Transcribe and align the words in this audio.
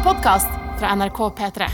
En 0.00 0.06
podkast 0.06 0.48
fra 0.80 0.94
NRK 0.96 1.18
P3. 1.36 1.66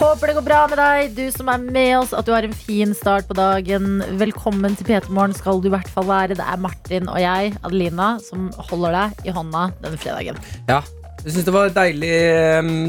Håper 0.00 0.26
det 0.26 0.32
går 0.34 0.42
bra 0.42 0.62
med 0.66 0.80
deg, 0.80 1.12
du 1.14 1.28
som 1.30 1.46
er 1.52 1.60
med 1.62 1.92
oss, 2.00 2.10
at 2.10 2.26
du 2.26 2.32
har 2.34 2.42
en 2.42 2.56
fin 2.58 2.90
start 2.90 3.28
på 3.28 3.36
dagen. 3.38 4.00
Velkommen 4.18 4.74
til 4.74 4.88
P3 4.88 5.14
Morgen 5.14 5.36
skal 5.38 5.62
du 5.62 5.68
i 5.70 5.72
hvert 5.76 5.86
fall 5.94 6.08
være. 6.08 6.34
Det 6.40 6.42
er 6.42 6.58
Martin 6.58 7.06
og 7.06 7.20
jeg, 7.22 7.52
Adelina, 7.62 8.08
som 8.24 8.48
holder 8.66 8.96
deg 8.96 9.30
i 9.30 9.34
hånda 9.36 9.62
denne 9.84 10.00
fredagen. 10.02 10.40
Ja. 10.66 10.80
Jeg 11.22 11.36
synes 11.36 11.46
det 11.46 11.54
var 11.54 11.70
en 11.70 11.78
deilig, 11.78 12.10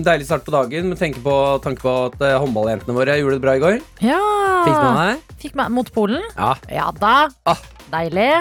deilig 0.09 0.29
start 0.31 0.47
på 0.49 0.55
dagen 0.57 0.89
med 0.89 0.97
tanke 0.97 1.21
på, 1.21 1.35
tanke 1.67 1.85
på 1.85 1.93
at 2.07 2.17
eh, 2.25 2.39
håndballjentene 2.41 2.97
våre 2.97 3.19
gjorde 3.21 3.37
det 3.37 3.45
bra 3.45 3.55
i 3.59 3.63
går. 3.67 3.79
Ja! 4.07 4.17
Fikk 4.65 4.73
du 4.73 4.87
med 4.87 4.99
deg? 5.03 5.37
Fikk 5.45 5.61
meg 5.61 5.69
mot 5.77 5.93
Polen. 5.93 6.25
Ja, 6.33 6.55
Ja 6.79 6.89
da. 6.97 7.13
Ah. 7.45 7.61
Deilig. 7.93 8.31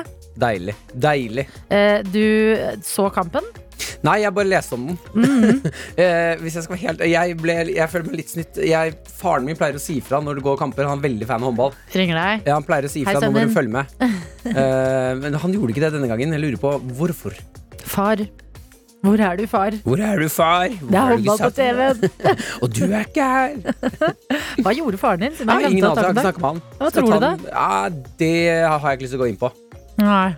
deilig. 0.41 0.79
Deilig. 0.97 1.47
Eh, 1.69 2.01
du 2.09 2.25
så 2.89 3.13
kampen? 3.13 3.45
Nei, 4.07 4.17
jeg 4.23 4.35
bare 4.37 4.51
leste 4.51 4.77
om 4.77 4.87
den. 4.89 4.99
Mm. 5.17 5.67
eh, 6.03 6.33
hvis 6.43 6.59
jeg 6.59 6.67
skal 6.67 6.77
være 6.77 6.83
helt 6.85 7.05
Jeg, 7.11 7.37
ble, 7.41 7.57
jeg 7.75 7.91
føler 7.93 8.09
meg 8.11 8.21
litt 8.21 8.33
snytt. 8.33 8.63
Jeg, 8.63 8.97
faren 9.19 9.49
min 9.49 9.59
pleier 9.59 9.79
å 9.79 9.83
si 9.83 9.99
fra 10.05 10.21
når 10.23 10.41
det 10.41 10.47
går 10.47 10.59
kamper. 10.61 10.89
Han 10.89 11.01
er 11.01 11.09
veldig 11.09 11.29
fan 11.29 11.43
av 11.43 11.51
håndball. 11.51 11.77
Ringer 11.97 12.21
deg. 12.21 12.49
Ja, 12.49 12.57
han 12.59 12.67
pleier 12.67 12.89
å 12.89 12.93
si 12.93 13.05
fra. 13.07 13.19
Nå 13.25 13.33
må 13.35 13.47
du 13.47 13.55
følge 13.57 13.81
med. 13.81 13.95
Eh, 14.47 15.13
men 15.19 15.35
han 15.43 15.51
gjorde 15.57 15.73
ikke 15.73 15.83
det 15.83 15.89
denne 15.97 16.07
gangen. 16.07 16.31
Jeg 16.37 16.39
lurer 16.39 16.61
på 16.63 16.71
hvorfor. 16.95 17.35
Far. 17.83 18.21
Hvor 19.03 19.21
er 19.21 19.37
du, 19.39 19.43
far? 19.51 19.75
Hvor 19.83 20.01
er 20.03 20.23
du, 20.23 20.29
far? 20.33 20.71
Hvor 20.81 20.93
Det 20.93 20.99
er 21.01 21.11
håndball 21.13 21.41
på? 21.43 21.51
TV-en. 21.57 22.31
Og 22.63 22.71
du 22.71 22.85
er 22.87 23.05
ikke 23.05 23.27
her. 23.27 23.59
Hva 24.63 24.75
gjorde 24.79 25.03
faren 25.03 25.27
din? 25.27 25.35
Siden 25.37 25.51
Ja, 25.51 25.69
ingen 25.69 25.85
anelse. 25.91 26.01
Jeg 26.01 26.07
har 26.07 26.15
ikke 26.15 26.27
snakket 26.29 26.43
med 26.45 26.51
han. 26.51 26.63
Hva 26.79 26.93
tror 26.95 27.11
du 27.11 27.27
da? 27.27 27.33
Ja, 27.51 27.89
det 28.23 28.33
har 28.63 28.87
jeg 28.87 29.01
ikke 29.01 29.09
lyst 29.09 29.17
til 29.17 29.21
å 29.21 29.25
gå 29.25 29.31
inn 29.35 29.41
på. 29.43 29.53
Nei. 30.01 30.31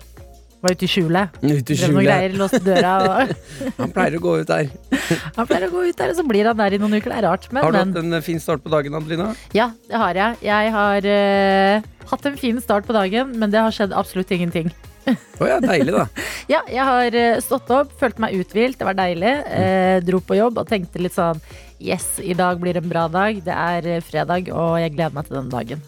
Var 0.59 0.75
ute 0.75 0.87
i 0.87 0.91
skjulet. 0.91 1.37
Ute 1.39 1.75
i 1.75 1.77
skjulet. 1.79 2.03
greier, 2.03 2.33
låste 2.35 2.59
døra. 2.65 2.95
Og 3.07 3.30
Han 3.79 3.93
pleier 3.95 4.17
å 4.19 4.23
gå 4.25 4.33
ut 4.41 4.48
der. 4.48 4.73
han 5.39 5.47
pleier 5.47 5.69
å 5.69 5.71
gå 5.71 5.84
ut 5.87 6.01
der, 6.01 6.11
og 6.11 6.19
så 6.19 6.25
blir 6.27 6.51
han 6.51 6.59
der 6.59 6.75
i 6.75 6.81
noen 6.83 6.98
uker. 6.98 7.12
Det 7.12 7.20
er 7.20 7.27
rart. 7.28 7.47
Men, 7.53 7.62
Har 7.62 7.77
du 7.77 7.78
hatt 7.78 8.00
en 8.03 8.19
eh, 8.19 8.25
fin 8.27 8.42
start 8.42 8.65
på 8.65 8.73
dagen, 8.73 8.97
Adelina? 8.98 9.31
Ja, 9.55 9.70
det 9.87 10.03
har 10.03 10.19
jeg. 10.19 10.42
Jeg 10.48 10.75
har 10.75 11.09
uh, 11.15 11.89
hatt 12.11 12.28
en 12.33 12.39
fin 12.41 12.59
start 12.65 12.89
på 12.91 12.97
dagen, 12.97 13.33
men 13.39 13.55
det 13.55 13.62
har 13.62 13.75
skjedd 13.75 13.95
absolutt 13.95 14.34
ingenting. 14.34 14.73
Å 15.09 15.47
ja, 15.47 15.59
deilig, 15.62 15.95
da. 15.95 16.06
Ja, 16.53 16.62
jeg 16.69 16.84
har 16.84 17.15
eh, 17.17 17.39
stått 17.45 17.70
opp, 17.72 17.93
følt 18.00 18.19
meg 18.20 18.34
uthvilt, 18.41 18.78
det 18.81 18.89
var 18.89 18.97
deilig. 18.98 19.34
Eh, 19.55 19.98
dro 20.05 20.20
på 20.25 20.37
jobb 20.39 20.59
og 20.61 20.69
tenkte 20.69 21.03
litt 21.03 21.17
sånn 21.17 21.41
Yes, 21.78 22.17
i 22.19 22.34
dag 22.34 22.59
blir 22.59 22.75
det 22.75 22.83
en 22.83 22.91
bra 22.91 23.05
dag. 23.12 23.39
Det 23.47 23.55
er 23.55 24.03
fredag, 24.03 24.48
og 24.50 24.81
jeg 24.83 24.97
gleder 24.97 25.15
meg 25.15 25.28
til 25.28 25.39
denne 25.39 25.53
dagen. 25.53 25.84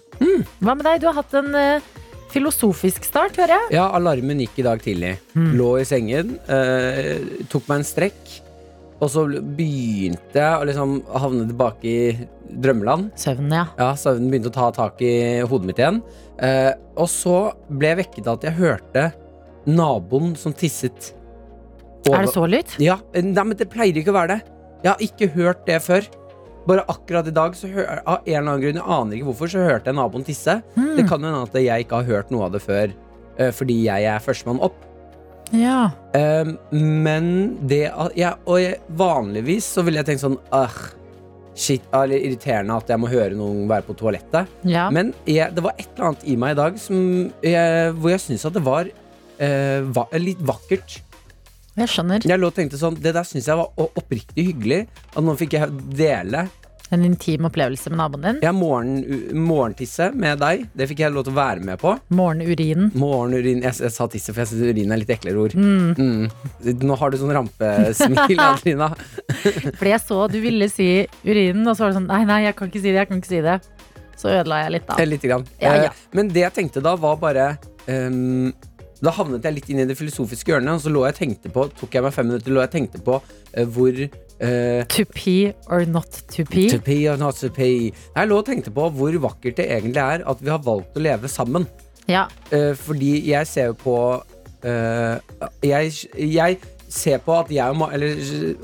Hva 0.62 0.76
med 0.76 0.86
deg? 0.86 1.00
Du 1.02 1.08
har 1.10 1.16
hatt 1.18 1.34
en 1.40 1.50
eh, 1.58 1.88
filosofisk 2.32 3.04
start, 3.06 3.36
hører 3.40 3.56
jeg. 3.56 3.72
Ja, 3.78 3.88
alarmen 3.96 4.40
gikk 4.44 4.60
i 4.62 4.66
dag 4.66 4.82
tidlig. 4.84 5.16
Lå 5.34 5.72
i 5.80 5.86
sengen, 5.88 6.36
eh, 6.50 7.44
tok 7.50 7.68
meg 7.70 7.82
en 7.82 7.88
strekk. 7.88 8.36
Og 9.00 9.08
så 9.08 9.22
begynte 9.32 10.36
jeg 10.36 10.60
å 10.60 10.66
liksom 10.68 10.98
havne 11.08 11.46
tilbake 11.48 11.88
i 11.88 12.26
drømmeland. 12.60 13.10
Søvnen, 13.16 13.54
ja. 13.56 13.64
Ja, 13.78 13.94
Søvnen 13.96 14.28
begynte 14.28 14.50
å 14.52 14.56
ta 14.58 14.68
tak 14.76 15.00
i 15.00 15.40
hodet 15.48 15.70
mitt 15.70 15.80
igjen. 15.80 16.02
Eh, 16.40 16.72
og 17.00 17.08
så 17.08 17.38
ble 17.70 17.94
jeg 17.94 18.00
vekket 18.02 18.28
av 18.28 18.38
at 18.38 18.46
jeg 18.50 18.58
hørte 18.58 19.06
naboen 19.70 20.34
som 20.36 20.52
tisset. 20.52 21.14
Er 22.10 22.24
det 22.26 22.32
så 22.34 22.44
lytt? 22.48 22.76
Ja, 22.80 22.98
eh, 23.14 23.24
nei, 23.24 23.44
men 23.44 23.56
det 23.56 23.70
pleier 23.72 23.96
ikke 23.96 24.12
å 24.12 24.18
være 24.20 24.36
det. 24.36 24.40
Jeg 24.84 24.90
har 24.92 25.04
ikke 25.04 25.32
hørt 25.34 25.66
det 25.68 25.80
før. 25.84 26.06
Bare 26.68 26.84
akkurat 26.92 27.26
i 27.26 27.32
dag, 27.34 27.56
så 27.56 27.70
hør, 27.72 27.88
av 28.04 28.20
en 28.20 28.34
eller 28.34 28.50
annen 28.50 28.62
grunn, 28.64 28.78
jeg 28.80 28.96
aner 28.98 29.16
ikke 29.16 29.30
hvorfor, 29.30 29.50
så 29.52 29.64
hørte 29.64 29.90
jeg 29.90 29.96
naboen 29.96 30.26
tisse. 30.26 30.58
Mm. 30.76 30.92
Det 30.98 31.06
kan 31.08 31.24
hende 31.24 31.42
at 31.46 31.56
jeg 31.56 31.86
ikke 31.86 32.02
har 32.02 32.10
hørt 32.10 32.32
noe 32.34 32.46
av 32.46 32.54
det 32.54 32.62
før, 32.64 32.92
eh, 33.38 33.52
fordi 33.56 33.82
jeg 33.86 34.08
er 34.10 34.24
førstemann 34.24 34.60
opp. 34.68 34.78
Ja. 35.56 35.90
Um, 36.14 36.54
men 36.70 37.24
det 37.66 37.88
at 37.90 38.14
ja, 38.14 38.36
Og 38.46 38.60
jeg, 38.62 38.76
vanligvis 38.94 39.66
så 39.74 39.82
ville 39.82 39.98
jeg 39.98 40.06
tenkt 40.06 40.22
sånn 40.22 40.36
ah, 40.54 40.76
Shit, 41.58 41.82
eller 41.90 42.22
irriterende 42.22 42.76
at 42.78 42.88
jeg 42.88 43.02
må 43.02 43.08
høre 43.10 43.34
noen 43.34 43.66
være 43.68 43.82
på 43.88 43.96
toalettet. 43.98 44.48
ja. 44.62 44.86
Men 44.94 45.10
jeg, 45.26 45.50
det 45.56 45.64
var 45.64 45.74
et 45.74 45.88
eller 45.90 46.12
annet 46.12 46.22
i 46.30 46.36
meg 46.38 46.54
i 46.54 46.58
dag 46.60 46.78
som 46.80 47.00
jeg, 47.42 47.90
hvor 47.98 48.14
jeg 48.14 48.22
syntes 48.22 48.46
at 48.46 48.54
det 48.54 48.62
var 48.64 48.86
uh, 48.88 49.80
va 49.90 50.06
litt 50.22 50.40
vakkert. 50.46 51.00
Jeg 51.80 51.88
skjønner. 51.96 52.24
Jeg 52.28 52.40
lå 52.40 52.50
og 52.50 52.56
tenkte 52.56 52.78
sånn 52.80 52.96
Det 53.00 53.14
der 53.16 53.24
syns 53.28 53.48
jeg 53.48 53.56
var 53.60 53.70
oppriktig 53.80 54.50
hyggelig. 54.52 54.82
At 55.14 55.24
nå 55.24 55.34
fikk 55.40 55.56
jeg 55.58 55.70
dele. 55.96 56.46
En 56.90 57.04
intim 57.06 57.44
opplevelse 57.46 57.86
med 57.92 58.00
naboen 58.00 58.24
din. 58.24 58.38
Jeg 58.42 58.54
morgen, 58.58 58.96
morgentisse 59.46 60.08
med 60.10 60.40
deg. 60.42 60.64
Det 60.74 60.88
fikk 60.90 61.04
jeg 61.04 61.14
lov 61.14 61.22
til 61.28 61.36
å 61.36 61.38
være 61.38 61.62
med 61.62 61.78
på. 61.78 61.92
Morgenurin. 62.18 62.88
Morgenurin 62.98 63.60
Jeg, 63.62 63.76
jeg 63.84 63.94
sa 63.94 64.08
tisse, 64.10 64.34
for 64.34 64.42
jeg 64.42 64.50
syns 64.50 64.64
urin 64.74 64.90
er 64.96 64.98
litt 64.98 65.12
eklere 65.14 65.38
ord. 65.44 65.54
Mm. 65.54 65.92
Mm. 65.94 66.80
Nå 66.82 66.96
har 66.98 67.12
du 67.14 67.18
sånn 67.20 67.30
rampesmil, 67.36 68.42
Adelina. 68.48 68.88
Fordi 69.30 69.92
jeg 69.94 70.02
så 70.02 70.18
du 70.34 70.40
ville 70.42 70.66
si 70.72 70.88
urinen, 71.22 71.62
og 71.70 71.78
så 71.78 71.86
var 71.86 71.92
det 71.94 72.00
sånn 72.00 72.10
Nei, 72.10 72.24
nei, 72.26 72.40
jeg 72.48 72.58
kan 72.58 72.72
ikke 72.72 72.82
si 72.82 72.90
det. 72.90 72.98
jeg 73.04 73.10
kan 73.12 73.22
ikke 73.22 73.30
si 73.36 73.42
det 73.46 73.56
Så 74.18 74.34
ødela 74.34 74.58
jeg 74.64 74.74
litt, 74.80 74.88
da. 74.90 74.98
Litt 75.14 75.28
grann. 75.30 75.46
Ja, 75.62 75.76
ja. 75.86 75.92
Eh, 75.94 76.02
Men 76.18 76.34
det 76.34 76.42
jeg 76.48 76.56
tenkte 76.58 76.82
da, 76.84 76.96
var 76.98 77.20
bare 77.22 77.46
ehm, 77.86 78.50
Da 79.00 79.12
havnet 79.16 79.46
jeg 79.46 79.56
litt 79.56 79.68
inn 79.72 79.80
i 79.80 79.86
det 79.88 79.96
filosofiske 79.96 80.52
hjørnet, 80.52 80.74
og 80.76 80.82
så 80.84 80.92
lå 80.92 81.04
jeg 81.06 81.14
og 81.14 81.20
tenkte 81.20 81.52
på 81.52 81.66
Tok 81.78 81.94
jeg 81.96 82.04
meg 82.04 82.12
fem 82.12 82.28
minutter, 82.28 82.52
lå 82.52 82.60
jeg 82.60 82.70
og 82.70 82.74
tenkte 82.74 83.00
på 83.06 83.14
uh, 83.16 83.62
hvor 83.72 84.00
uh, 84.04 84.80
To 84.94 85.04
pee 85.14 85.54
or 85.72 85.86
not 85.88 86.20
to 86.34 86.44
pee. 86.44 86.68
To 86.72 86.80
pee 86.84 87.06
or 87.08 87.20
not 87.20 87.40
to 87.40 87.48
pee. 87.54 87.94
Jeg 88.16 88.28
lå 88.28 88.40
og 88.42 88.50
tenkte 88.50 88.74
på 88.76 88.90
hvor 88.96 89.16
vakkert 89.24 89.56
det 89.62 89.70
egentlig 89.72 90.04
er 90.04 90.26
at 90.28 90.44
vi 90.44 90.52
har 90.52 90.60
valgt 90.66 91.00
å 91.00 91.04
leve 91.04 91.32
sammen. 91.32 91.64
Ja. 92.10 92.26
Uh, 92.52 92.74
fordi 92.76 93.14
jeg 93.30 93.48
ser 93.50 93.72
jo 93.72 93.80
på 93.86 93.96
jeg, 94.60 95.94
jeg 96.20 96.56
ser 96.92 97.22
på 97.24 97.32
at 97.32 97.48
jeg 97.48 97.76
må 97.80 97.86
Eller 97.96 98.18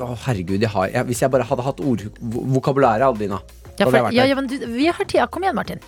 å, 0.05 0.11
herregud, 0.27 0.61
jeg 0.61 0.69
har 0.69 0.91
jeg, 0.93 1.09
Hvis 1.09 1.23
jeg 1.25 1.33
bare 1.33 1.47
hadde 1.49 1.65
hatt 1.65 1.81
ordvokabulæret, 1.81 3.07
Adelina 3.07 3.39
Ja, 3.79 3.87
for, 3.87 4.11
ja, 4.13 4.27
ja, 4.29 4.37
men 4.37 4.51
du, 4.51 4.59
vi 4.75 4.91
har 4.93 5.09
tida. 5.09 5.25
Kom 5.33 5.47
igjen, 5.47 5.57
Martin. 5.57 5.81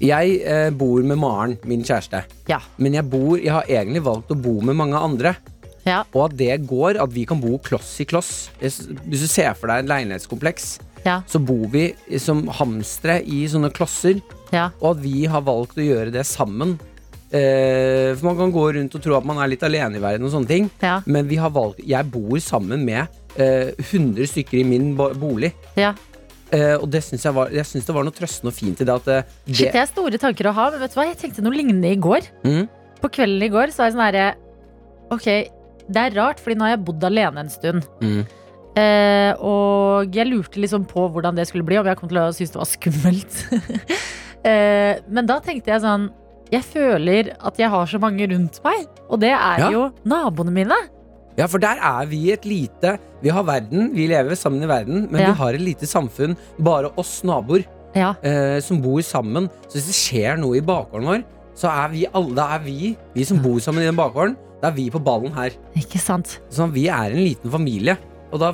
Jeg 0.00 0.38
eh, 0.44 0.70
bor 0.70 1.02
med 1.02 1.18
Maren, 1.18 1.56
min 1.64 1.82
kjæreste. 1.84 2.24
Ja. 2.50 2.60
Men 2.78 2.94
jeg, 2.98 3.08
bor, 3.10 3.36
jeg 3.38 3.52
har 3.52 3.64
egentlig 3.68 4.02
valgt 4.06 4.30
å 4.34 4.38
bo 4.40 4.60
med 4.60 4.76
mange 4.76 4.96
andre. 5.00 5.34
Ja. 5.84 6.02
Og 6.14 6.30
at 6.30 6.36
det 6.38 6.54
går, 6.66 6.96
at 7.02 7.12
vi 7.12 7.26
kan 7.28 7.40
bo 7.42 7.58
kloss 7.60 7.90
i 8.00 8.06
kloss. 8.08 8.48
Hvis 8.60 8.78
du 9.04 9.26
ser 9.28 9.52
for 9.58 9.68
deg 9.68 9.84
en 9.84 9.90
leilighetskompleks, 9.92 10.78
Ja. 11.04 11.18
så 11.28 11.36
bor 11.44 11.66
vi 11.68 11.90
som 12.18 12.46
hamstere 12.48 13.18
i 13.28 13.42
sånne 13.46 13.68
klosser. 13.76 14.22
ja. 14.50 14.70
Og 14.80 14.96
at 14.96 15.02
vi 15.02 15.26
har 15.28 15.42
valgt 15.44 15.76
å 15.76 15.84
gjøre 15.84 16.10
det 16.14 16.24
sammen. 16.24 16.78
Eh, 17.34 18.14
for 18.16 18.30
man 18.30 18.36
kan 18.38 18.52
gå 18.54 18.64
rundt 18.76 18.94
og 18.94 19.02
tro 19.02 19.16
at 19.18 19.24
man 19.26 19.38
er 19.42 19.48
litt 19.50 19.62
alene 19.66 19.98
i 19.98 20.02
verden, 20.02 20.24
og 20.24 20.32
sånne 20.32 20.48
ting. 20.48 20.70
Ja. 20.80 21.00
Men 21.06 21.26
vi 21.28 21.36
har 21.36 21.50
valgt 21.50 21.80
Jeg 21.84 22.06
bor 22.12 22.38
sammen 22.40 22.84
med 22.86 23.08
eh, 23.36 23.72
100 23.90 24.28
stykker 24.30 24.60
i 24.60 24.64
min 24.64 24.92
bo- 24.96 25.12
bolig. 25.18 25.52
Eh, 26.54 26.76
og 26.78 26.86
det 26.92 27.00
syns 27.02 27.24
jeg, 27.26 27.34
var- 27.34 27.50
jeg 27.50 27.66
synes 27.66 27.86
det 27.88 27.94
var 27.96 28.04
noe 28.06 28.14
trøstende 28.14 28.52
og 28.52 28.54
fint 28.54 28.80
i 28.80 28.86
det 28.86 28.94
at 28.94 29.08
eh, 29.10 29.22
det, 29.48 29.56
Shit, 29.58 29.72
det 29.74 29.80
er 29.82 29.90
store 29.90 30.20
tanker 30.22 30.46
å 30.50 30.54
ha, 30.54 30.68
men 30.70 30.80
vet 30.84 30.94
du 30.94 30.98
hva? 31.00 31.06
Jeg 31.08 31.18
tenkte 31.18 31.42
noe 31.42 31.56
lignende 31.56 31.90
i 31.90 31.98
går. 31.98 32.28
Mm. 32.46 32.68
På 33.02 33.10
kvelden 33.12 33.42
i 33.42 33.50
går 33.52 33.72
så 33.74 33.82
var 33.82 33.90
jeg 33.90 33.96
sånn 33.96 34.04
herre 34.06 34.26
Ok, 35.12 35.26
det 35.90 36.00
er 36.00 36.14
rart, 36.16 36.38
fordi 36.40 36.56
nå 36.56 36.64
har 36.68 36.76
jeg 36.76 36.84
bodd 36.86 37.02
alene 37.04 37.42
en 37.44 37.50
stund. 37.52 37.84
Mm. 38.00 38.22
Eh, 38.80 39.32
og 39.44 40.14
jeg 40.16 40.26
lurte 40.30 40.58
liksom 40.62 40.86
på 40.90 41.04
hvordan 41.12 41.36
det 41.38 41.44
skulle 41.50 41.66
bli, 41.66 41.76
om 41.78 41.86
jeg 41.86 41.98
kom 42.00 42.08
til 42.10 42.18
å 42.22 42.30
synes 42.34 42.54
det 42.54 42.58
var 42.62 42.70
skummelt. 42.70 43.36
eh, 44.50 45.02
men 45.08 45.28
da 45.28 45.36
tenkte 45.44 45.70
jeg 45.74 45.82
sånn 45.84 46.08
Jeg 46.52 46.64
føler 46.68 47.30
at 47.40 47.56
jeg 47.58 47.70
har 47.72 47.86
så 47.90 47.98
mange 48.02 48.26
rundt 48.30 48.58
meg, 48.64 48.84
og 49.08 49.20
det 49.22 49.30
er 49.34 49.62
Ja. 49.64 49.70
jo 49.74 49.84
naboene 50.06 50.52
mine. 50.54 50.76
Ja, 51.36 51.46
for 51.50 51.58
der 51.58 51.80
er 51.82 52.06
vi 52.06 52.30
et 52.32 52.44
lite 52.46 52.98
Vi 53.24 53.28
har 53.32 53.42
verden, 53.42 53.88
vi 53.94 54.06
lever 54.06 54.36
sammen 54.36 54.62
i 54.62 54.66
verden, 54.70 55.08
men 55.10 55.20
Ja. 55.22 55.32
vi 55.32 55.38
har 55.38 55.54
et 55.54 55.60
lite 55.64 55.86
samfunn, 55.88 56.36
bare 56.58 56.90
oss 56.96 57.22
naboer, 57.24 57.64
Ja. 57.94 58.14
eh, 58.22 58.60
som 58.60 58.80
bor 58.82 59.00
sammen. 59.02 59.48
Så 59.68 59.78
hvis 59.78 59.86
det 59.86 59.94
skjer 59.96 60.38
noe 60.38 60.56
i 60.58 60.60
bakgården 60.60 61.06
vår, 61.08 61.24
så 61.56 61.70
er 61.70 61.88
vi 61.90 62.06
alle 62.12 62.34
Da 62.34 62.54
er 62.56 62.58
vi, 62.60 62.96
vi 63.14 63.24
som 63.24 63.38
bor 63.40 63.58
sammen 63.60 63.82
i 63.82 63.86
den 63.86 63.96
bakgården, 63.96 64.36
da 64.60 64.68
er 64.68 64.72
vi 64.72 64.90
på 64.90 65.02
ballen 65.02 65.32
her. 65.32 65.50
Ikke 65.76 65.98
sant? 65.98 66.38
Sånn, 66.50 66.70
vi 66.72 66.86
er 66.88 67.10
en 67.10 67.16
liten 67.24 67.50
familie. 67.50 67.96
Og 68.32 68.40
da 68.40 68.50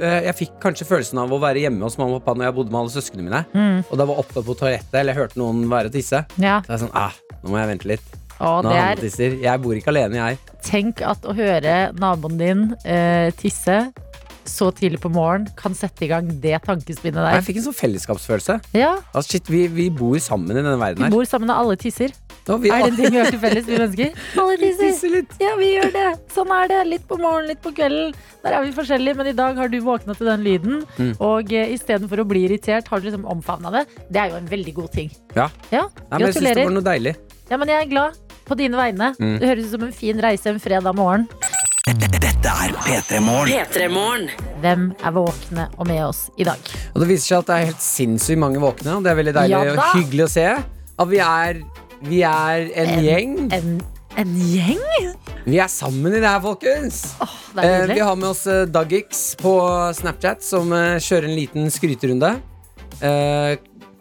eh, 0.00 0.22
Jeg 0.24 0.34
fikk 0.36 0.60
kanskje 0.60 0.86
følelsen 0.86 1.18
av 1.18 1.30
å 1.30 1.40
være 1.40 1.60
hjemme 1.62 1.82
hos 1.82 1.96
mamma 1.98 2.16
og 2.16 2.24
pappa 2.24 2.38
når 2.38 2.44
jeg 2.50 2.54
bodde 2.54 2.70
med 2.70 2.80
alle 2.80 2.90
søsknene 2.90 3.22
mine. 3.28 3.44
Mm, 3.54 3.84
Og 3.90 3.98
da 3.98 4.04
var 4.04 4.16
oppe 4.18 4.42
på 4.44 4.56
toalettet, 4.56 4.94
eller 4.94 5.12
jeg 5.14 5.22
hørte 5.22 5.36
noen 5.38 5.68
være 5.68 5.86
og 5.86 5.92
tisse. 5.92 6.24
ja. 6.38 6.60
Så 6.62 6.70
er 6.70 6.78
jeg 6.78 6.88
sånn, 6.88 6.94
ah, 6.94 7.12
nå 7.42 7.50
må 7.50 7.58
jeg 7.58 7.68
vente 7.78 7.88
litt. 7.88 8.02
Og 8.42 8.64
Nå 8.66 8.70
det 8.72 8.78
er 8.78 8.82
han 8.88 8.96
er 8.98 9.02
tisser. 9.06 9.36
Jeg 9.42 9.62
bor 9.62 9.78
ikke 9.78 9.92
alene, 9.94 10.18
jeg. 10.22 10.38
Tenk 10.66 11.02
at 11.06 11.24
å 11.30 11.34
høre 11.36 11.76
naboen 11.98 12.38
din 12.40 12.64
eh, 12.84 13.30
tisse 13.38 13.84
så 14.42 14.72
tidlig 14.74 14.98
på 14.98 15.06
morgenen 15.14 15.52
kan 15.54 15.70
sette 15.78 16.02
i 16.02 16.08
gang 16.10 16.26
det 16.42 16.56
tankespinnet 16.64 17.14
Jeg 17.22 17.36
der. 17.38 17.44
fikk 17.46 17.60
en 17.60 17.66
sånn 17.68 17.76
fellesskapsfølelse. 17.78 18.56
Ja, 18.74 18.96
Altså, 19.14 19.36
shit, 19.36 19.46
vi, 19.46 19.68
vi 19.70 19.84
bor 19.94 20.16
sammen 20.18 20.50
i 20.50 20.56
denne 20.58 20.72
verden 20.80 20.98
vi 20.98 21.06
her. 21.06 21.12
bor 21.14 21.28
sammen 21.30 21.52
og 21.54 21.60
alle 21.62 21.76
tisser. 21.78 22.10
Nå, 22.48 22.56
vi, 22.58 22.72
Er 22.74 22.82
det 22.82 22.88
en 22.90 22.96
ting 22.98 23.12
vi 23.14 23.20
har 23.22 23.30
til 23.30 23.38
felles, 23.38 23.68
vi 23.68 23.76
mennesker? 23.78 24.16
Alle 24.42 24.56
tisser. 24.58 24.88
tisser 24.88 25.12
litt. 25.14 25.36
Ja, 25.38 25.52
vi 25.60 25.68
gjør 25.76 25.92
det. 25.94 26.08
Sånn 26.34 26.50
er 26.56 26.72
det. 26.72 26.80
Litt 26.90 27.04
på 27.06 27.20
morgenen, 27.22 27.52
litt 27.52 27.60
på 27.62 27.70
kvelden. 27.76 28.10
Der 28.42 28.56
er 28.58 28.66
vi 28.66 28.72
forskjellige, 28.74 29.14
men 29.20 29.30
i 29.30 29.36
dag 29.38 29.60
har 29.62 29.70
du 29.70 29.78
våkna 29.86 30.16
til 30.18 30.26
den 30.32 30.42
lyden. 30.42 30.80
Mm. 30.98 31.12
Og 31.22 31.54
eh, 31.54 31.70
istedenfor 31.76 32.24
å 32.24 32.26
bli 32.26 32.42
irritert, 32.48 32.90
har 32.90 32.98
du 32.98 33.06
liksom 33.12 33.28
omfavna 33.30 33.70
det. 33.78 33.84
Det 34.10 34.24
er 34.24 34.34
jo 34.34 34.40
en 34.42 34.50
veldig 34.50 34.74
god 34.80 34.90
ting. 34.98 35.14
Ja. 35.38 35.46
Ja, 35.70 35.84
Nei, 35.86 36.18
men 36.18 36.26
jeg 36.26 36.34
syns 36.34 36.42
det 36.42 36.42
gratulerer. 36.50 36.66
var 36.66 36.76
noe 36.80 36.88
deilig. 36.90 37.14
Ja, 37.52 37.60
men 37.62 37.70
jeg 37.76 37.78
er 37.86 37.90
glad 37.94 38.18
på 38.46 38.58
dine 38.58 38.78
vegne. 38.78 39.12
Mm. 39.18 39.36
Det 39.40 39.50
høres 39.50 39.68
ut 39.68 39.76
som 39.76 39.86
en 39.88 39.96
fin 39.96 40.22
reise 40.22 40.52
en 40.52 40.60
fredag 40.62 40.96
morgen. 40.98 41.28
Dette 41.82 42.46
er 42.46 42.72
P3 42.84 43.18
Morgen. 43.22 43.50
P3morgen. 43.50 44.28
Hvem 44.62 44.84
er 45.02 45.14
våkne 45.16 45.64
og 45.76 45.88
med 45.90 46.02
oss 46.04 46.20
i 46.38 46.46
dag? 46.46 46.60
Og 46.94 47.02
det 47.02 47.08
viser 47.10 47.26
seg 47.26 47.40
at 47.42 47.48
det 47.48 47.56
er 47.56 47.70
helt 47.72 47.82
sinnssykt 47.82 48.38
mange 48.38 48.62
våkne, 48.62 48.98
og 48.98 49.02
det 49.02 49.10
er 49.12 49.18
veldig 49.18 49.34
deilig 49.34 49.56
Ja 49.56 49.62
og 49.72 49.96
hyggelig 49.96 50.26
å 50.28 50.30
se. 50.30 50.46
At 51.02 51.10
vi 51.10 51.18
er, 51.24 51.58
vi 52.06 52.22
er 52.28 52.68
en, 52.84 52.92
gjeng. 53.02 53.34
En, 53.58 53.74
en 54.22 54.36
gjeng? 54.46 54.84
Vi 55.42 55.58
er 55.58 55.70
sammen 55.72 56.14
i 56.14 56.20
det 56.22 56.28
her, 56.30 56.38
folkens. 56.44 57.02
Oh, 57.22 57.36
det 57.56 57.66
er 57.66 57.82
Eh, 57.88 57.94
vi 57.96 58.06
har 58.06 58.14
med 58.18 58.30
oss 58.30 58.46
eh, 58.46 58.62
Duggix 58.70 59.24
på 59.42 59.56
Snapchat, 59.98 60.46
som 60.46 60.70
eh, 60.76 61.00
kjører 61.02 61.30
en 61.30 61.38
liten 61.38 61.70
skryterunde. 61.74 62.36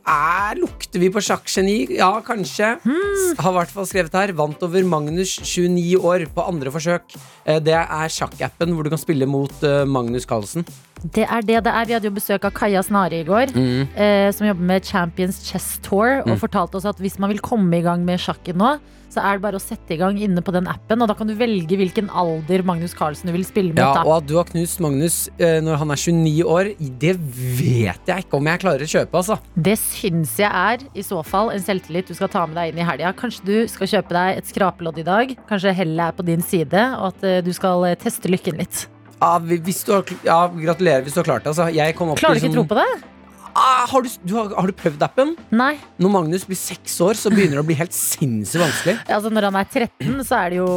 Er, 0.07 0.57
lukter 0.57 1.01
vi 1.01 1.11
på 1.13 1.21
sjakkgeni? 1.21 1.97
Ja, 1.99 2.09
kanskje. 2.25 2.73
Hmm. 2.83 3.35
Har 3.37 3.53
i 3.53 3.57
hvert 3.59 3.73
fall 3.73 3.87
skrevet 3.89 4.15
her. 4.17 4.33
Vant 4.37 4.63
over 4.65 4.87
Magnus, 4.87 5.35
29 5.45 5.99
år, 6.01 6.25
på 6.33 6.45
andre 6.47 6.73
forsøk. 6.73 7.13
Eh, 7.45 7.59
det 7.61 7.77
er 7.77 8.13
sjakkappen 8.13 8.73
hvor 8.73 8.87
du 8.87 8.91
kan 8.93 9.01
spille 9.01 9.29
mot 9.29 9.63
eh, 9.67 9.83
Magnus 9.85 10.25
Carlsen. 10.29 10.65
Det 11.01 11.25
er 11.25 11.41
det 11.41 11.63
det 11.65 11.71
er. 11.73 11.85
Vi 11.89 11.93
hadde 11.97 12.09
jo 12.09 12.13
besøk 12.13 12.45
av 12.45 12.53
Kaja 12.53 12.83
Snare 12.85 13.21
i 13.21 13.25
går, 13.25 13.53
Mm. 13.57 13.87
eh, 13.97 14.31
som 14.31 14.45
jobber 14.47 14.61
med 14.61 14.85
Champions 14.85 15.41
Chess 15.49 15.79
Tour, 15.81 16.21
og 16.27 16.37
fortalte 16.39 16.75
oss 16.77 16.85
at 16.85 16.97
hvis 17.01 17.17
man 17.19 17.29
vil 17.31 17.39
komme 17.41 17.73
i 17.79 17.81
gang 17.81 18.05
med 18.05 18.19
sjakken 18.19 18.55
nå, 18.55 18.79
så 19.11 19.19
er 19.19 19.35
det 19.35 19.41
bare 19.43 19.59
å 19.59 19.59
sette 19.59 19.91
i 19.91 19.97
gang 19.97 20.15
inne 20.23 20.39
på 20.39 20.53
den 20.53 20.67
appen, 20.71 21.01
og 21.01 21.07
da 21.09 21.13
kan 21.13 21.27
du 21.27 21.33
velge 21.35 21.75
hvilken 21.75 22.07
alder 22.15 22.63
Magnus 22.63 22.93
Carlsen 22.95 23.27
du 23.27 23.33
vil 23.33 23.43
spille 23.43 23.73
mot. 23.73 23.81
Ja, 23.81 23.93
da. 23.97 24.03
og 24.07 24.21
at 24.21 24.27
du 24.29 24.37
har 24.37 24.45
knust 24.45 24.79
Magnus 24.79 25.27
eh, 25.37 25.59
når 25.59 25.81
han 25.81 25.91
er 25.91 25.99
29 25.99 26.45
år, 26.47 26.69
det 27.01 27.17
vet 27.19 28.07
jeg 28.07 28.23
ikke 28.23 28.37
om 28.39 28.45
jeg 28.47 28.59
klarer 28.63 28.85
å 28.85 28.91
kjøpe, 28.93 29.11
altså. 29.19 29.37
Det 29.57 29.75
syns 29.81 30.37
jeg 30.39 30.47
er 30.53 30.85
i 30.95 31.01
så 31.03 31.19
fall 31.25 31.51
en 31.51 31.59
selvtillit 31.59 32.07
du 32.07 32.13
skal 32.13 32.29
ta 32.31 32.45
med 32.47 32.55
deg 32.55 32.71
inn 32.71 32.79
i 32.79 32.87
helga. 32.87 33.11
Kanskje 33.17 33.43
du 33.43 33.67
skal 33.67 33.87
kjøpe 33.87 34.15
deg 34.15 34.37
et 34.37 34.45
skrapelodd 34.47 35.01
i 35.03 35.03
dag. 35.03 35.35
Kanskje 35.49 35.73
hellet 35.75 36.07
er 36.07 36.11
på 36.15 36.23
din 36.31 36.41
side, 36.45 36.87
og 37.01 37.11
at 37.11 37.23
eh, 37.27 37.41
du 37.43 37.51
skal 37.51 37.83
eh, 37.89 37.95
teste 37.99 38.31
lykken 38.31 38.61
litt. 38.63 38.87
Ja, 39.21 39.37
hvis 39.39 39.83
du 39.85 39.93
har, 39.93 40.11
ja, 40.25 40.41
gratulerer 40.49 41.05
hvis 41.05 41.13
du 41.13 41.21
har 41.21 41.27
klart 41.29 41.45
det. 41.45 41.53
Altså. 41.53 41.69
Jeg 41.75 41.95
kom 41.97 42.09
opp 42.13 42.21
Klarer 42.21 42.39
du 42.39 42.41
ikke 42.41 42.49
liksom, 42.49 42.63
tro 42.65 42.75
på 42.75 42.79
det? 42.81 43.11
Ah, 43.51 43.83
har, 43.91 44.01
du, 44.05 44.09
du 44.23 44.33
har, 44.37 44.51
har 44.55 44.69
du 44.69 44.73
prøvd 44.79 45.01
appen? 45.03 45.33
Nei. 45.51 45.73
Når 45.99 46.11
Magnus 46.13 46.45
blir 46.47 46.55
seks 46.55 46.93
år, 47.03 47.17
så 47.19 47.31
begynner 47.33 47.59
det 47.59 47.63
å 47.65 47.67
bli 47.67 47.75
helt 47.79 47.95
sinnssykt 47.95 48.63
vanskelig. 48.63 48.95
Altså 49.17 49.31
Når 49.33 49.47
han 49.49 49.57
er 49.59 49.67
13, 49.67 50.21
så 50.27 50.37
er 50.39 50.53
det 50.53 50.59
jo 50.61 50.69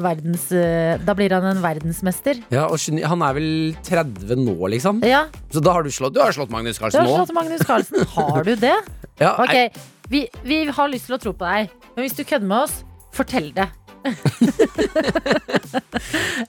verdens 0.00 0.46
eh, 0.56 0.94
Da 1.04 1.14
blir 1.18 1.34
han 1.36 1.46
en 1.50 1.60
verdensmester. 1.60 2.40
Ja, 2.52 2.66
og 2.72 2.80
Han 3.12 3.24
er 3.26 3.36
vel 3.36 3.50
30 3.86 4.40
nå, 4.40 4.56
liksom. 4.72 5.04
Ja, 5.06 5.26
Så 5.52 5.62
da 5.64 5.76
har 5.76 5.84
du 5.84 5.92
slått, 5.92 6.16
du 6.16 6.22
har 6.24 6.32
slått 6.36 6.52
Magnus 6.54 6.80
du 6.80 6.84
Carlsen 6.86 7.04
har 7.04 7.10
nå. 7.10 7.18
slått 7.20 7.36
Magnus 7.36 7.66
Carlsen. 7.68 8.06
Har 8.16 8.48
du 8.48 8.54
det? 8.56 8.76
Ja, 9.20 9.34
Ok, 9.44 9.82
vi, 10.10 10.24
vi 10.46 10.62
har 10.72 10.88
lyst 10.90 11.10
til 11.10 11.18
å 11.18 11.20
tro 11.20 11.34
på 11.36 11.44
deg, 11.46 11.68
men 11.94 12.06
hvis 12.06 12.16
du 12.16 12.24
kødder 12.24 12.48
med 12.48 12.64
oss, 12.64 12.80
fortell 13.14 13.50
det. 13.54 13.68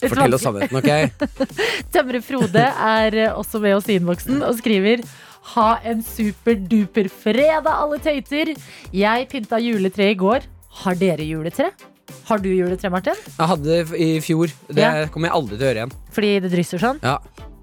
Fortell 0.01 0.33
oss 0.36 0.44
sannheten, 0.45 0.77
ok? 0.80 0.92
Tømre 1.94 2.21
Frode 2.24 2.63
er 2.63 3.18
eh, 3.27 3.33
også 3.38 3.59
med 3.63 3.75
oss 3.77 3.89
i 3.92 3.95
innboksen 4.00 4.42
og 4.48 4.53
skriver 4.59 4.98
Ha 5.56 5.69
en 5.89 6.00
superduper 6.06 7.07
fredag, 7.12 7.68
alle 7.71 7.98
tøyter. 8.03 8.48
Jeg 8.94 9.27
pynta 9.31 9.57
juletre 9.62 10.12
i 10.12 10.15
går. 10.19 10.39
Har 10.83 10.95
dere 11.00 11.25
juletre? 11.25 11.71
Har 12.27 12.38
du 12.44 12.50
juletre, 12.51 12.89
Martin? 12.94 13.18
Jeg 13.25 13.48
hadde 13.50 13.65
det 13.65 13.80
i 13.97 14.09
fjor. 14.24 14.47
Det 14.69 14.83
Ja. 14.83 15.07
kommer 15.12 15.27
jeg 15.31 15.36
aldri 15.39 15.56
til 15.57 15.65
å 15.65 15.68
gjøre 15.69 15.80
igjen. 15.81 15.95
Fordi 16.13 16.31
det 16.44 16.51
drysser 16.54 16.80
sånn? 16.83 17.00
Ja. 17.04 17.18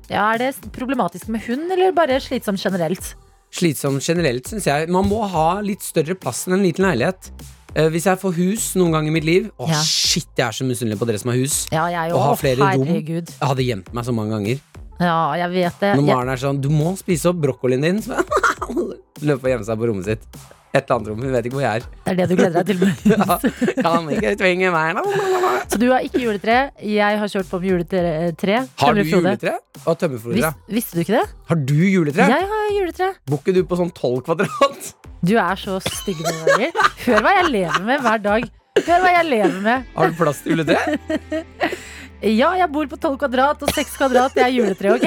Ja, 0.08 0.24
Er 0.34 0.38
det 0.40 0.54
problematisk 0.72 1.28
med 1.28 1.40
hund, 1.46 1.70
eller 1.70 1.92
bare 1.92 2.18
slitsomt 2.20 2.60
generelt? 2.64 3.14
Slitsomt 3.52 4.02
generelt, 4.04 4.44
syns 4.48 4.64
jeg. 4.66 4.88
Man 4.92 5.04
må 5.08 5.22
ha 5.28 5.60
litt 5.60 5.82
større 5.84 6.14
plass 6.18 6.46
enn 6.48 6.54
en 6.58 6.62
liten 6.64 6.84
leilighet. 6.84 7.30
Eh, 7.78 7.86
hvis 7.94 8.08
jeg 8.08 8.18
får 8.18 8.32
hus 8.34 8.64
noen 8.78 8.90
gang 8.96 9.06
i 9.06 9.12
mitt 9.14 9.26
liv 9.26 9.44
Å, 9.54 9.68
Ja. 9.70 9.80
shit, 9.86 10.26
jeg 10.36 10.46
er 10.48 10.56
så 10.56 10.64
misunnelig 10.66 10.98
på 10.98 11.06
dere 11.06 11.18
som 11.22 11.30
har 11.30 11.38
hus. 11.38 11.66
Ja, 11.70 11.86
jeg 11.86 12.12
Å 12.12 12.18
ha 12.18 12.32
òg. 12.34 12.38
flere 12.40 12.58
rom. 12.58 12.86
Jeg 12.88 13.24
hadde 13.40 13.62
gjemt 13.66 13.92
meg 13.94 14.04
så 14.04 14.14
mange 14.14 14.34
ganger. 14.34 14.60
Ja, 14.98 15.34
jeg 15.38 15.50
vet 15.52 15.78
det. 15.78 15.94
Når 15.94 16.06
Jeg, 16.06 16.16
Maren 16.16 16.28
er 16.32 16.36
sånn 16.42 16.60
Du 16.60 16.68
må 16.74 16.96
spise 16.98 17.26
opp 17.30 17.36
brokkolien 17.36 17.80
din. 17.80 18.00
Så 18.02 18.18
løper 19.22 19.46
og 19.46 19.50
gjemmer 19.52 19.64
seg 19.68 19.78
på 19.78 19.86
rommet 19.92 20.04
sitt. 20.10 20.26
Et 20.78 20.84
eller 20.84 20.96
annet 20.96 21.10
rom. 21.10 21.22
Hun 21.24 21.34
vet 21.34 21.48
ikke 21.48 21.58
hvor 21.58 21.64
jeg 21.64 21.80
er. 21.82 21.86
det 22.06 22.12
er 22.12 22.18
det 22.18 22.26
du 22.30 22.34
gleder 22.38 22.62
deg 22.62 22.68
til. 22.70 22.78
Ja, 23.12 23.38
kan 23.82 24.10
ikke 24.14 24.34
tvinge 24.38 24.70
meg 24.74 24.98
da. 24.98 25.02
Så 25.68 25.80
du 25.80 25.88
har 25.90 26.04
ikke 26.06 26.22
juletre. 26.22 26.58
Jeg 26.86 27.18
har 27.22 27.32
kjørt 27.32 27.50
på 27.50 27.60
med 27.62 27.72
juletre. 27.72 28.60
Har 28.82 28.94
du 28.98 29.02
juletre? 29.02 29.56
Og 29.84 29.98
tømmerflora. 30.00 30.52
Vis, 30.54 30.78
visste 30.78 30.98
du 30.98 31.04
ikke 31.04 31.16
det? 31.18 31.26
Har 31.50 31.60
du 31.72 31.76
juletre? 31.82 32.28
Jeg 32.30 32.48
har 32.52 32.70
juletre. 32.76 33.10
Bor 33.28 33.42
ikke 33.42 33.56
du 33.58 33.62
på 33.68 33.80
sånn 33.80 33.92
12 33.92 34.22
kvadrat? 34.28 34.92
Du 35.26 35.34
er 35.34 35.58
så 35.58 35.80
stygg 35.82 36.20
noen 36.22 36.46
ganger. 36.52 36.88
Hør 37.08 37.24
hva 37.26 37.34
jeg 37.40 37.50
lever 37.56 37.86
med 37.90 38.04
hver 38.06 38.24
dag. 38.28 38.48
Hør 38.78 39.02
hva 39.02 39.14
jeg 39.16 39.28
lever 39.32 39.60
med. 39.64 39.88
Har 39.96 40.12
du 40.12 40.18
plass 40.20 40.44
til 40.44 40.54
juletre? 40.56 40.78
Ja, 42.18 42.48
jeg 42.58 42.66
bor 42.74 42.88
på 42.90 42.96
12 42.98 43.14
kvadrat, 43.20 43.60
og 43.62 43.68
seks 43.76 43.92
kvadrat 43.94 44.34
det 44.34 44.42
er 44.42 44.50
juletre, 44.50 44.96
ok? 44.96 45.04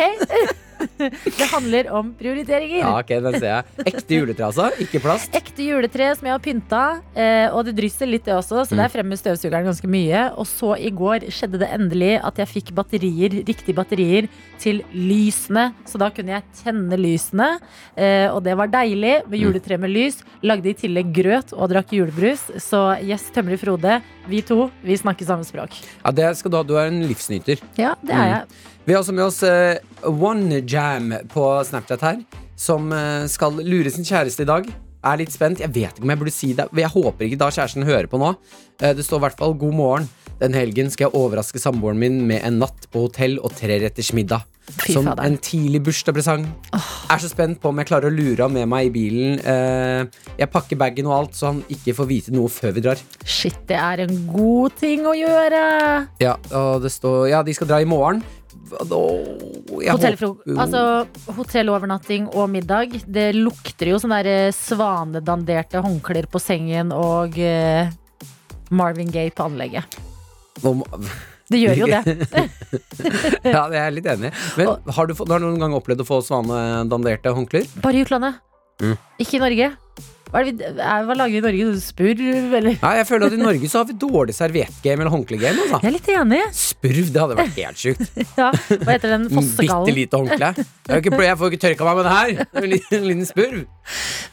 Det 1.41 1.47
handler 1.51 1.89
om 1.97 2.13
prioriteringer. 2.19 2.79
Ja, 2.83 2.91
ok, 2.99 3.11
den 3.25 3.37
ser 3.39 3.47
jeg. 3.49 3.87
Ekte 3.93 4.17
juletre, 4.19 4.45
altså? 4.49 4.67
Ikke 4.83 5.01
plast? 5.03 5.33
Ekte 5.37 5.65
juletre 5.65 6.09
som 6.17 6.27
jeg 6.29 6.35
har 6.35 6.43
pynta, 6.43 6.81
eh, 7.15 7.47
og 7.53 7.65
det 7.67 7.75
drysser 7.77 8.09
litt 8.09 8.25
det 8.27 8.33
også, 8.35 8.65
så 8.65 8.71
Mm. 8.75 8.81
der 8.83 8.89
fremmer 8.93 9.19
støvsugeren 9.19 9.65
ganske 9.67 9.87
mye. 9.91 10.21
Og 10.37 10.45
så 10.47 10.73
i 10.79 10.89
går 10.91 11.27
skjedde 11.31 11.59
det 11.59 11.69
endelig 11.75 12.13
at 12.23 12.37
jeg 12.41 12.47
fikk 12.47 12.71
batterier, 12.77 13.35
riktige 13.47 13.75
batterier 13.75 14.27
til 14.59 14.81
lysene. 14.93 15.73
Så 15.85 15.97
da 16.01 16.09
kunne 16.09 16.35
jeg 16.37 16.43
tenne 16.63 16.97
lysene, 16.99 17.59
eh, 17.97 18.27
og 18.31 18.43
det 18.43 18.55
var 18.57 18.67
deilig 18.67 19.27
med 19.27 19.39
Mm. 19.39 19.43
juletre 19.45 19.77
med 19.79 19.89
lys. 19.91 20.21
Lagde 20.43 20.69
i 20.69 20.73
tillegg 20.73 21.11
grøt 21.13 21.53
og 21.53 21.69
drakk 21.69 21.91
julebrus. 21.91 22.47
Så 22.61 22.97
yes, 23.03 23.29
Tømrer 23.33 23.57
Frode, 23.59 24.01
vi 24.27 24.41
to, 24.41 24.69
vi 24.83 24.95
snakker 24.97 25.25
samme 25.25 25.43
språk. 25.45 25.71
Ja, 26.05 26.11
det 26.11 26.37
skal 26.37 26.51
du 26.51 26.57
ha. 26.57 26.63
Du 26.63 26.75
er 26.77 26.87
en 26.87 27.01
livsnyter. 27.07 27.59
Ja, 27.77 27.95
det 28.03 28.11
er 28.15 28.45
Mm. 28.45 28.47
Vi 28.81 28.93
har 28.95 29.03
også 29.03 29.13
med 29.13 29.27
oss 29.27 29.43
OneJam 30.09 31.11
One 31.11 31.19
på 31.29 31.43
Snapchat 31.67 32.01
her, 32.01 32.23
som 32.57 32.87
eh, 32.95 33.27
skal 33.29 33.59
lure 33.61 33.91
sin 33.93 34.07
kjæreste 34.07 34.41
i 34.41 34.49
dag. 34.49 34.65
Er 35.05 35.19
litt 35.21 35.33
spent. 35.33 35.61
Jeg 35.61 35.73
vet 35.73 35.93
ikke 35.93 36.05
om 36.05 36.13
jeg 36.13 36.21
burde 36.21 36.33
si 36.33 36.49
det. 36.57 36.65
Jeg 36.77 36.93
håper 36.93 37.27
ikke 37.27 37.39
da 37.41 37.51
kjæresten 37.53 37.85
hører 37.85 38.09
på 38.09 38.17
nå. 38.21 38.33
Eh, 38.81 38.95
det 38.97 39.05
står 39.05 39.21
i 39.21 39.25
hvert 39.27 39.37
fall 39.37 39.53
'God 39.53 39.77
morgen'. 39.77 40.09
Den 40.41 40.57
helgen 40.57 40.89
skal 40.89 41.11
jeg 41.11 41.17
overraske 41.19 41.61
samboeren 41.61 41.99
min 42.01 42.23
med 42.25 42.41
en 42.41 42.57
natt 42.57 42.87
på 42.89 43.05
hotell 43.05 43.37
og 43.45 43.53
treretters 43.53 44.09
middag. 44.17 44.47
Som 44.89 45.05
en 45.09 45.37
tidlig 45.41 45.83
bursdagspresang. 45.85 46.47
Er 46.73 47.21
så 47.21 47.29
spent 47.29 47.59
på 47.61 47.69
om 47.69 47.77
jeg 47.81 47.89
klarer 47.89 48.09
å 48.09 48.13
lure 48.13 48.45
ham 48.45 48.53
med 48.55 48.69
meg 48.69 48.89
i 48.89 48.93
bilen. 48.93 49.37
Eh, 49.45 50.05
jeg 50.39 50.49
pakker 50.53 50.79
bagen 50.81 51.09
og 51.09 51.17
alt, 51.17 51.37
så 51.37 51.51
han 51.51 51.61
ikke 51.69 51.93
får 51.97 52.09
vite 52.09 52.33
noe 52.33 52.49
før 52.49 52.73
vi 52.77 52.85
drar. 52.85 53.01
Shit, 53.25 53.57
det 53.69 53.77
er 53.77 54.05
en 54.07 54.15
god 54.31 54.77
ting 54.81 55.05
å 55.05 55.13
gjøre. 55.17 55.63
Ja, 56.23 56.37
og 56.57 56.81
det 56.85 56.93
står 56.93 57.29
Ja, 57.29 57.43
de 57.45 57.53
skal 57.53 57.69
dra 57.69 57.81
i 57.81 57.89
morgen. 57.89 58.23
Håper- 58.69 60.57
altså, 60.61 60.81
hotellovernatting 61.35 62.29
og 62.35 62.49
middag. 62.53 62.93
Det 63.07 63.31
lukter 63.35 63.91
jo 63.91 63.97
sånne 63.99 64.21
der 64.23 64.47
eh, 64.47 64.53
svanedanderte 64.55 65.81
håndklær 65.83 66.29
på 66.31 66.39
sengen 66.41 66.93
og 66.95 67.35
uh, 67.35 67.89
Marvin 68.71 69.11
Gaye 69.11 69.33
på 69.35 69.49
anlegget. 69.49 69.99
Om- 70.63 70.85
Det 71.51 71.59
gjør 71.59 71.81
jo 71.81 71.87
det. 71.91 72.03
Ja, 73.43 73.65
det 73.67 73.75
er 73.75 73.83
jeg 73.89 73.95
litt 73.97 74.07
enig 74.13 74.29
i. 74.29 74.33
Men 74.61 74.93
har 74.95 75.09
du, 75.09 75.13
har 75.19 75.39
du 75.41 75.45
noen 75.49 75.59
gang 75.59 75.75
opplevd 75.75 76.05
å 76.05 76.07
få 76.07 76.21
svanedanderte 76.23 77.33
håndklær? 77.35 77.67
Bare 77.83 77.99
i 77.99 78.05
utlandet. 78.05 78.39
Mm. 78.81 78.95
Ikke 79.19 79.35
i 79.37 79.41
Norge. 79.43 79.71
Hva, 80.31 80.41
det 80.47 80.51
vi, 80.55 80.67
er, 80.79 81.03
hva 81.07 81.15
lager 81.19 81.33
vi 81.33 81.39
i 81.41 81.43
Norge? 81.43 81.79
Spurv, 81.83 82.21
eller? 82.55 82.77
Nei, 82.79 82.91
jeg 83.01 83.07
føler 83.09 83.27
at 83.27 83.33
i 83.35 83.39
Norge 83.41 83.69
så 83.71 83.81
har 83.81 83.87
vi 83.89 83.95
dårlig 83.99 84.35
serviettgame 84.37 85.03
eller 85.03 85.11
håndklegame. 85.11 85.65
Altså. 85.65 85.79
Jeg 85.83 85.89
er 85.89 85.95
litt 85.97 86.07
enig. 86.15 86.39
Spurv, 86.55 87.09
det 87.11 87.23
hadde 87.25 87.37
vært 87.41 87.59
helt 87.59 87.81
sjukt. 87.83 88.21
Ja, 88.41 88.47
hva 88.55 88.93
heter 88.95 89.11
den 89.17 89.27
Bitte 89.27 89.95
lite 89.97 90.21
håndkle. 90.21 90.51
Jeg, 90.55 91.03
ikke- 91.03 91.21
jeg 91.27 91.37
får 91.41 91.51
ikke 91.51 91.61
tørka 91.65 91.87
meg 91.89 91.99
med 91.99 92.07
det 92.07 92.13
her. 92.15 92.45
En 92.61 92.69
liten, 92.71 92.97
en 93.01 93.07
liten 93.09 93.27
spurv. 93.27 93.59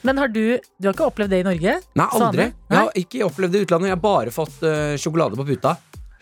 Men 0.07 0.23
har 0.23 0.31
du, 0.31 0.43
du 0.79 0.87
har 0.89 0.95
ikke 0.95 1.09
opplevd 1.11 1.35
det 1.35 1.43
i 1.43 1.47
Norge? 1.49 1.75
Nei, 1.99 2.07
aldri. 2.07 2.47
Svane? 2.47 2.69
Jeg 2.71 2.79
har 2.79 3.03
ikke 3.03 3.25
opplevd 3.27 3.53
det 3.57 3.61
i 3.61 3.67
utlandet. 3.67 3.91
Jeg 3.91 3.97
har 3.99 4.05
bare 4.07 4.35
fått 4.35 4.63
uh, 4.63 4.95
sjokolade 5.03 5.39
på 5.41 5.47
puta. 5.51 5.75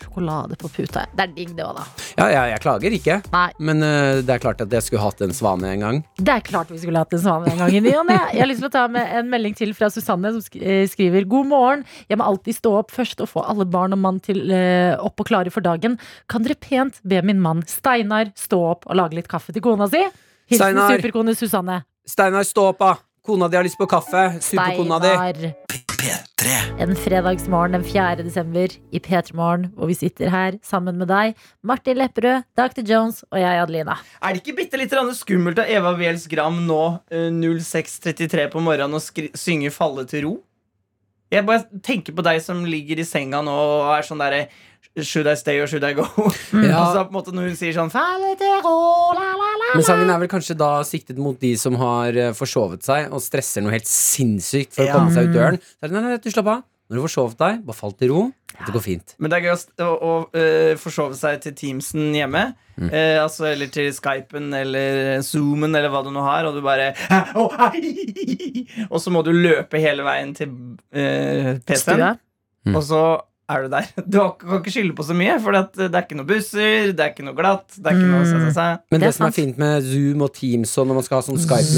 Sjokolade 0.02 0.56
på 0.60 0.68
puta. 0.68 1.06
Det 1.16 1.24
er 1.24 1.32
digg, 1.32 1.54
det 1.56 1.64
òg, 1.64 1.78
da. 1.78 1.84
Ja, 2.18 2.26
jeg, 2.32 2.52
jeg 2.52 2.62
klager 2.64 2.96
ikke. 2.96 3.16
Nei. 3.32 3.46
Men 3.68 3.84
uh, 3.84 4.20
det 4.20 4.34
er 4.34 4.42
klart 4.42 4.60
at 4.64 4.74
jeg 4.76 4.84
skulle 4.84 5.04
hatt 5.04 5.22
en 5.24 5.32
svane 5.36 5.70
en 5.72 5.84
gang. 5.84 6.00
Det 6.20 6.34
er 6.34 6.44
klart 6.44 6.72
vi 6.72 6.80
skulle 6.82 7.00
hatt 7.00 7.16
en 7.16 7.22
svane 7.22 7.52
en 7.52 7.62
gang 7.62 7.76
i 7.76 7.82
ny 7.84 7.94
og 7.96 8.04
ne. 8.10 8.18
Jeg 8.34 8.42
har 8.42 8.50
lyst 8.50 8.64
til 8.64 8.70
å 8.70 8.74
ta 8.76 8.84
med 8.92 9.14
en 9.20 9.30
melding 9.32 9.56
til 9.56 9.72
fra 9.78 9.88
Susanne, 9.92 10.34
som 10.36 10.60
eh, 10.60 10.84
skriver 10.92 11.28
God 11.30 11.50
morgen. 11.52 11.86
Jeg 12.10 12.20
må 12.20 12.28
alltid 12.28 12.58
stå 12.58 12.74
opp 12.82 12.92
først 12.94 13.24
og 13.24 13.32
få 13.32 13.46
alle 13.48 13.68
barn 13.72 13.96
og 13.96 14.02
mann 14.04 14.20
til, 14.24 14.44
uh, 14.52 14.94
opp 15.06 15.24
og 15.24 15.30
klare 15.32 15.52
for 15.54 15.64
dagen. 15.64 15.96
Kan 16.32 16.44
dere 16.46 16.58
pent 16.60 17.00
be 17.06 17.22
min 17.24 17.40
mann 17.42 17.64
Steinar 17.70 18.34
stå 18.36 18.60
opp 18.74 18.88
og 18.90 19.00
lage 19.00 19.16
litt 19.18 19.32
kaffe 19.32 19.56
til 19.56 19.64
kona 19.64 19.88
si? 19.92 20.04
Hilsen 20.46 20.76
Steinar. 20.76 20.96
superkone 20.96 21.34
Susanne. 21.34 21.82
Steinar, 22.06 22.46
stå 22.46 22.70
opp, 22.70 22.82
da! 22.82 22.94
Kona 23.26 23.48
di 23.50 23.58
har 23.58 23.66
lyst 23.66 23.78
på 23.78 23.88
kaffe. 23.90 24.28
Superkona 24.40 24.98
di. 25.02 25.10
Steinar. 25.16 25.54
P3. 25.96 26.52
En 26.78 26.96
fredagsmorgen 26.96 27.72
den 27.72 27.84
4. 27.84 28.22
desember 28.22 28.68
i 28.92 29.00
P3 29.02 29.34
Morgen, 29.34 29.70
hvor 29.74 29.90
vi 29.90 29.96
sitter 29.98 30.30
her 30.30 30.58
sammen 30.62 30.98
med 31.00 31.08
deg, 31.10 31.34
Martin 31.66 31.98
Lepperød, 31.98 32.44
Dr. 32.58 32.84
Jones 32.86 33.24
og 33.30 33.40
jeg, 33.40 33.62
Adelina. 33.62 33.96
Er 34.22 34.36
det 34.36 34.44
ikke 34.44 34.58
bitte 34.60 34.78
litt 34.78 34.94
skummelt 35.18 35.58
av 35.58 35.70
Eva 35.72 35.96
Wels 35.98 36.28
Gram 36.30 36.60
nå 36.68 36.82
eh, 37.10 37.32
06.33 37.32 38.46
på 38.52 38.62
morgenen 38.62 38.94
å 38.94 39.02
skri 39.02 39.32
synge 39.34 39.72
'Falle 39.74 40.06
til 40.06 40.28
ro'? 40.28 40.36
Jeg 41.32 41.42
bare 41.42 41.66
tenker 41.82 42.14
på 42.14 42.22
deg 42.22 42.38
som 42.42 42.62
ligger 42.64 43.00
i 43.02 43.04
senga 43.04 43.40
nå 43.42 43.50
og 43.50 43.88
er 43.96 44.06
sånn 44.06 44.20
derre 44.22 44.46
Should 45.04 45.26
I 45.28 45.34
stay 45.36 45.58
or 45.60 45.66
should 45.68 45.84
I 45.84 45.92
go? 45.92 46.06
Ja. 46.56 46.78
Altså 46.80 47.02
på 47.04 47.10
en 47.12 47.16
måte 47.18 47.34
Når 47.36 47.50
hun 47.50 47.56
sier 47.58 47.74
sånn 47.76 47.90
«Falle 47.92 48.30
til 48.40 48.54
ro, 48.64 48.76
la, 49.16 49.26
la, 49.36 49.50
la». 49.60 49.72
Men 49.74 49.84
sangen 49.84 50.08
er 50.12 50.22
vel 50.22 50.30
kanskje 50.32 50.56
da 50.56 50.70
siktet 50.88 51.18
mot 51.20 51.36
de 51.42 51.52
som 51.60 51.76
har 51.80 52.16
eh, 52.16 52.32
forsovet 52.36 52.86
seg 52.86 53.12
og 53.12 53.20
stresser 53.20 53.64
noe 53.64 53.74
helt 53.74 53.90
sinnssykt 53.90 54.72
for 54.76 54.86
å 54.88 54.94
komme 54.96 55.12
seg 55.12 55.28
ut 55.28 55.36
døren. 55.36 55.60
Så 55.60 55.84
er 55.84 55.92
det, 55.92 55.98
nei, 55.98 56.04
nei, 56.14 56.18
du 56.24 56.30
slapp 56.32 56.48
av. 56.54 56.64
Når 56.86 56.94
du 56.96 57.00
har 57.02 57.08
forsovet 57.08 57.40
deg, 57.42 57.62
bare 57.66 57.76
fall 57.80 57.94
til 57.98 58.12
ro. 58.14 58.24
Det 58.56 58.72
går 58.72 58.82
fint. 58.84 59.14
Men 59.20 59.32
det 59.32 59.36
er 59.40 59.44
gøy 59.48 59.52
å, 59.52 59.58
å, 59.84 59.88
å 60.08 60.12
eh, 60.38 60.72
forsove 60.80 61.16
seg 61.18 61.42
til 61.44 61.52
Teamsen 61.58 62.14
hjemme. 62.16 62.44
Mm. 62.78 62.88
Eh, 62.88 63.16
altså, 63.20 63.48
eller 63.50 63.68
til 63.74 63.90
Skypen 63.92 64.48
eller 64.56 65.18
Zoomen 65.26 65.76
eller 65.76 65.92
hva 65.92 66.00
du 66.06 66.12
nå 66.14 66.22
har, 66.24 66.46
og 66.48 66.56
du 66.56 66.62
bare 66.64 66.92
oh, 67.36 67.50
Å, 67.52 67.70
hei!» 67.74 68.64
Og 68.88 68.96
så 69.02 69.12
må 69.12 69.20
du 69.26 69.32
løpe 69.34 69.80
hele 69.82 70.06
veien 70.06 70.32
til 70.36 70.54
eh, 70.94 71.56
PC-en, 71.66 72.22
Mm. 72.66 72.74
og 72.74 72.82
så 72.82 73.00
er 73.48 73.62
du 73.62 73.68
der. 73.70 73.86
Du 74.06 74.18
kan 74.40 74.58
ikke 74.58 74.72
skylde 74.74 74.94
på 74.98 75.04
så 75.06 75.14
mye, 75.14 75.36
for 75.42 75.54
det 75.54 75.86
er 75.86 76.02
ikke 76.02 76.16
noe 76.18 76.26
busser, 76.26 76.90
det 76.96 77.00
er 77.04 77.12
ikke 77.14 77.26
noe 77.28 77.36
glatt. 77.38 77.66
Det 77.76 77.86
er 77.86 77.94
ikke 77.98 78.10
noe 78.10 78.24
se, 78.26 78.40
se, 78.42 78.52
se. 78.56 78.66
Men 78.90 78.98
Det 78.98 79.04
det, 79.04 79.08
er 79.12 79.16
som 79.18 79.26
er 79.28 79.36
fint 79.36 79.58
med 79.62 79.86
Zoom 79.86 80.22
og 80.26 80.32
Teams 80.34 80.72
og 80.82 80.86
når 80.90 80.98
man 81.00 81.06
skal 81.06 81.20
ha 81.20 81.26
sånn 81.28 81.38
Skype 81.38 81.70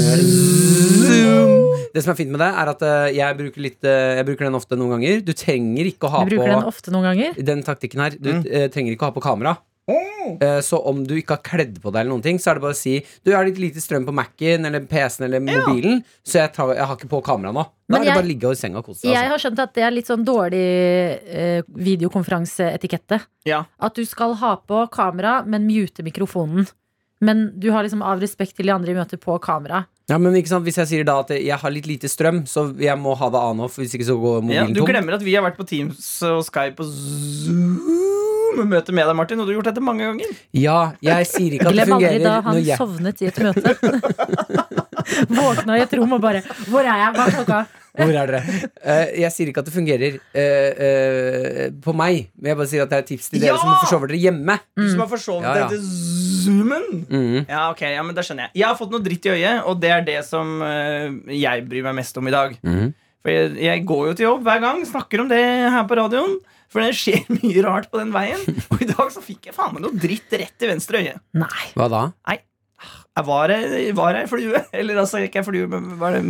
Det 1.93 2.03
som 2.05 2.11
er 2.13 2.17
fint 2.19 2.29
med 2.33 2.41
det, 2.41 2.49
er 2.61 2.69
at 2.73 2.83
eh, 2.85 3.07
jeg 3.17 3.37
bruker, 3.39 3.63
litt, 3.65 3.79
eh, 3.87 4.17
jeg 4.19 4.25
bruker 4.27 4.45
den 4.49 4.57
ofte 4.59 4.77
noen 4.77 4.91
ganger. 4.97 5.21
Du 5.25 5.31
trenger 5.37 5.89
ikke 5.89 6.05
å 6.09 6.11
ha 6.13 6.19
Du 6.25 6.35
bruker 6.35 6.51
den 6.53 6.61
på 6.65 6.69
ofte 6.73 6.93
noen 6.93 7.07
ganger. 7.09 7.39
den 7.51 7.63
taktikken 7.65 8.03
her. 8.03 8.11
Du 8.19 8.29
Mm. 8.29 8.43
eh, 8.45 8.67
trenger 8.69 8.93
ikke 8.93 9.07
å 9.07 9.09
ha 9.09 9.15
på 9.15 9.23
kamera. 9.25 9.57
Eh, 9.89 10.59
så 10.61 10.77
om 10.85 11.03
du 11.07 11.15
ikke 11.17 11.37
har 11.37 11.43
kledd 11.43 11.79
på 11.81 11.91
deg, 11.91 12.01
eller 12.03 12.11
noen 12.13 12.21
ting 12.25 12.37
så 12.37 12.51
er 12.51 12.59
det 12.59 12.61
bare 12.61 12.75
å 12.75 12.77
si 12.77 12.99
Du 13.25 13.31
har 13.33 13.45
litt 13.47 13.57
lite 13.57 13.81
strøm 13.81 14.05
på 14.05 14.13
Mac-en 14.13 14.65
eller 14.69 14.85
PC-en 14.85 15.25
eller 15.25 15.39
mobilen, 15.41 16.03
så 16.23 16.43
jeg, 16.43 16.53
tar, 16.53 16.73
jeg 16.75 16.85
har 16.85 16.95
ikke 16.99 17.09
på 17.09 17.21
kamera 17.25 17.51
nå. 17.55 17.63
Da 17.89 17.95
Men 17.97 18.01
er 18.01 18.03
det 18.03 18.07
jeg- 18.09 18.17
bare 18.19 18.25
å 18.25 18.29
ligge 18.29 18.51
i 18.51 18.59
senga 18.59 18.77
og 18.77 18.85
kose 18.85 19.01
seg. 19.01 19.09
Jeg 19.09 19.17
Altså. 19.17 19.29
har 19.29 19.39
skjønt 19.45 19.59
at 19.65 19.73
det 19.73 19.83
er 19.83 19.91
litt 19.91 20.05
sånn 20.07 20.25
dårlig 20.25 20.65
eh, 21.25 21.61
videokonferanseetikette. 21.73 23.21
Ja. 23.49 23.63
At 23.79 23.95
du 23.95 24.05
skal 24.05 24.35
ha 24.35 24.55
på 24.57 24.83
kamera, 24.91 25.43
men 25.45 25.65
mute 25.67 26.03
mikrofonen. 26.05 26.67
Men 27.21 27.49
du 27.59 27.71
har 27.71 27.83
liksom 27.83 28.01
av 28.01 28.21
respekt 28.21 28.55
til 28.55 28.65
de 28.69 28.71
andre 28.71 28.91
i 28.93 28.95
møtet 28.95 29.19
på 29.19 29.35
kamera. 29.43 29.85
Ja, 30.09 30.17
men 30.17 30.33
ikke 30.39 30.47
sant, 30.47 30.63
Hvis 30.65 30.77
jeg 30.77 30.87
sier 30.87 31.03
da 31.05 31.19
at 31.19 31.27
jeg 31.35 31.51
har 31.59 31.69
litt 31.69 31.85
lite 31.85 32.07
strøm, 32.07 32.45
så 32.47 32.71
jeg 32.79 32.97
må 32.97 33.15
ha 33.17 33.29
det 33.29 33.39
an 33.41 33.59
off, 33.59 33.75
hvis 33.77 33.93
ikke 33.93 34.05
så 34.07 34.15
går 34.19 34.49
Ja, 34.53 34.63
tomt 34.65 34.73
du 34.75 34.81
glemmer 34.85 35.13
at 35.15 35.21
vi 35.21 35.35
har 35.35 35.43
vært 35.43 35.57
på 35.57 35.67
Teams 35.67 36.21
og 36.23 36.43
Skype 36.45 36.79
og 36.79 38.18
Zoom-møte 38.59 38.95
med 38.95 39.07
deg, 39.07 39.15
Martin, 39.15 39.39
og 39.39 39.47
du 39.47 39.53
har 39.53 39.59
gjort 39.59 39.71
dette 39.71 39.83
mange 39.83 40.05
ganger. 40.05 40.39
Ja, 40.57 40.79
jeg 41.03 41.27
sier 41.29 41.55
ikke 41.55 41.71
at 41.71 41.77
det 41.77 41.87
fungerer. 41.87 42.19
Glem 42.19 42.23
aldri 42.23 42.23
da 42.25 42.37
han 42.45 42.61
jeg 42.65 42.79
sovnet 42.79 43.21
i 43.23 43.29
et 43.29 43.39
møte. 43.45 43.75
Våkna 45.39 45.77
i 45.79 45.83
et 45.83 45.93
rom 45.97 46.17
og 46.17 46.21
bare 46.21 46.41
'Hvor 46.43 46.83
er 46.83 46.97
jeg? 47.01 47.13
Hva 47.15 47.25
er 47.25 47.37
klokka?' 47.39 47.65
Hvor 47.99 48.13
er 48.15 48.29
dere? 48.29 48.41
Uh, 48.85 49.07
jeg 49.19 49.31
sier 49.33 49.49
ikke 49.49 49.63
at 49.63 49.67
det 49.67 49.73
fungerer 49.73 50.19
uh, 50.21 50.69
uh, 50.85 51.63
på 51.83 51.95
meg, 51.97 52.29
men 52.37 52.51
jeg 52.51 52.59
bare 52.59 52.69
sier 52.69 52.85
at 52.85 52.91
det 52.91 52.99
er 52.99 53.03
et 53.03 53.09
tips 53.11 53.31
til 53.33 53.41
dere 53.41 53.55
Ja! 53.55 53.57
som 53.59 53.73
forsover 53.81 54.11
dere 54.11 54.21
hjemme. 54.21 54.55
Du 54.77 54.85
som 54.85 55.01
har 55.03 55.09
forsovet 55.09 55.47
Ja, 55.49 55.65
ja. 55.65 55.81
Zoomen. 56.45 56.85
Mm. 57.09 57.49
Ja, 57.49 57.65
ok, 57.73 57.81
ja, 57.89 58.03
men 58.05 58.15
da 58.15 58.23
skjønner 58.23 58.47
jeg. 58.47 58.61
Jeg 58.61 58.67
har 58.69 58.77
fått 58.79 58.93
noe 58.93 59.03
dritt 59.03 59.25
i 59.27 59.33
øyet, 59.33 59.65
og 59.67 59.81
det 59.81 59.91
er 59.91 60.05
det 60.05 60.21
som 60.27 60.61
jeg 60.63 61.65
bryr 61.67 61.83
meg 61.89 61.97
mest 61.99 62.21
om 62.21 62.29
i 62.29 62.35
dag. 62.35 62.55
Mm. 62.63 62.93
For 63.19 63.33
jeg, 63.33 63.57
jeg 63.65 63.83
går 63.89 64.05
jo 64.07 64.13
til 64.15 64.27
jobb 64.29 64.47
hver 64.47 64.63
gang, 64.63 64.79
snakker 64.87 65.25
om 65.25 65.33
det 65.33 65.41
her 65.43 65.83
på 65.89 65.99
radioen. 65.99 66.37
For 66.69 66.85
det 66.85 66.93
skjer 66.97 67.25
mye 67.39 67.65
rart 67.65 67.89
på 67.91 68.01
den 68.01 68.13
veien. 68.15 68.43
Og 68.73 68.85
i 68.85 68.89
dag 68.89 69.09
så 69.13 69.23
fikk 69.25 69.49
jeg 69.49 69.57
faen 69.57 69.73
meg 69.75 69.85
noe 69.85 69.97
dritt 69.97 70.37
rett 70.37 70.65
i 70.65 70.69
venstre 70.69 71.01
øye. 71.01 71.17
Nei. 71.39 71.65
Hva 71.75 71.89
da? 71.91 72.03
Jeg 73.19 73.95
var 73.97 74.15
ei 74.15 74.27
flue? 74.29 74.61
Eller 74.79 74.99
altså, 75.01 75.19
ikke 75.25 75.41
ei 75.41 75.47
flue, 75.47 75.67
men 75.67 75.87
var 75.99 76.15
det 76.15 76.21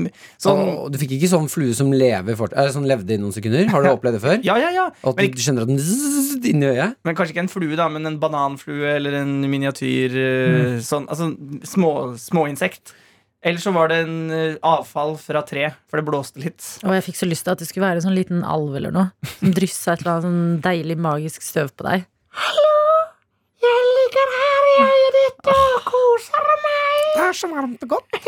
sånn 0.41 0.61
Å, 0.63 0.87
du 0.89 0.97
fikk 1.01 1.13
ikke 1.19 1.29
sånn 1.29 1.49
flue 1.51 1.75
som, 1.77 1.91
lever 1.93 2.37
fort, 2.39 2.55
eh, 2.57 2.71
som 2.73 2.87
levde 2.87 3.13
i 3.13 3.19
noen 3.21 3.35
sekunder? 3.35 3.67
Har 3.69 3.85
du 3.85 3.91
opplevd 3.91 4.17
det 4.17 4.23
før? 4.23 4.39
Ja, 4.47 4.55
ja, 4.61 4.71
ja. 4.73 4.87
Og 5.03 5.13
At 5.13 5.21
Men, 5.21 5.35
du 5.35 5.43
kjenner 5.43 5.67
at 5.67 5.69
den 5.69 5.81
zzz 5.83 6.47
inni 6.49 6.71
øyet? 6.71 6.97
men 7.05 7.17
kanskje 7.17 7.35
ikke 7.35 7.45
en 7.45 7.51
flue, 7.51 7.77
da, 7.77 7.89
men 7.91 8.09
en 8.09 8.17
bananflue 8.21 8.95
eller 8.95 9.19
en 9.21 9.35
miniatyr 9.51 10.17
mm. 10.17 10.81
sånn, 10.85 11.05
Altså 11.11 11.29
små, 11.67 11.93
småinsekt. 12.17 12.95
Eller 13.41 13.59
så 13.63 13.71
var 13.71 13.87
det 13.87 14.01
en 14.03 14.31
eh, 14.35 14.55
avfall 14.67 15.13
fra 15.21 15.41
tre, 15.47 15.69
for 15.87 16.01
det 16.01 16.05
blåste 16.09 16.41
litt. 16.43 16.59
Og 16.83 16.91
jeg 16.97 17.05
fikk 17.07 17.19
så 17.21 17.27
lyst 17.29 17.45
til 17.47 17.53
at 17.55 17.61
det 17.63 17.69
skulle 17.69 17.85
være 17.87 18.01
en 18.01 18.07
sånn 18.09 18.17
liten 18.17 18.41
alv 18.43 18.75
eller 18.75 18.91
noe. 18.91 19.11
Som 19.37 19.53
dryssa 19.55 19.93
et 19.95 20.01
eller 20.03 20.17
annet 20.17 20.27
sånn 20.27 20.41
deilig, 20.65 20.97
magisk 20.99 21.45
støv 21.47 21.71
på 21.79 21.87
deg. 21.87 22.03
Hallo! 22.35 22.65
Jeg 23.63 23.79
ligger 23.95 24.35
her 24.39 24.67
i 24.67 24.75
øyet 24.89 25.15
ditt 25.21 25.49
og 25.53 25.87
koser 25.87 26.51
meg. 26.65 26.99
Det 27.15 27.23
er 27.29 27.33
så 27.39 27.49
varmt 27.51 27.81
og 27.83 27.89
godt. 27.95 28.19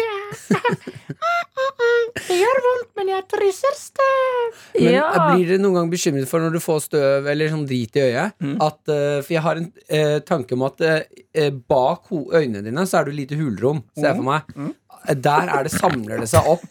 Det 2.22 2.36
gjør 2.38 2.60
vondt, 2.66 2.90
men 3.00 3.10
jeg 3.12 3.24
trysser 3.32 3.76
støv. 3.78 4.58
Men 4.76 4.94
Ja. 4.94 5.06
eh, 5.12 5.36
blir 5.36 5.48
dere 5.52 5.62
noen 5.64 5.76
gang 5.80 5.90
bekymret 5.92 6.28
for 6.28 6.40
når 6.44 6.52
du 6.56 6.60
får 6.64 6.80
støv 6.88 7.28
eller 7.32 7.50
sånn 7.52 7.66
drit 7.68 7.96
i 8.00 8.04
øyet? 8.08 8.36
Mm. 8.44 8.56
At, 8.64 8.80
eh, 8.92 9.22
for 9.22 9.34
jeg 9.36 9.42
har 9.46 9.56
en 9.62 9.68
eh, 9.90 10.20
tanke 10.28 10.54
om 10.58 10.64
at 10.68 10.82
eh, 10.82 11.04
eh, 11.34 11.50
bak 11.52 12.12
øynene 12.12 12.64
dine 12.68 12.86
så 12.88 13.00
er 13.02 13.06
det 13.12 13.16
lite 13.16 13.40
hulrom. 13.40 13.84
Ser 13.98 14.12
jeg 14.12 14.20
for 14.20 14.28
meg. 14.28 14.52
Mm. 14.56 14.74
Eh, 15.08 15.16
Der 15.16 15.50
er 15.50 15.64
det 15.66 15.72
samler 15.74 16.20
det 16.22 16.28
seg 16.30 16.46
opp. 16.46 16.62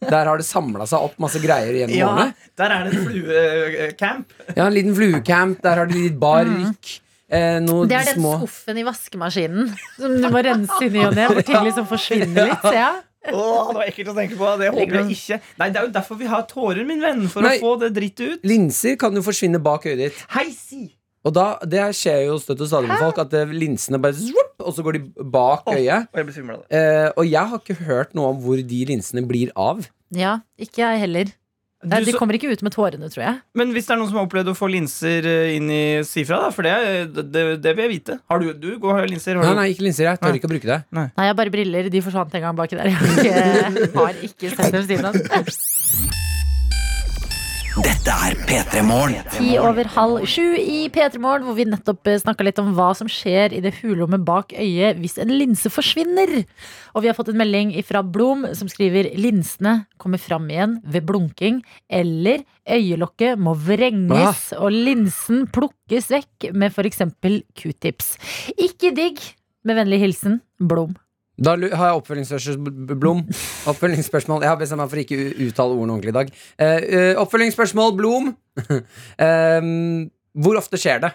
Der 0.00 0.24
har 0.26 0.36
det 0.40 0.46
samla 0.46 0.86
seg 0.90 1.04
opp 1.06 1.18
masse 1.22 1.38
greier 1.42 1.70
gjennom 1.82 1.96
Ja, 1.96 2.08
årene. 2.08 2.34
der 2.58 2.70
er 2.76 2.84
det 2.88 2.94
en 2.96 3.04
fluecamp. 3.06 4.32
Ja, 4.56 4.66
en 4.66 4.74
liten 4.74 4.94
fluecamp. 4.96 5.60
Der 5.62 5.76
har 5.82 5.86
de 5.86 5.94
litt 6.08 6.18
bark. 6.20 6.48
Mm. 6.50 7.06
Eh, 7.30 7.60
noe. 7.62 7.86
Det 7.86 7.94
er 7.94 8.08
den 8.10 8.18
små 8.18 8.32
skuffen 8.40 8.78
i 8.80 8.82
vaskemaskinen 8.82 9.68
som 10.00 10.16
du 10.18 10.26
må 10.34 10.40
rense 10.42 10.80
inn 10.82 10.96
i 10.98 11.04
og 11.06 11.14
ned. 11.14 11.30
hvor 11.30 11.46
ting 11.46 11.62
liksom 11.68 11.86
forsvinner 11.86 12.50
litt. 12.50 12.66
Ja. 12.74 12.90
Oh, 13.30 13.68
det 13.68 13.76
var 13.76 13.84
ekkelt 13.86 14.08
å 14.10 14.14
tenke 14.16 14.36
på. 14.40 14.50
Det 14.58 14.70
håper 14.72 14.96
jeg 14.96 15.10
ikke. 15.14 15.36
Nei, 15.60 15.68
Det 15.70 15.76
er 15.76 15.84
jo 15.86 15.92
derfor 15.92 16.16
vi 16.18 16.26
har 16.26 16.42
tårer, 16.48 16.86
min 16.88 17.02
venn. 17.04 17.28
For 17.28 17.44
Nei. 17.44 17.58
å 17.58 17.60
få 17.60 17.74
det 17.82 17.92
drittet 17.94 18.32
ut. 18.32 18.40
Linser 18.48 18.96
kan 18.98 19.14
jo 19.14 19.20
forsvinne 19.22 19.60
bak 19.62 19.84
øyet 19.86 19.98
ditt. 20.06 20.24
Hei, 20.32 20.46
si! 20.56 20.88
Og 21.24 21.34
da, 21.36 21.46
Det 21.68 21.82
skjer 21.98 22.22
jo 22.30 22.38
støtt 22.40 22.62
og 22.64 22.68
stadig 22.70 22.88
med 22.88 23.02
folk, 23.02 23.18
at 23.20 23.34
eh, 23.36 23.50
linsene 23.52 23.98
bare 24.00 24.16
zvup, 24.16 24.54
Og 24.64 24.72
så 24.76 24.84
går 24.86 24.96
de 24.98 25.02
bak 25.32 25.66
Åh. 25.68 25.76
øyet. 25.76 26.06
Og 26.12 26.16
jeg 26.22 26.26
blir 26.30 26.34
svimmel 26.38 26.56
av 26.56 26.62
det. 26.64 26.78
Eh, 26.80 27.10
og 27.16 27.26
jeg 27.28 27.50
har 27.50 27.58
ikke 27.60 27.76
hørt 27.84 28.14
noe 28.16 28.30
om 28.32 28.40
hvor 28.40 28.56
de 28.56 28.80
linsene 28.88 29.26
blir 29.28 29.52
av. 29.56 29.84
ja, 30.16 30.38
ikke 30.58 30.80
jeg 30.86 31.00
heller. 31.04 31.36
Nei, 31.80 32.02
de 32.04 32.12
så, 32.12 32.18
kommer 32.20 32.36
ikke 32.36 32.50
ut 32.52 32.60
med 32.60 32.74
tårene, 32.74 33.08
tror 33.08 33.22
jeg. 33.24 33.36
men 33.56 33.70
hvis 33.72 33.86
det 33.88 33.94
er 33.94 33.98
noen 34.02 34.08
som 34.10 34.18
har 34.20 34.26
opplevd 34.26 34.50
å 34.52 34.54
få 34.58 34.68
linser 34.68 35.24
eh, 35.24 35.54
inn 35.56 35.70
i 35.72 35.78
Si 36.04 36.26
fra, 36.28 36.36
da. 36.42 36.50
For 36.52 36.66
det, 36.68 36.74
det, 37.32 37.44
det 37.64 37.72
vil 37.72 37.86
jeg 37.86 37.92
vite. 37.94 38.18
Har 38.28 38.42
du, 38.42 38.50
du 38.52 38.74
går 38.82 38.98
har 38.98 39.08
linser? 39.08 39.36
Har 39.40 39.46
Nei, 39.48 39.54
du? 39.54 39.60
nei, 39.62 39.68
ikke 39.72 39.86
linser. 39.88 40.04
Jeg 40.10 40.20
tør 40.20 40.28
Nei. 40.28 40.36
ikke 40.42 40.50
å 40.50 40.52
bruke 40.52 40.68
det. 40.74 40.78
Nei, 40.92 41.06
jeg 41.16 41.32
har 41.32 41.38
bare 41.40 41.54
briller. 41.56 41.88
De 41.96 42.02
forsvant 42.04 42.36
en 42.36 42.44
gang 42.48 42.60
baki 42.60 42.76
der. 42.76 42.92
Jeg 42.92 43.00
har 43.00 43.16
ikke, 43.16 43.96
har 43.96 44.24
ikke 44.28 44.52
sett 44.60 44.76
dem 44.76 44.88
siden. 44.92 46.09
Dette 47.78 48.10
er 48.10 48.34
P3 48.48 48.80
Morgen. 48.82 49.20
Ti 49.30 49.52
over 49.62 49.86
halv 49.94 50.24
sju 50.26 50.56
i 50.58 50.88
P3 50.90 51.20
Morgen, 51.22 51.44
hvor 51.46 51.54
vi 51.54 51.68
nettopp 51.70 52.08
snakka 52.18 52.42
litt 52.42 52.58
om 52.58 52.72
hva 52.74 52.88
som 52.98 53.06
skjer 53.06 53.54
i 53.54 53.60
det 53.62 53.76
hulrommet 53.76 54.24
bak 54.26 54.50
øyet 54.58 54.98
hvis 54.98 55.14
en 55.22 55.30
linse 55.30 55.70
forsvinner. 55.70 56.32
Og 56.98 57.04
vi 57.04 57.10
har 57.10 57.14
fått 57.14 57.30
en 57.30 57.38
melding 57.38 57.70
fra 57.86 58.02
Blom 58.02 58.42
som 58.58 58.66
skriver 58.70 59.12
linsene 59.14 59.84
kommer 60.02 60.18
fram 60.18 60.48
igjen 60.50 60.80
ved 60.82 61.06
blunking, 61.06 61.60
eller 61.86 62.42
øyelokket 62.66 63.38
må 63.38 63.54
vrenges 63.54 64.48
og 64.58 64.74
linsen 64.74 65.46
plukkes 65.54 66.10
vekk 66.10 66.50
med 66.50 66.74
f.eks. 66.74 67.06
q-tips. 67.54 68.16
Ikke 68.58 68.90
digg. 68.98 69.22
Med 69.62 69.76
vennlig 69.76 70.00
hilsen 70.02 70.40
Blom. 70.58 70.96
Da 71.40 71.54
har 71.56 71.90
jeg 71.90 72.00
oppfølgingsspørsmål. 72.02 73.22
Oppfølgingsspørsmål. 73.72 74.44
Jeg 74.44 74.52
har 74.52 74.60
bestemt 74.60 74.82
meg 74.82 74.92
for 74.92 75.00
ikke 75.00 75.16
å 75.16 75.30
uttale 75.46 75.76
ordene 75.76 75.94
ordentlig 75.96 76.12
i 76.12 76.18
dag. 76.18 76.32
Eh, 76.60 77.14
oppfølgingsspørsmål, 77.22 77.94
Blom. 77.96 78.34
Em, 79.24 80.10
hvor 80.36 80.60
ofte 80.60 80.80
skjer 80.80 81.00
det? 81.06 81.14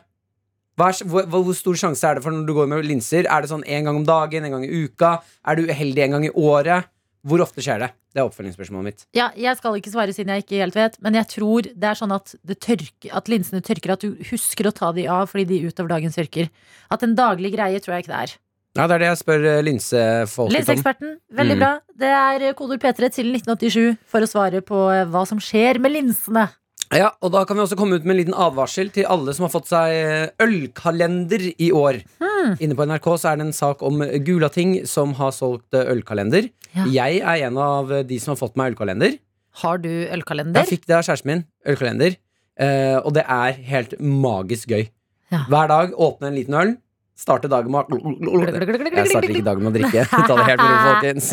Er, 0.76 0.98
hvor, 1.08 1.28
hvor 1.32 1.54
stor 1.56 1.78
sjanse 1.80 2.04
er 2.10 2.18
det 2.18 2.26
for 2.26 2.36
når 2.36 2.50
du 2.50 2.56
går 2.58 2.72
med 2.72 2.88
linser? 2.90 3.30
Er 3.30 3.46
det 3.46 3.52
sånn 3.54 3.64
en 3.64 3.86
gang 3.88 4.02
om 4.02 4.08
dagen, 4.08 4.48
en 4.48 4.58
gang 4.58 4.66
i 4.66 4.82
uka? 4.86 5.20
Er 5.48 5.60
du 5.60 5.70
uheldig 5.70 6.08
en 6.08 6.18
gang 6.18 6.26
i 6.28 6.34
året? 6.34 6.90
Hvor 7.26 7.42
ofte 7.42 7.64
skjer 7.64 7.80
det? 7.82 7.90
Det 8.14 8.22
er 8.22 8.28
oppfølgingsspørsmålet 8.30 8.86
mitt. 8.86 9.06
Ja, 9.18 9.30
jeg 9.40 9.58
skal 9.60 9.78
ikke 9.80 9.94
svare 9.94 10.14
siden 10.16 10.34
jeg 10.34 10.46
ikke 10.46 10.60
helt 10.62 10.78
vet, 10.78 10.98
men 11.04 11.18
jeg 11.18 11.30
tror 11.32 11.66
det 11.68 11.90
er 11.90 11.98
sånn 12.00 12.14
at, 12.16 12.36
tørker, 12.54 13.10
at 13.18 13.32
linsene 13.32 13.64
tørker, 13.66 13.96
at 13.96 14.06
du 14.06 14.20
husker 14.30 14.70
å 14.70 14.74
ta 14.76 14.92
de 14.96 15.08
av 15.12 15.32
fordi 15.32 15.48
de 15.50 15.72
utover 15.72 15.96
dagen 15.96 16.14
tørker. 16.14 16.52
At 16.94 17.06
en 17.06 17.16
daglig 17.18 17.56
greie 17.56 17.82
tror 17.82 17.98
jeg 17.98 18.06
ikke 18.06 18.14
det 18.14 18.22
er. 18.28 18.36
Ja, 18.76 18.88
det 18.88 18.96
er 18.98 19.00
det 19.06 19.08
jeg 19.14 19.20
spør 19.22 19.46
eh, 19.54 19.62
linsefolket 19.64 20.52
om. 20.52 20.56
Linseeksperten, 20.58 21.16
veldig 21.38 21.56
Mm. 21.56 21.62
bra. 21.62 21.72
Det 21.96 22.12
er 22.12 22.54
kodord 22.60 22.82
P3 22.84 23.10
til 23.16 23.32
1987 23.32 23.98
for 24.06 24.20
å 24.26 24.28
svare 24.28 24.62
på 24.62 24.80
eh, 24.92 25.06
hva 25.08 25.26
som 25.28 25.40
skjer 25.40 25.80
med 25.80 25.94
linsene. 25.96 26.50
Ja, 26.94 27.10
og 27.24 27.32
da 27.34 27.42
kan 27.50 27.58
vi 27.58 27.64
også 27.64 27.76
komme 27.80 27.96
ut 27.98 28.04
med 28.06 28.14
en 28.16 28.20
liten 28.22 28.36
advarsel 28.38 28.92
til 28.94 29.08
alle 29.10 29.34
som 29.34 29.48
har 29.48 29.50
fått 29.56 29.68
seg 29.72 29.94
eh, 29.96 30.28
ølkalender 30.44 31.48
i 31.58 31.72
år. 31.74 32.02
Hmm. 32.22 32.54
Inne 32.62 32.76
på 32.78 32.86
NRK 32.86 33.08
så 33.18 33.32
er 33.32 33.40
det 33.40 33.48
en 33.48 33.56
sak 33.58 33.82
om 33.84 34.04
Gulating 34.28 34.76
som 34.88 35.16
har 35.18 35.32
solgt 35.34 35.74
eh, 35.74 35.88
ølkalender. 35.96 36.52
Ja. 36.76 36.86
Jeg 36.92 37.22
er 37.24 37.48
en 37.48 37.58
av 37.58 37.92
eh, 37.92 38.04
de 38.06 38.20
som 38.22 38.36
har 38.36 38.42
fått 38.44 38.56
meg 38.60 38.74
ølkalender. 38.76 39.18
Har 39.64 39.80
du 39.82 39.90
ølkalender? 40.12 40.62
Jeg 40.62 40.76
fikk 40.76 40.86
det 40.92 40.98
av 41.00 41.06
kjæresten 41.08 41.32
min. 41.32 41.44
Ølkalender. 41.66 42.18
Eh, 42.60 42.98
og 43.02 43.14
det 43.18 43.24
er 43.28 43.58
helt 43.72 43.96
magisk 44.00 44.70
gøy. 44.76 44.86
Ja. 45.34 45.46
Hver 45.50 45.72
dag 45.72 45.96
åpne 45.98 46.30
en 46.30 46.36
liten 46.38 46.54
øl. 46.60 46.76
Starte 47.16 47.48
dagen 47.48 47.72
med 47.72 47.88
å 47.96 48.40
Jeg 48.44 49.08
starter 49.08 49.32
ikke 49.32 49.46
dagen 49.46 49.64
med 49.64 49.72
å 49.72 49.76
drikke. 49.78 50.04
Ta 50.12 50.36
det 50.36 50.48
helt 50.50 50.62
med 50.62 50.72
ro, 50.72 50.80
folkens. 50.90 51.30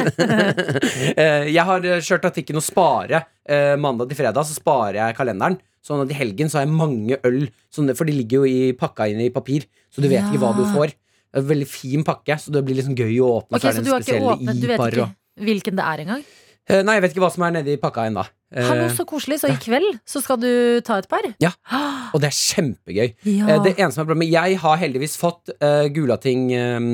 Eh, 1.13 1.49
jeg 1.51 1.65
har 1.67 1.87
eh, 1.89 2.01
kjørt 2.05 2.23
taktikken 2.29 2.61
å 2.61 2.63
spare 2.63 3.25
eh, 3.43 3.75
mandag 3.81 4.13
til 4.13 4.21
fredag, 4.21 4.47
så 4.47 4.55
sparer 4.55 5.01
jeg 5.01 5.17
kalenderen. 5.19 5.59
Sånn 5.83 6.05
at 6.05 6.13
i 6.15 6.17
helgen 6.17 6.51
så 6.51 6.61
har 6.61 6.69
jeg 6.69 6.77
mange 6.79 7.19
øl, 7.27 7.49
for 7.75 8.07
de 8.07 8.15
ligger 8.15 8.45
jo 8.45 8.47
i, 8.47 8.71
pakka 8.79 9.09
inn 9.11 9.25
i 9.25 9.33
papir. 9.35 9.67
Så 9.91 10.05
du 10.05 10.07
vet 10.07 10.23
ikke 10.31 10.41
hva 10.45 10.53
du 10.55 10.63
får. 10.71 10.95
Er 11.33 11.43
en 11.43 11.49
veldig 11.49 11.67
fin 11.69 12.07
pakke, 12.07 12.39
så 12.39 12.55
det 12.55 12.63
blir 12.67 12.79
liksom 12.79 12.95
gøy 12.95 13.19
å 13.25 13.33
åpne. 13.41 13.59
Okay, 13.59 13.67
så 13.67 13.73
er 13.73 13.79
så 13.81 13.83
du 13.83 13.91
har 13.91 14.07
ikke 14.07 14.33
åpnet 14.37 14.63
Du 14.63 14.69
vet 14.71 14.87
ikke 14.93 15.11
hvilken 15.43 15.79
det 15.79 15.85
er 15.89 16.05
engang? 16.05 16.23
Eh, 16.69 16.83
Nei, 16.87 16.97
jeg 16.99 17.05
vet 17.07 17.17
ikke 17.17 17.25
hva 17.25 17.33
som 17.35 17.45
er 17.47 17.55
nedi 17.59 17.77
pakka 17.81 18.07
ennå. 18.11 18.25
Eh, 18.53 18.67
Hallo, 18.69 18.89
så 18.93 19.07
koselig. 19.09 19.41
Så 19.41 19.51
i 19.53 19.57
kveld 19.61 19.99
så 20.09 20.21
skal 20.25 20.41
du 20.43 20.81
ta 20.85 20.99
et 21.01 21.09
par? 21.11 21.25
Ja. 21.43 21.53
og 22.13 22.21
det 22.23 22.29
er 22.31 22.37
kjempegøy. 22.39 23.15
Ja. 23.25 23.47
Eh, 23.49 23.63
Det 23.65 23.75
eneste 23.77 23.97
som 23.97 24.05
er 24.05 24.11
problemet 24.11 24.33
Jeg 24.33 24.59
har 24.63 24.81
heldigvis 24.83 25.17
fått 25.21 25.53
uh, 25.63 25.87
Gulating 25.95 26.51
um, 26.53 26.91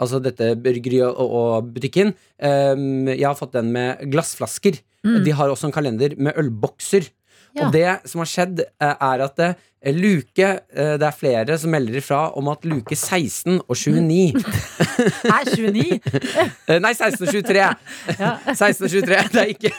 Altså 0.00 0.22
dette 0.24 0.54
bryggeriet 0.62 1.10
og, 1.12 1.36
og 1.42 1.68
butikken 1.74 2.14
um, 2.40 3.10
Jeg 3.10 3.26
har 3.26 3.36
fått 3.38 3.54
den 3.58 3.72
med 3.74 4.00
glassflasker 4.12 4.80
Mm. 5.02 5.24
De 5.26 5.32
har 5.34 5.50
også 5.50 5.66
en 5.66 5.74
kalender 5.74 6.14
med 6.14 6.36
ølbokser 6.38 7.08
Ja. 7.52 7.66
Og 7.66 7.72
det 7.74 8.08
som 8.08 8.22
har 8.22 8.28
skjedd 8.30 8.60
eh, 8.64 8.94
Er 9.04 9.22
at 9.26 9.40
eh, 9.44 9.54
luke 9.92 10.46
eh, 10.46 10.94
Det 11.00 11.04
er 11.04 11.16
flere 11.16 11.58
som 11.60 11.70
melder 11.74 11.98
ifra 12.00 12.20
om 12.40 12.48
at 12.48 12.64
luke 12.64 12.96
16 12.96 13.58
og 13.66 13.76
29 13.76 14.32
Er 15.36 15.50
29? 15.50 16.00
eh, 16.68 16.78
Nei, 16.80 16.92
16 16.96 17.26
og 17.26 17.32
23 17.34 17.58
Ja. 17.60 17.72
16 18.54 18.86
og 18.86 18.90
23, 18.90 19.20
det 19.34 19.42
er 19.42 19.52
ikke 19.52 19.72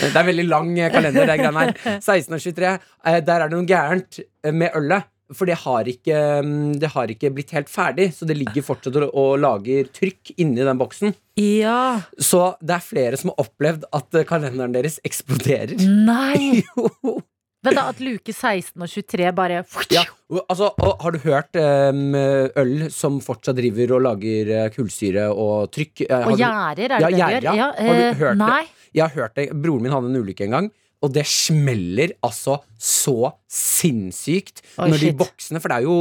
Det 0.00 0.16
er 0.16 0.24
veldig 0.24 0.46
lang 0.48 0.70
kalender, 0.94 1.26
det 1.26 1.36
greiene 1.40 1.64
her. 1.66 1.72
16 2.00 2.34
og 2.34 2.40
23. 2.40 2.70
eh, 3.06 3.18
Der 3.26 3.34
er 3.42 3.48
det 3.50 3.56
noe 3.58 3.66
gærent 3.68 4.20
med 4.54 4.70
ølet. 4.78 5.08
For 5.36 5.46
det 5.46 5.58
har, 5.62 5.86
ikke, 5.90 6.16
mm, 6.42 6.78
det 6.82 6.90
har 6.94 7.10
ikke 7.12 7.30
blitt 7.34 7.52
helt 7.54 7.70
ferdig, 7.70 8.08
så 8.16 8.26
det 8.26 8.34
ligger 8.38 8.64
fortsatt 8.66 8.96
og, 9.06 9.34
lager 9.40 9.86
trykk 9.94 10.32
inni 10.42 10.64
den 10.66 10.80
boksen. 10.80 11.14
Ja. 11.38 12.00
Så 12.18 12.56
det 12.60 12.76
er 12.76 12.84
flere 12.84 13.20
som 13.20 13.30
har 13.32 13.44
opplevd 13.46 13.86
at 13.96 14.18
eh, 14.18 14.26
kalenderen 14.28 14.74
deres 14.74 15.00
eksploderer. 15.06 15.76
Nei! 15.86 16.62
Jo. 17.04 17.20
Men 17.60 17.76
da 17.76 17.82
at 17.90 17.98
luke 18.00 18.32
16 18.32 18.72
og 18.80 18.88
23 18.88 19.26
bare 19.36 19.58
Ja, 19.92 20.02
altså, 20.48 20.70
har 20.80 21.12
du 21.12 21.18
hørt 21.26 21.58
um, 21.60 22.14
øl 22.16 22.86
som 22.94 23.18
fortsatt 23.20 23.58
driver 23.58 23.98
og 23.98 24.04
lager 24.06 24.52
eh, 24.56 24.68
kullsyre 24.72 25.26
og 25.28 25.68
trykk? 25.74 26.06
Eh, 26.06 26.14
har 26.24 26.32
Og 26.32 26.40
gjerder, 26.40 26.94
er 26.96 27.04
det 27.04 27.10
Ja, 27.18 27.28
det 27.28 27.42
de 27.42 27.50
gjør? 27.50 27.58
ja. 27.60 27.68
Har 27.76 28.00
du 28.00 28.22
hørt 28.22 28.40
nei. 28.40 28.62
det? 28.64 28.88
Jeg 28.96 29.04
har 29.04 29.12
hørt 29.18 29.36
det, 29.36 29.44
Broren 29.52 29.84
min 29.84 29.92
hadde 29.92 30.08
en 30.08 30.22
ulykke 30.22 30.46
en 30.48 30.56
gang, 30.56 30.70
og 31.00 31.12
det 31.14 31.22
smeller 31.26 32.12
altså 32.26 32.58
så 32.76 33.32
sinnssykt 33.50 34.60
Oi, 34.76 34.90
når 34.92 35.00
de 35.00 35.12
boksene, 35.22 35.60
for 35.62 35.72
det 35.72 35.78
er 35.80 35.86
jo 35.88 35.94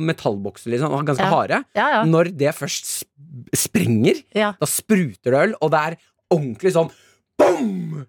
metallbokser, 0.00 0.70
liksom, 0.72 0.94
og 0.96 1.04
ganske 1.08 1.26
Ja. 1.26 1.32
harde. 1.34 1.58
Ja, 1.76 1.88
ja. 1.98 2.04
Når 2.08 2.30
det 2.36 2.54
først 2.56 2.88
sp- 3.04 3.52
sprenger, 3.54 4.22
da 4.34 4.66
spruter 4.66 5.30
det 5.34 5.42
øl, 5.42 5.54
og 5.60 5.70
det 5.74 5.80
er 5.82 5.96
ordentlig 6.32 6.72
sånn 6.72 6.90
bom! 7.38 8.06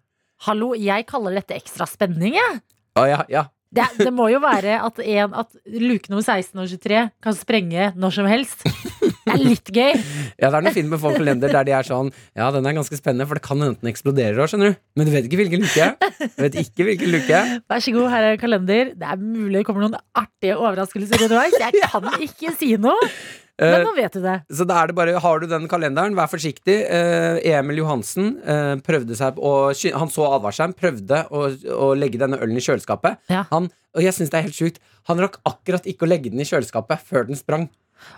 Hallo, 0.48 0.74
jeg 0.78 1.06
kaller 1.10 1.34
dette 1.40 1.56
ekstra 1.58 1.88
spenning, 1.90 2.34
jeg. 2.38 2.62
Ja, 2.98 3.06
ja, 3.10 3.22
ja. 3.30 3.44
Det, 3.74 3.84
det 4.00 4.14
må 4.16 4.30
jo 4.32 4.40
være 4.40 4.78
at, 4.80 5.00
en, 5.04 5.34
at 5.36 5.50
luke 5.68 6.08
nummer 6.10 6.24
16 6.24 6.56
og 6.58 6.70
23 6.72 7.02
kan 7.22 7.36
sprenge 7.36 7.90
når 8.00 8.14
som 8.16 8.26
helst. 8.32 8.64
Det 9.28 9.36
er 9.36 9.44
litt 9.44 9.72
gøy. 9.72 10.04
ja, 10.42 10.50
det 10.50 10.54
er 10.54 10.68
noe 10.68 10.76
fint 10.76 10.92
med 10.92 11.02
folk 11.04 11.20
kalender 11.20 11.54
der 11.54 11.68
de 11.68 11.76
er 11.78 11.88
sånn 11.88 12.12
Ja, 12.38 12.50
den 12.56 12.68
er 12.68 12.78
ganske 12.78 13.00
spennende, 13.00 13.28
for 13.30 13.40
det 13.40 13.46
kan 13.48 13.62
hende 13.64 13.80
den 13.82 13.92
eksploderer 13.92 14.40
òg, 14.44 14.52
skjønner 14.52 14.74
du. 14.74 14.80
Men 14.98 15.10
du 15.10 15.14
vet 15.16 15.28
ikke 15.30 15.42
hvilken 15.42 15.66
luke. 15.66 15.90
Du 16.38 16.46
vet 16.46 16.62
ikke 16.64 16.88
hvilken 16.88 17.12
luke. 17.14 17.42
Vær 17.70 17.84
så 17.84 17.96
god, 17.96 18.08
her 18.14 18.30
er 18.32 18.40
kalender. 18.42 18.94
Det 18.98 19.12
er 19.16 19.20
mulig 19.22 19.60
det 19.62 19.66
kommer 19.68 19.88
noen 19.88 20.00
artige 20.18 20.56
overraskelser 20.58 21.28
underveis. 21.28 21.58
Jeg 21.60 21.84
kan 21.92 22.08
ikke 22.28 22.54
si 22.60 22.76
noe, 22.82 23.12
Eh, 23.58 23.72
men 23.74 23.88
nå 23.88 23.94
vet 23.98 24.14
du 24.14 24.22
det. 24.22 24.36
Så 24.54 24.68
da 24.70 24.78
er 24.78 24.92
det 24.92 24.96
bare, 24.98 25.16
har 25.22 25.40
du 25.42 25.48
den 25.50 25.66
kalenderen, 25.70 26.16
vær 26.18 26.30
forsiktig. 26.30 26.76
Eh, 26.94 27.40
Emil 27.58 27.82
Johansen 27.82 28.36
eh, 28.46 28.76
prøvde 28.86 29.18
seg 29.18 29.40
å 29.42 29.54
Han 29.98 30.14
så 30.14 30.28
advarselen, 30.36 30.76
prøvde 30.78 31.24
å, 31.34 31.48
å 31.74 31.90
legge 31.98 32.22
denne 32.22 32.38
ølen 32.44 32.60
i 32.60 32.64
kjøleskapet. 32.64 33.18
Ja. 33.34 33.48
Han, 33.50 33.72
og 33.98 34.06
jeg 34.06 34.14
synes 34.14 34.34
det 34.34 34.40
er 34.40 34.48
helt 34.50 34.60
sjukt. 34.60 34.82
Han 35.10 35.24
rakk 35.24 35.40
akkurat 35.48 35.90
ikke 35.90 36.06
å 36.06 36.12
legge 36.12 36.34
den 36.34 36.44
i 36.44 36.48
kjøleskapet 36.48 37.02
før 37.08 37.30
den 37.32 37.40
sprang. 37.40 37.68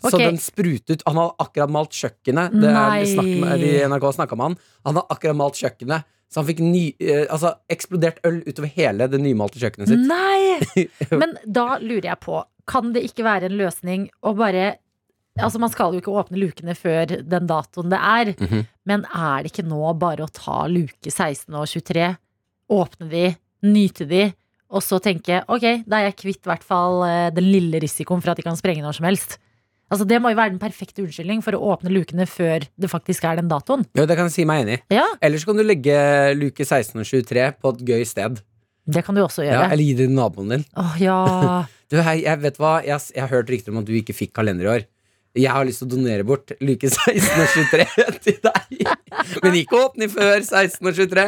Så 0.03 0.13
Ok. 0.15 0.19
den 0.23 0.37
sprutet. 0.37 1.03
Han 1.05 1.15
hadde 1.19 1.35
akkurat 1.39 1.69
malt 1.69 1.91
kjøkkenet. 1.91 2.55
Det 2.61 2.69
er 2.69 3.05
snakk 3.09 3.59
de 3.63 3.73
NRK 3.89 4.07
snakka 4.19 4.37
med 4.37 4.45
han. 4.49 4.57
Han 4.85 4.95
hadde 4.95 5.07
akkurat 5.15 5.35
malt 5.35 5.59
kjøkkenet. 5.59 6.03
Så 6.29 6.41
han 6.43 6.45
fikk 6.45 6.59
ny, 6.61 6.93
eh, 7.01 7.25
altså, 7.25 7.55
eksplodert 7.73 8.19
øl 8.23 8.43
utover 8.45 8.69
hele 8.75 9.07
det 9.09 9.19
nymalte 9.19 9.57
kjøkkenet 9.57 9.89
sitt. 9.89 10.05
Nei! 10.05 10.85
Men 11.21 11.33
da 11.45 11.79
lurer 11.81 12.11
jeg 12.11 12.19
på, 12.21 12.43
kan 12.69 12.93
det 12.93 13.01
ikke 13.07 13.25
være 13.25 13.49
en 13.49 13.57
løsning 13.57 14.09
å 14.21 14.35
bare 14.37 14.75
Altså 15.39 15.59
Man 15.61 15.69
skal 15.71 15.93
jo 15.93 16.01
ikke 16.01 16.11
åpne 16.19 16.35
lukene 16.41 16.73
før 16.75 17.05
den 17.23 17.45
datoen 17.47 17.89
det 17.93 17.99
er. 18.03 18.31
Mhm. 18.35 18.65
Men 18.89 19.05
er 19.05 19.43
det 19.45 19.53
ikke 19.53 19.63
nå 19.69 19.93
bare 19.97 20.25
å 20.25 20.31
ta 20.33 20.65
luke 20.67 21.07
16 21.07 21.53
og 21.55 21.63
23, 21.69 22.17
åpne 22.75 23.07
de, 23.09 23.37
nyte 23.63 24.07
de, 24.09 24.33
og 24.69 24.83
så 24.83 24.99
tenke 25.01 25.39
ok, 25.47 25.85
da 25.87 26.01
er 26.01 26.09
jeg 26.09 26.17
kvitt 26.19 26.43
i 26.43 26.49
hvert 26.51 26.65
fall 26.65 27.03
eh, 27.07 27.29
den 27.31 27.47
lille 27.49 27.79
risikoen 27.79 28.19
for 28.21 28.33
at 28.33 28.41
de 28.41 28.45
kan 28.45 28.57
sprenge 28.59 28.83
når 28.83 28.97
som 28.99 29.07
helst. 29.07 29.37
Altså 29.89 30.05
Det 30.05 30.19
må 30.21 30.29
jo 30.29 30.37
være 30.37 30.53
den 30.53 30.59
perfekte 30.61 31.01
unnskyldning 31.01 31.41
for 31.45 31.57
å 31.57 31.73
åpne 31.73 31.89
lukene 31.93 32.27
før 32.29 32.65
det 32.77 32.89
faktisk 32.91 33.23
er 33.25 33.39
den 33.41 33.49
datoen. 33.49 33.87
Jo, 33.97 34.05
det 34.05 34.15
kan 34.19 34.29
jeg 34.29 34.35
si 34.35 34.45
meg 34.45 34.63
enig 34.65 34.77
i. 34.77 34.83
Ja, 34.99 35.07
Ellers 35.25 35.45
kan 35.49 35.57
du 35.57 35.63
legge 35.65 35.95
luke 36.37 36.61
1623 36.67 37.47
på 37.61 37.73
et 37.73 37.81
gøy 37.89 38.05
sted. 38.05 38.39
det 38.89 39.03
kan 39.05 39.17
du 39.17 39.21
også 39.23 39.43
gjøre. 39.45 39.57
Ja, 39.57 39.67
eller 39.73 39.83
gi 39.85 39.93
det 39.97 40.05
til 40.09 40.15
naboen 40.17 40.49
din. 40.53 40.63
Åh, 40.77 40.95
ja. 41.01 41.19
Du, 41.89 41.97
hei, 42.05 42.19
jeg 42.21 42.37
vet 42.43 42.57
hva, 42.61 42.75
jeg, 42.85 43.01
jeg 43.15 43.23
har 43.23 43.31
hørt 43.33 43.47
rykter 43.49 43.73
om 43.73 43.79
at 43.81 43.87
du 43.87 43.95
ikke 43.97 44.13
fikk 44.13 44.29
kalender 44.37 44.67
i 44.67 44.69
år. 44.75 44.83
Jeg 45.39 45.49
har 45.49 45.65
lyst 45.65 45.81
til 45.81 45.87
å 45.87 45.93
donere 45.95 46.25
bort 46.25 46.51
luke 46.61 46.85
16 46.93 47.17
og 47.17 47.47
23 47.49 48.19
til 48.27 48.37
deg. 48.45 48.91
Men 49.43 49.57
ikke 49.57 49.79
åpne 49.87 50.05
før 50.13 50.35
16 50.37 50.85
og 50.85 50.93
23. 50.93 51.25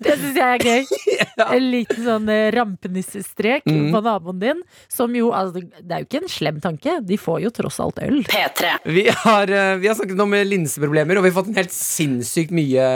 Det 0.00 0.14
syns 0.16 0.38
jeg 0.38 0.44
er 0.44 0.62
gøy. 0.64 0.84
En 1.54 1.64
liten 1.70 2.04
sånn 2.06 2.28
eh, 2.32 2.46
rampenissestrek 2.54 3.66
Mm. 3.68 3.90
på 3.92 4.00
naboen 4.04 4.38
din. 4.40 4.60
Som 4.92 5.14
jo, 5.16 5.30
altså, 5.34 5.60
det 5.64 5.90
er 5.92 6.02
jo 6.04 6.06
ikke 6.08 6.20
en 6.22 6.30
slem 6.32 6.60
tanke. 6.64 6.94
De 7.06 7.16
får 7.20 7.42
jo 7.44 7.50
tross 7.54 7.80
alt 7.82 7.98
øl. 8.04 8.20
Vi 8.84 9.06
har, 9.10 9.50
eh, 9.50 9.74
vi 9.82 9.88
har 9.90 9.96
snakket 9.98 10.20
om 10.24 10.34
eh, 10.36 10.44
linseproblemer, 10.48 11.18
og 11.20 11.26
vi 11.26 11.32
har 11.32 11.36
fått 11.42 11.50
en 11.52 11.58
helt 11.60 11.74
sinnssykt 11.74 12.54
mye 12.54 12.86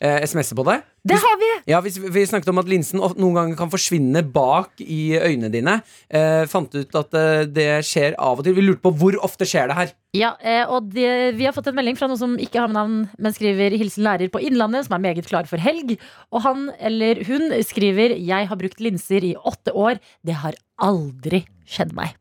eh, 0.00 0.18
SMS-er 0.26 0.58
på 0.60 0.66
det. 0.70 0.78
Det 1.02 1.16
har 1.16 1.36
vi! 1.40 1.48
Ja, 1.70 1.80
vi, 1.80 1.90
vi 2.12 2.26
snakket 2.28 2.50
om 2.52 2.60
at 2.60 2.68
linsen 2.68 3.00
noen 3.00 3.36
ganger 3.36 3.56
kan 3.56 3.70
forsvinne 3.72 4.20
bak 4.34 4.82
i 4.84 5.16
øynene 5.16 5.48
dine. 5.52 5.78
Eh, 6.12 6.44
fant 6.50 6.74
ut 6.76 6.98
at 7.00 7.16
eh, 7.16 7.46
det 7.48 7.68
skjer 7.88 8.18
av 8.20 8.42
og 8.42 8.44
til. 8.44 8.56
Vi 8.58 8.66
lurte 8.66 8.84
på 8.84 8.92
hvor 9.00 9.16
ofte 9.24 9.48
skjer 9.48 9.72
det 9.72 9.78
her. 9.78 9.94
Ja, 10.16 10.34
eh, 10.44 10.62
og 10.68 10.92
det, 10.92 11.38
Vi 11.38 11.48
har 11.48 11.56
fått 11.56 11.70
en 11.72 11.78
melding 11.78 11.96
fra 11.96 12.10
noen 12.10 12.20
som 12.20 12.36
ikke 12.42 12.60
har 12.60 12.68
med 12.68 12.76
navn, 12.76 13.00
men 13.16 13.36
skriver 13.36 13.72
'Hilsen 13.72 14.04
lærer 14.04 14.28
på 14.28 14.42
Innlandet', 14.44 14.88
som 14.88 14.98
er 14.98 15.06
meget 15.08 15.28
klar 15.30 15.48
for 15.48 15.62
helg. 15.62 15.96
Og 16.34 16.44
han 16.44 16.70
eller 16.78 17.24
hun 17.24 17.48
skriver 17.64 18.18
'Jeg 18.18 18.52
har 18.52 18.60
brukt 18.60 18.80
linser 18.80 19.24
i 19.24 19.36
åtte 19.36 19.72
år. 19.72 20.00
Det 20.26 20.36
har 20.44 20.52
aldri 20.76 21.46
skjedd 21.64 21.96
meg'. 21.96 22.19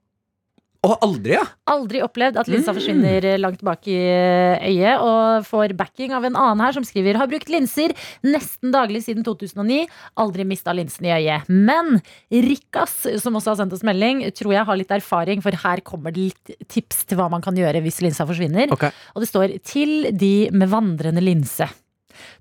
Og 0.88 0.94
aldri, 1.04 1.34
ja! 1.36 1.42
Aldri 1.68 2.00
opplevd 2.06 2.38
at 2.39 2.48
linsa 2.48 2.72
forsvinner 2.76 3.26
eh, 3.28 3.39
langt 3.39 3.60
bak 3.68 3.84
i 3.92 3.98
eh, 4.00 4.68
øyet. 4.70 5.02
Og 5.04 5.48
får 5.50 5.74
backing 5.80 6.13
av 6.15 6.24
en 6.24 6.38
annen 6.39 6.63
her 6.63 6.78
som 6.78 6.86
skriver 6.88 7.20
har 7.20 7.28
brukt 7.28 7.52
linser 7.52 7.92
nesten 8.24 8.72
daglig 8.72 9.04
siden 9.04 9.26
2009. 9.28 9.82
Aldri 10.24 10.48
mista 10.48 10.72
linsen 10.76 11.10
i 11.10 11.13
øyet. 11.18 11.52
Men 11.52 12.00
Rikkas, 12.32 12.96
som 13.20 13.36
også 13.36 13.54
har 13.54 13.60
sendt 13.60 13.76
oss 13.76 13.84
melding, 13.84 14.24
tror 14.32 14.56
jeg 14.56 14.68
har 14.72 14.80
litt 14.80 14.96
erfaring, 14.96 15.44
for 15.44 15.60
her 15.65 15.84
kommer 15.84 16.15
det 16.15 16.30
litt 16.30 16.56
tips 16.72 17.04
til 17.10 17.20
hva 17.20 17.28
man 17.34 17.44
kan 17.44 17.60
gjøre 17.60 17.84
hvis 17.84 18.00
linsa 18.06 18.28
forsvinner. 18.30 18.72
Okay. 18.72 18.96
Og 19.15 19.26
det 19.26 19.32
står 19.34 19.60
'til 19.60 20.15
de 20.15 20.48
med 20.56 20.72
vandrende 20.72 21.24
linse'. 21.24 21.68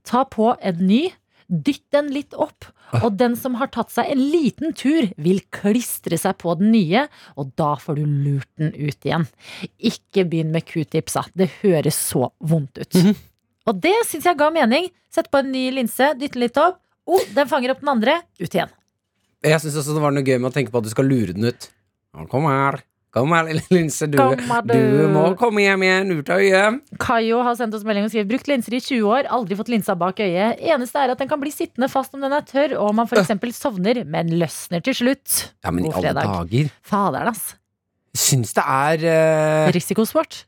Ta 0.07 0.23
på 0.25 0.55
en 0.63 0.87
ny. 0.87 1.09
Dytt 1.49 1.87
den 1.95 2.11
litt 2.13 2.35
opp, 2.37 2.67
og 3.01 3.15
den 3.17 3.33
som 3.41 3.55
har 3.57 3.71
tatt 3.73 3.93
seg 3.93 4.11
en 4.13 4.21
liten 4.21 4.75
tur, 4.77 5.09
vil 5.17 5.41
klistre 5.55 6.19
seg 6.21 6.37
på 6.43 6.53
den 6.61 6.71
nye, 6.75 7.07
og 7.41 7.55
da 7.57 7.71
får 7.81 7.97
du 7.97 8.05
lurt 8.05 8.49
den 8.61 8.75
ut 8.77 9.09
igjen. 9.09 9.25
Ikke 9.81 10.27
begynn 10.29 10.53
med 10.53 10.67
q-tipsa. 10.69 11.25
Det 11.33 11.49
høres 11.63 11.97
så 12.11 12.29
vondt 12.39 12.81
ut. 12.83 13.01
Og 13.69 13.81
det 13.85 13.97
syns 14.09 14.29
jeg 14.29 14.41
ga 14.41 14.51
mening. 14.53 14.91
Sett 15.13 15.31
på 15.33 15.41
en 15.41 15.51
ny 15.53 15.71
linse, 15.73 16.13
dytt 16.21 16.37
den 16.37 16.45
litt 16.45 16.61
opp. 16.61 16.83
Oh, 17.09 17.25
den 17.33 17.49
fanger 17.49 17.73
opp 17.73 17.81
den 17.81 17.95
andre. 17.95 18.19
Ut 18.41 18.53
igjen. 18.53 18.73
Jeg 19.45 19.61
syns 19.63 19.81
også 19.81 19.97
det 19.97 20.05
var 20.05 20.13
noe 20.13 20.27
gøy 20.27 20.37
med 20.37 20.51
å 20.51 20.55
tenke 20.55 20.73
på 20.75 20.81
at 20.83 20.89
du 20.89 20.93
skal 20.93 21.09
lure 21.09 21.33
den 21.33 21.49
ut. 21.49 21.69
Kom 22.29 22.49
her. 22.51 22.83
Kom 23.15 23.33
her, 23.33 23.47
lille 23.49 23.65
linse. 23.73 24.07
Du, 24.11 24.19
du? 24.19 24.73
du 24.73 25.05
må 25.15 25.25
komme 25.41 25.63
hjem 25.65 25.85
igjen. 25.87 26.11
Ut 26.19 26.33
av 26.33 26.43
øyet. 26.45 26.83
Kayo 27.01 27.41
har 27.47 27.57
sendt 27.57 27.77
oss 27.79 27.87
melding 27.89 28.05
og 28.05 28.13
skriver 28.13 28.29
brukt 28.29 28.51
linser 28.51 28.77
i 28.77 28.83
20 28.85 29.09
år, 29.09 29.31
aldri 29.39 29.57
fått 29.59 29.73
linsa 29.73 29.97
bak 29.99 30.21
øyet. 30.25 30.61
Eneste 30.61 31.01
er 31.01 31.15
at 31.15 31.23
den 31.23 31.31
kan 31.31 31.41
bli 31.41 31.53
sittende 31.55 31.89
fast 31.93 32.13
om 32.17 32.25
den 32.25 32.37
er 32.37 32.45
tørr, 32.49 32.77
og 32.77 32.91
om 32.91 33.01
man 33.01 33.09
f.eks. 33.09 33.33
sovner, 33.57 34.03
men 34.05 34.35
løsner 34.41 34.85
til 34.85 34.99
slutt. 35.01 35.39
Ja, 35.65 35.73
men 35.73 35.89
i 35.89 35.95
alle 35.95 36.13
dager. 36.21 36.75
Faderen, 36.85 37.33
ass. 37.33 37.55
Syns 38.19 38.53
det 38.57 38.65
er 38.65 39.09
uh... 39.09 39.73
Risikosport. 39.73 40.43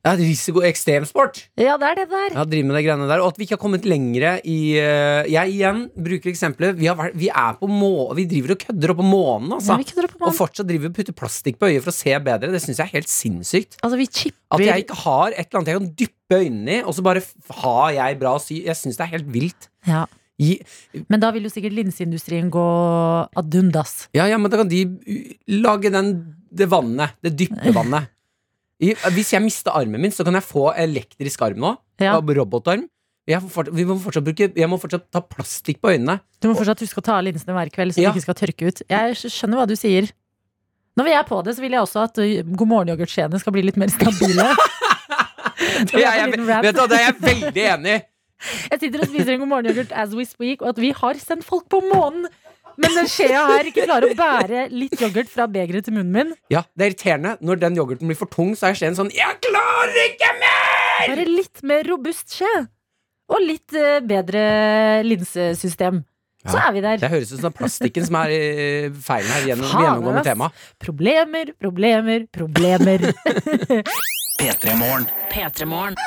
Ja, 0.00 0.14
risiko 0.16 0.62
ekstremsport. 0.64 1.42
Ja, 1.60 1.74
det 1.76 1.88
er 1.90 1.98
det 1.98 2.04
der. 2.08 2.30
Ja, 2.32 2.44
driver 2.48 2.68
med 2.70 2.76
det 2.78 2.84
greiene 2.86 3.08
der 3.10 3.20
Og 3.20 3.34
at 3.34 3.36
vi 3.40 3.44
ikke 3.44 3.58
har 3.58 3.60
kommet 3.60 3.84
lengre 3.84 4.30
i 4.48 4.58
uh, 4.80 5.26
Jeg 5.28 5.52
igjen 5.52 5.82
bruker 5.92 6.30
eksempelet. 6.30 6.78
Vi, 6.78 6.88
vært, 6.88 7.18
vi 7.20 7.28
er 7.28 7.58
på 7.60 7.68
må 7.68 7.90
Vi 8.16 8.24
driver 8.30 8.54
og 8.54 8.62
kødder 8.62 8.94
opp 8.94 9.00
på 9.02 9.08
månen, 9.10 9.52
altså. 9.58 9.76
Ja, 9.76 10.06
på 10.14 10.30
og 10.30 10.36
fortsatt 10.38 10.70
driver 10.70 10.86
vi 10.86 10.92
og 10.92 10.96
putter 10.96 11.16
plastikk 11.16 11.58
på 11.60 11.68
øyet 11.68 11.84
for 11.84 11.92
å 11.92 11.96
se 11.98 12.14
bedre. 12.30 12.48
Det 12.54 12.62
syns 12.64 12.80
jeg 12.80 12.88
er 12.88 12.94
helt 12.96 13.12
sinnssykt. 13.12 13.76
Altså, 13.84 13.98
vi 14.00 14.08
At 14.50 14.64
jeg 14.64 14.86
ikke 14.86 14.96
har 15.02 15.34
et 15.34 15.42
eller 15.44 15.60
annet 15.60 15.72
jeg 15.72 15.80
kan 15.80 15.90
dyppe 16.00 16.38
øynene 16.40 16.78
i, 16.78 16.80
og 16.80 16.96
så 16.96 17.04
bare 17.04 17.22
har 17.60 17.90
jeg 17.98 18.18
bra 18.22 18.32
sy. 18.40 18.62
Jeg 18.70 18.78
syns 18.80 18.96
det 18.96 19.04
er 19.04 19.12
helt 19.18 19.28
vilt. 19.36 19.68
ja. 19.88 20.06
I, 20.40 20.54
Men 21.12 21.20
da 21.20 21.28
vil 21.36 21.44
jo 21.44 21.50
sikkert 21.52 21.74
linseindustrien 21.76 22.46
gå 22.48 22.62
ad 23.36 23.56
undas. 23.60 24.08
ja, 24.16 24.24
ja, 24.24 24.38
men 24.40 24.48
da 24.48 24.56
kan 24.62 24.70
de 24.70 24.86
lage 25.60 25.92
den, 25.92 26.14
det 26.48 26.70
vannet. 26.72 27.12
Det 27.20 27.34
dyppe 27.36 27.74
vannet. 27.76 28.08
Hvis 28.80 29.34
jeg 29.34 29.42
mister 29.44 29.74
armen 29.76 30.00
min, 30.00 30.12
så 30.14 30.24
kan 30.24 30.34
jeg 30.38 30.46
få 30.46 30.70
elektrisk 30.80 31.42
arm 31.44 31.60
nå. 31.60 31.74
Ja. 32.00 32.16
Robotarm. 32.20 32.86
Jeg, 33.28 33.42
vi 33.76 33.84
må 33.86 33.98
fortsatt 34.00 34.24
bruke, 34.26 34.48
jeg 34.56 34.68
må 34.72 34.78
fortsatt 34.80 35.04
ta 35.12 35.20
plastikk 35.22 35.78
på 35.84 35.92
øynene. 35.92 36.16
Du 36.42 36.48
må 36.48 36.56
fortsatt 36.58 36.80
huske 36.82 36.98
å 37.02 37.04
ta 37.04 37.18
av 37.18 37.26
linsene 37.26 37.54
hver 37.54 37.68
kveld, 37.70 37.92
så 37.94 38.00
Ja. 38.02 38.10
de 38.10 38.18
ikke 38.18 38.24
skal 38.24 38.38
tørke 38.40 38.66
ut. 38.72 38.82
Jeg 38.88 39.18
skjønner 39.20 39.60
hva 39.60 39.66
du 39.68 39.76
sier. 39.76 40.08
Når 40.96 41.04
vi 41.06 41.12
er 41.14 41.22
på 41.28 41.38
det, 41.44 41.54
så 41.54 41.60
vil 41.62 41.76
jeg 41.76 41.80
også 41.84 42.02
at 42.08 42.16
God 42.56 42.66
morgen-yoghurtskjeene 42.72 43.38
skal 43.38 43.52
bli 43.54 43.62
litt 43.68 43.76
mer 43.80 43.92
stabile. 43.92 44.48
Det 45.60 46.00
er 46.00 46.16
jeg, 46.16 46.30
vet 46.32 46.74
du, 46.74 46.80
det 46.88 46.96
er 46.96 47.04
jeg 47.04 47.14
veldig 47.20 47.64
enig 47.74 47.92
i. 47.92 48.00
Jeg 48.72 48.80
sitter 48.80 49.02
og 49.04 49.08
spiser 49.10 49.34
en 49.34 49.42
God 49.42 49.50
morgen-yoghurt 49.52 49.92
as 49.92 50.14
we 50.16 50.24
speak, 50.24 50.62
og 50.64 50.70
at 50.72 50.80
vi 50.80 50.90
har 50.96 51.18
sendt 51.20 51.44
folk 51.44 51.68
på 51.72 51.82
månen! 51.84 52.26
Men 52.80 52.96
den 52.96 53.08
skjea 53.10 53.42
her 53.50 53.68
ikke 53.70 53.84
klarer 53.86 54.10
å 54.10 54.16
bære 54.18 54.66
litt 54.72 54.96
yoghurt 55.02 55.30
fra 55.32 55.46
begeret 55.50 55.86
til 55.86 55.96
munnen 55.96 56.12
min. 56.14 56.34
Ja, 56.52 56.64
Det 56.74 56.86
er 56.86 56.92
irriterende. 56.94 57.36
Når 57.44 57.60
den 57.64 57.76
yoghurten 57.80 58.10
blir 58.10 58.18
for 58.18 58.30
tung, 58.32 58.54
så 58.58 58.70
er 58.70 58.78
skjeen 58.78 58.96
sånn 58.98 59.12
Jeg 59.14 59.40
klarer 59.44 60.00
ikke 60.08 60.30
mer! 60.40 61.08
Bare 61.10 61.26
litt 61.28 61.62
mer 61.66 61.84
robust 61.88 62.36
skje. 62.38 62.52
Og 63.30 63.44
litt 63.44 63.76
eh, 63.78 64.00
bedre 64.02 64.40
linsesystem. 65.06 66.02
Så 66.48 66.56
er 66.56 66.72
vi 66.72 66.80
der. 66.80 66.96
Det 67.02 67.10
høres 67.12 67.34
ut 67.34 67.42
som 67.42 67.52
plastikken 67.52 68.06
som 68.08 68.16
er 68.22 68.32
i 68.32 68.40
feilen 69.04 69.28
her 69.34 69.48
gjennom 69.50 69.68
Faen, 69.68 69.84
gjennomgående 69.84 70.22
tema. 70.24 70.48
Problemer, 70.80 71.52
problemer, 71.60 72.24
problemer. 72.32 73.04
P3 74.40 75.68
Morgen. 75.68 76.00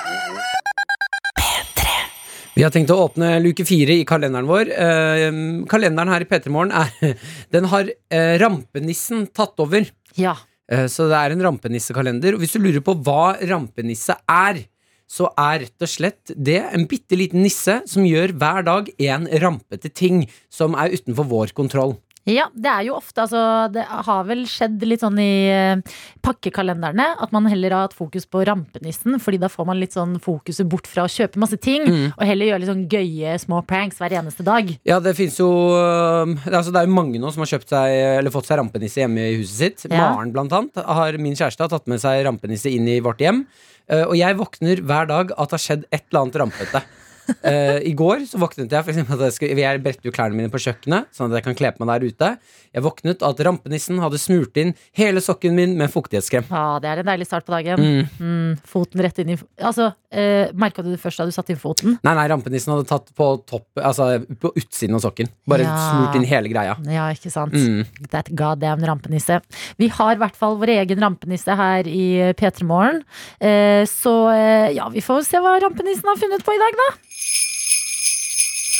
P3morgen. 2.53 2.55
Vi 2.55 2.63
har 2.63 2.71
tenkt 2.71 2.91
å 2.91 3.07
åpne 3.07 3.39
luke 3.41 3.65
fire 3.65 3.93
i 3.99 4.05
kalenderen 4.05 4.47
vår. 4.47 4.69
Eh, 4.69 5.65
kalenderen 5.69 6.11
her 6.13 6.21
i 6.21 6.25
P3 6.25 6.49
Morgen 6.49 6.71
er 6.71 7.17
Den 7.53 7.65
har 7.65 7.89
eh, 8.09 8.39
rampenissen 8.39 9.27
tatt 9.33 9.59
over. 9.59 9.85
ja. 10.15 10.37
Eh, 10.71 10.87
så 10.87 11.09
det 11.09 11.17
er 11.17 11.33
en 11.33 11.43
rampenissekalender. 11.43 12.35
Og 12.35 12.39
hvis 12.39 12.53
du 12.55 12.61
lurer 12.63 12.81
på 12.81 12.95
hva 13.03 13.35
rampenisse 13.43 14.15
er, 14.31 14.61
så 15.05 15.27
er 15.37 15.65
rett 15.65 15.83
og 15.83 15.89
slett 15.91 16.31
det 16.33 16.61
en 16.71 16.87
bitte 16.87 17.17
liten 17.19 17.43
nisse 17.43 17.81
som 17.85 18.05
gjør 18.05 18.31
hver 18.39 18.63
dag 18.63 18.87
en 18.97 19.27
rampete 19.27 19.91
ting 19.91 20.23
som 20.49 20.73
er 20.79 20.95
utenfor 20.95 21.27
vår 21.27 21.53
kontroll. 21.53 21.97
Ja, 22.29 22.45
det 22.55 22.69
er 22.71 22.85
jo 22.87 22.93
ofte 22.95 23.25
altså, 23.25 23.39
Det 23.73 23.83
har 23.83 24.21
vel 24.29 24.45
skjedd 24.47 24.83
litt 24.87 25.01
sånn 25.03 25.17
i 25.19 25.49
eh, 25.51 25.95
pakkekalenderne 26.23 27.09
at 27.19 27.33
man 27.35 27.49
heller 27.51 27.75
har 27.75 27.87
hatt 27.89 27.97
fokus 27.97 28.25
på 28.29 28.45
rampenissen, 28.47 29.17
fordi 29.19 29.41
da 29.41 29.49
får 29.51 29.67
man 29.67 29.79
litt 29.81 29.95
sånn 29.95 30.15
fokuset 30.23 30.69
bort 30.71 30.87
fra 30.87 31.03
å 31.03 31.11
kjøpe 31.11 31.41
masse 31.41 31.59
ting, 31.59 31.83
og 32.13 32.23
heller 32.23 32.47
gjøre 32.47 32.63
litt 32.63 32.71
sånn 32.71 32.85
gøye 32.91 33.35
små 33.41 33.59
pranks 33.67 33.99
hver 33.99 34.15
eneste 34.21 34.45
dag. 34.47 34.71
Ja, 34.87 35.01
det 35.03 35.15
fins 35.19 35.35
jo 35.41 35.49
øh, 35.75 36.31
altså, 36.47 36.71
det 36.71 36.83
er 36.83 36.87
jo 36.87 36.95
mange 36.95 37.19
nå 37.19 37.33
som 37.33 37.43
har 37.43 37.51
kjøpt 37.55 37.73
seg 37.73 37.97
Eller 38.21 38.33
fått 38.33 38.47
seg 38.47 38.59
rampenisse 38.61 39.03
hjemme 39.03 39.27
i 39.33 39.37
huset 39.41 39.59
sitt. 39.59 39.85
Ja. 39.91 40.13
Maren, 40.13 40.33
blant 40.35 40.55
annet, 40.55 40.79
har 40.83 41.19
min 41.21 41.35
kjæreste 41.37 41.65
har 41.65 41.71
tatt 41.73 41.91
med 41.91 42.01
seg 42.03 42.23
rampenisse 42.27 42.71
inn 42.71 42.87
i 42.87 43.01
vårt 43.03 43.21
hjem. 43.23 43.43
Eh, 43.91 44.05
og 44.05 44.15
jeg 44.17 44.39
våkner 44.39 44.83
hver 44.87 45.09
dag 45.11 45.33
at 45.35 45.51
det 45.51 45.57
har 45.57 45.63
skjedd 45.67 45.87
et 45.89 46.05
eller 46.07 46.23
annet 46.23 46.43
rampete. 46.43 46.83
Eh, 47.43 47.79
I 47.89 47.91
går 47.97 48.23
så 48.27 48.39
våknet 48.39 48.71
jeg 48.71 48.85
for 48.85 48.91
eksempel, 48.93 49.17
at 49.17 49.27
jeg, 49.27 49.33
skal, 49.35 49.59
jeg 49.59 49.79
brettet 49.83 50.05
jo 50.07 50.11
klærne 50.15 50.37
mine 50.37 50.51
på 50.51 50.59
kjøkkenet, 50.63 51.09
sånn 51.15 51.31
at 51.31 51.39
jeg 51.39 51.45
kan 51.47 51.57
kle 51.59 51.71
på 51.75 51.83
meg 51.83 51.89
der 51.91 52.13
ute. 52.13 52.29
Jeg 52.73 52.83
våknet 52.85 53.23
at 53.25 53.41
rampenissen 53.45 53.99
hadde 54.01 54.19
smurt 54.21 54.57
inn 54.59 54.71
hele 54.97 55.21
sokken 55.23 55.55
min 55.57 55.75
med 55.79 55.91
fuktighetskrem. 55.91 56.47
Ja, 56.49 56.79
det 56.83 56.89
er 56.89 57.01
en 57.01 57.09
deilig 57.09 57.27
start 57.27 57.45
på 57.47 57.53
dagen. 57.55 57.83
Mm. 57.83 58.23
Mm, 58.23 58.53
foten 58.69 59.03
rett 59.03 59.19
inn 59.23 59.33
i 59.35 59.37
Altså, 59.63 59.89
uh, 59.93 60.45
merka 60.57 60.83
du 60.85 60.89
det 60.93 61.01
først 61.03 61.19
da 61.21 61.27
du 61.27 61.33
satte 61.35 61.53
inn 61.53 61.59
foten? 61.61 61.97
Nei, 62.05 62.15
nei, 62.17 62.25
rampenissen 62.31 62.73
hadde 62.73 62.87
tatt 62.89 63.11
på 63.17 63.27
topp 63.49 63.81
Altså 63.83 64.07
på 64.41 64.53
utsiden 64.59 64.97
av 64.97 65.03
sokken. 65.05 65.29
Bare 65.49 65.67
Ja. 65.67 65.75
smurt 65.89 66.17
inn 66.19 66.27
hele 66.29 66.51
greia. 66.51 66.75
Ja, 66.89 67.09
ikke 67.13 67.31
sant? 67.33 67.53
Mm. 67.53 67.85
That 68.11 68.31
goddamn 68.33 68.83
rampenisse. 68.87 69.41
Vi 69.77 69.91
har 69.93 70.15
i 70.15 70.21
hvert 70.21 70.37
fall 70.39 70.57
vår 70.61 70.73
egen 70.79 71.03
rampenisse 71.03 71.55
her 71.59 71.87
i 71.89 72.33
P3 72.39 72.67
Morgen. 72.67 73.03
Uh, 73.41 73.83
så 73.89 74.15
uh, 74.31 74.69
ja, 74.73 74.87
vi 74.93 75.03
får 75.03 75.25
se 75.27 75.41
hva 75.43 75.57
rampenissen 75.63 76.07
har 76.09 76.19
funnet 76.19 76.45
på 76.45 76.55
i 76.55 76.61
dag, 76.61 76.79
da. 76.83 76.89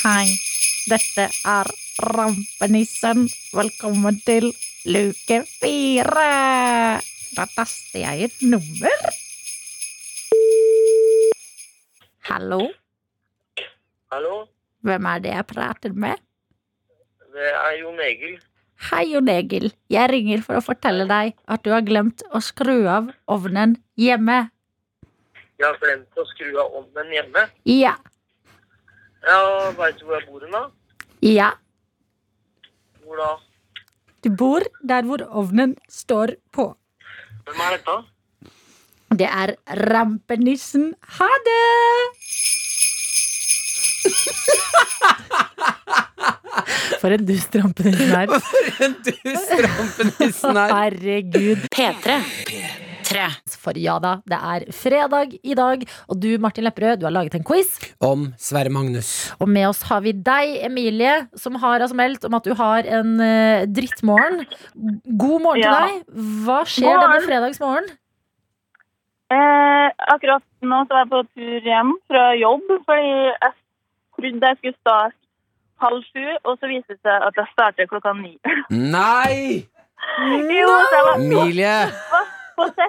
Hei, 0.03 0.27
dette 0.91 1.29
er 1.47 1.69
rampenissen. 2.03 3.27
Velkommen 3.55 4.17
til 4.27 4.49
luke 4.85 5.37
fire. 5.61 6.29
Da 7.33 7.45
taster 7.55 8.03
jeg 8.03 8.27
et 8.29 8.41
nummer. 8.45 9.05
Hallo, 12.29 12.61
Hallo, 14.13 14.35
hvem 14.85 15.05
er 15.11 15.19
det 15.23 15.31
jeg 15.33 15.45
prater 15.49 15.93
med? 15.93 16.19
det 17.33 17.49
er 17.49 17.71
Jon 17.81 17.99
Egil. 17.99 18.35
Hei, 18.91 19.03
Jon 19.13 19.29
Egil. 19.31 19.71
Jeg 19.89 20.09
ringer 20.11 20.43
for 20.45 20.59
å 20.59 20.63
fortelle 20.63 21.07
deg 21.09 21.33
at 21.49 21.63
du 21.65 21.71
har 21.73 21.81
glemt 21.87 22.21
å 22.29 22.39
skru 22.43 22.83
av 22.91 23.09
ovnen 23.31 23.73
hjemme. 23.97 24.49
Jeg 25.57 25.65
har 25.65 25.79
glemt 25.81 26.19
å 26.19 26.25
skru 26.29 26.51
av 26.61 26.75
ovnen 26.81 27.09
hjemme. 27.15 27.47
Ja. 27.69 27.95
Ja, 29.23 29.71
Veit 29.77 29.99
du 29.99 30.05
hvor 30.07 30.17
jeg 30.19 30.25
bor 30.27 30.39
hen, 30.43 30.53
da? 30.55 30.63
Ja. 31.23 31.49
Hvor 33.03 33.15
da? 33.19 33.29
Du 34.23 34.29
bor 34.39 34.61
der 34.87 35.03
hvor 35.07 35.21
ovnen 35.31 35.71
står 35.91 36.27
på. 36.55 36.65
Hvem 37.47 37.59
er 37.65 37.69
dette? 37.77 37.95
Det 39.13 39.27
er 39.29 39.49
rampenissen. 39.93 40.85
Ha 41.19 41.29
det! 41.47 41.63
For 47.03 47.11
en 47.11 47.25
dust 47.27 47.55
rampenissen 47.59 48.13
er. 48.15 48.31
En 48.83 48.93
dust 49.03 49.51
rampenissen 49.65 50.55
her. 50.59 50.71
Herregud. 50.77 51.61
P3. 51.75 52.07
Tre. 53.13 53.27
For 53.63 53.77
ja 53.79 53.95
da, 54.03 54.15
det 54.29 54.39
er 54.39 54.65
fredag 54.75 55.35
i 55.45 55.55
dag, 55.57 55.83
og 56.09 56.19
du, 56.23 56.29
Martin 56.41 56.65
Lepperød, 56.67 56.99
du 57.01 57.07
har 57.07 57.13
laget 57.15 57.37
en 57.37 57.45
quiz. 57.47 57.71
Om 58.03 58.27
Sverre 58.41 58.73
Magnus. 58.73 59.11
Og 59.39 59.49
med 59.49 59.67
oss 59.69 59.83
har 59.89 60.01
vi 60.05 60.11
deg, 60.17 60.57
Emilie, 60.67 61.15
som 61.39 61.55
har 61.61 61.79
altså 61.85 61.95
meldt 61.97 62.25
om 62.27 62.33
at 62.37 62.45
du 62.47 62.53
har 62.59 62.87
en 62.99 63.15
uh, 63.21 63.65
drittmorgen. 63.69 64.43
God 65.17 65.41
morgen 65.45 65.63
Ja. 65.63 65.73
til 65.73 65.99
deg. 65.99 66.23
Hva 66.47 66.61
skjer 66.65 66.89
morgen. 66.89 67.03
denne 67.07 67.27
fredagsmorgenen? 67.27 67.99
Eh, 69.33 69.87
akkurat 70.13 70.43
nå 70.61 70.83
så 70.85 70.93
var 70.93 71.03
jeg 71.05 71.09
på 71.13 71.21
tur 71.33 71.67
hjem 71.69 71.93
fra 72.11 72.23
jobb, 72.37 72.67
fordi 72.85 73.13
jeg 73.31 73.53
trodde 74.17 74.49
jeg 74.51 74.57
skulle 74.59 74.77
starte 74.83 75.15
halv 75.83 76.03
sju, 76.11 76.25
og 76.47 76.59
så 76.59 76.69
viste 76.69 76.93
det 76.93 77.01
seg 77.03 77.25
at 77.27 77.39
jeg 77.41 77.49
starter 77.55 77.89
klokka 77.89 78.13
ni. 78.19 78.35
Nei! 78.69 79.65
jo, 80.59 80.69
jeg 80.69 81.03
var 81.07 81.17
på, 81.17 81.23
Emilie! 81.23 81.77
på 82.57 82.67
så 82.75 82.87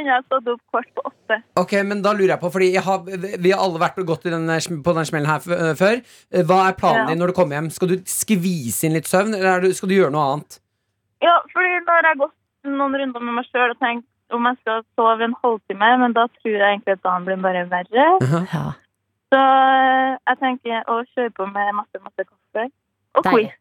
kunne 0.00 0.16
jeg 0.16 0.24
stått 0.26 0.48
opp 0.54 0.60
kvart 0.72 0.88
på 0.96 1.04
åtte. 1.10 1.36
Ok, 1.60 1.72
men 1.86 2.00
da 2.02 2.12
lurer 2.16 2.32
jeg 2.34 2.40
på, 2.42 2.50
fordi 2.56 2.72
jeg 2.74 2.82
har, 2.82 3.04
vi 3.06 3.52
har 3.52 3.60
alle 3.62 3.78
vært 3.82 4.00
gått 4.08 4.24
i 4.26 4.32
denne, 4.34 4.56
sm- 4.64 4.80
på 4.82 4.94
den 4.96 5.06
smellen 5.08 5.28
her 5.30 5.44
øh, 5.54 5.74
før. 5.78 6.00
Eh, 6.32 6.42
Hva 6.48 6.58
er 6.70 6.76
planen 6.80 7.04
Ja. 7.04 7.08
din 7.12 7.20
når 7.22 7.30
du 7.30 7.36
kommer 7.38 7.58
hjem? 7.60 7.70
Skal 7.70 7.92
du 7.92 7.96
skvise 8.08 8.88
inn 8.88 8.96
litt 8.98 9.06
søvn, 9.10 9.36
eller 9.36 9.52
er 9.58 9.60
du, 9.68 9.70
skal 9.76 9.92
du 9.92 9.96
gjøre 10.00 10.10
noe 10.16 10.26
annet? 10.32 10.58
Ja, 11.22 11.36
fordi 11.52 11.70
nå 11.84 11.92
har 11.98 12.08
jeg 12.10 12.18
gått 12.24 12.36
noen 12.64 12.96
runder 13.04 13.20
med 13.28 13.34
meg 13.38 13.46
sjøl 13.52 13.70
og 13.74 13.78
tenkt 13.80 14.06
om 14.32 14.44
jeg 14.46 14.56
skal 14.62 14.82
sove 14.96 15.24
en 15.26 15.34
halvtime, 15.42 15.88
men 16.02 16.12
da 16.14 16.26
tror 16.40 16.52
jeg 16.54 16.62
egentlig 16.64 16.94
at 16.98 17.02
dagen 17.06 17.24
blir 17.26 17.40
bare 17.44 17.64
verre. 17.70 18.04
Ja. 18.54 18.66
Så 19.30 19.38
eh, 19.38 20.18
jeg 20.30 20.38
tenker 20.42 20.86
å 20.90 21.00
kjøre 21.14 21.32
på 21.36 21.46
med 21.50 21.74
masse, 21.78 22.00
masse 22.02 22.24
kaffe. 22.26 22.64
Og 23.18 23.24
Deilig. 23.26 23.50
quiz. 23.50 23.56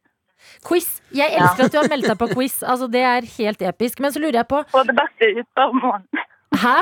Quiz. 0.66 1.02
Jeg 1.16 1.34
elsker 1.40 1.66
at 1.66 1.72
du 1.72 1.78
har 1.82 1.90
meldt 1.92 2.08
deg 2.12 2.18
på 2.20 2.28
quiz. 2.34 2.60
Altså, 2.64 2.88
det 2.92 3.02
er 3.04 3.28
helt 3.38 3.62
episk. 3.62 4.00
Men 4.04 4.12
så 4.16 4.20
lurer 4.24 4.40
jeg 4.42 4.48
på 4.52 4.64
Få 4.72 4.84
det 4.88 4.96
beste 4.98 5.30
ut 5.40 5.62
av 5.66 5.74
morgenen. 5.76 6.26
Hæ? 6.60 6.78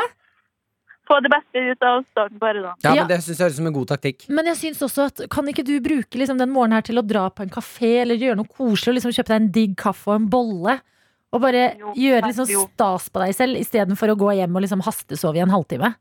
Få 1.08 1.22
det 1.24 1.30
beste 1.32 1.62
ut 1.72 1.84
av 1.88 2.02
starten 2.12 2.40
bare 2.42 2.62
da. 2.66 2.74
Ja, 2.84 2.94
Ja. 2.94 3.02
men 3.04 3.08
Det 3.08 3.18
syns 3.24 3.38
jeg 3.40 3.46
høres 3.46 3.54
ut 3.54 3.62
som 3.62 3.68
en 3.68 3.74
god 3.78 3.88
taktikk. 3.88 4.26
Men 4.30 4.46
jeg 4.52 4.58
synes 4.60 4.82
også 4.84 5.06
at 5.08 5.30
kan 5.32 5.48
ikke 5.48 5.64
du 5.64 5.80
bruke 5.80 6.20
liksom, 6.20 6.38
den 6.38 6.52
morgenen 6.52 6.76
her 6.82 6.82
til 6.90 7.00
å 7.00 7.06
dra 7.08 7.30
på 7.30 7.44
en 7.46 7.50
kafé 7.54 8.02
eller 8.02 8.16
gjøre 8.20 8.36
noe 8.42 8.48
koselig 8.52 8.92
og 8.92 8.98
liksom 9.00 9.16
kjøpe 9.16 9.32
deg 9.32 9.42
en 9.42 9.52
digg 9.56 9.76
kaffe 9.80 10.08
og 10.12 10.16
en 10.20 10.30
bolle? 10.30 10.80
Og 11.32 11.42
bare 11.44 11.64
Jo, 11.80 11.94
gjøre 11.96 12.28
liksom 12.28 12.48
jo. 12.52 12.68
stas 12.74 13.10
på 13.10 13.20
deg 13.24 13.36
selv 13.36 13.56
istedenfor 13.60 14.12
å 14.12 14.18
gå 14.20 14.36
hjem 14.36 14.56
og 14.56 14.62
liksom 14.64 14.84
hastesove 14.84 15.36
i 15.40 15.44
en 15.44 15.50
halvtime? 15.52 15.96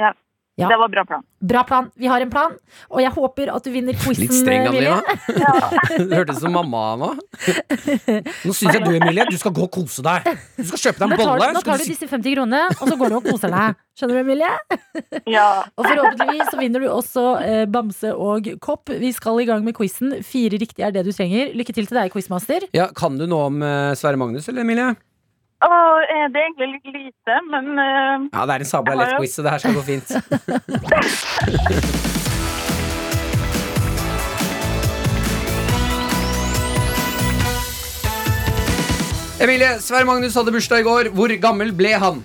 Ja. 0.00 0.12
Ja. 0.58 0.68
Det 0.68 0.76
var 0.80 0.88
bra 0.90 1.04
plan. 1.06 1.22
Bra 1.38 1.62
plan. 1.64 1.90
Vi 1.94 2.08
har 2.10 2.20
en 2.20 2.30
plan, 2.30 2.54
og 2.90 2.98
jeg 2.98 3.12
håper 3.14 3.50
at 3.54 3.62
du 3.62 3.70
vinner 3.70 3.94
quizen. 3.94 4.24
Litt 4.24 4.34
streng. 4.34 4.66
Adelina. 4.66 4.98
Du 6.08 6.14
hørtes 6.14 6.40
ut 6.40 6.42
som 6.42 6.54
mamma 6.54 6.82
nå. 6.98 7.08
Nå 7.14 8.54
syns 8.56 8.74
jeg 8.74 8.82
du, 8.82 8.90
Emilie, 8.96 9.26
du 9.30 9.38
skal 9.38 9.54
gå 9.54 9.64
og 9.66 9.70
kose 9.74 10.02
deg. 10.04 10.26
Du 10.56 10.64
skal 10.66 10.82
kjøpe 10.88 10.98
deg 11.04 11.14
en 11.14 11.20
bolle. 11.20 11.48
nå 11.54 11.62
tar 11.62 11.78
du 11.78 11.84
du 11.86 11.92
disse 11.92 12.08
50 12.10 12.34
kronene, 12.34 12.62
og 12.74 12.84
så 12.90 12.98
går 12.98 13.14
du 13.14 13.18
og 13.20 13.28
koser 13.28 13.54
deg. 13.54 13.78
Skjønner 13.98 14.18
du, 14.18 14.22
Emilie? 14.24 14.50
Ja. 15.30 15.46
Og 15.78 15.86
forhåpentligvis 15.86 16.50
så 16.52 16.60
vinner 16.60 16.82
du 16.82 16.88
også 16.90 17.26
eh, 17.42 17.64
bamse 17.70 18.14
og 18.14 18.50
kopp. 18.64 18.90
Vi 18.98 19.12
skal 19.14 19.42
i 19.42 19.46
gang 19.48 19.62
med 19.66 19.78
quizen. 19.78 20.18
Fire 20.26 20.58
riktige 20.58 20.86
er 20.90 20.94
det 20.94 21.06
du 21.06 21.12
trenger. 21.14 21.54
Lykke 21.58 21.74
til 21.76 21.86
til 21.86 22.00
deg, 22.02 22.10
quizmaster. 22.14 22.66
Ja, 22.76 22.90
kan 22.94 23.18
du 23.18 23.28
noe 23.30 23.50
om 23.52 23.62
eh, 23.62 23.92
Sverre 23.98 24.18
Magnus, 24.20 24.50
eller 24.50 24.66
Emilie? 24.66 24.94
Og, 25.58 26.06
eh, 26.06 26.30
det 26.30 26.38
er 26.38 26.46
egentlig 26.46 26.70
litt 26.76 26.86
lite, 26.94 27.34
men 27.50 27.74
uh, 27.74 28.30
Ja, 28.30 28.46
det 28.46 28.54
er 28.54 28.62
en 28.62 28.68
sabla 28.68 28.94
lett 28.94 29.18
quiz, 29.18 29.34
så 29.34 29.42
det 29.42 29.50
her 29.50 29.58
skal 29.58 29.74
gå 29.74 29.82
fint. 29.88 30.06
Emilie, 39.38 39.76
Sverre 39.78 40.06
Magnus 40.06 40.34
hadde 40.34 40.50
bursdag 40.50 40.82
i 40.82 40.86
går. 40.86 41.08
Hvor 41.14 41.30
gammel 41.42 41.70
ble 41.74 41.92
han? 42.02 42.24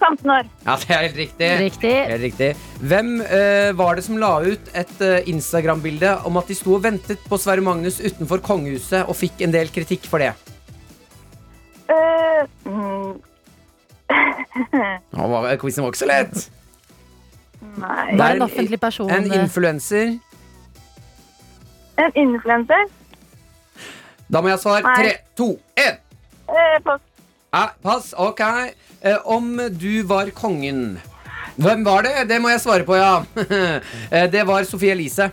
15 0.00 0.30
år. 0.32 0.48
Ja, 0.64 0.76
det 0.80 0.92
er 0.92 1.02
helt 1.06 1.18
riktig. 1.20 1.50
Riktig. 1.60 1.92
Helt 2.08 2.24
riktig. 2.24 2.48
Hvem 2.80 3.10
eh, 3.24 3.72
var 3.76 3.96
det 3.96 4.04
som 4.06 4.16
la 4.20 4.32
ut 4.44 4.70
et 4.76 5.04
eh, 5.04 5.28
Instagram-bilde 5.32 6.14
om 6.28 6.36
at 6.40 6.48
de 6.48 6.56
sto 6.56 6.76
og 6.76 6.84
ventet 6.84 7.20
på 7.28 7.40
Sverre 7.40 7.64
Magnus 7.64 8.00
utenfor 8.00 8.44
kongehuset 8.44 9.04
og 9.04 9.16
fikk 9.16 9.44
en 9.44 9.56
del 9.56 9.72
kritikk 9.72 10.08
for 10.08 10.24
det? 10.24 10.32
Eh, 11.88 12.46
mm, 12.66 13.20
Nå 15.16 15.26
var 15.30 15.56
Quizen 15.60 15.84
var 15.84 15.92
ikke 15.92 16.02
så 16.02 16.08
lett. 16.10 16.46
nei. 17.76 18.06
Det 18.12 18.20
er 18.20 18.30
en 18.30 18.36
en- 18.36 18.42
offentlig 18.46 18.80
person. 18.80 19.10
En 19.10 19.26
influenser. 19.32 20.18
En 21.98 22.12
influenser? 22.14 22.86
Da 24.28 24.40
må 24.42 24.48
jeg 24.50 24.58
svare. 24.58 24.82
Nei. 24.82 24.96
Tre, 24.96 25.12
to, 25.38 25.46
én. 25.78 25.98
Eh, 26.48 26.78
pass. 26.84 27.00
Eh, 27.54 27.68
pass. 27.82 28.14
Ok. 28.18 28.40
Eh, 29.02 29.16
om 29.24 29.56
du 29.80 30.02
var 30.08 30.30
kongen 30.34 30.98
Hvem 31.56 31.84
var 31.86 32.02
det? 32.04 32.28
Det 32.28 32.36
må 32.42 32.48
jeg 32.52 32.60
svare 32.60 32.84
på, 32.84 32.96
ja. 32.98 33.22
Eh, 34.12 34.26
det 34.30 34.42
var 34.46 34.64
Sofie 34.68 34.92
Elise. 34.92 35.30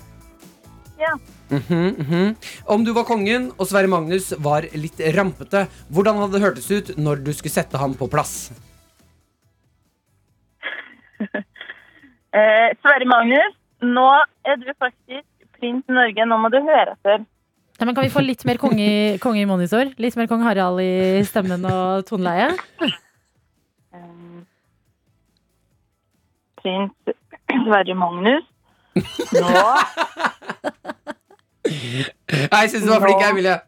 Ja. 1.00 1.18
Mhm, 1.50 1.96
-hmm. 2.10 2.36
Om 2.66 2.84
du 2.84 2.94
var 2.94 3.04
kongen 3.04 3.52
og 3.58 3.68
Sverre 3.68 3.88
Magnus 3.88 4.34
var 4.40 4.62
litt 4.74 5.00
rampete, 5.16 5.68
hvordan 5.92 6.16
hadde 6.18 6.32
det 6.34 6.42
hørtes 6.42 6.72
ut 6.72 6.98
når 6.98 7.16
du 7.24 7.34
skulle 7.34 7.52
sette 7.54 7.78
ham 7.78 7.94
på 7.96 8.08
plass? 8.10 8.52
Eh, 12.34 12.70
Sverre 12.82 13.06
Magnus, 13.06 13.54
nå 13.86 14.08
er 14.44 14.56
du 14.58 14.66
faktisk 14.82 15.28
prins 15.60 15.84
Norge. 15.88 16.26
Nå 16.26 16.38
må 16.42 16.50
du 16.50 16.58
høre 16.66 16.96
etter. 16.96 17.26
Ja, 17.80 17.86
men 17.86 17.94
kan 17.94 18.04
vi 18.04 18.10
få 18.10 18.24
litt 18.26 18.44
mer 18.46 18.58
konge, 18.58 18.80
i- 19.14 19.18
konge 19.22 19.42
i 19.42 19.46
monitor? 19.46 19.86
Litt 20.00 20.16
mer 20.18 20.26
kong 20.26 20.42
Harald 20.42 20.82
i 20.82 21.22
stemmen 21.24 21.64
og 21.70 22.06
toneleie? 22.10 22.58
Prins 26.58 26.92
Sverre 27.54 27.94
Magnus. 28.02 28.44
Nå 28.96 29.54
Jeg 31.84 32.69
syns 32.72 32.84
du 32.86 32.91
var 32.91 33.04
flink, 33.04 33.24
Emilie. 33.30 33.60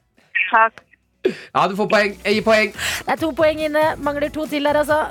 Takk. 0.49 0.81
Ja, 1.25 1.65
du 1.67 1.75
får 1.77 1.89
poeng. 1.89 2.13
Jeg 2.25 2.37
gir 2.37 2.45
poeng. 2.45 2.75
Det 2.75 3.15
er 3.15 3.21
to 3.21 3.31
poeng 3.35 3.61
inne. 3.65 3.83
Mangler 4.05 4.29
to 4.33 4.45
til 4.49 4.67
der, 4.67 4.77
altså. 4.83 5.05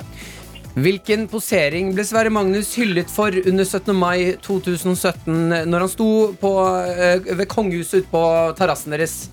Hvilken 0.75 1.27
posering 1.31 1.93
ble 1.95 2.03
Sverre 2.03 2.31
Magnus 2.35 2.73
hyllet 2.75 3.11
for 3.11 3.31
under 3.47 3.63
17. 3.63 3.95
mai 3.95 4.33
2017 4.43 5.69
når 5.71 5.85
han 5.85 5.91
sto 5.91 6.09
på, 6.41 6.51
eh, 6.91 7.37
ved 7.37 7.45
kongehuset 7.47 8.03
ute 8.03 8.11
på 8.11 8.23
terrassen 8.59 8.91
deres? 8.91 9.29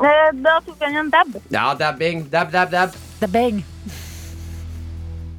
Eh, 0.00 0.30
da 0.40 0.58
tok 0.64 0.80
han 0.80 0.96
en 0.96 1.10
dab. 1.12 1.36
Ja, 1.52 1.74
dabbing. 1.74 2.24
Dab, 2.32 2.52
dab, 2.52 2.70
dab. 2.72 2.96
Bang. 3.32 3.60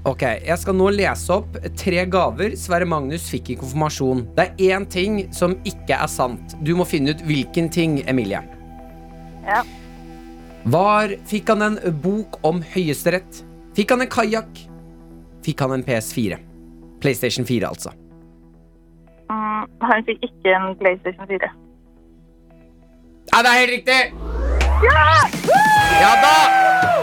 Ok, 0.04 0.24
Jeg 0.44 0.60
skal 0.60 0.76
nå 0.76 0.89
lese 0.92 1.32
opp 1.32 1.54
tre 1.80 2.02
gaver 2.12 2.58
Sverre 2.60 2.88
Magnus 2.89 3.30
fikk 3.32 3.54
i 3.54 3.56
konfirmasjon. 3.60 4.26
Det 4.36 4.50
er 4.50 4.76
én 4.76 4.88
ting 4.92 5.22
som 5.32 5.56
ikke 5.63 5.96
er 5.96 6.12
sant. 6.12 6.58
Du 6.60 6.74
må 6.76 6.84
finne 6.84 7.16
ut 7.16 7.24
hvilken 7.24 7.70
ting, 7.72 8.02
Emilie. 8.12 8.42
Ja. 9.48 9.62
Var 10.76 11.16
Fikk 11.28 11.50
han 11.52 11.63
en 11.63 11.80
bok 12.04 12.36
om 12.44 12.60
Høyesterett? 12.74 13.44
Fikk 13.76 13.96
han 13.96 14.04
en 14.04 14.12
kajakk? 14.12 14.63
Fikk 15.44 15.63
han 15.63 15.78
en 15.78 15.88
PS4? 15.88 16.39
PlayStation 17.04 17.48
4, 17.48 17.68
altså. 17.68 17.96
Mm, 19.32 19.68
han 19.88 20.08
fikk 20.08 20.24
ikke 20.28 20.56
en 20.56 20.76
PlayStation 20.84 21.32
4. 21.32 21.52
Ja, 23.32 23.39
det 23.39 23.52
er 23.52 23.62
helt 23.63 23.78
riktig! 23.80 24.02
Ja 24.84 25.73
da! 26.01 26.36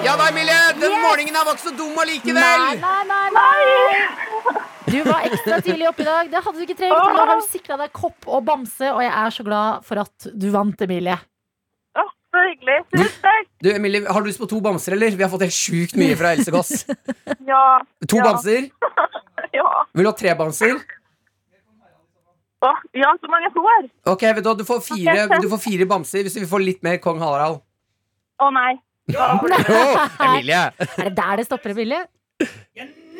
Ja 0.04 0.16
da, 0.16 0.28
Emilie! 0.30 0.58
Den 0.80 0.94
morgenen 1.02 1.36
her 1.36 1.46
var 1.46 1.56
ikke 1.56 1.68
så 1.68 1.72
dum 1.76 1.92
Nei, 1.94 2.04
allikevel! 2.04 2.66
nei, 2.80 3.00
nei, 3.08 3.26
nei. 3.36 4.60
Du 4.90 4.96
var 5.06 5.26
ekstra 5.28 5.60
tidlig 5.62 5.86
oppe 5.90 6.02
i 6.02 6.06
dag. 6.08 6.30
Det 6.32 6.40
hadde 6.42 6.58
du 6.58 6.64
ikke 6.66 6.78
trengt. 6.80 6.96
Nå 7.14 7.24
har 7.28 7.38
du 7.38 7.44
sikra 7.46 7.76
deg 7.78 7.92
kopp 7.94 8.26
og 8.26 8.42
bamse, 8.48 8.88
og 8.90 9.02
jeg 9.04 9.12
er 9.12 9.34
så 9.36 9.44
glad 9.46 9.84
for 9.86 10.00
at 10.02 10.30
du 10.34 10.48
vant, 10.54 10.82
Emilie. 10.86 11.14
Å, 11.94 12.06
så 12.34 12.42
hyggelig. 12.48 12.78
Tusen 12.96 13.20
takk. 13.22 13.50
Du, 13.62 13.68
Emilie, 13.74 14.02
Har 14.10 14.24
du 14.24 14.30
lyst 14.32 14.40
på 14.42 14.48
to 14.50 14.58
bamser, 14.64 14.96
eller? 14.96 15.14
Vi 15.14 15.22
har 15.26 15.30
fått 15.30 15.44
helt 15.46 15.54
sjukt 15.56 15.94
mye 16.00 16.16
fra 16.18 16.34
Else 16.36 16.54
Gåss. 16.54 16.74
Ja. 17.50 17.62
To 18.08 18.18
Ja. 18.22 18.26
bamser? 18.30 18.70
Ja. 19.54 19.66
Vil 19.98 20.06
du 20.06 20.10
ha 20.10 20.14
tre 20.14 20.34
bamser? 20.38 20.76
Ja, 22.94 23.08
så 23.18 23.30
mange 23.32 23.48
får. 23.54 23.86
Ok, 24.12 24.22
vet 24.36 24.44
Du 24.44 24.50
du 24.60 24.64
får 24.68 24.82
fire, 24.84 25.24
du 25.40 25.48
får 25.48 25.58
fire 25.64 25.86
bamser 25.90 26.22
hvis 26.26 26.36
vi 26.38 26.46
får 26.46 26.62
litt 26.62 26.82
mer 26.86 26.98
kong 27.02 27.18
Harald. 27.22 27.62
Å 28.40 28.48
nei. 28.54 28.72
Jo, 29.10 29.26
Emilie! 30.26 30.62
Er 30.78 31.08
det 31.08 31.14
der 31.18 31.40
det 31.40 31.46
stopper, 31.48 31.72
Emilie? 31.74 32.04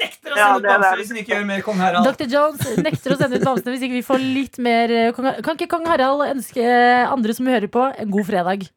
Nekter 0.00 0.32
å 0.32 0.36
sende 0.38 0.40
ja, 0.40 0.50
ut 0.56 0.64
bamser 0.64 1.00
hvis 1.00 1.10
den 1.12 1.18
ikke 1.20 1.34
gjør 1.34 1.46
mer 1.48 1.64
kong 1.66 1.80
Harald. 1.82 2.06
Dr. 2.08 2.28
Jones 2.30 2.62
nekter 2.80 3.12
å 3.12 3.18
sende 3.20 3.36
ut 3.40 3.44
bamsene 3.44 3.74
hvis 3.74 3.82
ikke 3.84 3.98
vi 3.98 4.04
får 4.06 4.22
litt 4.22 4.56
mer 4.64 4.94
eh, 4.96 5.10
kong 5.16 5.28
Harald. 5.28 5.44
Kan 5.44 5.58
ikke 5.58 5.68
kong 5.74 5.88
Harald 5.90 6.24
ønske 6.30 6.64
andre 7.10 7.36
som 7.36 7.50
hører 7.50 7.68
på, 7.72 7.84
en 8.00 8.14
god 8.14 8.28
fredag? 8.30 8.68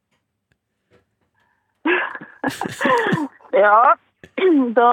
Ja, 3.53 3.93
da 4.73 4.89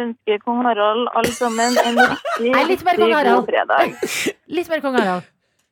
ønsker 0.00 0.38
kong 0.46 0.62
Harald 0.64 1.10
alle 1.18 1.32
sammen 1.36 1.76
en 1.82 1.98
riktig, 2.00 2.52
Nei, 2.54 2.62
litt 2.70 2.84
mer 2.86 2.96
kong 2.96 3.10
riktig 3.10 3.18
Harald. 3.18 3.42
god 3.42 3.50
fredag. 3.52 4.40
Litt 4.56 4.70
mer 4.72 4.82
kong 4.84 4.96
Harald. 4.96 5.28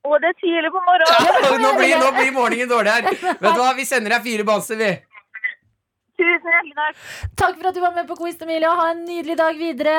Og 0.08 0.16
det 0.22 0.32
er 0.32 0.38
tidlig 0.40 0.72
på 0.72 0.82
morgenen. 0.86 1.60
Nå 1.64 1.74
blir, 1.76 1.94
nå 2.00 2.10
blir 2.16 2.32
morgenen 2.32 2.70
dårlig 2.70 2.96
her. 2.96 3.08
Vet 3.12 3.44
du 3.44 3.60
hva, 3.60 3.70
Vi 3.76 3.84
sender 3.88 4.16
deg 4.16 4.24
fire 4.24 4.46
bamser, 4.48 4.80
vi. 4.80 4.90
Tusen 6.18 6.50
hjertelig 6.50 6.74
takk. 6.80 7.02
Takk 7.38 7.58
for 7.60 7.70
at 7.70 7.76
du 7.76 7.82
var 7.84 7.94
med 7.94 8.08
på 8.08 8.16
quiz, 8.18 8.40
Emilie, 8.42 8.70
og 8.70 8.80
ha 8.80 8.90
en 8.94 9.04
nydelig 9.06 9.36
dag 9.38 9.58
videre. 9.60 9.98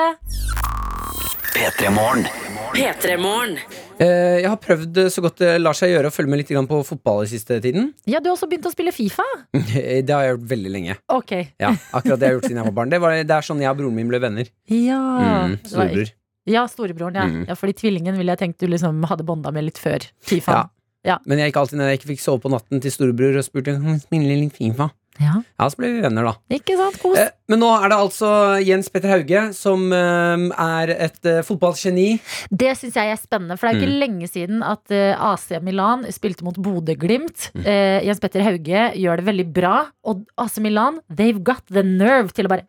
P3 1.54 1.90
Morgen. 1.94 2.26
P3morgen. 2.74 3.56
Eh, 4.00 4.40
jeg 4.40 4.48
har 4.48 4.58
prøvd 4.62 5.00
så 5.12 5.22
godt 5.24 5.40
det 5.42 5.54
lar 5.60 5.76
seg 5.76 5.90
gjøre 5.92 6.08
å 6.08 6.14
følge 6.14 6.30
med 6.32 6.40
litt 6.40 6.52
på 6.70 6.78
fotball 6.86 7.24
i 7.24 7.30
siste 7.32 7.58
tiden. 7.60 7.90
Ja, 8.08 8.20
du 8.20 8.30
har 8.30 8.36
også 8.36 8.48
begynt 8.50 8.68
å 8.68 8.72
spille 8.72 8.94
Fifa? 8.94 9.26
Det 9.56 10.08
har 10.08 10.24
jeg 10.28 10.36
gjort 10.36 10.46
veldig 10.54 10.72
lenge. 10.76 10.96
Ok. 11.12 11.34
Ja, 11.60 11.74
akkurat 11.92 12.20
det 12.20 12.28
jeg 12.28 12.30
har 12.30 12.38
gjort 12.38 12.48
siden 12.48 12.62
jeg 12.62 12.70
var 12.70 12.76
barn. 12.78 12.92
Det, 12.94 13.00
var, 13.02 13.16
det 13.18 13.36
er 13.36 13.48
sånn 13.48 13.64
jeg 13.64 13.72
og 13.72 13.80
broren 13.82 13.98
min 13.98 14.12
ble 14.12 14.22
venner. 14.22 14.52
Ja. 14.70 15.00
Mm, 15.20 15.58
Storebror. 15.66 16.14
Ja, 16.50 16.66
storebroren, 16.70 17.14
ja. 17.16 17.24
Mm. 17.30 17.46
ja. 17.48 17.56
Fordi 17.58 17.76
tvillingen 17.84 18.18
ville 18.18 18.34
jeg 18.36 18.42
tenkt 18.44 18.60
du 18.62 18.68
liksom 18.70 19.02
hadde 19.10 19.26
bånda 19.28 19.52
med 19.54 19.68
litt 19.70 19.78
før 19.80 20.04
Fifa. 20.26 20.64
Ja. 21.06 21.16
Men 21.24 21.38
jeg 21.40 21.48
gikk 21.52 21.60
alltid 21.62 21.78
når 21.80 21.92
jeg 21.94 21.98
ikke 22.02 22.10
fikk 22.14 22.20
sove 22.26 22.42
på 22.44 22.50
natten 22.52 22.80
til 22.84 22.92
storebror 22.92 23.38
og 23.40 23.44
spurte 23.46 23.72
om 23.78 23.86
han 23.94 24.00
spille 24.02 24.34
litt 24.42 24.56
Fifa. 24.58 24.90
Ja. 25.20 25.34
Ja, 25.60 25.66
så 25.68 25.76
ble 25.76 25.88
vi 25.92 26.00
venner, 26.00 26.24
da. 26.24 26.32
Ikke 26.56 26.76
sant? 26.78 26.94
Kos. 27.02 27.18
Eh, 27.20 27.28
men 27.50 27.60
nå 27.60 27.66
er 27.76 27.90
det 27.92 27.96
altså 27.98 28.28
Jens 28.64 28.88
Petter 28.88 29.10
Hauge 29.12 29.40
som 29.56 29.82
eh, 29.92 30.44
er 30.64 30.92
et 30.94 31.26
eh, 31.28 31.40
fotballgeni. 31.44 32.06
Det 32.48 32.70
syns 32.78 32.96
jeg 32.96 33.12
er 33.12 33.20
spennende, 33.20 33.58
for 33.60 33.68
det 33.68 33.74
er 33.74 33.76
jo 33.76 33.82
ikke 33.82 33.90
Mm. 33.90 34.00
lenge 34.00 34.28
siden 34.32 34.62
at 34.64 34.94
eh, 34.96 35.12
AC 35.20 35.50
Milan 35.66 36.06
spilte 36.14 36.46
mot 36.46 36.56
Bodø-Glimt. 36.56 37.50
Mm. 37.52 37.66
Eh, 37.68 37.98
Jens 38.08 38.20
Petter 38.22 38.46
Hauge 38.46 38.86
gjør 38.96 39.20
det 39.20 39.26
veldig 39.28 39.48
bra, 39.60 39.74
og 40.08 40.24
AC 40.40 40.56
Milan, 40.64 41.00
they've 41.12 41.42
got 41.44 41.66
the 41.68 41.82
nerve 41.84 42.32
til 42.32 42.48
å 42.48 42.54
bare 42.54 42.64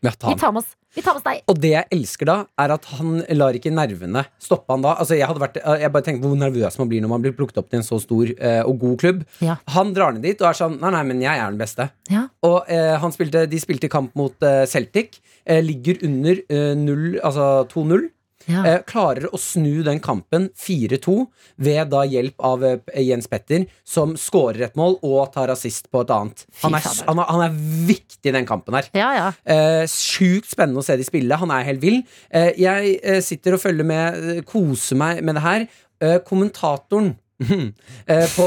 Ja, 0.00 0.10
Vi 0.16 0.36
tar 0.40 0.52
med 0.52 0.62
oss, 0.62 0.70
vi 0.96 1.02
tar 1.04 1.12
med 1.12 1.20
oss 1.20 1.26
deg. 1.26 1.40
Og 1.52 1.58
det 1.60 1.70
jeg 1.74 1.88
elsker 1.92 2.28
da, 2.30 2.36
er 2.56 2.72
at 2.72 2.86
han 2.96 3.18
lar 3.36 3.56
ikke 3.56 3.72
nervene 3.74 4.22
stoppe 4.40 4.72
han 4.72 4.84
da. 4.84 4.94
Altså 4.96 5.18
Jeg 5.18 5.28
hadde 5.28 5.42
vært 5.42 5.58
Jeg 5.60 5.92
bare 5.92 6.06
tenker 6.06 6.24
hvor 6.24 6.38
nervøs 6.40 6.78
man 6.80 6.88
blir 6.88 7.04
når 7.04 7.12
man 7.12 7.24
blir 7.26 7.34
plukket 7.36 7.60
opp 7.60 7.68
til 7.68 7.82
en 7.82 7.84
så 7.86 7.98
stor 8.00 8.32
eh, 8.32 8.62
og 8.64 8.78
god 8.80 8.96
klubb. 9.02 9.20
Ja. 9.44 9.58
Han 9.76 9.92
drar 9.96 10.16
ned 10.16 10.24
dit 10.24 10.40
og 10.40 10.48
er 10.48 10.56
sånn 10.56 10.78
Nei, 10.80 10.92
nei, 10.94 11.02
men 11.10 11.20
jeg 11.20 11.36
er 11.36 11.52
den 11.52 11.60
beste. 11.60 11.90
Ja. 12.08 12.24
Og 12.46 12.70
eh, 12.72 12.94
han 13.02 13.12
spilte, 13.12 13.44
de 13.50 13.60
spilte 13.60 13.90
kamp 13.92 14.16
mot 14.16 14.32
eh, 14.46 14.64
Celtic. 14.70 15.20
Eh, 15.44 15.60
ligger 15.64 16.00
under 16.08 16.40
eh, 16.48 17.20
altså 17.20 17.50
2-0. 17.68 18.08
Ja. 18.48 18.62
eh, 18.66 18.78
klarer 18.88 19.26
å 19.28 19.38
snu 19.38 19.82
den 19.86 20.00
kampen 20.00 20.48
4-2 20.56 21.26
ved 21.60 21.90
da 21.92 22.04
hjelp 22.08 22.40
av 22.40 22.64
eh, 22.64 22.78
Jens 23.04 23.28
Petter, 23.30 23.66
som 23.84 24.16
scorer 24.16 24.64
et 24.68 24.78
mål 24.80 24.96
og 25.02 25.32
tar 25.34 25.52
assist 25.52 25.90
på 25.92 26.00
et 26.04 26.12
annet. 26.14 26.46
Han 26.62 26.74
er, 26.78 26.86
han 27.06 27.20
er, 27.20 27.28
han 27.28 27.44
er 27.48 27.58
viktig 27.90 28.32
i 28.32 28.36
den 28.38 28.48
kampen 28.48 28.78
her. 28.78 28.88
ja, 28.96 29.10
ja. 29.18 29.28
Eh, 29.44 29.84
Sjukt 29.90 30.50
spennende 30.50 30.80
å 30.80 30.86
se 30.86 30.96
de 30.96 31.04
spille. 31.06 31.36
Han 31.40 31.52
er 31.54 31.66
helt 31.68 31.82
vill. 31.84 32.00
Eh, 32.30 32.52
jeg 32.60 32.96
eh, 33.02 33.20
sitter 33.24 33.56
og 33.56 33.62
følger 33.62 33.86
med, 33.86 34.44
koser 34.48 34.96
meg 35.00 35.20
med 35.26 35.36
det 35.38 35.44
her. 35.44 35.66
Kommentatoren 36.24 37.10
på, 38.36 38.46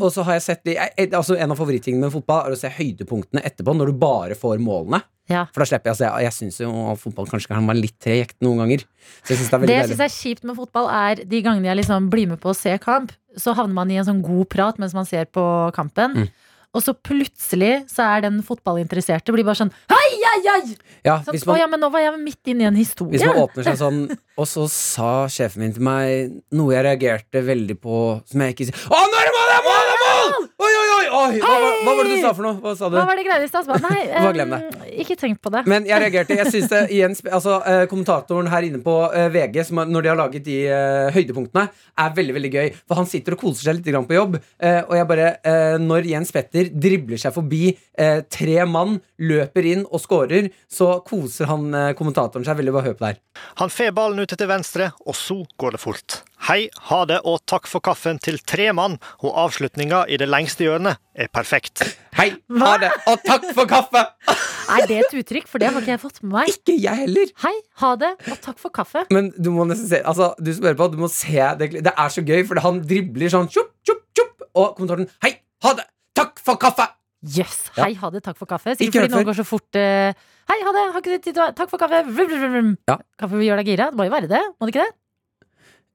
Og 0.00 0.08
så 0.12 0.24
har 0.24 0.36
jeg 0.38 0.44
sett 0.44 0.68
altså 1.16 1.36
En 1.40 1.52
av 1.52 1.58
favorittingene 1.60 2.06
med 2.06 2.12
fotball 2.14 2.46
er 2.50 2.56
å 2.56 2.58
se 2.60 2.68
høydepunktene 2.72 3.42
etterpå, 3.48 3.74
når 3.76 3.92
du 3.92 3.98
bare 4.00 4.36
får 4.36 4.60
målene. 4.60 5.00
Ja. 5.32 5.46
For 5.54 5.64
da 5.64 5.68
slipper 5.70 5.90
jeg 5.90 5.96
å 5.96 6.00
se 6.02 6.10
Jeg 6.26 6.36
syns 6.36 6.60
jo 6.62 6.70
at 6.92 7.00
fotball 7.02 7.30
kanskje 7.32 7.50
kan 7.54 7.66
være 7.72 7.80
litt 7.82 7.96
tregt 8.02 8.36
noen 8.44 8.62
ganger. 8.64 8.84
Så 9.24 9.32
jeg 9.34 9.40
synes 9.40 9.50
det 9.50 9.58
er 9.58 9.66
Det 9.72 9.80
jeg 9.80 9.90
syns 9.94 10.06
er 10.06 10.14
kjipt 10.14 10.46
med 10.48 10.60
fotball, 10.60 10.92
er 10.92 11.24
de 11.24 11.42
gangene 11.44 11.72
jeg 11.72 11.80
liksom 11.82 12.08
blir 12.12 12.30
med 12.30 12.42
på 12.42 12.52
å 12.52 12.56
se 12.56 12.76
kamp, 12.82 13.12
så 13.40 13.56
havner 13.56 13.74
man 13.80 13.90
i 13.90 13.98
en 14.02 14.08
sånn 14.08 14.22
god 14.24 14.48
prat 14.52 14.80
mens 14.82 14.94
man 14.94 15.08
ser 15.08 15.26
på 15.32 15.44
kampen. 15.76 16.24
Mm. 16.24 16.32
Og 16.72 16.80
så 16.80 16.94
plutselig 16.96 17.82
så 17.92 18.04
er 18.14 18.22
den 18.24 18.38
fotballinteresserte 18.46 19.32
blir 19.34 19.44
bare 19.44 19.58
sånn 19.60 19.72
Hei, 19.92 20.06
hei, 20.22 20.38
hei! 20.46 20.76
Ja, 21.04 21.18
Sånn, 21.26 21.36
man, 21.50 21.58
ja, 21.60 21.66
men 21.68 21.82
nå 21.84 21.90
var 21.92 22.00
jeg 22.00 22.16
midt 22.22 22.48
inne 22.48 22.64
i 22.64 22.68
en 22.70 22.78
historie. 22.78 23.12
hvis 23.12 23.26
man 23.28 23.42
åpner 23.42 23.66
seg 23.66 23.76
sånn 23.82 23.98
Og 24.40 24.48
så 24.48 24.64
sa 24.72 25.10
sjefen 25.28 25.66
min 25.66 25.74
til 25.76 25.84
meg 25.84 26.32
noe 26.56 26.72
jeg 26.72 26.86
reagerte 26.88 27.44
veldig 27.44 27.76
på, 27.82 27.98
som 28.24 28.44
jeg 28.46 28.56
ikke 28.56 28.70
sier 28.70 28.86
Å, 28.88 29.02
nå 29.04 29.20
er 29.20 29.28
det 29.28 29.34
mål! 29.36 29.50
Det 29.52 29.58
er 29.58 29.66
mål! 29.68 29.84
Det 29.90 29.98
er 29.98 30.02
mål! 30.06 30.48
Oi, 30.64 30.72
oi, 30.72 30.81
oi! 31.12 31.40
Hva, 31.42 31.52
var- 31.62 31.78
hva 31.84 31.94
var 31.98 32.08
det 32.08 32.16
du 32.16 32.22
sa 32.24 32.32
for 32.36 32.46
noe? 32.46 32.56
Hva 32.62 32.72
sa 32.78 32.88
du? 32.90 32.96
Hva 32.96 33.04
var 33.08 33.18
det 33.18 33.24
greia 33.26 33.44
i 33.44 33.50
stad? 33.50 33.68
Nei, 33.84 34.00
um, 34.42 34.54
ikke 35.04 35.16
tenk 35.20 35.40
på 35.44 35.52
det. 35.54 35.62
Men 35.70 35.86
jeg 35.88 36.02
reagerte. 36.04 36.38
Jeg 36.38 36.52
synes 36.54 36.72
det 36.72 36.80
igjen 36.96 37.16
altså, 37.28 37.58
eh, 37.68 37.84
Kommentatoren 37.90 38.50
her 38.52 38.66
inne 38.66 38.80
på 38.84 38.96
eh, 39.10 39.28
VG, 39.34 39.58
som 39.68 39.82
når 39.88 40.06
de 40.06 40.10
har 40.12 40.18
laget 40.20 40.46
de 40.46 40.58
uh, 40.70 41.10
høydepunktene, 41.14 41.66
er 42.04 42.16
veldig 42.18 42.36
veldig 42.38 42.52
gøy. 42.56 42.72
For 42.88 43.00
han 43.00 43.10
sitter 43.10 43.36
og 43.36 43.42
koser 43.44 43.68
seg 43.68 43.78
litt 43.78 43.90
grann 43.92 44.08
på 44.08 44.16
jobb. 44.18 44.38
Uh, 44.56 44.80
og 44.88 44.96
jeg 44.98 45.08
bare 45.12 45.28
uh, 45.44 45.76
Når 45.82 46.10
Jens 46.12 46.32
Petter 46.34 46.72
dribler 46.72 47.20
seg 47.20 47.34
forbi 47.36 47.64
tre 48.32 48.62
mann, 48.66 48.94
løper 49.20 49.66
inn 49.68 49.82
og 49.84 50.00
scorer, 50.00 50.46
så 50.72 50.94
koser 51.06 51.50
han 51.50 51.66
kommentatoren 51.98 52.46
seg 52.46 52.56
veldig. 52.58 52.72
Bare 52.74 52.88
hør 52.88 52.96
på 52.96 53.04
det 53.04 53.10
her. 53.12 53.18
Han 53.60 53.72
får 53.72 53.92
ballen 53.96 54.24
ut 54.24 54.32
til 54.32 54.48
venstre, 54.48 54.88
og 55.04 55.16
så 55.18 55.36
går 55.60 55.76
det 55.76 55.82
fort. 55.82 56.22
Hei, 56.42 56.64
ha 56.88 56.96
det 57.06 57.20
og 57.22 57.36
takk 57.46 57.68
for 57.70 57.78
kaffen 57.86 58.16
til 58.18 58.40
tre 58.42 58.64
mann, 58.74 58.96
og 59.22 59.36
avslutninga 59.44 60.00
i 60.10 60.16
det 60.18 60.26
lengste 60.26 60.64
hjørnet 60.66 60.98
er 61.14 61.28
perfekt. 61.30 61.84
Hei, 62.18 62.32
ha 62.58 62.70
det, 62.82 62.88
og 63.06 63.20
takk 63.22 63.44
for 63.54 63.70
kaffe! 63.70 64.02
Er 64.72 64.88
det 64.90 64.96
et 65.04 65.14
uttrykk? 65.20 65.46
For 65.46 65.62
det 65.62 65.68
har 65.70 65.78
ikke 65.78 65.92
jeg 65.92 66.00
fått 66.02 66.18
med 66.24 66.32
meg. 66.34 66.50
Ikke 66.50 66.74
jeg 66.74 67.00
heller. 67.04 67.30
Hei, 67.44 67.52
ha 67.84 67.90
det, 68.00 68.10
og 68.26 68.40
takk 68.42 68.58
for 68.58 68.74
kaffe. 68.74 69.04
Men 69.14 69.28
du 69.38 69.52
må 69.54 69.68
nesten 69.70 69.86
se 69.92 70.00
Altså, 70.02 70.32
du 70.42 70.50
som 70.50 70.66
hører 70.66 70.80
på, 70.80 70.88
du 70.90 70.98
må 71.04 71.10
se 71.14 71.46
det. 71.60 71.68
Det 71.78 71.92
er 71.94 72.10
så 72.16 72.24
gøy, 72.26 72.40
for 72.48 72.62
han 72.64 72.80
dribler 72.90 73.30
sånn 73.36 73.46
tjopp, 73.52 73.70
tjopp, 73.86 74.02
tjopp, 74.18 74.34
og 74.50 74.72
kommentaren 74.80 75.06
Hei, 75.22 75.36
ha 75.62 75.74
det, 75.78 75.86
takk 76.18 76.42
for 76.42 76.58
kaffe! 76.58 76.88
Jøss. 77.22 77.60
Yes. 77.70 77.76
Hei, 77.78 77.92
ha 78.00 78.10
det, 78.10 78.24
takk 78.26 78.40
for 78.40 78.50
kaffe. 78.50 78.74
Sikkert 78.74 79.04
fordi 79.04 79.14
noen 79.14 79.28
går 79.30 79.38
så 79.38 79.46
fort. 79.46 79.78
Uh, 79.78 80.10
Hei, 80.50 80.58
ha 80.58 80.74
det, 80.74 80.88
har 80.88 80.98
ikke 80.98 81.14
du 81.14 81.22
tid 81.22 81.36
til 81.36 81.44
å 81.44 81.52
Takk 81.54 81.70
for 81.70 81.78
kaffe. 81.78 82.02
Vrum, 82.08 82.34
vrum, 82.34 82.56
vrum. 82.56 82.74
Ja. 82.90 82.98
Kaffe 83.22 83.38
vil 83.38 83.46
gjøre 83.46 83.62
deg 83.62 83.70
gira. 83.76 83.92
Det 83.92 84.02
må 84.02 84.08
jo 84.10 84.14
være 84.16 84.32
det, 84.34 84.42
må 84.58 84.66
det 84.66 84.74
ikke 84.74 84.88
det? 84.88 84.96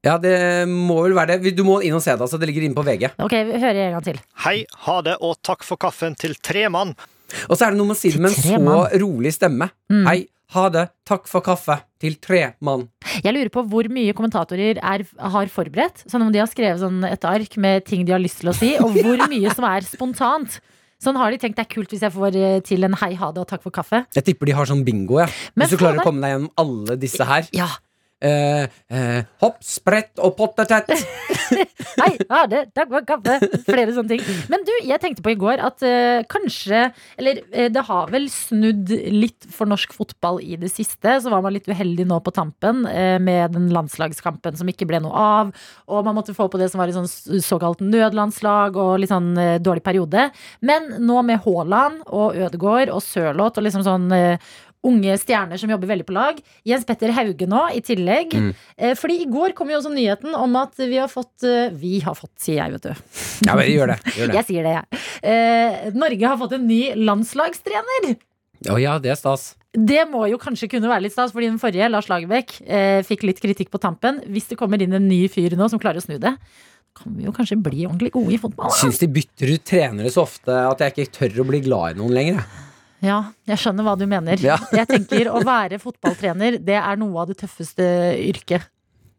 Ja, 0.07 0.15
det 0.21 0.33
må 0.71 1.01
vel 1.03 1.15
være 1.17 1.35
det. 1.41 1.53
Du 1.57 1.65
må 1.67 1.81
inn 1.83 1.97
og 1.97 2.03
se 2.05 2.13
det. 2.15 2.23
altså 2.23 2.39
Det 2.39 2.47
ligger 2.49 2.67
inne 2.67 2.77
på 2.77 2.85
VG. 2.87 3.09
Ok, 3.25 3.35
vi 3.49 3.59
hører 3.59 3.83
en 3.89 3.97
gang 3.97 4.07
til. 4.07 4.21
Hei, 4.45 4.57
ha 4.87 4.97
det 5.05 5.17
og 5.19 5.35
takk 5.45 5.67
for 5.67 5.79
kaffen 5.81 6.15
til 6.19 6.37
tre 6.39 6.67
mann. 6.71 6.95
Og 7.49 7.57
så 7.59 7.67
er 7.67 7.75
det 7.75 7.81
noe 7.81 7.89
med 7.91 7.97
å 7.97 7.99
si 7.99 8.13
det 8.15 8.23
med 8.23 8.31
en 8.31 8.39
så 8.39 8.59
mann. 8.63 8.87
rolig 9.03 9.33
stemme. 9.35 9.67
Mm. 9.91 10.05
Hei, 10.07 10.17
ha 10.55 10.69
det, 10.71 10.85
takk 11.07 11.27
for 11.27 11.43
kaffe. 11.43 11.81
Til 11.97 12.13
tre 12.21 12.53
mann. 12.61 12.85
Jeg 13.25 13.33
lurer 13.33 13.49
på 13.49 13.63
hvor 13.67 13.87
mye 13.89 14.13
kommentatorer 14.13 14.77
er, 14.77 15.03
har 15.33 15.49
forberedt. 15.49 16.03
Sånn 16.05 16.27
om 16.27 16.31
de 16.31 16.39
har 16.43 16.47
skrevet 16.51 16.79
sånn 16.83 17.01
et 17.09 17.25
ark 17.25 17.57
med 17.57 17.87
ting 17.89 18.05
de 18.05 18.13
har 18.13 18.21
lyst 18.21 18.43
til 18.43 18.51
å 18.51 18.55
si, 18.55 18.75
og 18.77 18.93
hvor 18.95 19.23
mye 19.33 19.53
som 19.57 19.65
er 19.67 19.87
spontant. 19.87 20.59
Sånn 21.01 21.17
har 21.17 21.33
de 21.33 21.37
tenkt 21.41 21.57
det 21.59 21.65
er 21.65 21.71
kult 21.73 21.91
hvis 21.93 22.05
jeg 22.05 22.13
får 22.13 22.37
eh, 22.37 22.59
til 22.65 22.85
en 22.87 22.95
hei, 23.01 23.11
ha 23.17 23.31
det 23.33 23.41
og 23.43 23.49
takk 23.49 23.65
for 23.65 23.73
kaffe. 23.73 24.03
Jeg 24.17 24.25
tipper 24.29 24.49
de 24.49 24.55
har 24.57 24.69
sånn 24.69 24.85
bingo, 24.85 25.19
ja. 25.21 25.27
Men 25.57 25.65
Hvis 25.65 25.75
du 25.75 25.81
klarer 25.81 26.01
å 26.01 26.05
komme 26.07 26.23
deg 26.23 26.33
gjennom 26.35 26.53
alle 26.63 26.95
disse 27.01 27.27
her. 27.27 27.49
Ja. 27.57 27.67
Eh, 28.17 28.63
eh, 28.89 29.25
hopp, 29.43 29.59
sprett 29.61 30.17
og 30.25 30.31
pottetett. 30.39 30.89
Hei, 32.01 32.13
ha 32.33 32.39
det, 32.49 32.63
takk 32.73 32.89
for 32.89 33.05
kaffe. 33.05 33.35
Flere 33.67 33.93
sånne 33.93 34.15
ting. 34.15 34.23
Men 34.49 34.65
du, 34.65 34.71
jeg 34.89 34.97
tenkte 35.03 35.21
på 35.25 35.35
i 35.35 35.37
går 35.37 35.61
at 35.61 35.85
eh, 35.85 36.23
kanskje 36.29 36.87
Eller 37.19 37.43
eh, 37.51 37.69
det 37.69 37.83
har 37.85 38.09
vel 38.09 38.25
snudd 38.33 38.89
litt 39.13 39.45
for 39.53 39.69
norsk 39.69 39.93
fotball 39.93 40.41
i 40.41 40.57
det 40.57 40.71
siste. 40.73 41.19
Så 41.21 41.29
var 41.29 41.45
man 41.45 41.53
litt 41.53 41.69
uheldig 41.69 42.07
nå 42.09 42.17
på 42.25 42.33
tampen 42.33 42.87
eh, 42.89 43.19
med 43.21 43.53
den 43.53 43.69
landslagskampen 43.75 44.57
som 44.57 44.73
ikke 44.73 44.89
ble 44.89 45.03
noe 45.05 45.13
av. 45.13 45.53
Og 45.85 46.01
man 46.07 46.17
måtte 46.17 46.33
få 46.37 46.49
på 46.49 46.61
det 46.61 46.71
som 46.73 46.81
var 46.81 46.89
et 46.89 46.97
sånn 46.97 47.41
såkalt 47.45 47.85
nødlandslag 47.85 48.81
og 48.81 48.95
litt 49.03 49.13
sånn 49.13 49.35
eh, 49.37 49.59
dårlig 49.61 49.85
periode. 49.85 50.31
Men 50.65 50.95
nå 51.05 51.21
med 51.27 51.45
Haaland 51.45 52.01
og 52.09 52.33
Ødegaard 52.33 52.89
og 52.89 53.05
Sørloth 53.05 53.61
og 53.61 53.69
liksom 53.69 53.85
sånn 53.85 54.09
Unge 54.85 55.15
stjerner 55.17 55.57
som 55.59 55.71
jobber 55.71 55.89
veldig 55.89 56.05
på 56.07 56.13
lag. 56.15 56.37
Jens 56.67 56.85
Petter 56.87 57.11
Hauge 57.15 57.47
nå, 57.49 57.63
i 57.73 57.81
tillegg. 57.83 58.35
Mm. 58.37 58.51
Eh, 58.77 58.93
Fordi 58.99 59.17
i 59.23 59.29
går 59.31 59.55
kom 59.57 59.71
jo 59.73 59.79
også 59.79 59.91
nyheten 59.93 60.35
om 60.37 60.55
at 60.61 60.77
vi 60.77 60.99
har 60.99 61.09
fått 61.11 61.43
eh, 61.47 61.73
Vi 61.73 61.97
har 62.05 62.15
fått, 62.17 62.35
sier 62.43 62.61
jeg, 62.61 62.77
vet 62.77 62.85
du. 62.85 62.93
Ja, 63.47 63.57
men 63.57 63.67
gjør 63.71 63.93
det. 63.95 63.99
Gjør 64.13 64.31
det. 64.31 64.37
Jeg 64.37 64.49
sier 64.51 64.67
det, 64.67 64.75
jeg. 64.77 65.01
Eh, 65.33 65.89
Norge 65.97 66.31
har 66.31 66.39
fått 66.39 66.55
en 66.59 66.67
ny 66.69 66.81
landslagstrener. 66.99 68.13
Å 68.73 68.77
ja, 68.81 68.95
det 69.01 69.11
er 69.13 69.19
stas. 69.19 69.51
Det 69.77 70.07
må 70.09 70.23
jo 70.31 70.39
kanskje 70.41 70.69
kunne 70.71 70.89
være 70.89 71.05
litt 71.05 71.13
stas, 71.13 71.33
fordi 71.35 71.49
den 71.51 71.59
forrige, 71.61 71.89
Lars 71.91 72.07
Lagerbäck, 72.09 72.55
eh, 72.65 73.01
fikk 73.05 73.27
litt 73.27 73.41
kritikk 73.43 73.69
på 73.73 73.81
tampen. 73.81 74.23
Hvis 74.25 74.49
det 74.49 74.57
kommer 74.57 74.81
inn 74.81 74.95
en 74.97 75.09
ny 75.09 75.27
fyr 75.29 75.53
nå 75.57 75.67
som 75.69 75.81
klarer 75.81 76.01
å 76.01 76.05
snu 76.05 76.15
det, 76.21 76.33
kan 76.97 77.13
vi 77.13 77.27
jo 77.27 77.33
kanskje 77.35 77.59
bli 77.61 77.85
ordentlig 77.85 78.13
gode 78.15 78.33
i 78.33 78.39
fotball. 78.41 78.71
Syns 78.73 78.97
de 79.03 79.09
bytter 79.13 79.51
ut 79.53 79.65
trenere 79.67 80.09
så 80.13 80.23
ofte 80.23 80.55
at 80.65 80.81
jeg 80.81 80.95
ikke 80.95 81.13
tør 81.19 81.43
å 81.43 81.49
bli 81.51 81.61
glad 81.67 81.93
i 81.93 81.99
noen 81.99 82.15
lenger. 82.15 82.39
jeg. 82.39 82.66
Ja, 83.05 83.19
jeg 83.45 83.59
skjønner 83.61 83.85
hva 83.85 83.93
du 83.99 84.07
mener. 84.09 84.39
Ja. 84.41 84.55
Jeg 84.79 84.87
tenker 84.89 85.29
Å 85.29 85.43
være 85.45 85.77
fotballtrener, 85.81 86.57
det 86.63 86.79
er 86.79 86.97
noe 86.97 87.21
av 87.21 87.29
det 87.29 87.37
tøffeste 87.43 87.85
yrket. 88.25 88.65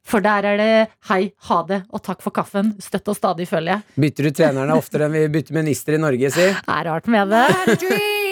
For 0.08 0.24
der 0.24 0.46
er 0.48 0.56
det 0.56 0.68
hei, 1.10 1.20
ha 1.50 1.58
det 1.68 1.82
og 1.92 2.00
takk 2.06 2.22
for 2.24 2.32
kaffen. 2.34 2.72
Støtt 2.80 3.10
og 3.12 3.16
stadig, 3.18 3.44
føler 3.50 3.74
jeg. 3.74 3.84
Bytter 4.06 4.28
du 4.28 4.30
trenerne 4.38 4.78
oftere 4.80 5.04
enn 5.06 5.14
vi 5.14 5.26
bytter 5.34 5.58
minister 5.58 5.98
i 5.98 6.00
Norge, 6.00 6.30
si. 6.32 6.46
Er 6.48 6.88
rart 6.88 7.10
med 7.12 7.28
det. 7.34 7.44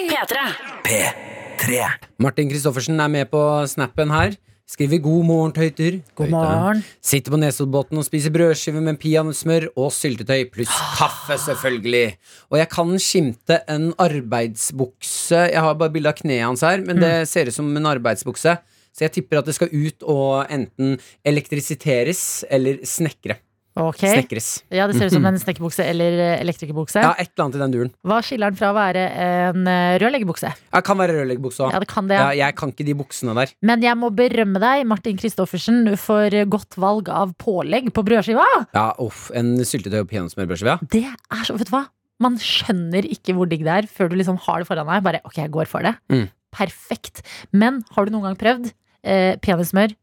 P3. 0.09 0.47
P3. 0.87 1.83
Martin 2.23 2.49
Kristoffersen 2.49 2.97
er 3.03 3.13
med 3.13 3.29
på 3.29 3.43
snappen 3.69 4.11
her. 4.15 4.33
Skriver 4.67 4.99
'God 4.99 5.23
morgen, 5.23 5.53
tøyter'. 5.55 6.01
God 6.15 6.27
morgen. 6.29 6.81
Sitter 6.99 7.31
på 7.31 7.37
Nesoddbåten 7.39 8.01
og 8.01 8.03
spiser 8.03 8.33
brødskiver 8.35 8.83
med 8.83 8.97
peanøttsmør 8.99 9.69
og 9.79 9.93
syltetøy, 9.95 10.49
pluss 10.51 10.73
kaffe, 10.97 11.37
selvfølgelig. 11.39 12.17
Og 12.51 12.59
jeg 12.59 12.69
kan 12.75 12.91
skimte 12.99 13.61
en 13.71 13.93
arbeidsbukse. 13.95 15.45
Jeg 15.53 15.63
har 15.63 15.79
bare 15.79 15.93
bilde 15.95 16.11
av 16.11 16.19
kneet 16.19 16.43
hans 16.43 16.65
her, 16.67 16.83
men 16.83 16.99
det 16.99 17.13
ser 17.31 17.47
ut 17.47 17.55
som 17.55 17.71
en 17.79 17.87
arbeidsbukse. 17.95 18.57
Så 18.91 19.05
jeg 19.05 19.13
tipper 19.15 19.39
at 19.39 19.47
det 19.47 19.55
skal 19.55 19.71
ut 19.71 20.03
og 20.03 20.51
enten 20.51 20.97
elektrisiteres 21.23 22.43
eller 22.51 22.83
snekre. 22.83 23.39
Ok. 23.77 24.01
Snekres. 24.01 24.47
Ja, 24.73 24.87
det 24.89 24.97
ser 24.97 25.09
ut 25.11 25.15
som 25.15 25.25
en 25.29 25.37
snekkerbukse 25.41 25.85
eller 25.85 26.17
eh, 26.23 26.33
elektrikerbukse. 26.41 27.01
Ja, 27.03 27.11
et 27.19 27.29
eller 27.31 27.45
annet 27.45 27.57
i 27.57 27.61
den 27.61 27.75
duren. 27.75 27.91
Hva 28.07 28.19
skiller 28.25 28.53
den 28.53 28.59
fra 28.59 28.71
å 28.73 28.77
være 28.77 29.03
en 29.25 29.67
eh, 29.69 29.97
rørleggerbukse? 30.01 30.51
Jeg 30.73 30.87
kan 30.87 30.99
være 31.01 31.17
rørleggerbukse 31.19 31.67
òg. 31.67 31.75
Ja, 31.75 31.81
det 31.83 31.89
kan 31.91 32.09
det. 32.09 32.17
Ja, 32.19 32.31
jeg 32.39 32.57
kan 32.59 32.73
ikke 32.73 32.87
de 32.87 32.95
buksene 32.97 33.35
der. 33.37 33.53
Men 33.69 33.85
jeg 33.85 33.99
må 33.99 34.09
berømme 34.17 34.61
deg, 34.63 34.85
Martin 34.89 35.19
Kristoffersen, 35.21 35.83
for 36.01 36.33
godt 36.57 36.79
valg 36.81 37.11
av 37.13 37.35
pålegg 37.41 37.91
på 37.95 38.05
brødskiva. 38.07 38.47
Ja, 38.73 38.87
uff, 39.03 39.27
En 39.37 39.53
syltetøy 39.61 40.01
og 40.01 40.09
peanøttsmørbrødskive, 40.11 40.77
ja. 40.77 40.89
Det 40.97 41.03
er 41.07 41.45
så, 41.45 41.55
vet 41.57 41.69
du 41.69 41.75
hva? 41.75 41.85
Man 42.23 42.39
skjønner 42.41 43.05
ikke 43.05 43.35
hvor 43.37 43.45
digg 43.49 43.61
det 43.67 43.73
er 43.75 43.87
før 43.91 44.09
du 44.09 44.15
liksom 44.17 44.39
har 44.47 44.63
det 44.63 44.67
foran 44.69 44.89
deg. 44.89 45.03
Bare 45.05 45.21
ok, 45.27 45.37
jeg 45.37 45.53
går 45.53 45.69
for 45.69 45.85
det. 45.85 45.93
Mm. 46.09 46.25
Perfekt. 46.57 47.21
Men 47.53 47.83
har 47.93 48.07
du 48.07 48.13
noen 48.15 48.31
gang 48.31 48.37
prøvd 48.39 48.71
eh, 49.05 49.35
peanøttsmør 49.43 49.93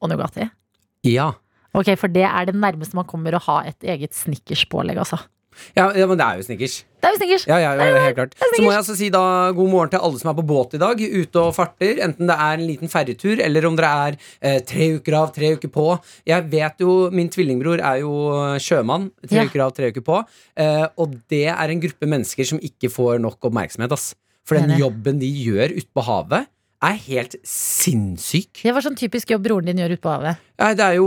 og 0.00 0.10
Nugatti? 0.12 0.46
Ja. 1.06 1.32
Ok, 1.78 1.94
for 2.00 2.12
det 2.12 2.24
er 2.28 2.48
det 2.50 2.56
nærmeste 2.58 2.96
man 2.98 3.08
kommer 3.08 3.36
å 3.36 3.44
ha 3.48 3.62
et 3.70 3.88
eget 3.94 4.16
snickerspålegg, 4.16 5.00
altså. 5.00 5.22
Ja, 5.76 5.90
ja, 5.96 6.06
men 6.08 6.18
det 6.18 6.24
er 6.24 6.38
jo 6.40 6.44
snickers. 6.46 6.74
Det 7.02 7.08
er 7.08 7.14
jo 7.14 7.18
snickers. 7.18 7.44
Ja, 7.48 7.58
ja, 7.60 7.72
ja, 7.76 8.00
helt 8.06 8.16
klart. 8.16 8.34
Så 8.40 8.62
må 8.62 8.70
jeg 8.70 8.78
altså 8.78 8.94
si 8.96 9.08
da 9.12 9.22
god 9.56 9.70
morgen 9.72 9.92
til 9.92 10.04
alle 10.04 10.20
som 10.20 10.30
er 10.32 10.36
på 10.38 10.44
båt 10.48 10.76
i 10.76 10.80
dag, 10.80 11.00
ute 11.02 11.42
og 11.42 11.52
farter. 11.56 12.00
Enten 12.06 12.30
det 12.30 12.36
er 12.46 12.56
en 12.56 12.64
liten 12.68 12.92
ferjetur, 12.92 13.42
eller 13.44 13.68
om 13.68 13.76
dere 13.78 13.90
er 14.06 14.16
eh, 14.40 14.58
tre 14.68 14.88
uker 14.96 15.18
av, 15.18 15.32
tre 15.36 15.52
uker 15.58 15.72
på. 15.72 15.86
Jeg 16.28 16.48
vet 16.52 16.84
jo, 16.84 16.96
Min 17.12 17.30
tvillingbror 17.32 17.82
er 17.84 18.00
jo 18.02 18.14
sjømann. 18.62 19.10
Tre 19.28 19.46
uker 19.48 19.66
av, 19.66 19.74
tre 19.76 19.92
uker 19.92 20.06
på. 20.06 20.22
Eh, 20.56 20.86
og 21.00 21.18
det 21.32 21.46
er 21.52 21.74
en 21.74 21.84
gruppe 21.84 22.08
mennesker 22.08 22.48
som 22.54 22.62
ikke 22.62 22.92
får 22.92 23.20
nok 23.24 23.50
oppmerksomhet. 23.50 23.92
ass 23.92 24.12
For 24.48 24.58
den 24.58 24.78
jobben 24.80 25.20
de 25.22 25.28
gjør 25.28 25.76
ute 25.76 25.90
på 25.92 26.06
havet, 26.08 26.48
er 26.82 26.96
helt 27.06 27.36
sinnssyk. 27.46 28.62
Det 28.62 28.72
var 28.74 28.84
sånn 28.84 28.96
typisk 28.98 29.30
jobb 29.32 29.44
broren 29.44 29.68
din 29.68 29.78
gjør 29.82 29.94
ute 29.94 30.02
på 30.02 30.10
havet. 30.12 30.40
Nei, 30.62 30.70
det 30.78 30.84
er 30.84 30.96
jo, 30.98 31.06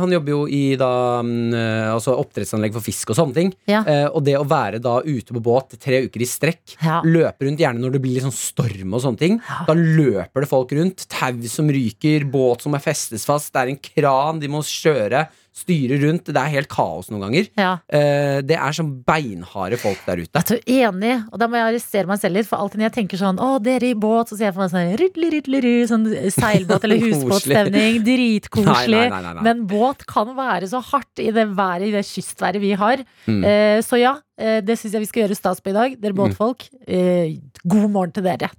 han 0.00 0.12
jobber 0.14 0.32
jo 0.32 0.40
i 0.48 0.60
da, 0.80 0.90
mm, 1.24 1.54
eh, 1.56 1.88
altså 1.92 2.14
oppdrettsanlegg 2.20 2.72
for 2.76 2.84
fisk 2.84 3.10
og 3.12 3.18
sånne 3.18 3.36
ting. 3.36 3.50
Ja. 3.68 3.82
Eh, 3.84 4.06
og 4.08 4.24
det 4.24 4.36
å 4.38 4.46
være 4.48 4.80
da 4.80 4.98
ute 5.04 5.36
på 5.36 5.42
båt 5.44 5.76
tre 5.82 6.02
uker 6.06 6.22
i 6.24 6.28
strekk, 6.28 6.76
Ja. 6.82 7.02
løpe 7.04 7.44
rundt 7.48 7.60
gjerne 7.60 7.80
når 7.82 7.92
det 7.96 8.02
blir 8.02 8.14
litt 8.16 8.24
sånn 8.28 8.32
storm 8.36 8.94
og 8.94 9.02
sånne 9.04 9.18
ting, 9.20 9.40
da 9.66 9.74
løper 9.74 10.40
det 10.44 10.48
folk 10.48 10.72
rundt. 10.72 11.06
Tau 11.08 11.42
som 11.48 11.68
ryker, 11.68 12.24
båt 12.30 12.62
som 12.62 12.74
er 12.74 12.80
festes 12.84 13.26
fast, 13.28 13.52
det 13.52 13.62
er 13.62 13.68
en 13.74 13.82
kran 13.82 14.40
de 14.40 14.48
må 14.48 14.62
kjøre, 14.64 15.26
styre 15.56 15.98
rundt. 16.02 16.28
Det 16.28 16.40
er 16.40 16.52
helt 16.52 16.70
kaos 16.72 17.08
noen 17.10 17.26
ganger. 17.26 17.48
Ja. 17.56 17.72
Uh, 17.88 18.42
det 18.46 18.58
er 18.58 18.76
sånn 18.76 18.92
beinharde 19.06 19.78
folk 19.80 20.02
der 20.06 20.22
ute. 20.22 20.30
Jeg 20.36 20.42
er 20.42 20.50
så 20.50 20.58
enig, 20.76 21.14
og 21.32 21.40
da 21.40 21.48
må 21.48 21.60
jeg 21.60 21.70
arrestere 21.70 22.10
meg 22.10 22.20
selv 22.20 22.38
litt. 22.38 22.50
For 22.50 22.60
alltid 22.60 22.82
når 22.82 22.88
jeg 22.88 22.96
tenker 22.98 23.22
sånn 23.22 23.40
Å, 23.42 23.50
dere 23.62 23.90
i 23.90 23.96
båt, 23.98 24.30
så 24.30 24.38
ser 24.38 24.50
jeg 24.50 24.56
for 24.56 24.66
meg 24.66 24.74
sånn 24.74 24.92
rydli, 25.00 25.32
rydli, 25.36 25.62
ridli, 25.64 25.88
Sånn 25.90 26.06
seilbåt 26.34 26.86
eller 26.86 27.02
husbåtstemning. 27.06 28.02
Dritkoselig. 28.06 29.06
Men 29.46 29.64
båt 29.70 30.06
kan 30.10 30.34
være 30.36 30.70
så 30.70 30.82
hardt 30.92 31.24
i 31.24 31.30
det 31.34 31.48
været, 31.56 31.88
i 31.88 31.94
det 31.94 32.04
kystværet 32.08 32.62
vi 32.62 32.74
har. 32.76 33.02
Mm. 33.26 33.42
Uh, 33.42 33.78
så 33.86 34.00
ja, 34.00 34.16
det 34.36 34.76
syns 34.76 34.92
jeg 34.96 35.02
vi 35.02 35.08
skal 35.08 35.24
gjøre 35.24 35.38
stas 35.38 35.62
på 35.64 35.72
i 35.72 35.76
dag. 35.76 35.94
Dere 36.00 36.16
båtfolk, 36.16 36.66
eh, 36.86 37.38
god 37.66 37.88
morgen 37.90 38.12
til 38.14 38.24
dere. 38.26 38.50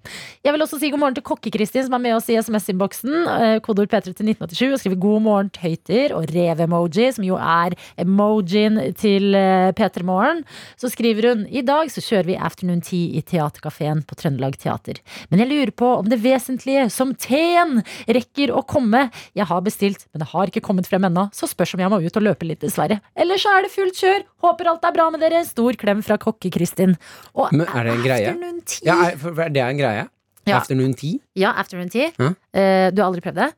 Jeg 0.44 0.54
vil 0.54 0.64
også 0.64 0.80
si 0.80 0.90
god 0.92 1.02
morgen 1.02 1.18
til 1.18 1.24
Kokke-Kristin, 1.24 1.86
som 1.86 1.96
er 1.98 2.04
med 2.04 2.16
oss 2.18 2.30
i 2.32 2.38
SMS-innboksen. 2.40 3.14
Eh, 3.28 3.60
kodeord 3.64 3.90
P3 3.92 4.14
til 4.16 4.28
1987 4.28 4.74
og 4.74 4.82
skriver 4.82 5.00
god 5.00 5.22
morgen 5.26 5.52
tøyter 5.54 6.16
og 6.16 6.28
rev-emoji, 6.34 7.08
som 7.16 7.26
jo 7.28 7.38
er 7.38 7.76
emojien 7.98 8.80
til 9.00 9.36
eh, 9.38 9.72
P3 9.78 10.04
Morgen. 10.08 10.44
Så 10.80 10.92
skriver 10.94 11.30
hun 11.30 11.46
i 11.48 11.64
dag 11.66 11.92
så 11.94 12.04
kjører 12.04 12.32
vi 12.32 12.40
afternoon 12.50 12.82
tea 12.82 13.18
i 13.20 13.24
Theatercaféen 13.24 14.04
på 14.08 14.18
Trøndelag 14.20 14.58
Teater. 14.62 15.00
Men 15.30 15.44
jeg 15.44 15.52
lurer 15.52 15.74
på 15.78 15.94
om 16.00 16.10
det 16.10 16.20
vesentlige, 16.24 16.88
som 16.94 17.14
teen, 17.16 17.82
rekker 18.08 18.54
å 18.56 18.64
komme. 18.68 19.08
Jeg 19.38 19.48
har 19.50 19.64
bestilt, 19.66 20.08
men 20.12 20.24
det 20.24 20.32
har 20.34 20.52
ikke 20.52 20.66
kommet 20.66 20.90
frem 20.90 21.08
ennå, 21.08 21.28
så 21.36 21.50
spørs 21.50 21.76
om 21.76 21.84
jeg 21.84 21.94
må 21.94 22.02
ut 22.04 22.20
og 22.20 22.28
løpe 22.28 22.48
litt, 22.48 22.64
dessverre. 22.64 23.00
Ellers 23.18 23.46
så 23.46 23.56
er 23.56 23.66
det 23.66 23.74
fullt 23.74 24.00
kjør. 24.02 24.26
Håper 24.44 24.70
alt 24.72 24.86
er 24.86 24.96
bra 24.96 25.10
med 25.14 25.24
dere. 25.24 25.44
Stor 25.48 25.67
klem 25.76 26.04
fra 26.06 26.16
Kokke-Kristin. 26.18 26.96
Og 27.36 27.52
Men 27.52 27.68
er 27.68 27.84
det 27.84 27.94
en 27.98 28.04
greie? 28.06 28.30
afternoon 28.32 28.62
tea 28.66 28.86
Ja, 28.88 28.96
er, 29.10 29.18
for, 29.18 29.34
for 29.36 29.50
det 29.50 29.62
er 29.62 29.70
en 29.70 29.78
greie? 29.78 30.08
Ja. 30.48 30.58
Afternoon 30.62 30.94
tea? 30.96 31.20
Ja, 31.36 31.52
afternoon 31.60 31.90
tea. 31.92 32.12
Ja. 32.18 32.32
Eh, 32.56 32.90
du 32.96 33.02
har 33.02 33.10
aldri 33.10 33.22
prøvd 33.22 33.36
det? 33.44 33.54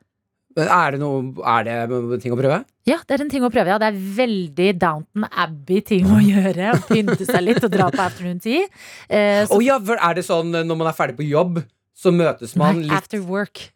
Er 0.59 0.91
det 0.91 0.99
noe 0.99 1.19
Er 1.45 1.63
det 1.63 2.21
ting 2.23 2.33
å 2.33 2.37
prøve? 2.39 2.63
Ja, 2.89 2.97
det 3.05 3.15
er 3.15 3.21
en 3.21 3.29
ting 3.29 3.43
å 3.45 3.51
prøve. 3.53 3.69
Ja. 3.69 3.77
Det 3.77 3.91
er 3.91 3.99
veldig 4.17 4.69
Downton 4.81 5.27
Abbey-ting 5.29 6.07
å 6.09 6.17
gjøre. 6.23 6.71
Å 6.73 6.79
pynte 6.89 7.25
seg 7.27 7.43
litt 7.45 7.63
og 7.63 7.71
dra 7.71 7.89
på 7.93 8.01
afternoon 8.01 8.39
tea. 8.41 8.65
Eh, 9.07 9.43
Å 9.45 9.51
så, 9.51 9.59
ja, 9.63 9.77
for 9.79 10.01
er 10.01 10.17
det 10.17 10.25
sånn 10.25 10.49
eh, 10.55 10.65
når 10.65 10.79
man 10.81 10.89
er 10.89 10.97
ferdig 10.97 11.19
på 11.19 11.27
jobb, 11.29 11.61
så 11.95 12.11
møtes 12.15 12.55
man 12.59 12.79
nei, 12.79 12.87
litt 12.89 12.97
after 12.97 13.21
work, 13.27 13.67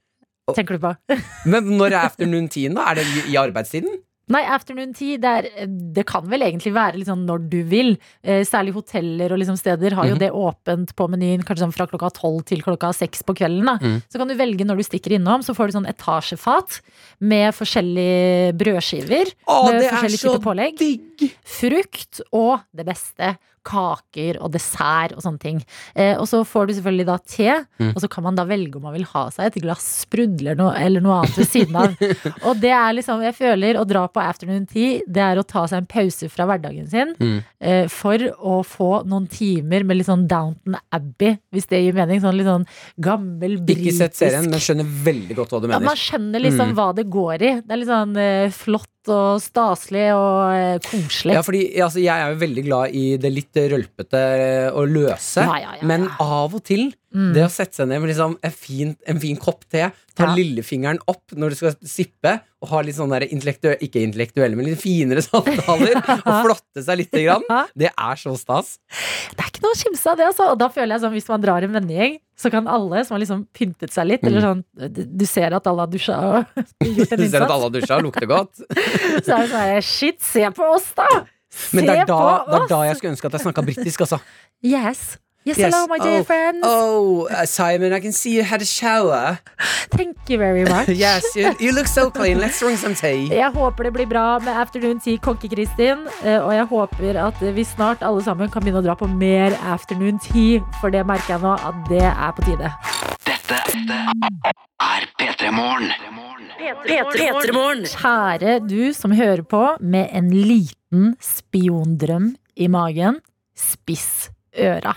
tenker 0.56 0.80
du 0.80 0.88
på. 0.88 0.96
Men 1.46 1.70
når 1.78 1.94
er 1.94 2.00
afternoon 2.08 2.50
teen, 2.52 2.74
da? 2.80 2.90
Er 2.92 3.02
det 3.02 3.06
i, 3.06 3.24
i 3.36 3.38
arbeidstiden? 3.40 4.02
Nei, 4.32 4.40
afternoon 4.48 4.94
tea, 4.96 5.18
det, 5.20 5.32
er, 5.52 5.68
det 5.68 6.06
kan 6.08 6.24
vel 6.32 6.46
egentlig 6.46 6.72
være 6.74 6.96
litt 6.96 7.10
sånn 7.10 7.26
når 7.28 7.42
du 7.52 7.58
vil. 7.68 7.98
Eh, 8.24 8.46
særlig 8.48 8.72
hoteller 8.74 9.34
og 9.36 9.42
liksom 9.42 9.58
steder 9.60 9.92
har 9.98 10.08
jo 10.08 10.16
Mhm. 10.16 10.20
det 10.20 10.30
åpent 10.32 10.94
på 10.96 11.10
menyen 11.12 11.44
kanskje 11.44 11.66
sånn 11.66 11.74
fra 11.76 11.88
klokka 11.92 12.10
tolv 12.16 12.46
til 12.46 12.62
klokka 12.64 12.94
seks 12.96 13.22
på 13.28 13.36
kvelden. 13.36 13.66
Da. 13.68 13.78
Mm. 13.84 14.02
Så 14.08 14.18
kan 14.18 14.28
du 14.32 14.36
velge 14.40 14.64
når 14.64 14.78
du 14.80 14.84
stikker 14.88 15.12
innom, 15.20 15.44
så 15.44 15.54
får 15.54 15.68
du 15.68 15.78
sånn 15.80 15.90
etasjefat 15.92 16.80
med 17.20 17.52
forskjellige 17.54 18.56
brødskiver. 18.58 19.34
Å, 19.46 19.72
med 19.72 19.90
forskjellige 19.92 20.24
så 20.24 20.38
typer 20.38 20.48
pålegg. 20.48 20.78
digg! 20.80 21.34
frukt 21.44 22.22
og 22.32 22.62
det 22.76 22.86
beste. 22.88 23.36
Kaker 23.64 24.38
og 24.44 24.52
dessert 24.54 25.14
og 25.16 25.24
sånne 25.24 25.40
ting. 25.40 25.62
Eh, 25.96 26.16
og 26.20 26.28
så 26.30 26.44
får 26.46 26.68
du 26.68 26.74
selvfølgelig 26.76 27.06
da 27.10 27.18
te, 27.18 27.50
Mm. 27.80 27.92
og 27.96 28.02
så 28.04 28.08
kan 28.10 28.24
man 28.24 28.36
da 28.36 28.44
velge 28.46 28.76
om 28.78 28.84
man 28.84 28.94
vil 28.94 29.04
ha 29.14 29.30
seg 29.34 29.46
et 29.50 29.62
glass 29.64 30.06
sprudler 30.06 30.56
noe, 30.58 30.74
eller 30.78 31.02
noe 31.02 31.22
annet 31.22 31.38
ved 31.38 31.48
siden 31.50 31.76
av. 31.76 31.96
og 32.48 32.60
det 32.62 32.72
er 32.72 32.94
liksom, 32.94 33.22
jeg 33.24 33.36
føler 33.36 33.80
å 33.80 33.86
dra 33.88 34.06
på 34.08 34.22
afternoon 34.24 34.68
tea, 34.70 35.02
det 35.08 35.24
er 35.24 35.38
å 35.42 35.46
ta 35.48 35.66
seg 35.68 35.78
en 35.82 35.90
pause 35.90 36.30
fra 36.30 36.46
hverdagen 36.50 36.88
sin 36.90 37.16
Mm. 37.20 37.44
eh, 37.62 37.88
for 37.88 38.18
å 38.40 38.60
få 38.66 38.92
noen 39.08 39.28
timer 39.30 39.84
med 39.86 39.98
litt 39.98 40.08
sånn 40.08 40.28
Downton 40.28 40.78
Abbey, 40.92 41.38
hvis 41.54 41.68
det 41.72 41.82
gir 41.84 41.94
mening. 41.98 42.22
Sånn 42.22 42.38
litt 42.38 42.48
sånn 42.48 42.66
gammel 43.02 43.58
britisk 43.64 43.94
Ikke 43.94 43.98
sett 43.98 44.16
serien, 44.22 44.50
men 44.50 44.60
skjønner 44.60 44.86
veldig 45.06 45.36
godt 45.36 45.50
hva 45.56 45.62
du 45.62 45.68
mener. 45.68 45.80
ja, 45.82 45.86
man 45.90 45.96
skjønner 46.00 46.42
liksom 46.44 46.70
Mm. 46.72 46.76
hva 46.78 46.90
det 46.96 47.10
går 47.10 47.42
i. 47.42 47.52
Det 47.62 47.72
er 47.72 47.78
litt 47.78 47.88
sånn 47.90 48.18
eh, 48.18 48.50
flott 48.50 48.88
og 49.12 49.42
staselig 49.44 50.08
og 50.16 50.54
eh, 50.56 50.78
koselig. 50.86 51.36
Ja, 51.38 51.44
fordi 51.46 51.64
altså, 51.82 52.02
Jeg 52.04 52.14
er 52.16 52.34
jo 52.34 52.42
veldig 52.44 52.66
glad 52.68 52.96
i 52.96 53.06
det 53.22 53.32
litt 53.34 53.62
rølpete 53.74 54.24
og 54.74 54.92
løse, 54.94 55.44
Ja, 55.44 55.60
ja, 55.62 55.74
ja, 55.80 55.88
men 55.88 56.08
av 56.22 56.54
og 56.56 56.64
til 56.68 56.92
Mm. 57.14 57.30
det 57.36 57.44
å 57.46 57.50
sette 57.54 57.78
seg 57.78 57.88
ned 57.92 58.02
med 58.02 58.10
liksom 58.10 58.32
en, 58.42 58.54
fin, 58.58 58.96
en 59.06 59.20
fin 59.22 59.38
kopp 59.38 59.68
te, 59.70 59.92
ta 60.18 60.26
Ja. 60.26 60.34
lillefingeren 60.34 60.98
opp 61.08 61.36
når 61.38 61.54
du 61.54 61.56
skal 61.60 61.76
sippe, 61.86 62.40
og 62.64 62.70
ha 62.72 62.82
litt 62.82 62.96
sånn 62.98 63.12
der 63.14 63.26
ikke 63.28 64.02
intellektuelle, 64.02 64.56
men 64.58 64.66
litt 64.66 64.82
finere 64.82 65.22
samtaler, 65.26 66.00
og 66.02 66.32
flotte 66.48 66.84
seg 66.86 67.04
lite 67.04 67.22
grann, 67.26 67.46
det 67.78 67.92
er 67.92 68.16
så 68.18 68.34
stas. 68.40 68.80
Det 69.34 69.44
er 69.46 69.52
ikke 69.52 69.64
noe 69.66 69.76
å 69.76 69.82
kimse 69.84 70.10
av 70.10 70.18
det, 70.18 70.28
altså. 70.32 70.48
Og 70.54 70.58
da 70.62 70.70
føler 70.74 70.96
jeg 70.96 71.04
sånn, 71.06 71.14
hvis 71.18 71.30
man 71.30 71.44
drar 71.46 71.66
en 71.68 71.76
vennegjeng, 71.78 72.18
så 72.40 72.50
kan 72.50 72.68
alle 72.68 73.04
som 73.06 73.16
har 73.16 73.22
liksom 73.22 73.44
pyntet 73.54 73.94
seg 73.94 74.08
litt, 74.10 74.24
eller 74.26 74.42
sånn 74.42 74.64
Du 75.20 75.26
ser 75.30 75.54
at 75.54 75.68
alle 75.70 75.86
har 75.86 75.92
dusja 75.94 76.18
og 76.18 76.64
gjort 76.98 77.14
en 77.14 77.22
Du 77.22 77.28
ser 77.30 77.46
at 77.46 77.54
alle 77.54 77.68
har 77.70 77.76
dusja 77.76 78.00
og 78.00 78.08
lukter 78.08 78.30
godt. 78.32 78.64
så 79.26 79.38
er 79.38 79.46
det 79.46 79.52
sånn 79.54 79.86
Shit, 79.86 80.24
se 80.26 80.50
på 80.58 80.72
oss, 80.74 80.90
da! 80.98 81.10
Men 81.78 81.86
det 81.86 81.98
er 82.02 82.08
da, 82.10 82.22
det 82.50 82.58
er 82.64 82.72
da 82.72 82.80
jeg 82.88 82.98
skulle 82.98 83.14
ønske 83.14 83.30
at 83.30 83.38
jeg 83.38 83.46
snakka 83.46 83.66
britisk, 83.68 84.02
altså. 84.08 84.18
Yes. 84.66 85.04
Yes, 85.46 85.58
Yes. 85.58 85.74
hello, 85.74 85.88
my 85.88 85.98
dear 86.00 86.20
Oh, 86.22 86.24
friends. 86.24 86.60
Oh, 86.64 87.28
uh, 87.30 87.46
Simon, 87.46 87.92
I 87.92 88.00
can 88.00 88.14
see 88.14 88.32
you 88.38 88.44
had 88.44 88.62
a 88.62 88.66
shower. 88.66 89.40
Thank 89.92 90.16
you 90.30 90.38
very 90.38 90.64
much. 90.64 90.88
Yes, 91.06 91.36
you, 91.36 91.52
you 91.60 91.72
look 91.74 91.88
so 91.88 92.10
clean. 92.10 92.40
Let's 92.40 92.60
drink 92.60 92.78
some 92.80 92.96
tea. 92.96 93.28
Jeg 93.28 93.52
håper 93.52 93.84
det 93.84 93.94
blir 93.94 94.06
bra 94.08 94.40
med 94.40 94.54
Afternoon 94.56 95.00
Tea 95.04 95.18
Konke-Kristin. 95.18 96.08
eh, 96.24 96.40
Og 96.40 96.54
jeg 96.56 96.66
håper 96.66 97.20
at 97.28 97.42
vi 97.56 97.64
snart 97.64 97.98
alle 98.02 98.24
sammen 98.24 98.50
kan 98.50 98.62
begynne 98.64 98.80
å 98.80 98.86
dra 98.88 98.96
på 98.96 99.08
mer 99.12 99.52
Afternoon 99.74 100.20
Tea. 100.20 100.62
For 100.80 100.90
det 100.90 101.04
merker 101.06 101.36
jeg 101.36 101.42
nå 101.44 101.54
at 101.60 101.76
det 101.90 102.04
er 102.08 102.32
på 102.40 102.42
tide. 102.48 102.72
Dette 103.28 103.60
er 103.60 105.08
P3 105.20 105.52
P3morgen. 107.20 107.86
Kjære 107.92 108.60
du 108.70 108.94
som 108.96 109.12
hører 109.12 109.44
på 109.44 109.64
med 109.82 110.08
en 110.16 110.30
liten 110.32 111.16
spiondrøm 111.20 112.36
i 112.56 112.68
magen, 112.72 113.20
spiss 113.56 114.30
øra. 114.56 114.94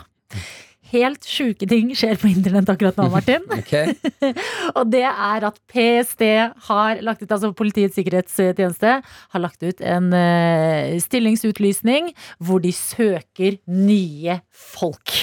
Helt 0.92 1.26
sjuke 1.26 1.66
ting 1.66 1.88
skjer 1.98 2.18
på 2.20 2.28
internett 2.30 2.68
akkurat 2.70 2.98
nå, 3.00 3.08
Martin. 3.10 3.42
Og 4.78 4.90
det 4.92 5.02
er 5.06 5.46
at 5.48 5.58
PST 5.72 6.22
har 6.68 7.02
lagt 7.02 7.24
ut, 7.24 7.32
altså 7.32 7.50
Politiets 7.56 7.98
sikkerhetstjeneste 7.98 8.92
har 9.02 9.42
lagt 9.42 9.64
ut 9.66 9.82
en 9.82 10.12
uh, 10.14 10.94
stillingsutlysning 11.02 12.12
hvor 12.38 12.62
de 12.62 12.70
søker 12.74 13.58
nye 13.66 14.38
folk. 14.50 15.16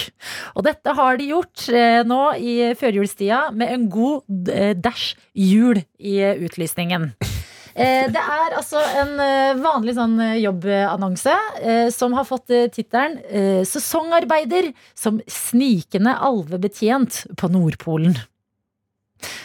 Og 0.54 0.66
dette 0.68 0.96
har 0.98 1.20
de 1.20 1.30
gjort 1.32 1.66
uh, 1.72 2.02
nå 2.04 2.22
i 2.36 2.58
førjulstida 2.78 3.46
med 3.56 3.72
en 3.72 3.88
god 3.92 4.52
uh, 4.52 4.74
dash 4.76 5.16
jul 5.32 5.80
i 5.98 6.20
utlysningen. 6.44 7.14
Eh, 7.74 8.06
Det 8.12 8.22
er 8.22 8.54
altså 8.54 8.78
en 9.00 9.14
eh, 9.18 9.56
vanlig 9.58 9.96
sånn 9.96 10.14
eh, 10.22 10.36
jobbannonse 10.44 11.34
som 11.94 12.14
har 12.14 12.26
fått 12.28 12.52
tittelen 12.74 13.18
'Sesongarbeider 13.66 14.70
som 14.94 15.20
snikende 15.26 16.14
alvebetjent 16.14 17.24
på 17.36 17.50
Nordpolen'. 17.50 18.16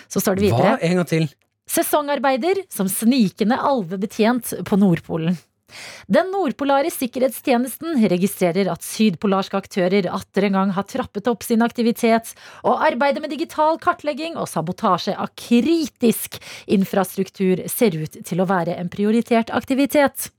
Så 0.07 0.21
står 0.21 0.35
det 0.35 0.49
videre. 0.49 0.75
Hva? 0.75 0.81
En 0.81 0.99
gang 0.99 1.09
til. 1.09 1.27
Sesongarbeider 1.69 2.63
som 2.69 2.89
snikende 2.89 3.57
alvebetjent 3.57 4.53
på 4.65 4.77
Nordpolen. 4.77 5.37
Den 6.07 6.31
nordpolare 6.33 6.91
sikkerhetstjenesten 6.93 7.99
registrerer 8.11 8.71
at 8.71 8.85
sydpolarske 8.85 9.59
aktører 9.59 10.09
atter 10.13 10.47
en 10.47 10.57
gang 10.59 10.73
har 10.77 10.87
trappet 10.89 11.29
opp 11.31 11.45
sin 11.45 11.65
aktivitet, 11.65 12.33
og 12.63 12.83
arbeidet 12.87 13.23
med 13.23 13.33
digital 13.33 13.79
kartlegging 13.81 14.37
og 14.39 14.49
sabotasje 14.51 15.15
av 15.17 15.33
kritisk 15.39 16.39
infrastruktur 16.69 17.65
ser 17.71 17.97
ut 17.97 18.19
til 18.25 18.41
å 18.41 18.49
være 18.49 18.77
en 18.79 18.91
prioritert 18.91 19.53
aktivitet. 19.55 20.29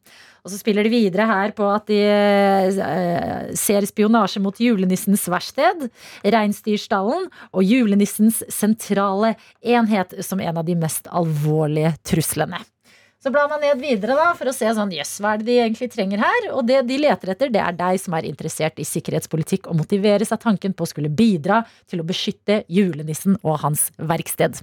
Og 0.40 0.52
så 0.52 0.60
spiller 0.60 0.86
de 0.86 0.92
videre 0.92 1.26
her 1.28 1.52
på 1.56 1.66
at 1.68 1.86
de 1.90 1.98
eh, 2.00 3.50
ser 3.60 3.84
spionasje 3.88 4.40
mot 4.42 4.56
julenissens 4.56 5.26
verksted, 5.28 5.88
reinsdyrstallen 6.24 7.28
og 7.52 7.66
julenissens 7.66 8.40
sentrale 8.48 9.34
enhet 9.60 10.16
som 10.24 10.40
en 10.40 10.62
av 10.62 10.68
de 10.68 10.78
mest 10.80 11.10
alvorlige 11.12 11.92
truslene. 12.08 12.62
Så 13.20 13.28
blar 13.28 13.50
man 13.52 13.60
ned 13.60 13.76
videre 13.82 14.14
da, 14.16 14.30
for 14.32 14.48
å 14.48 14.52
se 14.56 14.70
sånn, 14.72 14.94
jøss, 14.96 15.18
hva 15.20 15.34
er 15.34 15.42
det 15.42 15.48
de 15.50 15.58
egentlig 15.60 15.90
trenger 15.92 16.22
her? 16.22 16.46
Og 16.56 16.64
det 16.64 16.78
de 16.88 16.96
leter 17.02 17.34
etter, 17.34 17.52
det 17.52 17.60
er 17.60 17.76
deg 17.76 18.00
som 18.00 18.16
er 18.16 18.24
interessert 18.30 18.80
i 18.80 18.86
sikkerhetspolitikk 18.88 19.68
og 19.68 19.76
motiveres 19.82 20.32
av 20.32 20.40
tanken 20.40 20.72
på 20.72 20.86
å 20.86 20.88
skulle 20.88 21.12
bidra 21.12 21.60
til 21.90 22.00
å 22.00 22.06
beskytte 22.08 22.62
julenissen 22.72 23.36
og 23.42 23.60
hans 23.66 23.90
verksted. 24.00 24.62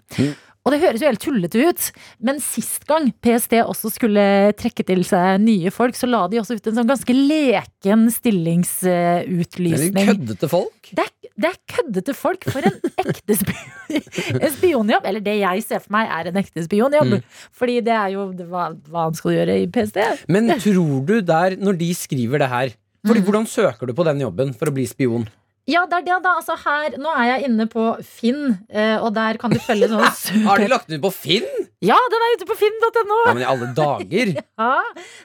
Og 0.67 0.73
det 0.73 0.81
høres 0.81 0.99
jo 0.99 1.07
helt 1.07 1.21
tullete 1.23 1.61
ut, 1.63 1.85
men 2.27 2.41
sist 2.43 2.83
gang 2.89 3.05
PST 3.23 3.53
også 3.61 3.87
skulle 3.93 4.23
trekke 4.59 4.83
til 4.89 5.05
seg 5.07 5.37
nye 5.39 5.71
folk, 5.71 5.95
så 5.95 6.09
la 6.09 6.25
de 6.27 6.41
også 6.41 6.57
ut 6.57 6.67
en 6.67 6.81
sånn 6.81 6.89
ganske 6.89 7.13
leken 7.15 8.09
stillingsutlysning. 8.11 9.93
Det 9.95 10.03
er 10.03 10.11
køddete 10.11 10.49
folk. 10.51 10.89
Det 10.91 11.05
er, 11.05 11.13
det 11.37 11.51
er 11.51 11.57
køddete 11.69 12.15
folk. 12.17 12.47
For 12.49 12.65
en 12.65 12.77
ekte 13.03 13.37
spion, 13.37 14.51
spionjobb. 14.57 15.05
Eller 15.09 15.23
det 15.23 15.37
jeg 15.39 15.63
ser 15.65 15.83
for 15.83 15.93
meg, 15.97 16.09
er 16.09 16.31
en 16.31 16.39
ekte 16.41 16.65
spionjobb. 16.65 17.17
Mm. 17.17 17.39
Fordi 17.57 17.79
det 17.85 17.93
er 17.95 18.13
jo 18.15 18.27
det- 18.33 18.47
hva, 18.49 18.67
hva 18.89 19.07
han 19.07 19.17
skal 19.17 19.35
gjøre 19.37 19.57
i 19.63 19.67
PST. 19.71 20.01
Men 20.33 20.49
tror 20.59 21.05
du 21.05 21.19
der, 21.21 21.57
når 21.61 21.77
de 21.79 21.91
skriver 21.97 22.43
det 22.43 22.49
her 22.53 22.75
fordi, 23.07 23.21
Hvordan 23.23 23.45
søker 23.47 23.87
du 23.87 23.93
på 23.95 24.03
den 24.03 24.19
jobben 24.19 24.49
for 24.57 24.67
å 24.67 24.73
bli 24.75 24.83
spion? 24.89 25.29
Ja, 25.67 25.85
det 25.87 25.97
er 25.99 26.03
det, 26.07 26.17
da. 26.23 26.33
Altså 26.39 26.55
her, 26.59 26.95
nå 26.99 27.11
er 27.11 27.25
jeg 27.27 27.45
inne 27.49 27.65
på 27.71 27.83
Finn, 28.03 28.57
eh, 28.71 28.97
og 29.03 29.13
der 29.15 29.37
kan 29.39 29.51
du 29.51 29.59
følge 29.59 29.87
sånn 29.91 30.43
Har 30.47 30.59
de 30.59 30.67
lagt 30.71 30.87
den 30.87 30.99
ut 30.99 31.05
på 31.05 31.11
Finn? 31.15 31.47
Ja, 31.83 31.95
den 32.11 32.23
er 32.25 32.35
ute 32.39 32.47
på 32.49 32.55
finn.no! 32.57 33.17
Ja, 33.27 33.33
men 33.35 33.43
i 33.43 33.47
alle 33.47 33.67
dager! 33.77 34.31
Ja, 34.59 34.77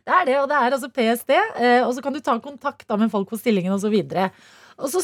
det 0.04 0.14
er 0.18 0.26
det, 0.28 0.34
og 0.42 0.48
det 0.50 0.58
er 0.58 0.74
altså 0.76 0.90
PST. 0.92 1.30
Eh, 1.32 1.80
og 1.86 1.94
så 1.96 2.02
kan 2.04 2.12
du 2.14 2.20
ta 2.20 2.34
kontakt 2.44 2.84
da 2.90 2.98
med 3.00 3.10
folk 3.14 3.30
på 3.30 3.38
stillingen 3.40 3.72
osv. 3.72 3.88
Og 3.88 4.12
så 4.12 4.28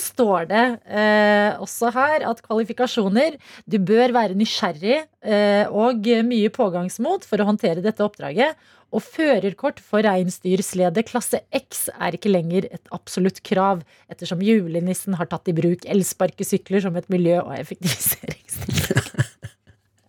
står 0.00 0.48
det 0.50 0.64
eh, 0.86 1.52
også 1.60 1.90
her 1.94 2.24
at 2.28 2.40
kvalifikasjoner 2.44 3.36
Du 3.68 3.78
bør 3.78 4.14
være 4.16 4.36
nysgjerrig 4.38 4.98
eh, 5.22 5.66
og 5.68 6.08
mye 6.24 6.50
pågangsmot 6.54 7.26
for 7.28 7.40
å 7.40 7.48
håndtere 7.50 7.84
dette 7.84 8.04
oppdraget. 8.04 8.56
Og 8.88 9.04
førerkort 9.04 9.82
for 9.84 10.00
reinsdyrslede 10.06 11.02
klasse 11.04 11.42
X 11.52 11.88
er 11.92 12.16
ikke 12.16 12.32
lenger 12.32 12.70
et 12.72 12.92
absolutt 12.94 13.42
krav, 13.44 13.82
ettersom 14.08 14.40
julenissen 14.44 15.18
har 15.18 15.28
tatt 15.28 15.50
i 15.52 15.56
bruk 15.56 15.84
elsparkesykler 15.84 16.86
som 16.86 16.96
et 16.96 17.08
miljø- 17.12 17.42
og 17.42 17.52
effektiviseringstiltak. 17.58 19.26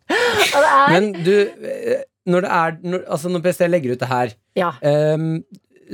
og 0.56 0.64
er 0.64 0.94
Men 0.96 1.12
du, 1.26 1.34
eh, 1.44 2.06
når 2.30 2.46
det 2.46 2.52
er 2.56 2.78
når, 2.82 3.04
Altså 3.12 3.30
når 3.30 3.44
PST 3.46 3.68
legger 3.70 3.94
ut 3.94 4.02
det 4.02 4.10
her 4.10 4.32
Ja. 4.58 4.72
ehm, 4.82 5.44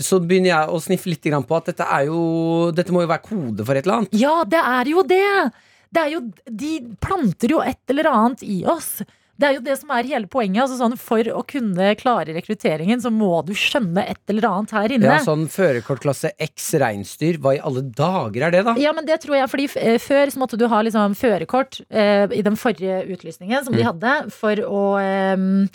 så 0.02 0.20
begynner 0.20 0.52
jeg 0.52 0.70
å 0.76 0.80
sniffe 0.84 1.10
litt 1.12 1.24
på 1.26 1.58
at 1.58 1.66
dette 1.72 1.86
er 1.88 2.06
jo 2.10 2.72
Dette 2.76 2.92
må 2.92 3.02
jo 3.06 3.12
være 3.12 3.24
kode 3.26 3.66
for 3.66 3.76
et 3.76 3.86
eller 3.86 4.02
annet. 4.02 4.16
Ja, 4.20 4.44
det 4.44 4.62
er 4.62 4.92
jo 4.92 5.04
det! 5.04 5.52
Det 5.96 6.02
er 6.02 6.10
jo, 6.18 6.26
de 6.50 6.72
planter 7.00 7.54
jo 7.56 7.62
et 7.64 7.80
eller 7.94 8.10
annet 8.12 8.42
i 8.44 8.66
oss. 8.68 8.98
Det 9.36 9.48
er 9.48 9.54
jo 9.58 9.62
det 9.64 9.74
som 9.80 9.90
er 9.96 10.08
hele 10.08 10.28
poenget. 10.32 10.62
Altså 10.64 10.78
sånn, 10.80 10.94
for 11.00 11.28
å 11.32 11.42
kunne 11.48 11.90
klare 12.00 12.32
rekrutteringen, 12.36 13.02
så 13.04 13.12
må 13.12 13.42
du 13.48 13.54
skjønne 13.56 14.04
et 14.12 14.20
eller 14.32 14.48
annet 14.50 14.72
her 14.76 14.94
inne. 14.96 15.10
Ja, 15.12 15.18
sånn 15.24 15.46
Førerkortklasse 15.52 16.32
X 16.40 16.70
reinsdyr. 16.80 17.40
Hva 17.44 17.56
i 17.58 17.60
alle 17.64 17.84
dager 17.96 18.48
er 18.48 18.56
det, 18.56 18.64
da? 18.68 18.76
Ja, 18.80 18.92
men 18.96 19.08
det 19.08 19.22
tror 19.24 19.36
jeg, 19.40 19.50
fordi 19.52 19.68
eh, 19.80 19.98
Før 20.04 20.32
så 20.32 20.40
måtte 20.44 20.60
du 20.60 20.66
ha 20.72 20.80
liksom 20.88 21.16
førerkort 21.20 21.82
eh, 21.90 22.28
i 22.36 22.44
den 22.48 22.56
forrige 22.60 23.02
utlysningen 23.16 23.64
som 23.68 23.76
de 23.76 23.84
Mm. 23.84 23.92
hadde, 23.92 24.16
for 24.36 24.56
å, 24.68 24.84
eh, 25.04 25.68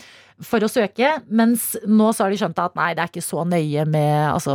for 0.47 0.65
å 0.65 0.71
søke. 0.71 1.15
Mens 1.29 1.73
nå 1.89 2.11
så 2.15 2.25
har 2.25 2.33
de 2.33 2.41
skjønt 2.41 2.61
at 2.63 2.77
nei, 2.79 2.93
det 2.97 3.05
er 3.05 3.13
ikke 3.13 3.25
så 3.25 3.45
nøye 3.49 3.87
med 3.91 4.15
altså, 4.31 4.55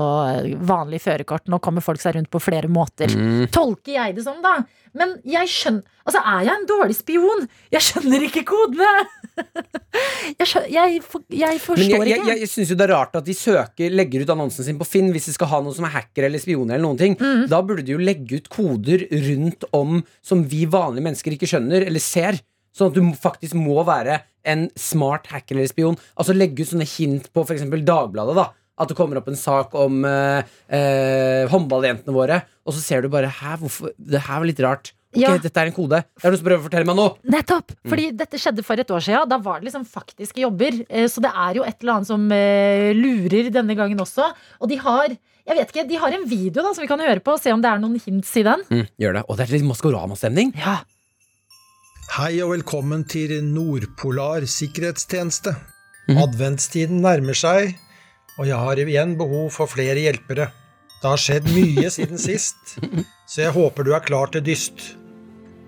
vanlig 0.65 1.01
førerkort. 1.05 1.47
Nå 1.51 1.59
kommer 1.63 1.85
folk 1.85 2.01
seg 2.03 2.17
rundt 2.17 2.31
på 2.33 2.41
flere 2.43 2.71
måter. 2.71 3.11
Mm. 3.11 3.45
Tolker 3.53 3.97
jeg 3.97 4.17
det 4.17 4.25
som, 4.25 4.41
da. 4.45 4.59
Men 4.95 5.19
jeg 5.27 5.51
skjønner 5.51 5.91
Altså, 6.05 6.19
er 6.21 6.43
jeg 6.45 6.53
en 6.53 6.65
dårlig 6.69 6.93
spion? 6.93 7.39
Jeg 7.73 7.81
skjønner 7.81 8.23
ikke 8.27 8.43
kodene! 8.45 8.89
jeg, 10.37 10.45
skjønner, 10.45 10.67
jeg, 10.69 10.99
for, 11.01 11.23
jeg 11.33 11.55
Men 11.57 11.63
forstår 11.63 11.95
jeg, 11.95 12.11
jeg, 12.11 12.19
ikke. 12.21 12.35
jeg 12.43 12.49
syns 12.51 12.69
jo 12.69 12.77
det 12.77 12.85
er 12.85 12.93
rart 12.93 13.17
at 13.17 13.25
de 13.25 13.33
søker, 13.33 13.95
legger 13.97 14.21
ut 14.21 14.33
annonsen 14.35 14.67
sin 14.67 14.77
på 14.77 14.85
Finn 14.85 15.09
hvis 15.15 15.31
de 15.31 15.33
skal 15.33 15.49
ha 15.49 15.63
noen 15.65 15.73
som 15.73 15.87
er 15.89 15.95
hacker 15.95 16.27
eller 16.29 16.43
spioner 16.43 16.77
eller 16.77 16.85
noen 16.85 17.01
ting. 17.01 17.17
Mm. 17.17 17.47
Da 17.49 17.63
burde 17.65 17.87
de 17.87 17.95
jo 17.95 18.05
legge 18.05 18.37
ut 18.37 18.51
koder 18.53 19.07
rundt 19.25 19.65
om 19.73 20.03
som 20.21 20.45
vi 20.45 20.67
vanlige 20.69 21.07
mennesker 21.09 21.33
ikke 21.33 21.49
skjønner 21.49 21.87
eller 21.89 22.05
ser. 22.05 22.37
Sånn 22.75 22.91
at 22.91 22.97
du 22.97 23.01
faktisk 23.15 23.55
må 23.55 23.79
være 23.87 24.19
en 24.45 24.67
smart 24.77 25.29
hacker 25.31 25.55
eller 25.55 25.71
spion. 25.71 25.95
Altså 26.19 26.35
legge 26.35 26.61
ut 26.65 26.73
sånne 26.73 26.87
hint 26.89 27.31
på 27.33 27.45
f.eks. 27.47 27.63
Dagbladet. 27.87 28.35
da 28.35 28.49
At 28.77 28.89
det 28.91 28.97
kommer 28.99 29.17
opp 29.21 29.29
en 29.31 29.39
sak 29.39 29.73
om 29.79 30.03
eh, 30.05 30.43
eh, 30.67 31.45
håndballjentene 31.51 32.13
våre, 32.13 32.41
og 32.67 32.75
så 32.75 32.81
ser 32.83 33.01
du 33.05 33.09
bare 33.13 33.29
Hæ, 33.31 33.55
hvorfor 33.61 33.93
Det 33.95 34.19
her 34.27 34.41
var 34.41 34.45
litt 34.49 34.59
rart. 34.65 34.91
Ok, 35.15 35.21
Ja. 35.21 35.37
dette 35.39 35.61
er 35.61 35.69
en 35.69 35.71
kode. 35.77 36.01
Det 36.03 36.25
er 36.27 36.31
noe 36.33 36.37
som 36.41 36.45
prøver 36.45 36.59
å 36.59 36.65
fortelle 36.67 36.85
meg 36.89 36.97
nå. 36.99 37.05
Nettopp! 37.31 37.71
Mm. 37.71 37.89
Fordi 37.93 38.05
dette 38.19 38.35
skjedde 38.43 38.65
for 38.67 38.75
et 38.83 38.89
år 38.91 38.99
siden. 39.05 39.29
Da 39.31 39.37
var 39.39 39.61
det 39.61 39.69
liksom 39.69 39.85
faktiske 39.87 40.43
jobber. 40.43 40.81
Eh, 40.89 41.07
Så 41.07 41.21
det 41.23 41.31
er 41.31 41.55
jo 41.55 41.63
et 41.63 41.77
eller 41.79 41.93
annet 41.93 42.07
som 42.11 42.25
eh, 42.35 42.91
lurer 42.93 43.47
denne 43.49 43.77
gangen 43.79 43.97
også. 44.03 44.27
Og 44.59 44.67
de 44.67 44.75
har 44.75 45.15
jeg 45.45 45.55
vet 45.59 45.71
ikke, 45.71 45.87
de 45.87 45.95
har 46.01 46.11
en 46.11 46.23
video 46.27 46.63
da 46.65 46.73
som 46.73 46.81
vi 46.81 46.87
kan 46.89 46.99
høre 46.99 47.21
på 47.21 47.35
og 47.37 47.39
se 47.39 47.51
om 47.53 47.61
det 47.61 47.69
er 47.69 47.77
noen 47.79 47.99
hints 48.01 48.31
i 48.35 48.43
den. 48.43 48.63
Mm, 48.65 48.87
gjør 48.99 49.13
det. 49.13 49.23
Og 49.29 49.37
det 49.37 49.45
er 49.45 49.51
litt 49.53 49.67
Maskorama-stemning. 49.69 50.51
Ja. 50.57 50.79
Hei 52.13 52.37
og 52.45 52.51
velkommen 52.51 53.01
til 53.09 53.31
Nordpolar 53.43 54.43
sikkerhetstjeneste. 54.47 55.55
Adventstiden 56.13 56.99
nærmer 57.01 57.35
seg, 57.35 57.71
og 58.37 58.45
jeg 58.45 58.59
har 58.61 58.79
igjen 58.79 59.15
behov 59.17 59.49
for 59.55 59.67
flere 59.71 59.97
hjelpere. 59.97 60.45
Det 61.01 61.09
har 61.09 61.19
skjedd 61.19 61.49
mye 61.55 61.89
siden 61.91 62.21
sist, 62.27 62.75
så 63.25 63.41
jeg 63.41 63.55
håper 63.57 63.87
du 63.87 63.89
er 63.97 64.05
klar 64.05 64.29
til 64.31 64.45
dyst. 64.45 64.91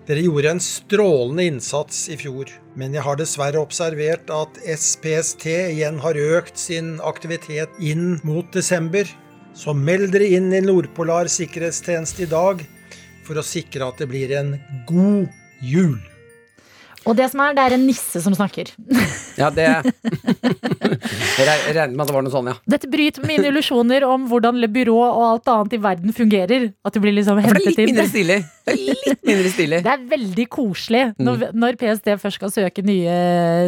Dere 0.08 0.24
gjorde 0.24 0.54
en 0.54 0.62
strålende 0.64 1.48
innsats 1.50 2.04
i 2.14 2.20
fjor, 2.22 2.52
men 2.78 2.94
jeg 2.94 3.04
har 3.04 3.18
dessverre 3.20 3.60
observert 3.60 4.30
at 4.32 4.60
SPST 4.62 5.48
igjen 5.50 5.98
har 6.06 6.20
økt 6.38 6.62
sin 6.62 7.00
aktivitet 7.02 7.74
inn 7.82 8.22
mot 8.22 8.46
desember. 8.54 9.10
Så 9.58 9.74
meld 9.74 10.14
dere 10.14 10.30
inn 10.38 10.54
i 10.54 10.62
Nordpolar 10.62 11.28
sikkerhetstjeneste 11.34 12.28
i 12.28 12.30
dag 12.30 12.62
for 13.26 13.42
å 13.42 13.44
sikre 13.44 13.90
at 13.90 13.98
det 14.00 14.08
blir 14.14 14.32
en 14.38 14.54
god 14.88 15.34
jul. 15.66 15.98
Og 17.08 17.16
det 17.16 17.30
som 17.32 17.40
er, 17.46 17.54
det 17.56 17.64
er 17.64 17.76
en 17.78 17.86
nisse 17.88 18.20
som 18.22 18.34
snakker. 18.36 18.70
Ja, 19.40 19.48
det 19.54 19.66
Jeg 21.38 21.46
regner 21.46 21.76
regnet 21.78 21.96
med 21.96 22.04
at 22.04 22.10
det 22.10 22.16
var 22.16 22.26
noe 22.26 22.34
sånn, 22.34 22.48
ja. 22.52 22.56
Dette 22.74 22.90
bryter 22.92 23.24
med 23.24 23.32
mine 23.36 23.50
illusjoner 23.52 24.04
om 24.08 24.26
hvordan 24.30 24.58
Le 24.62 24.70
Byrå 24.74 24.96
og 24.98 25.24
alt 25.28 25.52
annet 25.54 25.76
i 25.78 25.82
verden 25.84 26.16
fungerer. 26.16 26.68
At 26.88 26.96
du 26.98 27.02
blir 27.04 27.14
liksom 27.16 27.40
hentet 27.44 27.68
inn. 27.68 27.76
det 27.76 27.78
er 27.78 27.78
litt 27.78 27.92
mindre 27.94 28.08
stilig. 28.12 28.38
Det 28.68 28.74
er 28.74 28.82
litt 29.12 29.28
mindre 29.30 29.52
stilig. 29.54 29.82
Det 29.86 29.94
er 29.94 30.06
veldig 30.16 30.48
koselig 30.54 31.04
når, 31.22 31.38
Mm. 31.38 31.60
når 31.62 31.78
PST 31.82 32.10
først 32.24 32.40
skal 32.42 32.52
søke 32.54 32.84
nye 32.86 33.18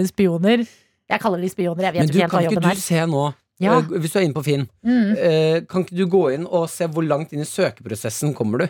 spioner. 0.10 0.66
Jeg 1.10 1.22
kaller 1.24 1.42
de 1.42 1.50
spioner, 1.50 1.84
jeg 1.90 1.94
vet 1.94 2.02
Men 2.04 2.08
du, 2.10 2.14
ikke 2.14 2.22
helt 2.22 2.32
kan 2.32 2.40
hva 2.40 2.44
ikke 2.46 2.54
jobben 2.58 2.70
du 2.70 2.74
er. 2.76 2.82
se 2.82 3.06
nå, 3.14 3.24
Ja. 3.60 3.78
eh, 3.80 4.00
hvis 4.00 4.12
du 4.14 4.20
er 4.20 4.24
inne 4.28 4.34
på 4.38 4.44
Finn, 4.46 4.68
Mm. 4.86 5.16
eh, 5.18 5.60
kan 5.70 5.84
ikke 5.86 5.98
du 5.98 6.06
gå 6.08 6.34
inn 6.34 6.46
og 6.48 6.70
se 6.70 6.88
hvor 6.88 7.04
langt 7.06 7.34
inn 7.34 7.42
i 7.42 7.50
søkeprosessen 7.50 8.34
kommer 8.36 8.60
du? 8.60 8.68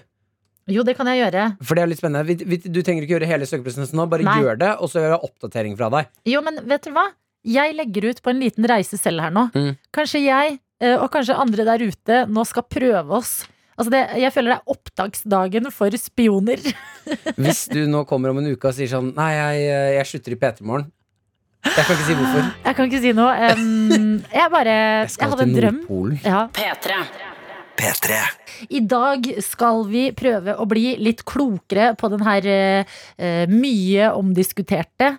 Jo, 0.74 0.84
det 0.88 0.96
kan 0.98 1.10
jeg 1.12 1.22
gjøre. 1.24 1.46
For 1.66 1.78
det 1.78 1.84
er 1.84 1.92
litt 1.92 2.02
spennende. 2.02 2.26
Vi, 2.28 2.38
vi, 2.48 2.60
du 2.66 2.82
trenger 2.86 3.06
ikke 3.06 3.18
gjøre 3.18 3.30
hele 3.30 3.48
søkeprosessen 3.50 3.98
nå, 4.00 4.06
bare 4.12 4.26
Nei. 4.28 4.40
gjør 4.44 4.60
det, 4.62 4.72
og 4.80 4.92
så 4.92 5.04
gjør 5.04 5.16
jeg 5.16 5.30
oppdatering 5.30 5.78
fra 5.80 5.92
deg. 5.96 6.10
Jo, 6.30 6.44
men 6.46 6.62
vet 6.70 6.88
dere 6.88 6.98
hva? 6.98 7.06
Jeg 7.50 7.76
legger 7.78 8.10
ut 8.12 8.20
på 8.24 8.34
en 8.34 8.42
liten 8.44 8.68
reise 8.68 9.00
selv 9.00 9.24
her 9.24 9.32
nå. 9.34 9.48
Mm. 9.56 9.72
Kanskje 9.96 10.22
jeg, 10.26 10.60
eh, 10.84 10.98
og 11.00 11.08
kanskje 11.14 11.38
andre 11.40 11.66
der 11.68 11.86
ute, 11.88 12.22
nå 12.28 12.44
skal 12.48 12.68
prøve 12.68 13.20
oss. 13.22 13.40
Altså 13.80 13.94
det, 13.94 14.02
jeg 14.20 14.34
føler 14.36 14.52
det 14.52 14.58
er 14.58 14.74
opptaksdagen 14.76 15.70
for 15.72 15.96
spioner. 15.96 16.60
Hvis 17.40 17.66
du 17.72 17.86
nå 17.88 18.04
kommer 18.10 18.34
om 18.34 18.42
en 18.42 18.50
uke 18.52 18.68
og 18.68 18.76
sier 18.76 18.92
sånn 18.92 19.14
Nei, 19.16 19.30
jeg, 19.38 19.68
eh, 19.72 19.92
jeg 19.96 20.10
slutter 20.12 20.36
i 20.36 20.40
P3 20.42 20.68
Morgen. 20.68 20.90
Jeg 21.64 21.84
kan 21.86 21.96
ikke 21.96 22.06
si 22.08 22.16
hvorfor. 22.16 22.46
Jeg 22.64 22.76
kan 22.76 22.88
ikke 22.88 23.02
si 23.04 23.12
noe. 23.16 23.50
Um, 23.56 24.14
jeg 24.32 24.52
bare 24.52 24.76
Jeg 24.76 25.10
Jeg 25.12 25.32
hadde 25.34 25.44
en 25.44 25.52
til 25.56 25.62
drøm. 25.62 25.82
Nordpolen. 25.82 26.22
Ja. 26.24 26.46
P3. 26.56 27.02
P3. 27.80 28.20
I 28.76 28.82
dag 28.84 29.30
skal 29.44 29.86
vi 29.88 30.10
prøve 30.18 30.58
å 30.60 30.68
bli 30.70 30.98
litt 31.00 31.24
klokere 31.28 31.94
på 32.00 32.12
den 32.12 32.26
her 32.28 32.50
eh, 32.52 33.00
eh, 33.16 33.46
mye 33.48 34.12
omdiskuterte 34.20 35.16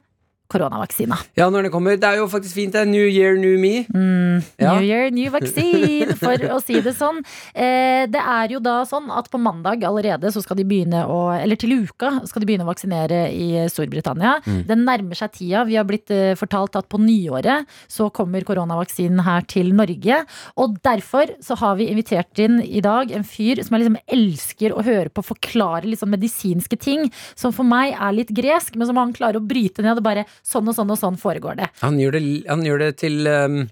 koronavaksina. 0.51 1.16
Ja, 1.38 1.48
når 1.53 1.68
det 1.68 1.72
kommer. 1.74 1.96
Det 2.01 2.09
er 2.09 2.20
jo 2.20 2.26
faktisk 2.30 2.57
fint. 2.59 2.74
Det 2.74 2.82
er 2.82 2.90
New 2.90 3.07
Year, 3.07 3.36
New 3.38 3.57
Me. 3.62 3.84
Mm, 3.88 4.42
Ja. 4.61 4.74
New 4.74 4.84
year, 4.86 5.11
new 5.11 5.30
vaccine, 5.32 6.14
for 6.20 6.36
å 6.55 6.59
si 6.62 6.80
det 6.84 6.94
sånn. 6.96 7.20
Eh, 7.55 8.07
det 8.11 8.20
er 8.20 8.55
jo 8.55 8.61
da 8.62 8.80
sånn 8.88 9.11
at 9.14 9.30
på 9.30 9.40
mandag 9.40 9.84
allerede 9.86 10.30
så 10.32 10.42
skal 10.44 10.57
de 10.61 10.64
begynne 10.68 11.05
å 11.07 11.20
Eller 11.40 11.57
til 11.57 11.72
uka 11.84 12.26
skal 12.26 12.42
de 12.42 12.46
begynne 12.48 12.64
å 12.66 12.70
vaksinere 12.70 13.20
i 13.32 13.66
Storbritannia. 13.70 14.38
Mm. 14.46 14.61
Den 14.66 14.84
nærmer 14.86 15.16
seg 15.18 15.32
tida. 15.36 15.64
Vi 15.68 15.76
har 15.78 15.84
blitt 15.88 16.11
eh, 16.11 16.34
fortalt 16.38 16.76
at 16.76 16.88
på 16.90 16.98
nyåret 17.01 17.66
så 17.88 18.11
kommer 18.12 18.44
koronavaksinen 18.46 19.22
her 19.26 19.42
til 19.48 19.72
Norge. 19.76 20.24
Og 20.61 20.78
derfor 20.84 21.30
så 21.44 21.57
har 21.61 21.76
vi 21.80 21.88
invitert 21.92 22.38
inn 22.42 22.61
i 22.64 22.80
dag 22.84 23.11
en 23.14 23.24
fyr 23.26 23.62
som 23.64 23.76
jeg 23.76 23.84
liksom 23.84 23.98
elsker 24.16 24.74
å 24.76 24.84
høre 24.86 25.11
på 25.14 25.24
forklare 25.24 25.86
litt 25.88 26.01
sånn 26.03 26.12
medisinske 26.12 26.78
ting, 26.80 27.07
som 27.38 27.53
for 27.55 27.66
meg 27.68 27.94
er 27.94 28.12
litt 28.16 28.32
gresk, 28.34 28.76
men 28.76 28.88
som 28.90 28.98
han 29.01 29.12
klarer 29.16 29.40
å 29.40 29.46
bryte 29.46 29.82
ned 29.84 30.01
og 30.01 30.05
bare 30.07 30.26
sånn 30.47 30.68
og 30.68 30.76
sånn 30.76 30.91
og 30.91 30.99
sånn 31.01 31.18
foregår 31.20 31.57
det. 31.62 31.70
Han 31.80 31.99
gjør 32.01 32.18
det, 32.18 32.22
han 32.49 32.62
gjør 32.66 32.78
det 32.86 32.93
til, 33.03 33.26
um, 33.26 33.64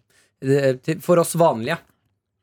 til 0.85 1.01
For 1.05 1.19
oss 1.23 1.35
vanlige. 1.39 1.79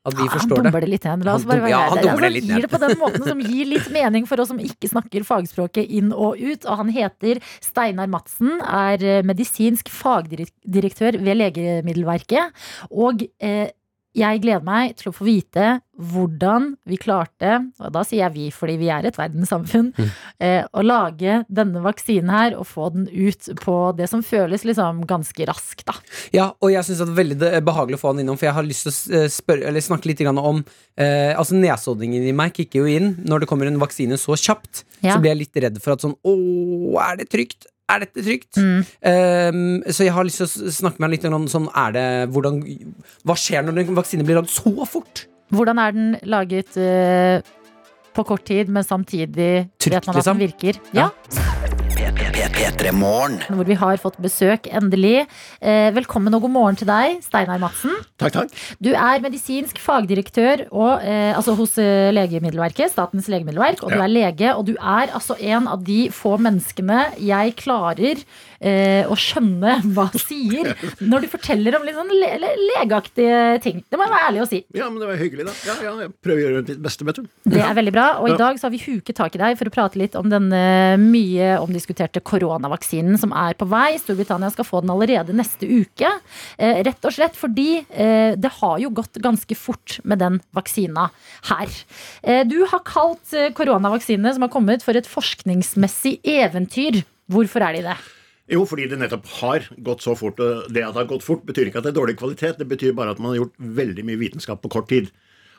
At 0.06 0.14
vi 0.14 0.22
Ja, 0.22 0.30
han 0.30 0.38
forstår 0.38 0.60
det. 0.62 0.70
dummer 0.70 0.80
det 0.84 0.88
litt 0.88 1.04
igjen. 1.04 1.22
La 1.26 1.32
oss 1.34 1.42
Han 1.42 1.50
bare 1.50 1.62
være 1.64 1.70
ja, 1.72 1.78
han 1.90 2.20
det 2.22 2.28
litt 2.30 2.44
gir 2.46 2.62
det 2.62 2.70
på 2.70 2.78
den 2.78 2.98
måten 3.00 3.24
som 3.26 3.40
gir 3.42 3.66
litt 3.66 3.88
mening 3.90 4.26
for 4.30 4.38
oss 4.38 4.52
som 4.52 4.60
ikke 4.62 4.86
snakker 4.92 5.24
fagspråket 5.26 5.90
inn 5.90 6.12
og 6.14 6.38
ut. 6.38 6.62
Og 6.62 6.76
han 6.78 6.92
heter 6.94 7.40
Steinar 7.64 8.06
Madsen, 8.06 8.60
er 8.62 9.02
eh, 9.02 9.24
medisinsk 9.26 9.90
fagdirektør 9.90 11.18
ved 11.18 11.40
Legemiddelverket. 11.40 12.54
Og 12.94 13.26
eh, 13.42 13.72
jeg 14.16 14.40
gleder 14.42 14.64
meg 14.64 14.96
til 14.98 15.10
å 15.10 15.14
få 15.14 15.26
vite 15.26 15.76
hvordan 15.96 16.74
vi 16.88 16.98
klarte, 17.00 17.56
og 17.80 17.92
da 17.94 18.02
sier 18.04 18.26
jeg 18.26 18.34
vi 18.34 18.46
fordi 18.52 18.76
vi 18.80 18.88
er 18.92 19.06
et 19.08 19.16
verdenssamfunn, 19.16 19.92
eh, 20.44 20.64
å 20.68 20.84
lage 20.84 21.38
denne 21.48 21.80
vaksinen 21.84 22.32
her 22.32 22.56
og 22.58 22.66
få 22.68 22.90
den 22.94 23.06
ut 23.08 23.48
på 23.62 23.76
det 23.96 24.08
som 24.12 24.24
føles 24.26 24.66
liksom 24.68 25.04
ganske 25.08 25.48
raskt, 25.48 25.86
da. 25.88 25.96
Ja, 26.36 26.50
og 26.60 26.72
jeg 26.72 26.84
synes 26.84 27.00
det 27.00 27.08
er 27.08 27.20
veldig 27.20 27.52
behagelig 27.66 28.00
å 28.00 28.04
få 28.04 28.14
den 28.14 28.26
innom, 28.26 28.40
for 28.40 28.50
jeg 28.50 28.56
har 28.58 28.66
lyst 28.66 28.88
til 28.88 28.92
å 28.92 29.22
eh, 29.22 29.30
spørre, 29.32 29.68
eller 29.70 29.84
snakke 29.84 30.10
litt 30.10 30.24
om 30.26 30.62
eh, 30.98 31.32
Altså 31.36 31.56
Nesoddingen 31.56 32.24
i 32.26 32.34
meg 32.36 32.54
kicker 32.56 32.82
jo 32.82 32.90
inn 32.90 33.14
når 33.28 33.42
det 33.44 33.48
kommer 33.50 33.68
en 33.68 33.80
vaksine 33.80 34.18
så 34.20 34.36
kjapt. 34.36 34.84
Ja. 35.00 35.14
Så 35.14 35.20
blir 35.22 35.34
jeg 35.34 35.44
litt 35.44 35.62
redd 35.64 35.80
for 35.82 35.94
at 35.94 36.04
sånn 36.04 36.16
Å, 36.16 36.36
er 37.04 37.20
det 37.20 37.28
trygt? 37.32 37.68
er 37.92 38.02
dette 38.02 38.24
trygt? 38.24 38.58
Mm. 38.58 38.80
Um, 38.82 39.60
så 39.90 40.06
jeg 40.06 40.14
har 40.16 40.26
lyst 40.26 40.42
til 40.42 40.48
å 40.48 40.74
snakke 40.74 41.00
med 41.00 41.08
han 41.08 41.14
litt 41.14 41.28
om 41.30 41.48
sånn, 41.50 41.68
er 41.70 41.94
det, 41.96 42.06
hvordan, 42.34 42.60
hva 43.26 43.38
skjer 43.38 43.66
når 43.66 43.84
en 43.84 44.00
vaksine 44.00 44.26
blir 44.26 44.40
lagd 44.40 44.52
så 44.52 44.72
fort? 44.88 45.26
Hvordan 45.54 45.78
er 45.78 45.94
den 45.94 46.08
laget 46.26 46.74
uh, 46.80 47.38
på 48.16 48.26
kort 48.26 48.46
tid, 48.48 48.72
men 48.72 48.86
samtidig 48.86 49.68
Trygt, 49.78 49.94
vet 49.94 50.10
man 50.10 50.18
at 50.18 50.26
den 50.26 50.42
liksom? 50.42 50.42
virker? 50.42 50.80
Liksom. 50.82 50.98
Ja. 50.98 51.10
ja. 52.40 52.55
P3morgen. 52.76 53.38
Hvor 53.56 53.64
vi 53.64 53.76
har 53.78 53.96
fått 54.00 54.18
besøk, 54.20 54.66
endelig. 54.68 55.24
Eh, 55.64 55.88
velkommen 55.96 56.34
og 56.36 56.42
god 56.44 56.52
morgen 56.52 56.76
til 56.76 56.88
deg, 56.88 57.22
Steinar 57.24 57.60
Madsen. 57.62 57.94
Takk, 58.20 58.34
takk. 58.34 58.52
Du 58.84 58.90
er 58.92 59.22
medisinsk 59.24 59.80
fagdirektør 59.80 60.66
og, 60.68 61.00
eh, 61.00 61.32
altså, 61.32 61.54
hos 61.56 61.78
eh, 61.80 62.12
Legemiddelverket, 62.12 62.92
Statens 62.92 63.30
legemiddelverk, 63.32 63.80
og 63.82 63.94
ja. 63.94 63.96
du 63.96 64.04
er 64.04 64.12
lege. 64.12 64.52
Og 64.54 64.66
du 64.68 64.74
er 64.76 65.08
altså 65.08 65.38
en 65.40 65.70
av 65.72 65.84
de 65.86 66.10
få 66.12 66.36
menneskene 66.36 67.16
jeg 67.16 67.56
klarer 67.56 68.20
eh, 68.66 69.06
å 69.08 69.16
skjønne 69.18 69.78
hva 69.96 70.08
sier 70.18 70.72
når 71.00 71.26
du 71.26 71.30
forteller 71.32 71.78
om 71.78 71.86
litt 71.86 71.96
sånn 71.98 72.12
le 72.12 72.32
le 72.42 72.52
legeaktige 72.66 73.40
ting. 73.64 73.82
Det 73.86 73.98
må 73.98 74.06
jeg 74.06 74.14
være 74.14 74.30
ærlig 74.30 74.42
å 74.42 74.48
si. 74.50 74.60
Ja, 74.76 74.88
men 74.90 75.00
det 75.02 75.10
var 75.10 75.20
hyggelig, 75.20 75.46
da. 75.48 75.54
Ja, 75.68 75.76
ja, 75.86 75.94
jeg 76.04 76.14
prøver 76.24 76.40
å 76.40 76.44
gjøre 76.44 76.62
mitt 76.62 76.82
beste, 76.84 77.06
vet 77.08 77.20
du. 77.20 77.28
Det 77.46 77.62
er 77.62 77.76
veldig 77.78 77.94
bra. 77.94 78.06
Og 78.22 78.30
i 78.32 78.38
dag 78.38 78.58
så 78.58 78.68
har 78.68 78.74
vi 78.74 78.82
huket 78.82 79.16
tak 79.18 79.36
i 79.36 79.42
deg 79.42 79.58
for 79.60 79.70
å 79.70 79.74
prate 79.74 80.00
litt 80.00 80.16
om 80.18 80.28
den 80.32 80.48
eh, 80.56 80.96
mye 81.00 81.54
omdiskuterte 81.62 82.22
koronavaksinen 82.26 83.18
som 83.20 83.34
er 83.36 83.56
på 83.58 83.68
vei. 83.70 83.96
Storbritannia 84.02 84.50
skal 84.54 84.68
få 84.68 84.82
den 84.84 84.92
allerede 84.94 85.36
neste 85.36 85.68
uke. 85.68 86.10
Eh, 86.58 86.82
rett 86.86 87.08
og 87.08 87.14
slett 87.16 87.38
fordi 87.38 87.68
eh, 87.82 88.34
det 88.36 88.52
har 88.60 88.78
jo 88.82 88.92
gått 88.96 89.20
ganske 89.22 89.58
fort 89.58 89.98
med 90.04 90.22
den 90.22 90.40
vaksina 90.56 91.08
her. 91.50 91.78
Eh, 92.22 92.42
du 92.48 92.58
har 92.70 92.84
kalt 92.86 93.34
eh, 93.36 93.52
koronavaksinene 93.56 94.34
som 94.36 94.46
har 94.46 94.52
kommet 94.52 94.84
for 94.86 94.98
et 94.98 95.08
forskningsmessig 95.08 96.18
eventyr. 96.36 97.02
Hvorfor 97.32 97.64
er 97.66 97.78
de 97.78 97.88
det? 97.88 97.96
Jo, 98.52 98.62
fordi 98.68 98.86
det 98.86 98.98
nettopp 99.00 99.26
har 99.40 99.64
gått 99.82 100.04
så 100.04 100.14
fort. 100.18 100.38
og 100.38 100.68
Det 100.70 100.84
at 100.84 100.94
det 100.94 101.02
har 101.02 101.10
gått 101.10 101.26
fort, 101.26 101.42
betyr 101.46 101.70
ikke 101.70 101.80
at 101.82 101.88
det 101.88 101.94
er 101.94 102.00
dårlig 102.00 102.18
kvalitet. 102.20 102.60
Det 102.60 102.68
betyr 102.70 102.94
bare 102.94 103.14
at 103.14 103.22
man 103.22 103.32
har 103.32 103.40
gjort 103.40 103.56
veldig 103.58 104.04
mye 104.06 104.20
vitenskap 104.20 104.62
på 104.62 104.70
kort 104.70 104.88
tid. 104.92 105.10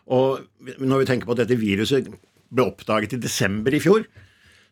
Og 0.08 0.46
når 0.80 1.04
vi 1.04 1.10
tenker 1.10 1.28
på 1.28 1.36
at 1.36 1.42
dette 1.44 1.60
viruset 1.60 2.08
ble 2.48 2.64
oppdaget 2.64 3.18
i 3.18 3.20
desember 3.20 3.76
i 3.76 3.82
fjor, 3.84 4.08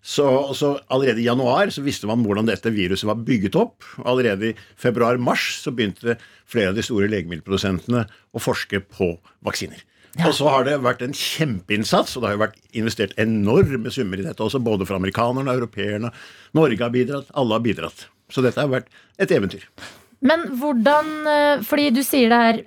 så, 0.06 0.54
så 0.54 0.76
allerede 0.94 1.20
i 1.20 1.26
januar 1.26 1.72
så 1.74 1.82
visste 1.84 2.08
man 2.08 2.22
hvordan 2.24 2.48
dette 2.48 2.72
viruset 2.72 3.08
var 3.10 3.20
bygget 3.26 3.58
opp. 3.60 3.84
Allerede 4.06 4.52
i 4.52 4.56
februar-mars 4.80 5.50
så 5.64 5.74
begynte 5.76 6.16
flere 6.48 6.72
av 6.72 6.78
de 6.78 6.86
store 6.86 7.10
legemiddelprodusentene 7.12 8.06
å 8.32 8.44
forske 8.44 8.84
på 8.86 9.16
vaksiner. 9.44 9.82
Og 10.24 10.32
så 10.38 10.48
har 10.48 10.64
det 10.68 10.78
vært 10.84 11.04
en 11.04 11.16
kjempeinnsats, 11.16 12.16
og 12.16 12.24
det 12.24 12.30
har 12.30 12.38
jo 12.38 12.44
vært 12.46 12.60
investert 12.78 13.16
enorme 13.20 13.92
summer 13.92 14.22
i 14.22 14.26
dette 14.28 14.44
også, 14.46 14.64
både 14.64 14.88
fra 14.88 15.00
amerikanerne, 15.02 15.58
europeerne, 15.58 16.14
Norge 16.56 16.80
har 16.80 16.94
bidratt, 16.94 17.32
alle 17.36 17.58
har 17.58 17.66
bidratt. 17.66 18.08
Så 18.32 18.44
dette 18.46 18.62
har 18.62 18.72
vært 18.72 18.88
et 19.22 19.32
eventyr. 19.36 19.68
Men 20.26 20.46
hvordan 20.58 21.10
eh, 21.28 21.64
Fordi 21.68 21.90
du 21.94 22.00
sier 22.06 22.32
det 22.32 22.38
her 22.40 22.60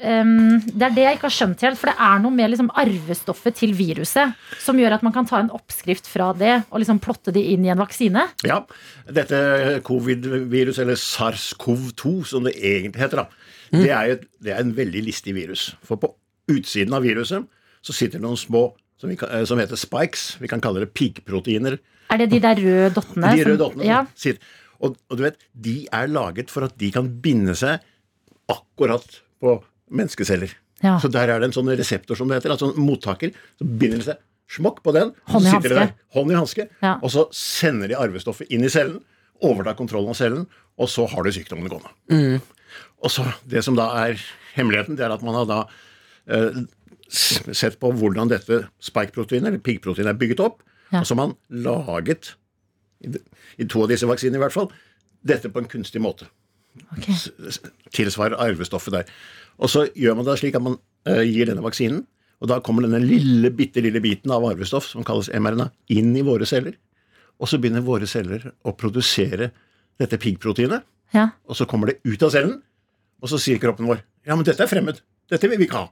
Det 0.69 0.85
er 0.85 0.93
det 0.95 1.05
jeg 1.07 1.17
ikke 1.17 1.27
har 1.27 1.35
skjønt 1.35 1.65
helt. 1.65 1.81
For 1.81 1.91
det 1.91 1.97
er 2.09 2.21
noe 2.23 2.35
med 2.35 2.53
liksom 2.53 2.69
arvestoffet 2.83 3.57
til 3.59 3.73
viruset 3.75 4.37
som 4.63 4.79
gjør 4.79 4.99
at 4.99 5.07
man 5.07 5.15
kan 5.17 5.27
ta 5.27 5.41
en 5.43 5.51
oppskrift 5.57 6.07
fra 6.11 6.31
det 6.37 6.55
og 6.69 6.83
liksom 6.83 7.01
plotte 7.03 7.35
det 7.35 7.43
inn 7.55 7.65
i 7.67 7.73
en 7.73 7.81
vaksine. 7.81 8.29
Ja, 8.47 8.61
dette 9.09 9.41
covid-viruset, 9.89 10.85
eller 10.85 11.01
SARS-CoV-2 11.01 12.15
som 12.29 12.47
det 12.47 12.55
egentlig 12.59 13.03
heter, 13.03 13.25
da, 13.25 13.53
det, 13.73 13.91
er 13.91 14.15
et, 14.15 14.25
det 14.45 14.55
er 14.55 14.63
en 14.63 14.75
veldig 14.77 15.03
listig 15.09 15.35
virus. 15.37 15.71
For 15.87 16.01
på 16.01 16.13
utsiden 16.49 16.95
av 16.95 17.03
viruset 17.03 17.47
så 17.83 17.93
sitter 17.95 18.19
det 18.19 18.25
noen 18.27 18.37
små 18.41 18.73
som, 18.99 19.09
vi 19.11 19.17
kan, 19.17 19.31
eh, 19.31 19.45
som 19.45 19.59
heter 19.61 19.77
spikes. 19.79 20.37
Vi 20.41 20.49
kan 20.51 20.61
kalle 20.61 20.81
det 20.81 20.93
piggproteiner. 20.95 21.79
Er 22.11 22.19
det 22.19 22.31
de 22.31 22.41
der 22.41 22.57
røde 22.57 22.95
dottene? 22.97 23.35
De 23.37 23.45
røde 23.45 23.57
som- 23.59 23.63
dottene 23.67 23.85
Ja. 23.87 24.07
sitter. 24.17 24.41
Og, 24.81 24.97
og 25.11 25.17
du 25.19 25.23
vet, 25.25 25.37
de 25.55 25.87
er 25.93 26.07
laget 26.09 26.51
for 26.51 26.65
at 26.65 26.77
de 26.79 26.91
kan 26.95 27.09
binde 27.21 27.55
seg 27.59 27.81
akkurat 28.49 29.21
på 29.43 29.63
menneskeceller. 29.91 30.53
Ja. 30.83 30.99
Så 31.03 31.11
der 31.11 31.29
er 31.29 31.41
det 31.41 31.49
en 31.51 31.53
sånn 31.57 31.71
reseptor 31.77 32.17
som 32.17 32.29
det 32.31 32.39
heter, 32.41 32.51
altså 32.55 32.71
en 32.77 32.85
mottaker, 32.87 33.33
som 33.59 33.73
binder 33.81 34.03
seg 34.05 34.17
smokk 34.49 34.79
på 34.85 34.93
den, 34.95 35.11
Hånd 35.29 35.45
i 35.45 35.51
hanske. 35.51 35.93
hånd 36.15 36.31
i 36.33 36.35
hanske, 36.39 36.69
Ja. 36.83 36.95
og 37.03 37.11
så 37.11 37.27
sender 37.35 37.89
de 37.89 37.95
arvestoffet 37.95 38.47
inn 38.51 38.65
i 38.65 38.69
cellen, 38.69 39.01
overtar 39.43 39.75
kontrollen 39.77 40.09
av 40.09 40.17
cellen, 40.17 40.47
og 40.79 40.89
så 40.89 41.07
har 41.09 41.23
du 41.23 41.31
sykdommen 41.31 41.69
gående. 41.69 41.91
Mm. 42.11 42.41
Og 43.03 43.11
så 43.11 43.35
Det 43.47 43.63
som 43.65 43.75
da 43.77 44.07
er 44.07 44.17
hemmeligheten, 44.55 44.97
det 44.97 45.01
er 45.05 45.13
at 45.13 45.23
man 45.23 45.35
har 45.35 45.45
da 45.47 45.61
eh, 45.63 45.67
sett 47.09 47.79
på 47.81 47.91
hvordan 47.97 48.29
dette 48.31 48.63
spike-proteinet, 48.85 49.49
eller 49.53 49.63
piggproteinet, 49.65 50.13
er 50.13 50.19
bygget 50.21 50.43
opp. 50.45 50.59
Ja. 50.93 51.01
Og 51.03 51.07
så 51.09 51.15
har 51.17 51.23
man 51.23 51.37
laget, 51.65 52.35
i, 53.05 53.65
to 53.69 53.83
av 53.85 53.89
disse 53.93 54.09
vaksinene 54.09 54.41
i 54.41 54.43
hvert 54.43 54.55
fall, 54.55 54.69
dette 55.29 55.51
på 55.53 55.63
en 55.63 55.69
kunstig 55.71 56.03
måte. 56.05 56.29
Ok. 56.95 57.09
S- 57.11 57.31
s- 57.49 57.61
Tilsvarer 57.97 58.37
arvestoffet 58.45 58.95
der. 58.95 59.09
Og 59.59 59.71
så 59.73 59.87
gjør 59.99 60.19
man 60.21 60.29
det 60.29 60.37
slik 60.41 60.57
at 60.59 60.63
man 60.65 60.77
eh, 61.09 61.25
gir 61.27 61.49
denne 61.51 61.65
vaksinen, 61.65 62.05
og 62.39 62.53
da 62.53 62.61
kommer 62.63 62.85
denne 62.87 63.01
lille, 63.03 63.51
bitte 63.51 63.83
lille 63.83 63.99
biten 64.05 64.31
av 64.31 64.45
arvestoff, 64.47 64.87
som 64.93 65.03
kalles 65.07 65.31
mRNA, 65.35 65.71
inn 65.91 66.13
i 66.15 66.23
våre 66.27 66.47
celler. 66.47 66.77
Og 67.43 67.51
så 67.51 67.59
begynner 67.59 67.83
våre 67.87 68.07
celler 68.11 68.51
å 68.67 68.73
produsere 68.79 69.51
dette 69.99 70.19
piggproteinet. 70.23 70.85
Ja. 71.17 71.31
Og 71.51 71.57
så 71.59 71.67
kommer 71.67 71.91
det 71.91 71.99
ut 72.07 72.23
av 72.23 72.31
cellen, 72.35 72.61
og 73.19 73.31
så 73.33 73.41
sier 73.43 73.59
kroppen 73.63 73.89
vår 73.89 74.05
ja, 74.29 74.37
men 74.37 74.45
dette 74.47 74.61
er 74.63 74.69
fremmed. 74.71 74.99
Dette 75.31 75.49
vil 75.49 75.59
vi 75.59 75.65
ikke 75.69 75.77
ha. 75.77 75.87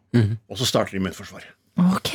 Og 0.48 0.58
så 0.58 0.64
starter 0.68 0.96
immunforsvaret. 0.96 1.48
Ok! 1.76 2.12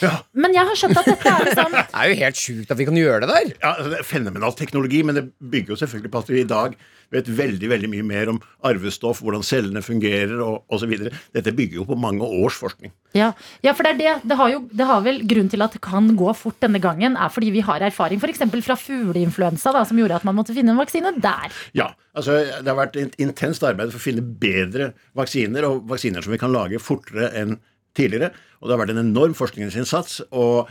Ja. 0.00 0.12
Men 0.32 0.54
jeg 0.56 0.64
har 0.64 0.78
skjønt 0.78 0.96
at 0.96 1.08
dette 1.10 1.28
er 1.28 1.48
liksom 1.50 1.74
Det 1.76 1.86
er 1.92 2.10
jo 2.10 2.18
helt 2.22 2.38
sjukt 2.40 2.70
at 2.72 2.78
vi 2.80 2.86
kan 2.88 2.96
gjøre 2.96 3.24
det 3.26 3.28
der. 3.28 3.48
Ja, 3.60 3.72
altså, 3.74 3.90
det 3.92 3.98
er 4.00 4.06
Fenomenal 4.08 4.54
teknologi, 4.56 5.02
men 5.04 5.18
det 5.18 5.24
bygger 5.36 5.74
jo 5.74 5.80
selvfølgelig 5.82 6.12
på 6.14 6.22
at 6.22 6.30
vi 6.32 6.40
i 6.40 6.48
dag 6.48 6.78
vet 7.14 7.28
veldig 7.38 7.68
veldig 7.70 7.90
mye 7.92 8.06
mer 8.06 8.30
om 8.32 8.40
arvestoff, 8.66 9.20
hvordan 9.22 9.44
cellene 9.46 9.82
fungerer 9.84 10.40
og 10.42 10.72
osv. 10.74 10.94
Dette 11.36 11.52
bygger 11.54 11.80
jo 11.80 11.86
på 11.86 11.98
mange 12.02 12.24
års 12.24 12.56
forskning. 12.58 12.90
Ja, 13.14 13.30
ja 13.62 13.76
for 13.76 13.86
det 13.86 13.94
er 13.94 14.00
det. 14.00 14.14
Det 14.32 14.40
har, 14.40 14.50
jo, 14.54 14.64
det 14.72 14.88
har 14.88 15.04
vel 15.04 15.20
grunn 15.28 15.52
til 15.52 15.62
at 15.66 15.76
det 15.76 15.82
kan 15.84 16.08
gå 16.18 16.32
fort 16.38 16.58
denne 16.64 16.80
gangen, 16.82 17.20
er 17.20 17.30
fordi 17.32 17.52
vi 17.54 17.62
har 17.68 17.84
erfaring 17.84 18.22
f.eks. 18.22 18.42
fra 18.64 18.78
fugleinfluensa, 18.80 19.76
da, 19.76 19.84
som 19.86 20.00
gjorde 20.00 20.18
at 20.18 20.26
man 20.26 20.38
måtte 20.40 20.56
finne 20.56 20.74
en 20.74 20.82
vaksine 20.82 21.14
der. 21.20 21.54
Ja, 21.78 21.92
altså 22.16 22.40
Det 22.42 22.72
har 22.72 22.80
vært 22.80 22.98
et 23.00 23.16
intenst 23.22 23.64
arbeid 23.66 23.92
for 23.92 24.00
å 24.00 24.06
finne 24.08 24.24
bedre 24.24 24.94
vaksiner, 25.16 25.68
og 25.68 25.86
vaksiner 25.92 26.24
som 26.24 26.34
vi 26.34 26.42
kan 26.42 26.54
lage 26.54 26.82
fortere 26.82 27.30
enn 27.36 27.58
tidligere. 27.96 28.32
Og 28.60 28.68
det 28.68 28.76
har 28.76 28.82
vært 28.84 28.94
en 28.94 29.02
enorm 29.04 29.34
forskningsinnsats, 29.36 30.20
og 30.32 30.70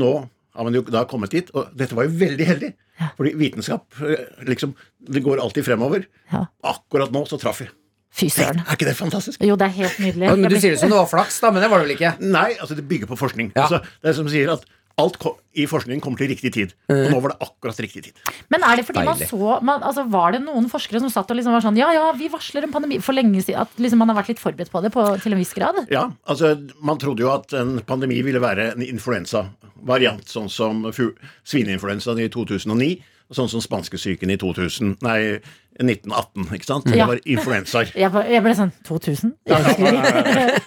nå 0.00 0.10
har 0.54 0.66
man 0.66 0.76
jo 0.76 0.84
da 0.86 1.04
kommet 1.10 1.34
dit. 1.34 1.48
Og 1.54 1.70
dette 1.76 1.96
var 1.98 2.06
jo 2.08 2.14
veldig 2.20 2.50
heldig, 2.50 2.72
fordi 3.18 3.32
vitenskap 3.40 4.02
eh, 4.06 4.26
liksom, 4.50 4.74
det 5.10 5.24
går 5.24 5.42
alltid 5.42 5.66
fremover. 5.66 6.06
Ja. 6.32 6.44
Akkurat 6.74 7.14
nå 7.14 7.24
så 7.30 7.40
traff 7.42 7.64
vi. 7.64 7.70
Fy 8.14 8.28
søren. 8.30 8.60
Er 8.62 8.76
ikke 8.76 8.86
det 8.86 8.94
fantastisk? 8.94 9.42
Jo, 9.42 9.56
det 9.58 9.66
er 9.66 9.74
helt 9.80 9.96
nydelig. 9.98 10.28
Ja, 10.28 10.36
men 10.38 10.52
Du 10.52 10.54
sier 10.60 10.76
det 10.76 10.78
som 10.78 10.92
det 10.92 10.98
var 11.00 11.08
flaks, 11.10 11.40
da, 11.42 11.50
men 11.50 11.64
det 11.64 11.70
var 11.72 11.82
det 11.82 11.88
vel 11.88 11.96
ikke? 11.96 12.12
Nei, 12.22 12.52
altså 12.62 12.76
det 12.78 12.84
bygger 12.86 13.10
på 13.10 13.18
forskning. 13.18 13.50
Ja. 13.56 13.64
Altså, 13.64 13.80
det 14.04 14.12
er 14.12 14.18
som 14.20 14.30
sier 14.30 14.52
at 14.54 14.62
alt 15.00 15.16
i 15.58 15.64
forskningen 15.66 16.00
kommer 16.02 16.18
til 16.20 16.28
riktig 16.30 16.52
tid. 16.54 16.74
Og 16.90 17.08
nå 17.10 17.18
var 17.24 17.32
det 17.34 17.38
akkurat 17.48 17.80
riktig 17.82 18.02
tid. 18.06 18.20
Men 18.52 18.62
er 18.62 18.76
det 18.78 18.84
fordi 18.86 19.02
man 19.06 19.18
så 19.18 19.56
man, 19.62 19.82
altså, 19.82 20.04
Var 20.10 20.32
det 20.36 20.42
noen 20.44 20.68
forskere 20.70 21.00
som 21.02 21.10
satt 21.10 21.30
og 21.30 21.38
liksom 21.38 21.54
var 21.56 21.64
sånn 21.64 21.78
Ja, 21.80 21.88
ja, 21.94 22.04
vi 22.14 22.28
varsler 22.30 22.62
en 22.66 22.74
pandemi 22.74 23.00
for 23.02 23.16
lenge 23.16 23.42
siden. 23.42 23.60
At 23.66 23.74
liksom 23.82 23.98
man 23.98 24.12
har 24.12 24.20
vært 24.20 24.30
litt 24.34 24.42
forberedt 24.42 24.70
på 24.70 24.82
det 24.84 24.92
på, 24.94 25.02
til 25.22 25.34
en 25.34 25.40
viss 25.42 25.54
grad? 25.56 25.80
Ja, 25.90 26.08
altså 26.30 26.54
Man 26.82 26.98
trodde 27.02 27.24
jo 27.26 27.32
at 27.34 27.52
en 27.58 27.80
pandemi 27.86 28.20
ville 28.22 28.42
være 28.42 28.70
en 28.76 28.82
influensavariant, 28.86 30.24
sånn 30.30 30.48
som 30.52 30.84
svineinfluensaen 30.92 32.22
i 32.22 32.28
2009, 32.30 32.94
og 33.30 33.38
sånn 33.38 33.48
som 33.50 33.62
spanskesyken 33.64 34.30
i 34.30 34.36
2000, 34.38 34.98
nei, 35.02 35.38
1918. 35.80 36.44
ikke 36.54 36.68
sant? 36.68 36.84
Det 36.86 36.98
Ja. 37.00 37.06
var 37.08 37.18
influensaer. 37.24 37.90
Jeg, 37.96 38.12
ble- 38.12 38.54
sånn 38.54 38.70
2000? 38.86 39.32
Ja, 39.48 39.58
ja, 39.58 39.90
ja, 39.90 40.58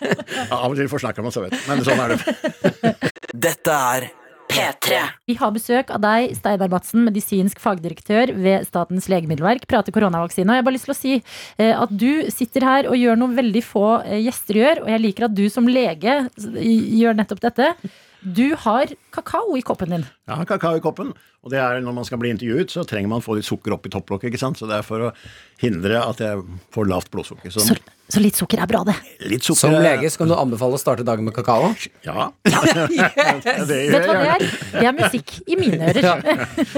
Ja, 0.49 0.57
av 0.57 0.71
og 0.71 0.75
til 0.75 0.89
forsnakker 0.91 1.23
man 1.23 1.31
seg, 1.31 1.47
vet 1.47 1.53
du. 1.55 1.59
Men 1.69 1.85
sånn 1.85 2.01
er 2.01 2.15
det. 2.17 3.11
Dette 3.37 3.69
er 3.69 4.05
P3. 4.47 4.97
Vi 5.29 5.35
har 5.37 5.51
besøk 5.53 5.91
av 5.93 5.99
deg, 6.01 6.31
Steinar 6.39 6.71
Madsen, 6.71 7.03
medisinsk 7.05 7.59
fagdirektør 7.61 8.31
ved 8.33 8.65
Statens 8.65 9.09
legemiddelverk. 9.11 9.67
Prater 9.69 9.93
koronavaksine. 9.93 10.47
Og 10.47 10.55
jeg 10.55 10.63
har 10.63 10.65
bare 10.65 10.77
lyst 10.77 10.87
til 10.87 10.95
å 10.95 10.97
si 10.97 11.13
eh, 11.17 11.73
at 11.75 11.91
du 11.91 12.31
sitter 12.33 12.65
her 12.65 12.89
og 12.89 12.97
gjør 12.97 13.19
noe 13.19 13.37
veldig 13.37 13.63
få 13.67 13.85
eh, 14.07 14.23
gjester 14.23 14.61
gjør. 14.61 14.81
Og 14.85 14.89
jeg 14.93 15.03
liker 15.03 15.27
at 15.27 15.35
du 15.37 15.43
som 15.53 15.69
lege 15.69 16.15
gjør 16.39 17.19
nettopp 17.19 17.43
dette. 17.43 17.69
Du 18.23 18.47
har 18.63 18.95
kakao 19.13 19.53
i 19.59 19.65
koppen 19.67 19.93
din. 19.93 20.07
Jeg 20.25 20.39
har 20.39 20.49
kakao 20.49 20.79
i 20.79 20.83
koppen, 20.83 21.11
og 21.45 21.53
det 21.53 21.61
er 21.61 21.83
når 21.85 21.99
man 21.99 22.07
skal 22.07 22.23
bli 22.23 22.31
intervjuet, 22.33 22.73
så 22.73 22.87
trenger 22.87 23.11
man 23.11 23.21
å 23.21 23.27
få 23.27 23.37
litt 23.37 23.47
sukker 23.47 23.75
opp 23.75 23.85
i 23.85 23.93
topplokket, 23.93 24.31
ikke 24.31 24.41
sant? 24.41 24.57
Så 24.57 24.65
det 24.71 24.79
er 24.79 24.87
for 24.87 25.09
å 25.09 25.13
hindre 25.61 26.01
at 26.01 26.23
jeg 26.23 26.41
får 26.73 26.89
lavt 26.89 27.13
blodsukker. 27.13 27.53
Så, 27.53 27.67
Så, 27.67 27.77
Så 28.07 28.21
litt 28.23 28.37
sukker 28.39 28.61
er 28.63 28.69
bra, 28.69 28.83
det. 28.87 28.95
Litt 29.27 29.43
sukker 29.43 29.59
Som 29.67 29.73
lege 29.83 30.07
så 30.11 30.21
kan 30.21 30.31
du 30.31 30.35
anbefale 30.37 30.77
å 30.77 30.79
starte 30.79 31.03
dagen 31.07 31.27
med 31.27 31.35
kakao. 31.35 31.73
Ja. 32.05 32.29
Yes! 32.47 33.67
det 33.67 33.79
Vet 33.91 34.05
du 34.05 34.07
hva 34.07 34.21
det 34.21 34.29
er? 34.31 34.45
Det 34.77 34.85
er 34.87 34.95
musikk 34.95 35.33
i 35.43 35.57
mine 35.59 35.89
ører. 35.91 36.23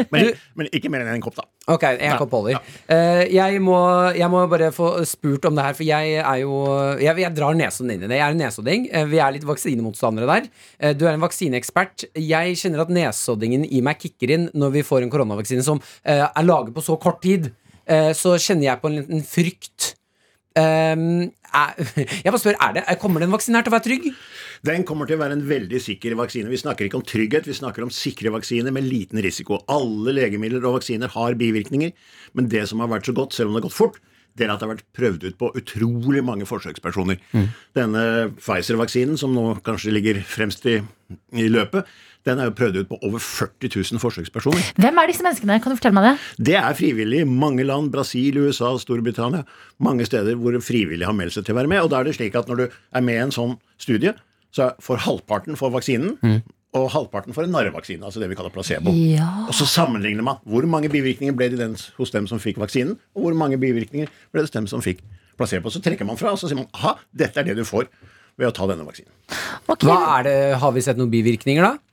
Men, 0.09 0.32
men 0.57 0.69
ikke 0.73 0.89
mer 0.91 1.03
enn 1.03 1.11
en 1.19 1.23
kopp, 1.23 1.38
da. 1.38 1.45
Ok, 1.69 1.86
en 1.91 2.17
kopp 2.17 2.34
holder. 2.34 2.57
Eh, 2.89 3.21
jeg, 3.36 3.61
må, 3.61 3.77
jeg 4.17 4.32
må 4.34 4.41
bare 4.49 4.71
få 4.73 4.89
spurt 5.07 5.45
om 5.45 5.59
det 5.59 5.67
her, 5.67 5.77
for 5.77 5.86
jeg 5.86 6.17
er 6.17 6.41
jo 6.41 6.63
Jeg, 6.97 7.13
jeg 7.21 7.36
drar 7.38 7.57
nesodding 7.57 7.99
inn 7.99 8.07
i 8.07 8.09
det. 8.09 8.17
Jeg 8.17 8.25
er 8.25 8.36
en 8.36 8.41
nesodding. 8.41 8.89
Uh, 8.89 9.05
vi 9.11 9.21
er 9.21 9.38
litt 9.38 9.45
vaksinemotstandere 9.47 10.30
der. 10.34 10.49
Uh, 10.82 10.91
du 10.97 11.05
er 11.05 11.13
en 11.13 11.23
vaksineekspert. 11.23 12.09
Jeg 12.17 12.57
kjenner 12.63 12.86
at 12.88 12.93
nesoddingen 12.93 13.69
i 13.69 13.84
meg 13.86 14.01
kicker 14.01 14.34
inn 14.34 14.49
når 14.57 14.80
vi 14.80 14.86
får 14.88 15.05
en 15.05 15.13
koronavaksine 15.13 15.65
som 15.65 15.82
er 16.03 16.45
laget 16.45 16.73
på 16.73 16.84
så 16.84 16.97
kort 17.01 17.21
tid. 17.21 17.51
Eh, 17.89 18.11
så 18.13 18.36
kjenner 18.38 18.69
jeg 18.69 18.82
på 18.82 18.89
en 18.89 18.99
liten 19.01 19.25
frykt. 19.25 19.93
Um, 20.58 21.30
jeg 22.24 22.32
bare 22.34 22.41
spør, 22.41 22.58
det, 22.74 22.84
Kommer 23.02 23.22
den 23.22 23.34
vaksinen 23.34 23.62
til 23.64 23.72
å 23.72 23.76
være 23.76 23.86
trygg? 23.86 24.08
Den 24.66 24.84
kommer 24.88 25.08
til 25.08 25.20
å 25.20 25.22
være 25.22 25.38
en 25.38 25.45
veldig 25.47 25.80
sikker 25.82 26.18
vaksine. 26.20 26.50
Vi 26.52 26.60
snakker 26.60 26.88
ikke 26.88 27.00
om 27.00 27.06
trygghet, 27.06 27.47
vi 27.47 27.58
snakker 27.58 27.86
om 27.86 27.93
sikre 27.93 28.34
vaksiner 28.34 28.74
med 28.76 28.88
liten 28.89 29.22
risiko. 29.24 29.62
Alle 29.72 30.16
legemidler 30.18 30.66
og 30.66 30.80
vaksiner 30.80 31.12
har 31.14 31.38
bivirkninger, 31.39 31.93
men 32.36 32.50
det 32.52 32.66
som 32.70 32.82
har 32.84 32.91
vært 32.91 33.08
så 33.10 33.16
godt, 33.16 33.38
selv 33.38 33.50
om 33.50 33.56
det 33.56 33.64
har 33.64 33.70
gått 33.70 33.78
fort, 33.78 34.02
det 34.40 34.50
at 34.50 34.62
det 34.62 34.68
har 34.68 34.76
vært 34.76 34.86
prøvd 34.98 35.26
ut 35.30 35.40
på 35.40 35.52
utrolig 35.60 36.24
mange 36.26 36.48
forsøkspersoner. 36.50 37.20
Denne 37.78 38.04
Pfizer-vaksinen, 38.40 39.18
som 39.20 39.36
nå 39.36 39.52
kanskje 39.66 39.94
ligger 39.96 40.22
fremst 40.26 40.66
i, 40.70 40.80
i 41.36 41.50
løpet, 41.52 41.88
den 42.28 42.42
er 42.42 42.50
jo 42.50 42.56
prøvd 42.58 42.82
ut 42.82 42.90
på 42.90 42.98
over 43.08 43.22
40 43.24 43.72
000 43.96 44.02
forsøkspersoner. 44.04 44.72
Hvem 44.80 45.00
er 45.00 45.10
disse 45.10 45.24
menneskene? 45.24 45.60
Kan 45.64 45.72
du 45.72 45.80
fortelle 45.80 45.96
meg 45.96 46.08
det? 46.10 46.16
Det 46.52 46.58
er 46.60 46.76
frivillig 46.78 47.22
i 47.24 47.30
mange 47.30 47.64
land. 47.64 47.92
Brasil, 47.94 48.38
USA, 48.44 48.74
Storbritannia. 48.82 49.46
Mange 49.80 50.06
steder 50.08 50.36
hvor 50.40 50.58
frivillige 50.64 51.08
har 51.08 51.16
meldt 51.16 51.38
seg 51.38 51.48
til 51.48 51.56
å 51.56 51.62
være 51.62 51.72
med. 51.72 51.84
Og 51.86 51.94
da 51.94 52.02
er 52.02 52.10
det 52.10 52.18
slik 52.20 52.36
at 52.36 52.52
når 52.52 52.60
du 52.60 52.66
er 52.68 53.06
med 53.08 53.16
i 53.16 53.24
en 53.24 53.36
sånn 53.36 53.56
studie, 53.80 54.14
så 54.56 54.72
får 54.84 55.04
halvparten 55.06 55.58
for 55.60 55.72
vaksinen, 55.74 56.18
og 56.78 56.89
halvparten 56.93 57.34
for 57.34 57.47
en 57.47 57.53
narrevaksine, 57.53 58.03
altså 58.05 58.22
det 58.22 58.30
vi 58.30 58.38
kaller 58.38 58.53
placebo. 58.53 58.91
Ja. 58.93 59.28
Og 59.47 59.55
så 59.57 59.65
sammenligner 59.70 60.26
man 60.26 60.41
hvor 60.45 60.65
mange 60.70 60.91
bivirkninger 60.93 61.34
ble 61.38 61.49
det 61.53 61.70
hos 61.97 62.13
dem 62.13 62.28
som 62.30 62.41
fikk 62.41 62.59
vaksinen, 62.61 62.99
og 63.17 63.26
hvor 63.26 63.38
mange 63.38 63.57
bivirkninger 63.61 64.11
ble 64.30 64.43
det 64.43 64.49
hos 64.49 64.53
dem 64.53 64.70
som 64.70 64.84
fikk 64.86 65.01
placebo. 65.39 65.74
Så 65.74 65.82
trekker 65.82 66.05
man 66.05 66.20
fra, 66.20 66.36
og 66.36 66.41
så 66.41 66.49
sier 66.49 66.59
man 66.61 66.70
aha, 66.78 66.97
dette 67.09 67.41
er 67.41 67.49
det 67.49 67.57
du 67.57 67.65
får 67.65 67.89
ved 68.39 68.51
å 68.51 68.53
ta 68.55 68.67
denne 68.70 68.86
vaksinen. 68.88 69.11
Okay. 69.65 69.89
Hva 69.89 69.97
er 70.20 70.28
det, 70.28 70.38
Har 70.61 70.76
vi 70.76 70.84
sett 70.86 70.99
noen 70.99 71.11
bivirkninger, 71.11 71.65
da? 71.65 71.89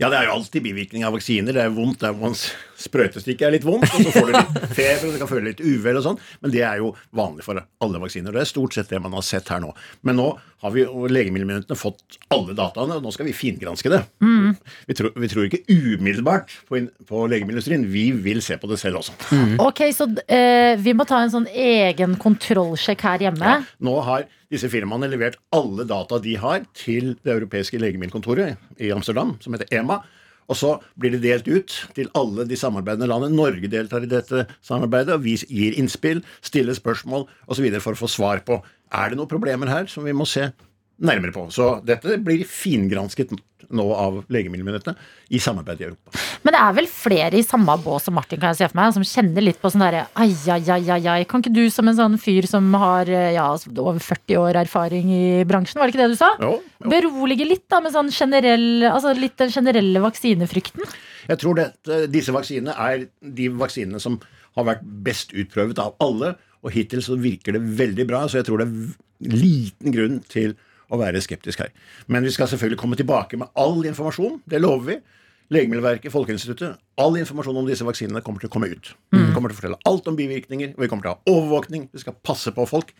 Ja, 0.00 0.10
det 0.12 0.18
er 0.20 0.26
jo 0.28 0.34
alltid 0.36 0.62
bivirkning 0.66 1.04
av 1.08 1.14
vaksiner. 1.16 1.56
Det 1.56 1.62
er 1.66 1.72
vondt 1.76 2.02
der 2.04 2.12
man 2.18 2.34
sprøytestikket 2.76 3.46
er 3.46 3.54
litt 3.54 3.64
vondt, 3.64 3.86
og 3.88 4.02
så 4.04 4.10
får 4.12 4.26
du 4.28 4.34
litt 4.36 4.66
feber, 4.76 5.06
og 5.08 5.14
du 5.14 5.20
kan 5.22 5.30
føle 5.30 5.48
litt 5.48 5.62
uvel 5.64 5.96
og 6.00 6.04
sånn. 6.04 6.18
Men 6.42 6.52
det 6.52 6.60
er 6.68 6.82
jo 6.82 6.90
vanlig 7.16 7.46
for 7.46 7.60
alle 7.62 8.00
vaksiner. 8.02 8.34
Det 8.36 8.42
er 8.44 8.50
stort 8.50 8.76
sett 8.76 8.90
det 8.92 9.00
man 9.00 9.14
har 9.16 9.24
sett 9.24 9.48
her 9.52 9.62
nå. 9.64 9.70
Men 10.06 10.18
nå 10.20 10.26
har 10.64 10.72
vi 10.74 10.84
og 10.88 11.08
legemiddelmyndighetene 11.12 11.78
fått 11.78 12.18
alle 12.32 12.54
dataene, 12.56 12.98
og 12.98 13.04
nå 13.06 13.12
skal 13.14 13.28
vi 13.28 13.34
fingranske 13.36 13.92
det. 13.92 14.02
Vi, 14.20 14.96
tror, 14.98 15.12
vi 15.20 15.28
tror 15.32 15.48
ikke 15.48 15.62
umiddelbart 15.72 16.52
på, 16.68 16.78
in- 16.82 16.90
på 17.08 17.24
legemiddelindustrien. 17.32 17.84
Vi 17.92 18.06
vil 18.24 18.42
se 18.44 18.56
på 18.60 18.68
det 18.70 18.78
selv 18.80 19.00
også. 19.02 19.16
Ok, 19.64 19.84
så 19.96 20.08
uh, 20.12 20.72
vi 20.80 20.96
må 20.96 21.08
ta 21.08 21.22
en 21.24 21.32
sånn 21.32 21.48
egen 21.52 22.16
kontrollsjekk 22.20 23.04
her 23.08 23.26
hjemme. 23.28 23.56
Ja, 23.56 23.60
Nå 23.88 23.96
har 24.06 24.28
disse 24.52 24.70
firmaene 24.70 25.08
levert 25.10 25.38
alle 25.54 25.86
data 25.88 26.20
de 26.22 26.36
har, 26.40 26.66
til 26.76 27.14
det 27.24 27.34
europeiske 27.34 27.80
legemiddelkontoret 27.82 28.80
i 28.82 28.92
Amsterdam, 28.94 29.34
som 29.42 29.56
heter 29.56 29.80
EMA. 29.80 30.00
Og 30.46 30.54
så 30.54 30.76
blir 30.94 31.16
det 31.16 31.24
delt 31.24 31.48
ut 31.50 31.74
til 31.96 32.10
alle 32.14 32.44
de 32.46 32.58
samarbeidende 32.58 33.08
landene. 33.10 33.34
Norge 33.34 33.70
deltar 33.70 34.04
i 34.06 34.10
dette 34.10 34.44
samarbeidet, 34.62 35.16
og 35.16 35.24
vi 35.24 35.34
gir 35.42 35.74
innspill, 35.80 36.22
stiller 36.44 36.76
spørsmål 36.78 37.26
osv. 37.50 37.66
for 37.80 37.96
å 37.96 38.02
få 38.04 38.10
svar 38.10 38.44
på 38.46 38.60
er 38.94 39.10
det 39.10 39.18
noen 39.18 39.30
problemer 39.30 39.70
her 39.70 39.90
som 39.90 40.06
vi 40.06 40.14
må 40.14 40.26
se 40.30 40.46
nærmere 41.02 41.34
på. 41.34 41.46
Så 41.52 41.76
dette 41.84 42.16
blir 42.24 42.46
fingransket 42.48 43.34
nå 43.74 43.84
av 43.96 44.18
legemiddelmyndighetene 44.30 45.34
i 45.34 45.40
samarbeid 45.42 45.80
i 45.80 45.86
Europa. 45.88 46.12
Men 46.46 46.54
det 46.54 46.60
er 46.60 46.74
vel 46.76 46.88
flere 46.90 47.38
i 47.40 47.44
samme 47.44 47.74
bås 47.82 48.06
som 48.06 48.14
Martin, 48.16 48.38
kan 48.38 48.52
jeg 48.52 48.60
se 48.60 48.68
for 48.70 48.78
meg, 48.78 48.92
som 48.94 49.06
kjenner 49.06 49.44
litt 49.44 49.58
på 49.62 49.72
sånn 49.72 49.82
derre 49.82 50.04
ai, 50.14 50.28
ai, 50.52 50.60
ai, 50.70 51.00
ai. 51.00 51.24
Kan 51.28 51.42
ikke 51.42 51.54
du 51.56 51.64
som 51.72 51.90
en 51.90 51.98
sånn 51.98 52.18
fyr 52.22 52.46
som 52.48 52.68
har 52.78 53.10
eh, 53.10 53.32
ja, 53.34 53.48
over 53.56 53.98
40 54.02 54.38
år 54.42 54.60
erfaring 54.62 55.10
i 55.14 55.26
bransjen, 55.48 55.80
var 55.80 55.90
det 55.90 55.96
ikke 55.96 56.04
det 56.04 56.14
du 56.14 56.20
sa? 56.20 56.30
Jo, 56.42 56.52
jo. 56.62 56.92
Berolige 56.92 57.48
litt 57.48 57.66
da 57.72 57.82
med 57.84 57.96
sånn 57.96 58.12
generell, 58.14 58.86
altså 58.92 59.16
litt 59.18 59.36
den 59.42 59.52
generelle 59.54 60.04
vaksinefrykten. 60.04 60.86
Jeg 61.26 61.42
tror 61.42 61.58
dette, 61.58 62.04
disse 62.12 62.34
vaksinene 62.34 62.76
er 62.86 63.08
de 63.20 63.50
vaksinene 63.50 64.02
som 64.02 64.20
har 64.56 64.70
vært 64.70 64.86
best 65.04 65.34
utprøvet 65.36 65.82
av 65.82 65.98
alle, 66.04 66.36
og 66.64 66.72
hittil 66.74 67.02
så 67.04 67.18
virker 67.20 67.56
det 67.56 67.66
veldig 67.78 68.06
bra, 68.08 68.24
så 68.30 68.40
jeg 68.40 68.48
tror 68.48 68.62
det 68.62 68.70
er 68.70 69.34
liten 69.36 69.94
grunn 69.94 70.22
til 70.30 70.54
å 70.90 70.98
være 71.00 71.20
skeptisk 71.24 71.58
her. 71.64 71.70
Men 72.08 72.22
vi 72.26 72.30
skal 72.34 72.48
selvfølgelig 72.50 72.78
komme 72.78 72.96
tilbake 72.98 73.38
med 73.40 73.48
all 73.58 73.80
informasjon, 73.84 74.40
det 74.46 74.60
lover 74.62 74.86
vi. 74.92 74.98
Legemiddelverket, 75.54 76.10
Folkeinstituttet, 76.10 76.74
all 76.98 77.14
informasjon 77.20 77.56
om 77.60 77.66
disse 77.68 77.84
vaksinene 77.86 78.18
kommer 78.26 78.42
til 78.42 78.48
å 78.50 78.52
komme 78.56 78.66
ut. 78.72 78.88
Vi 79.14 79.28
kommer 79.34 79.52
til 79.52 79.54
å 79.54 79.60
fortelle 79.60 79.78
alt 79.86 80.08
om 80.10 80.16
bivirkninger, 80.18 80.72
og 80.74 80.82
vi 80.82 80.88
kommer 80.90 81.06
til 81.06 81.12
å 81.12 81.14
ha 81.14 81.36
overvåkning. 81.36 81.84
Vi 81.94 82.02
skal 82.02 82.16
passe 82.26 82.50
på 82.56 82.66
folk 82.66 82.90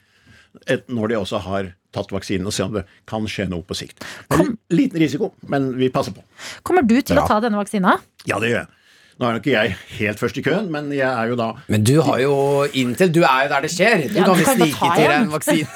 når 0.89 1.11
de 1.11 1.16
også 1.18 1.41
har 1.45 1.72
tatt 1.93 2.12
vaksinen, 2.14 2.47
og 2.49 2.55
se 2.55 2.62
om 2.64 2.72
det 2.78 2.84
kan 3.11 3.26
skje 3.28 3.49
noe 3.51 3.66
på 3.66 3.74
sikt. 3.76 4.05
En 4.32 4.55
liten 4.72 5.03
risiko, 5.03 5.32
men 5.51 5.72
vi 5.76 5.91
passer 5.93 6.14
på. 6.16 6.22
Kommer 6.62 6.87
du 6.87 6.95
til 7.03 7.16
Ja. 7.16 7.24
å 7.24 7.28
ta 7.28 7.41
denne 7.41 7.59
vaksina? 7.59 7.99
Ja, 8.24 8.39
det 8.39 8.51
gjør 8.55 8.62
jeg. 8.62 8.68
Nå 9.16 9.24
er 9.24 9.36
nok 9.38 9.46
ikke 9.48 9.52
jeg 9.56 9.76
helt 9.96 10.18
først 10.20 10.36
i 10.36 10.42
køen, 10.44 10.66
men 10.70 10.90
jeg 10.92 11.06
er 11.08 11.30
jo 11.30 11.36
da 11.40 11.46
Men 11.72 11.84
du 11.88 11.94
har 12.04 12.18
jo 12.20 12.32
inntil 12.76 13.08
Du 13.16 13.22
er 13.24 13.46
jo 13.46 13.52
der 13.54 13.62
det 13.64 13.70
skjer. 13.72 14.02
Du 14.10 14.18
Ja, 14.18 14.24
kan 14.28 14.36
vel 14.36 14.44
snike 14.50 14.90
til 14.92 15.06
deg 15.08 15.14
en. 15.14 15.30
vaksine. 15.32 15.68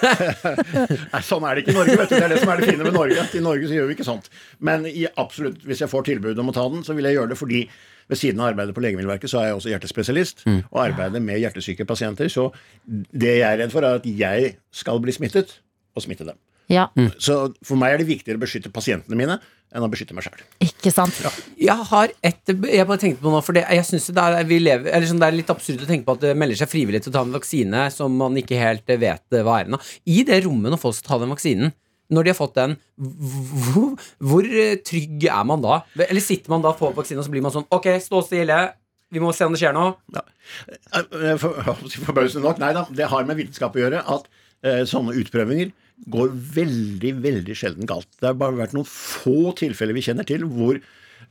Nei, 1.14 1.20
sånn 1.24 1.47
er 1.49 1.55
det 1.57 1.62
ikke 1.64 1.72
i 1.72 1.78
Norge. 1.78 1.95
vet 2.03 2.11
du. 2.12 2.16
Det 2.18 2.26
er 2.26 2.34
det 2.34 2.41
som 2.43 2.53
er 2.53 2.61
det 2.61 2.68
fine 2.68 2.84
med 2.84 2.93
Norge. 2.99 3.16
at 3.22 3.34
I 3.34 3.43
Norge 3.47 3.70
så 3.70 3.78
gjør 3.78 3.88
vi 3.88 3.97
ikke 3.97 4.07
sånt. 4.11 4.28
Men 4.61 4.84
i 4.91 5.07
absolutt, 5.16 5.64
hvis 5.64 5.80
jeg 5.80 5.88
får 5.93 6.05
tilbud 6.11 6.43
om 6.45 6.53
å 6.53 6.57
ta 6.59 6.66
den, 6.74 6.84
så 6.84 6.97
vil 6.99 7.09
jeg 7.09 7.16
gjøre 7.16 7.32
det 7.32 7.38
fordi 7.41 7.62
ved 8.11 8.18
siden 8.18 8.41
av 8.43 8.51
arbeidet 8.51 8.74
på 8.76 8.82
Legemiddelverket 8.84 9.30
så 9.30 9.38
er 9.41 9.49
jeg 9.53 9.57
også 9.61 9.70
hjertespesialist 9.70 10.41
og 10.51 10.78
arbeider 10.82 11.22
med 11.22 11.38
hjertesyke 11.41 11.86
pasienter. 11.86 12.26
Så 12.28 12.49
det 12.91 13.36
jeg 13.38 13.47
er 13.47 13.61
redd 13.62 13.72
for, 13.72 13.86
er 13.86 14.01
at 14.03 14.07
jeg 14.11 14.57
skal 14.74 14.99
bli 15.01 15.14
smittet 15.14 15.61
og 15.95 16.03
smitte 16.05 16.26
dem. 16.26 16.36
Ja, 16.71 16.87
Så 17.18 17.41
for 17.66 17.77
meg 17.81 17.97
er 17.97 18.03
det 18.03 18.07
viktigere 18.11 18.39
å 18.39 18.45
beskytte 18.45 18.71
pasientene 18.73 19.18
mine 19.18 19.41
enn 19.71 19.85
å 19.87 19.89
beskytte 19.91 20.14
meg 20.16 20.25
sjøl. 20.27 20.41
ikke 20.66 20.91
sant? 20.91 21.14
Jeg 21.59 21.77
har 21.91 22.11
et 22.27 22.49
Jeg 22.51 22.87
bare 22.89 22.99
tenkte 22.99 23.23
på 23.23 23.31
nå, 23.31 23.39
for 23.47 23.55
det, 23.55 23.62
jeg 23.71 23.87
synes 23.87 24.09
det, 24.11 24.23
er, 24.23 24.45
vi 24.49 24.59
lever, 24.59 24.91
eller 24.91 25.07
sånn, 25.07 25.21
det 25.23 25.29
er 25.29 25.37
litt 25.37 25.53
absurd 25.53 25.85
å 25.85 25.87
tenke 25.87 26.07
på 26.09 26.16
at 26.16 26.25
det 26.25 26.33
melder 26.39 26.59
seg 26.59 26.71
frivillig 26.73 27.03
til 27.05 27.12
å 27.12 27.16
ta 27.18 27.23
en 27.27 27.35
vaksine 27.37 27.85
som 27.95 28.16
man 28.18 28.35
ikke 28.41 28.59
helt 28.59 28.91
eh, 28.91 28.99
vet 28.99 29.23
eh, 29.37 29.45
hva 29.47 29.61
er 29.61 29.68
ennå. 29.71 29.79
I 30.11 30.25
det 30.27 30.41
rommet 30.47 30.75
når 30.75 30.81
folk 30.83 30.97
skal 30.99 31.12
ta 31.12 31.21
den 31.23 31.31
vaksinen, 31.35 31.71
når 32.11 32.27
de 32.27 32.33
har 32.33 32.39
fått 32.41 32.57
den, 32.59 32.75
hvor, 32.99 33.93
hvor 34.18 34.47
eh, 34.51 34.75
trygg 34.83 35.29
er 35.31 35.45
man 35.47 35.62
da? 35.62 35.81
Eller 36.09 36.25
sitter 36.25 36.51
man 36.51 36.64
da 36.66 36.73
på 36.75 36.91
vaksinen 36.97 37.23
og 37.23 37.29
så 37.29 37.35
blir 37.35 37.45
man 37.47 37.55
sånn 37.55 37.68
Ok, 37.71 37.87
stå 38.03 38.25
stille. 38.27 38.59
Vi 39.11 39.23
må 39.23 39.31
se 39.35 39.47
om 39.47 39.55
det 39.55 39.62
skjer 39.62 39.75
noe. 39.75 39.95
Eh, 40.95 41.37
For, 41.39 41.55
Forbausende 42.07 42.43
nok, 42.47 42.59
nei 42.62 42.73
da. 42.75 42.85
Det 42.91 43.07
har 43.11 43.27
med 43.29 43.39
vitenskap 43.39 43.79
å 43.79 43.83
gjøre 43.85 44.03
at 44.03 44.27
eh, 44.66 44.83
sånne 44.91 45.14
utprøvinger 45.23 45.71
går 46.09 46.32
veldig, 46.55 47.12
veldig 47.24 47.57
sjelden 47.59 47.88
galt. 47.88 48.09
Det 48.20 48.30
har 48.30 48.38
bare 48.40 48.59
vært 48.59 48.74
noen 48.76 48.88
få 48.88 49.53
tilfeller 49.59 49.96
vi 49.96 50.05
kjenner 50.07 50.26
til 50.28 50.46
hvor 50.48 50.80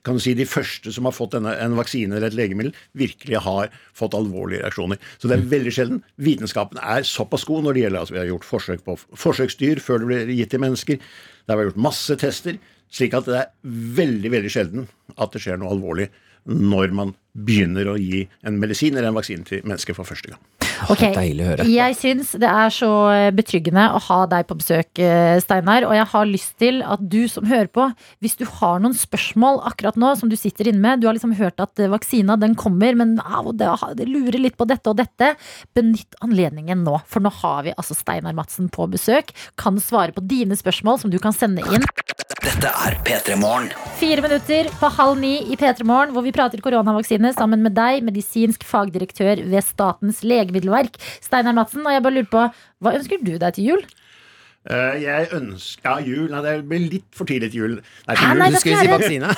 kan 0.05 0.15
du 0.15 0.21
si, 0.23 0.35
de 0.37 0.45
første 0.47 0.91
som 0.95 1.07
har 1.07 1.15
fått 1.15 1.33
denne, 1.35 1.51
en 1.59 1.75
vaksine 1.77 2.15
eller 2.15 2.29
et 2.29 2.37
legemiddel, 2.37 2.75
virkelig 2.97 3.41
har 3.43 3.71
fått 3.97 4.15
alvorlige 4.15 4.63
reaksjoner. 4.63 5.01
Så 5.19 5.31
det 5.31 5.39
er 5.39 5.47
veldig 5.51 5.73
sjelden. 5.75 6.01
Vitenskapen 6.21 6.79
er 6.79 7.07
såpass 7.07 7.43
god 7.49 7.65
når 7.65 7.75
det 7.75 7.83
gjelder 7.83 8.03
altså 8.03 8.15
Vi 8.15 8.21
har 8.21 8.29
gjort 8.29 8.47
forsøk 8.47 8.85
på 8.85 8.95
forsøksdyr 9.25 9.83
før 9.83 10.03
det 10.03 10.11
ble 10.11 10.21
gitt 10.37 10.53
til 10.53 10.63
mennesker. 10.63 11.01
Det 11.01 11.51
har 11.51 11.59
vært 11.59 11.73
gjort 11.73 11.85
masse 11.89 12.19
tester. 12.21 12.61
Slik 12.93 13.17
at 13.17 13.27
det 13.29 13.41
er 13.41 13.51
veldig 13.99 14.33
veldig 14.37 14.53
sjelden 14.53 14.87
at 15.17 15.35
det 15.35 15.43
skjer 15.43 15.59
noe 15.61 15.73
alvorlig 15.75 16.09
når 16.49 16.95
man 16.95 17.11
begynner 17.35 17.91
å 17.91 17.99
gi 17.99 18.23
en 18.47 18.57
medisin 18.61 18.95
eller 18.95 19.11
en 19.11 19.19
vaksine 19.19 19.45
til 19.45 19.65
mennesker 19.67 19.97
for 19.97 20.07
første 20.07 20.31
gang. 20.31 20.58
Ok, 20.87 21.03
Deilig 21.15 21.43
å 21.43 21.49
høre. 21.51 21.65
Jeg 21.69 21.95
syns 21.99 22.31
det 22.39 22.49
er 22.49 22.71
så 22.73 22.89
betryggende 23.35 23.85
å 23.95 23.99
ha 24.07 24.19
deg 24.31 24.47
på 24.49 24.57
besøk, 24.59 25.01
eh, 25.01 25.39
Steinar. 25.43 25.85
Og 25.87 25.95
jeg 25.97 26.07
har 26.13 26.29
lyst 26.29 26.55
til 26.61 26.81
at 26.85 27.03
du 27.03 27.27
som 27.31 27.47
hører 27.49 27.67
på, 27.67 27.89
hvis 28.23 28.37
du 28.39 28.45
har 28.47 28.79
noen 28.79 28.95
spørsmål 28.97 29.61
akkurat 29.69 29.99
nå 29.99 30.13
som 30.19 30.31
du 30.31 30.37
sitter 30.39 30.71
inne 30.71 30.83
med, 30.83 31.01
du 31.01 31.09
har 31.09 31.17
liksom 31.17 31.35
hørt 31.39 31.59
at 31.63 31.79
eh, 31.79 31.91
vaksina 31.91 32.37
den 32.39 32.55
kommer, 32.59 32.95
men 32.95 33.17
au, 33.19 33.51
det, 33.51 33.69
det 33.99 34.07
lurer 34.09 34.39
litt 34.39 34.57
på 34.59 34.67
dette 34.69 34.91
og 34.91 34.99
dette, 35.01 35.33
benytt 35.77 36.19
anledningen 36.25 36.85
nå. 36.87 36.99
For 37.09 37.23
nå 37.23 37.33
har 37.41 37.65
vi 37.67 37.75
altså 37.75 37.97
Steinar 37.97 38.37
Madsen 38.37 38.71
på 38.73 38.87
besøk. 38.91 39.33
Kan 39.59 39.81
svare 39.83 40.15
på 40.15 40.23
dine 40.25 40.57
spørsmål 40.59 41.03
som 41.03 41.13
du 41.13 41.19
kan 41.21 41.35
sende 41.35 41.65
inn. 41.73 41.85
Dette 42.39 42.69
er 42.71 42.95
P3 43.03 43.35
Morgen. 43.39 43.67
Fire 43.99 44.23
minutter 44.23 44.69
på 44.79 44.89
halv 44.95 45.17
ni 45.19 45.33
i 45.51 45.57
P3 45.59 45.83
Morgen, 45.87 46.13
hvor 46.15 46.23
vi 46.23 46.31
prater 46.35 46.61
koronavaksine 46.63 47.33
sammen 47.35 47.61
med 47.65 47.75
deg, 47.75 47.99
medisinsk 48.07 48.63
fagdirektør 48.67 49.41
ved 49.43 49.65
Statens 49.67 50.21
legemiddelverk, 50.23 50.95
Steinar 51.19 51.57
Madsen. 51.57 51.83
Og 51.83 51.95
jeg 51.95 52.05
bare 52.05 52.15
lurer 52.15 52.29
på, 52.31 52.45
hva 52.79 52.95
ønsker 52.95 53.19
du 53.25 53.33
deg 53.41 53.57
til 53.57 53.73
jul? 53.73 53.83
Uh, 54.69 54.95
jeg 54.99 55.29
ønsker 55.33 55.87
Ja, 55.87 55.93
jul 56.03 56.25
Nei, 56.29 56.41
det 56.43 56.51
blir 56.67 56.81
litt 56.83 57.05
for 57.15 57.27
tidlig 57.27 57.47
til 57.53 57.61
jul. 57.61 57.77
Nei, 58.07 58.15
til 58.19 58.25
jul. 58.27 58.41
nei, 58.41 58.49
Du 58.51 58.57
skulle 58.59 58.81
si 58.81 58.91
vaksine. 58.91 59.29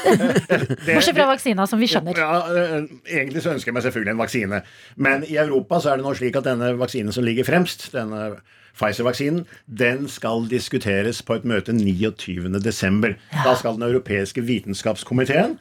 Bortsett 0.87 1.19
fra 1.19 1.27
vaksina, 1.29 1.67
som 1.69 1.81
vi 1.81 1.89
skjønner. 1.91 2.17
Ja, 2.17 2.39
eh, 2.53 2.89
egentlig 3.19 3.45
så 3.45 3.53
ønsker 3.55 3.71
jeg 3.71 3.77
meg 3.77 3.85
selvfølgelig 3.85 4.15
en 4.15 4.23
vaksine. 4.23 4.63
Men 4.97 5.25
i 5.29 5.37
Europa 5.41 5.81
så 5.81 5.93
er 5.93 6.01
det 6.01 6.05
nå 6.09 6.13
slik 6.17 6.41
at 6.41 6.49
denne 6.49 6.73
vaksinen 6.81 7.13
som 7.15 7.25
ligger 7.25 7.47
fremst, 7.47 7.91
denne 7.93 8.33
Pfizer-vaksinen, 8.77 9.45
den 9.65 10.07
skal 10.11 10.47
diskuteres 10.51 11.21
på 11.25 11.37
et 11.39 11.47
møte 11.47 11.73
29.12. 11.75 13.15
Da 13.45 13.55
skal 13.59 13.77
den 13.77 13.87
europeiske 13.89 14.43
vitenskapskomiteen 14.47 15.57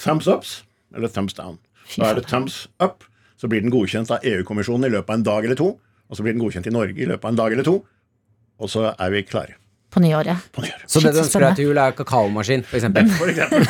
thumbs 0.00 0.28
ups, 0.28 0.64
eller 0.96 1.08
thumbs 1.12 1.36
down. 1.36 1.58
Da 1.96 2.10
er 2.10 2.20
det 2.20 2.26
thumbs 2.30 2.66
up, 2.82 3.04
så 3.36 3.48
blir 3.48 3.64
den 3.64 3.72
godkjent 3.72 4.12
av 4.12 4.24
EU-kommisjonen 4.26 4.88
i 4.88 4.92
løpet 4.94 5.12
av 5.12 5.20
en 5.20 5.26
dag 5.26 5.48
eller 5.48 5.58
to. 5.60 5.72
Og 6.10 6.18
så 6.18 6.24
blir 6.26 6.34
den 6.34 6.42
godkjent 6.42 6.68
i 6.68 6.74
Norge 6.74 6.96
i 6.96 7.08
løpet 7.08 7.24
av 7.24 7.34
en 7.34 7.40
dag 7.40 7.54
eller 7.54 7.66
to. 7.66 7.80
Og 8.60 8.70
så 8.72 8.90
er 8.92 9.14
vi 9.14 9.24
klare 9.28 9.59
På 9.90 10.00
nyåret. 10.02 10.38
på 10.54 10.62
nyåret. 10.62 10.84
Så 10.86 11.00
det 11.02 11.12
du 11.14 11.20
ønsker 11.24 11.42
deg 11.42 11.56
til 11.58 11.66
jul, 11.70 11.78
er 11.82 11.94
kakaomaskin, 11.98 12.62
for 12.66 12.78
eksempel. 12.78 13.08
For 13.20 13.30
eksempel. 13.32 13.64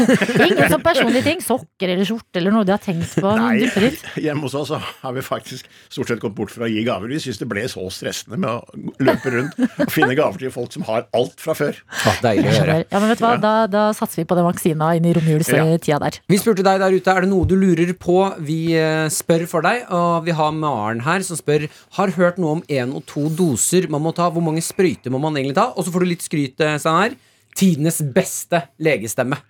Ingen 0.47 0.73
sånn 0.75 0.83
personlige 0.85 1.25
ting. 1.25 1.41
Sokker 1.45 1.93
eller 1.95 2.09
skjorte 2.09 2.41
eller 2.41 2.55
noe 2.55 2.67
de 2.69 2.75
har 2.75 2.83
tenkt 2.83 3.15
på. 3.17 3.33
Nei, 3.41 3.65
hjemme 4.27 4.45
hos 4.45 4.57
oss 4.59 4.73
har 4.77 5.15
vi 5.17 5.25
faktisk 5.25 5.69
stort 5.89 6.13
sett 6.13 6.21
gått 6.23 6.35
bort 6.37 6.53
fra 6.53 6.67
å 6.67 6.71
gi 6.71 6.85
gaver. 6.87 7.09
Vi 7.11 7.21
syns 7.25 7.41
det 7.41 7.49
ble 7.51 7.65
så 7.73 7.87
stressende 7.95 8.39
med 8.41 8.51
å 8.51 8.95
løpe 9.01 9.33
rundt 9.33 9.57
og 9.65 9.93
finne 9.93 10.15
gaver 10.19 10.45
til 10.45 10.53
folk 10.55 10.75
som 10.77 10.85
har 10.89 11.07
alt 11.17 11.41
fra 11.41 11.57
før. 11.57 11.81
Ja, 12.05 12.15
deilig 12.25 12.53
å 12.53 12.57
høre. 12.59 12.77
Ja, 12.85 13.01
men 13.01 13.13
vet 13.13 13.23
du 13.23 13.27
hva? 13.27 13.33
Da, 13.41 13.55
da 13.71 13.87
satser 13.97 14.23
vi 14.23 14.29
på 14.29 14.37
den 14.39 14.47
vaksina 14.47 14.93
inn 14.99 15.09
i 15.09 15.15
romjulstida 15.17 16.01
der. 16.05 16.21
Vi 16.31 16.41
spurte 16.41 16.65
deg 16.67 16.81
der 16.83 16.97
ute, 16.97 17.15
er 17.17 17.25
det 17.25 17.31
noe 17.33 17.49
du 17.49 17.57
lurer 17.59 17.93
på? 17.99 18.19
Vi 18.45 18.61
eh, 18.79 19.07
spør 19.13 19.47
for 19.51 19.67
deg, 19.67 19.87
og 19.95 20.27
vi 20.29 20.37
har 20.37 20.53
Maren 20.57 21.03
her 21.07 21.25
som 21.27 21.39
spør 21.39 21.67
Har 21.97 22.13
hørt 22.17 22.39
noe 22.41 22.59
om 22.59 22.63
én 22.69 22.93
og 22.97 23.05
to 23.09 23.27
doser 23.33 23.89
man 23.91 24.03
må 24.05 24.13
ta. 24.17 24.29
Hvor 24.31 24.45
mange 24.45 24.63
sprøyter 24.65 25.13
må 25.13 25.21
man 25.23 25.39
egentlig 25.39 25.57
ta? 25.59 25.71
Og 25.75 25.87
så 25.87 25.95
får 25.95 26.05
du 26.05 26.10
litt 26.11 26.25
skryt, 26.27 26.59
sånn 26.61 26.81
Steinar. 26.83 27.19
Tidenes 27.59 27.99
beste 28.15 28.63
legestemme. 28.83 29.41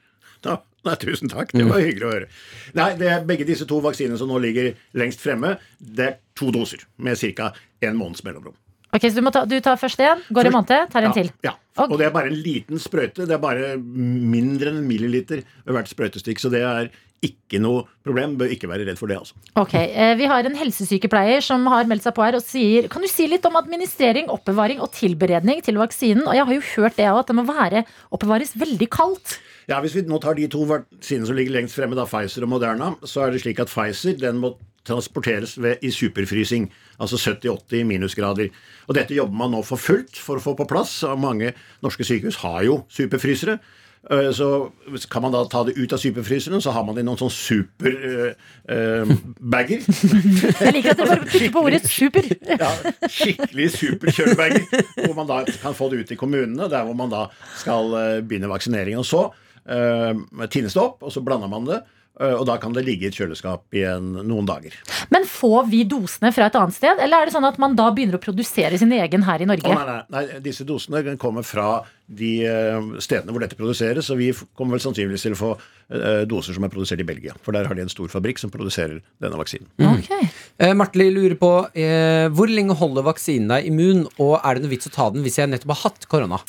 Da, 0.44 0.56
nei, 0.88 0.96
tusen 1.02 1.30
takk. 1.30 1.52
Det 1.52 1.66
var 1.68 1.82
hyggelig 1.84 2.06
å 2.08 2.14
høre. 2.14 2.30
Nei, 2.78 2.88
det 3.00 3.10
er 3.12 3.26
Begge 3.28 3.46
disse 3.48 3.66
to 3.68 3.82
vaksinene 3.84 4.18
som 4.20 4.30
nå 4.32 4.40
ligger 4.40 4.72
lengst 4.96 5.20
fremme, 5.22 5.58
det 5.78 6.06
er 6.06 6.18
to 6.38 6.48
doser 6.54 6.86
med 6.96 7.20
ca. 7.36 7.52
en 7.84 7.98
måneds 7.98 8.24
mellomrom. 8.24 8.56
Ok, 8.90 9.04
Så 9.06 9.20
du, 9.20 9.22
må 9.22 9.30
ta, 9.30 9.44
du 9.46 9.54
tar 9.62 9.76
først 9.78 10.00
én, 10.02 10.22
går 10.34 10.48
en 10.48 10.56
måned, 10.56 10.88
tar 10.90 11.04
en 11.04 11.12
ja, 11.12 11.14
til. 11.14 11.28
Ja. 11.46 11.52
Og 11.84 11.94
det 12.00 12.08
er 12.08 12.14
bare 12.14 12.32
en 12.32 12.40
liten 12.42 12.80
sprøyte. 12.82 13.22
Det 13.28 13.36
er 13.36 13.42
bare 13.42 13.76
mindre 13.78 14.72
enn 14.72 14.80
en 14.80 14.88
milliliter 14.88 15.44
ved 15.62 15.76
hvert 15.76 15.92
sprøytestikk. 15.92 16.42
Så 16.42 16.50
det 16.50 16.64
er 16.66 16.90
ikke 17.24 17.60
noe 17.60 17.84
problem. 18.06 18.36
Bør 18.40 18.52
ikke 18.54 18.68
være 18.70 18.86
redd 18.88 18.98
for 19.00 19.10
det, 19.10 19.18
altså. 19.20 19.36
Ok, 19.60 19.74
eh, 19.76 20.14
Vi 20.16 20.28
har 20.30 20.46
en 20.46 20.56
helsesykepleier 20.56 21.44
som 21.44 21.66
har 21.68 21.88
meldt 21.90 22.06
seg 22.06 22.14
på 22.16 22.24
her 22.24 22.38
og 22.38 22.44
sier 22.44 22.88
Kan 22.88 23.02
du 23.04 23.08
si 23.08 23.26
litt 23.28 23.44
om 23.44 23.58
administrering, 23.60 24.30
oppbevaring 24.32 24.80
og 24.80 24.92
tilberedning 24.96 25.60
til 25.62 25.76
vaksinen? 25.80 26.24
Og 26.26 26.34
jeg 26.34 26.46
har 26.46 26.54
jo 26.54 26.66
hørt 26.76 26.96
det 26.96 27.10
òg, 27.10 27.20
at 27.20 27.26
det 27.28 27.36
må 27.36 27.44
være 27.48 27.84
oppbevares 28.10 28.56
veldig 28.56 28.88
kaldt. 28.88 29.38
Ja, 29.68 29.80
Hvis 29.80 29.94
vi 29.94 30.02
nå 30.02 30.18
tar 30.18 30.34
de 30.34 30.48
to 30.48 30.64
vaksinene 30.64 31.28
som 31.28 31.36
ligger 31.36 31.52
lengst 31.52 31.76
fremme, 31.76 31.94
da 31.94 32.08
Pfizer 32.08 32.42
og 32.42 32.48
Moderna, 32.48 32.94
så 33.04 33.26
er 33.26 33.30
det 33.30 33.44
slik 33.44 33.60
at 33.60 33.68
Pfizer 33.70 34.16
den 34.18 34.40
må 34.40 34.56
transporteres 34.88 35.58
ved, 35.60 35.76
i 35.82 35.90
superfrysing. 35.92 36.70
Altså 36.98 37.16
70-80 37.20 37.84
minusgrader. 37.84 38.48
Og 38.88 38.96
dette 38.96 39.14
jobber 39.14 39.36
man 39.36 39.52
nå 39.54 39.60
for 39.62 39.76
fullt 39.76 40.16
for 40.16 40.40
å 40.40 40.44
få 40.44 40.56
på 40.58 40.66
plass. 40.66 41.02
og 41.04 41.20
Mange 41.20 41.52
norske 41.84 42.04
sykehus 42.04 42.40
har 42.42 42.64
jo 42.64 42.80
superfrysere. 42.88 43.58
Eh, 44.08 44.30
Så 44.32 44.70
kan 45.10 45.22
man 45.22 45.32
da 45.32 45.44
ta 45.44 45.60
det 45.64 45.76
ut 45.76 45.92
av 45.92 45.98
superfryseren, 46.00 46.60
så 46.62 46.70
har 46.72 46.84
man 46.84 46.94
det 46.96 47.02
i 47.02 47.04
noen 47.04 47.18
sånn 47.20 47.30
superbager. 47.34 48.34
Jeg 50.64 50.72
liker 50.72 50.90
at 50.94 50.98
dere 51.02 51.10
bare 51.10 51.26
putter 51.26 51.52
på 51.52 51.64
ordet 51.66 51.82
super. 51.84 52.24
ja, 52.48 52.70
skikkelig 53.04 53.68
superkjølebager. 53.76 54.64
Hvor 55.04 55.14
man 55.20 55.28
da 55.28 55.42
kan 55.60 55.76
få 55.76 55.90
det 55.92 56.00
ut 56.00 56.12
i 56.14 56.18
kommunene, 56.20 56.70
der 56.72 56.84
hvor 56.88 56.96
man 56.96 57.12
da 57.12 57.26
skal 57.60 57.92
eh, 58.00 58.20
begynne 58.24 58.48
vaksineringen. 58.50 59.04
Og 59.04 59.08
så 59.08 59.26
uh, 59.30 60.46
tines 60.50 60.74
det 60.74 60.82
opp, 60.82 61.02
og 61.04 61.12
så 61.12 61.20
blander 61.24 61.50
man 61.52 61.68
det. 61.68 61.82
Eh, 62.18 62.34
og 62.34 62.46
da 62.48 62.56
kan 62.62 62.74
det 62.74 62.82
ligge 62.88 63.06
i 63.06 63.10
et 63.12 63.16
kjøleskap 63.16 63.78
i 63.78 63.84
noen 64.00 64.48
dager. 64.48 64.74
Men 65.14 65.28
får 65.28 65.70
vi 65.70 65.84
dosene 65.88 66.32
fra 66.34 66.50
et 66.50 66.58
annet 66.58 66.76
sted, 66.76 66.98
eller 66.98 67.20
er 67.22 67.30
det 67.30 67.36
sånn 67.36 67.48
at 67.48 67.60
man 67.62 67.76
da 67.78 67.90
begynner 67.94 68.18
å 68.18 68.22
produsere 68.22 68.80
sin 68.80 68.92
egen 68.96 69.26
her 69.28 69.42
i 69.42 69.48
Norge? 69.48 69.60
Norge? 69.68 69.84
nei, 69.84 70.00
nei, 70.10 70.24
nei, 70.32 70.42
disse 70.44 70.66
dosene 70.68 71.16
kommer 71.20 71.46
fra 71.46 71.80
de 72.10 72.30
eh, 72.46 72.88
stedene 73.02 73.34
hvor 73.34 73.42
dette 73.44 73.58
produseres, 73.58 74.08
og 74.10 74.18
vi 74.20 74.30
kommer 74.58 74.76
vel 74.76 74.82
sannsynligvis 74.82 75.26
til 75.28 75.36
å 75.36 75.38
få 75.38 75.50
eh, 75.54 76.24
doser 76.30 76.56
som 76.56 76.66
er 76.66 76.72
produsert 76.72 77.02
i 77.02 77.06
Belgia. 77.06 77.36
For 77.44 77.54
der 77.56 77.68
har 77.70 77.78
de 77.78 77.84
en 77.84 77.92
stor 77.92 78.10
fabrikk 78.12 78.42
som 78.42 78.52
produserer 78.52 78.98
denne 79.22 79.38
vaksinen. 79.38 79.70
Ok. 79.92 80.10
Eh, 80.58 80.74
Martli 80.76 81.10
lurer 81.14 81.36
på 81.38 81.52
eh, 81.78 82.26
hvor 82.34 82.50
lenge 82.50 82.76
holder 82.80 83.06
vaksinen 83.06 83.54
deg 83.54 83.70
immun, 83.70 84.06
og 84.18 84.38
er 84.40 84.58
det 84.58 84.66
noe 84.66 84.74
vits 84.74 84.90
å 84.90 84.94
ta 84.94 85.10
den 85.14 85.26
hvis 85.26 85.38
jeg 85.40 85.52
nettopp 85.52 85.76
har 85.76 85.84
hatt 85.86 86.10
korona? 86.10 86.42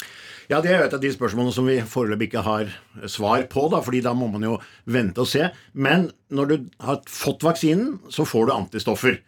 Ja, 0.51 0.59
Det 0.59 0.67
er 0.67 0.81
jo 0.81 0.87
et 0.89 0.93
av 0.97 0.99
de 0.99 1.09
spørsmålene 1.13 1.53
som 1.55 1.67
vi 1.69 1.77
foreløpig 1.87 2.27
ikke 2.27 2.41
har 2.43 2.71
svar 3.07 3.45
på. 3.47 3.69
da, 3.71 3.79
fordi 3.79 4.01
da 4.03 4.11
må 4.13 4.27
man 4.27 4.43
jo 4.43 4.57
vente 4.85 5.23
og 5.23 5.29
se. 5.31 5.45
Men 5.73 6.09
når 6.29 6.49
du 6.49 6.55
har 6.83 6.99
fått 7.07 7.45
vaksinen, 7.47 7.99
så 8.11 8.25
får 8.27 8.49
du 8.49 8.51
antistoffer. 8.57 9.21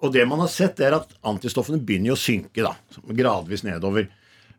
Og 0.00 0.12
det 0.14 0.26
man 0.28 0.38
har 0.38 0.46
sett, 0.48 0.78
er 0.80 0.94
at 0.94 1.10
antistoffene 1.26 1.82
begynner 1.82 2.14
å 2.14 2.20
synke 2.20 2.62
da, 2.62 2.76
gradvis 3.10 3.64
nedover. 3.66 4.06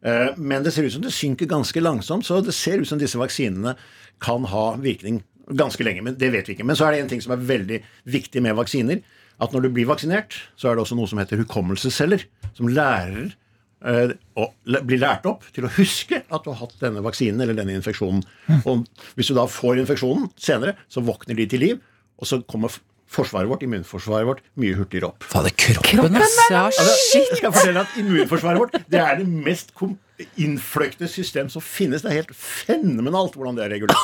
Eh, 0.03 0.35
Men 0.37 0.63
det 0.63 0.73
ser 0.73 0.83
ut 0.83 0.91
som 0.93 1.01
det 1.01 1.15
synker 1.15 1.47
ganske 1.47 1.79
langsomt, 1.81 2.25
så 2.27 2.43
det 2.43 2.53
ser 2.53 2.79
ut 2.79 2.87
som 2.87 2.99
disse 2.99 3.17
vaksinene 3.17 3.75
kan 4.19 4.43
ha 4.43 4.75
virkning 4.75 5.23
ganske 5.47 5.83
lenge. 5.83 6.03
Men 6.03 6.15
det 6.19 6.31
vet 6.31 6.47
vi 6.47 6.53
ikke. 6.55 6.65
Men 6.65 6.75
så 6.75 6.87
er 6.87 6.91
det 6.91 7.01
en 7.01 7.09
ting 7.15 7.21
som 7.21 7.31
er 7.31 7.37
veldig 7.47 7.81
viktig 8.05 8.41
med 8.41 8.55
vaksiner. 8.59 9.01
At 9.39 9.53
når 9.53 9.61
du 9.61 9.69
blir 9.69 9.87
vaksinert, 9.87 10.35
så 10.59 10.67
er 10.67 10.75
det 10.75 10.83
også 10.83 10.99
noe 10.99 11.07
som 11.07 11.17
heter 11.17 11.39
hukommelsesceller, 11.39 12.25
som 12.53 12.67
lærer 12.67 13.31
og 13.79 14.53
blir 14.89 14.99
lært 14.99 15.25
opp 15.29 15.45
til 15.55 15.63
å 15.67 15.71
huske 15.77 16.19
at 16.25 16.43
du 16.43 16.49
har 16.51 16.59
hatt 16.65 16.75
denne 16.81 17.03
vaksinen 17.05 17.39
eller 17.45 17.55
denne 17.55 17.77
infeksjonen. 17.79 18.23
Og 18.67 18.83
hvis 19.15 19.29
du 19.31 19.35
da 19.37 19.45
får 19.47 19.79
infeksjonen 19.85 20.27
senere, 20.39 20.75
så 20.91 21.03
våkner 21.05 21.37
de 21.39 21.45
til 21.47 21.63
liv, 21.63 21.79
og 22.19 22.27
så 22.27 22.41
kommer 22.43 22.73
forsvaret 23.09 23.49
vårt, 23.49 23.63
immunforsvaret 23.65 24.27
vårt, 24.27 24.43
mye 24.59 24.75
hurtigere 24.77 25.07
opp. 25.13 25.23
Fader, 25.25 25.55
kroppen, 25.57 26.19
ass! 26.19 26.35
Ja, 26.51 26.65
Altså, 26.67 27.23
jeg 27.23 27.39
skal 27.39 27.55
fortelle 27.55 27.81
at 27.87 27.95
Immunforsvaret 27.97 28.59
vårt 28.61 28.75
det 28.91 28.99
er 29.01 29.17
det 29.23 29.25
mest 29.31 29.73
kom- 29.73 29.97
innfløkte 30.39 31.07
system 31.09 31.49
som 31.51 31.63
finnes. 31.63 32.03
Det 32.03 32.11
er 32.11 32.19
helt 32.21 32.33
fenomenalt 32.35 33.35
hvordan 33.37 33.57
det 33.57 33.65
er 33.65 33.73
regulert. 33.75 33.97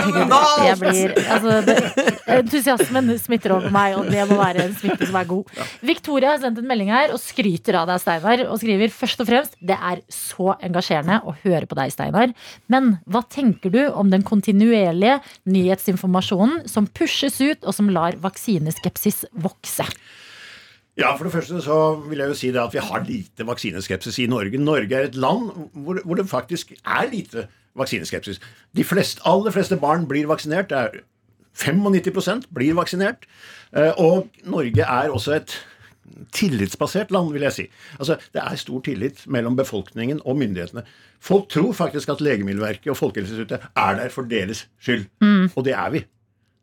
Jeg 0.68 0.76
blir, 0.80 1.14
altså, 1.24 1.56
det, 1.66 1.76
entusiasmen 2.36 3.12
smitter 3.20 3.54
over 3.56 3.72
meg, 3.74 3.96
og 3.98 4.10
det 4.12 4.24
må 4.30 4.38
være 4.40 4.66
en 4.68 4.76
smitte 4.78 5.08
som 5.08 5.18
er 5.20 5.28
god. 5.30 5.50
Victoria 5.86 6.34
har 6.34 6.42
sendt 6.42 6.60
en 6.62 6.68
melding 6.70 6.92
her 6.92 7.14
og 7.14 7.20
skryter 7.22 7.80
av 7.80 7.90
deg, 7.90 8.02
Steinar, 8.02 8.44
og 8.48 8.60
skriver 8.62 8.94
først 8.94 9.24
og 9.24 9.30
fremst 9.30 9.58
det 9.60 9.76
er 9.76 10.02
så 10.12 10.54
engasjerende 10.58 11.20
å 11.24 11.36
høre 11.44 11.68
på 11.68 11.78
deg, 11.78 11.92
Steinar. 11.94 12.34
Men 12.72 12.94
hva 13.10 13.24
tenker 13.28 13.74
du 13.74 13.82
om 13.90 14.12
den 14.12 14.24
kontinuerlige 14.26 15.20
nyhetsinformasjonen 15.50 16.64
som 16.70 16.88
pushes 16.88 17.40
ut, 17.42 17.62
og 17.64 17.76
som 17.76 17.92
lar 17.92 18.18
vaksineskepsis 18.22 19.26
vokse? 19.44 19.88
Ja, 21.00 21.14
For 21.16 21.24
det 21.24 21.32
første 21.32 21.60
så 21.64 21.76
vil 22.08 22.18
jeg 22.22 22.28
jo 22.28 22.34
si 22.38 22.50
det 22.52 22.60
at 22.60 22.74
vi 22.74 22.82
har 22.84 23.04
lite 23.06 23.46
vaksineskepsis 23.48 24.18
i 24.20 24.26
Norge. 24.30 24.58
Norge 24.60 24.94
er 24.98 25.08
et 25.08 25.14
land 25.16 25.50
hvor, 25.72 26.00
hvor 26.04 26.14
det 26.20 26.28
faktisk 26.28 26.72
er 26.84 27.08
lite 27.12 27.46
vaksineskepsis. 27.78 28.40
De 28.76 28.84
fleste, 28.84 29.22
aller 29.24 29.50
fleste 29.54 29.78
barn 29.80 30.06
blir 30.10 30.28
vaksinert. 30.28 30.68
Det 30.70 30.78
er 30.78 31.00
95 31.56 32.46
blir 32.54 32.74
vaksinert. 32.78 33.24
Eh, 33.76 33.92
Og 33.98 34.28
Norge 34.44 34.82
er 34.82 35.10
også 35.10 35.32
et 35.40 35.56
tillitsbasert 36.34 37.10
land, 37.14 37.32
vil 37.32 37.42
jeg 37.42 37.52
si. 37.52 37.66
Altså, 37.98 38.16
Det 38.34 38.42
er 38.42 38.56
stor 38.56 38.80
tillit 38.80 39.24
mellom 39.26 39.56
befolkningen 39.56 40.20
og 40.24 40.36
myndighetene. 40.36 40.82
Folk 41.20 41.48
tror 41.48 41.72
faktisk 41.72 42.08
at 42.08 42.20
Legemiddelverket 42.20 42.90
og 42.90 42.96
Folkehelseinstituttet 42.96 43.60
er 43.76 43.94
der 43.96 44.08
for 44.08 44.22
deres 44.22 44.68
skyld. 44.80 45.06
Og 45.56 45.64
det 45.64 45.72
er 45.72 45.90
vi. 45.90 46.04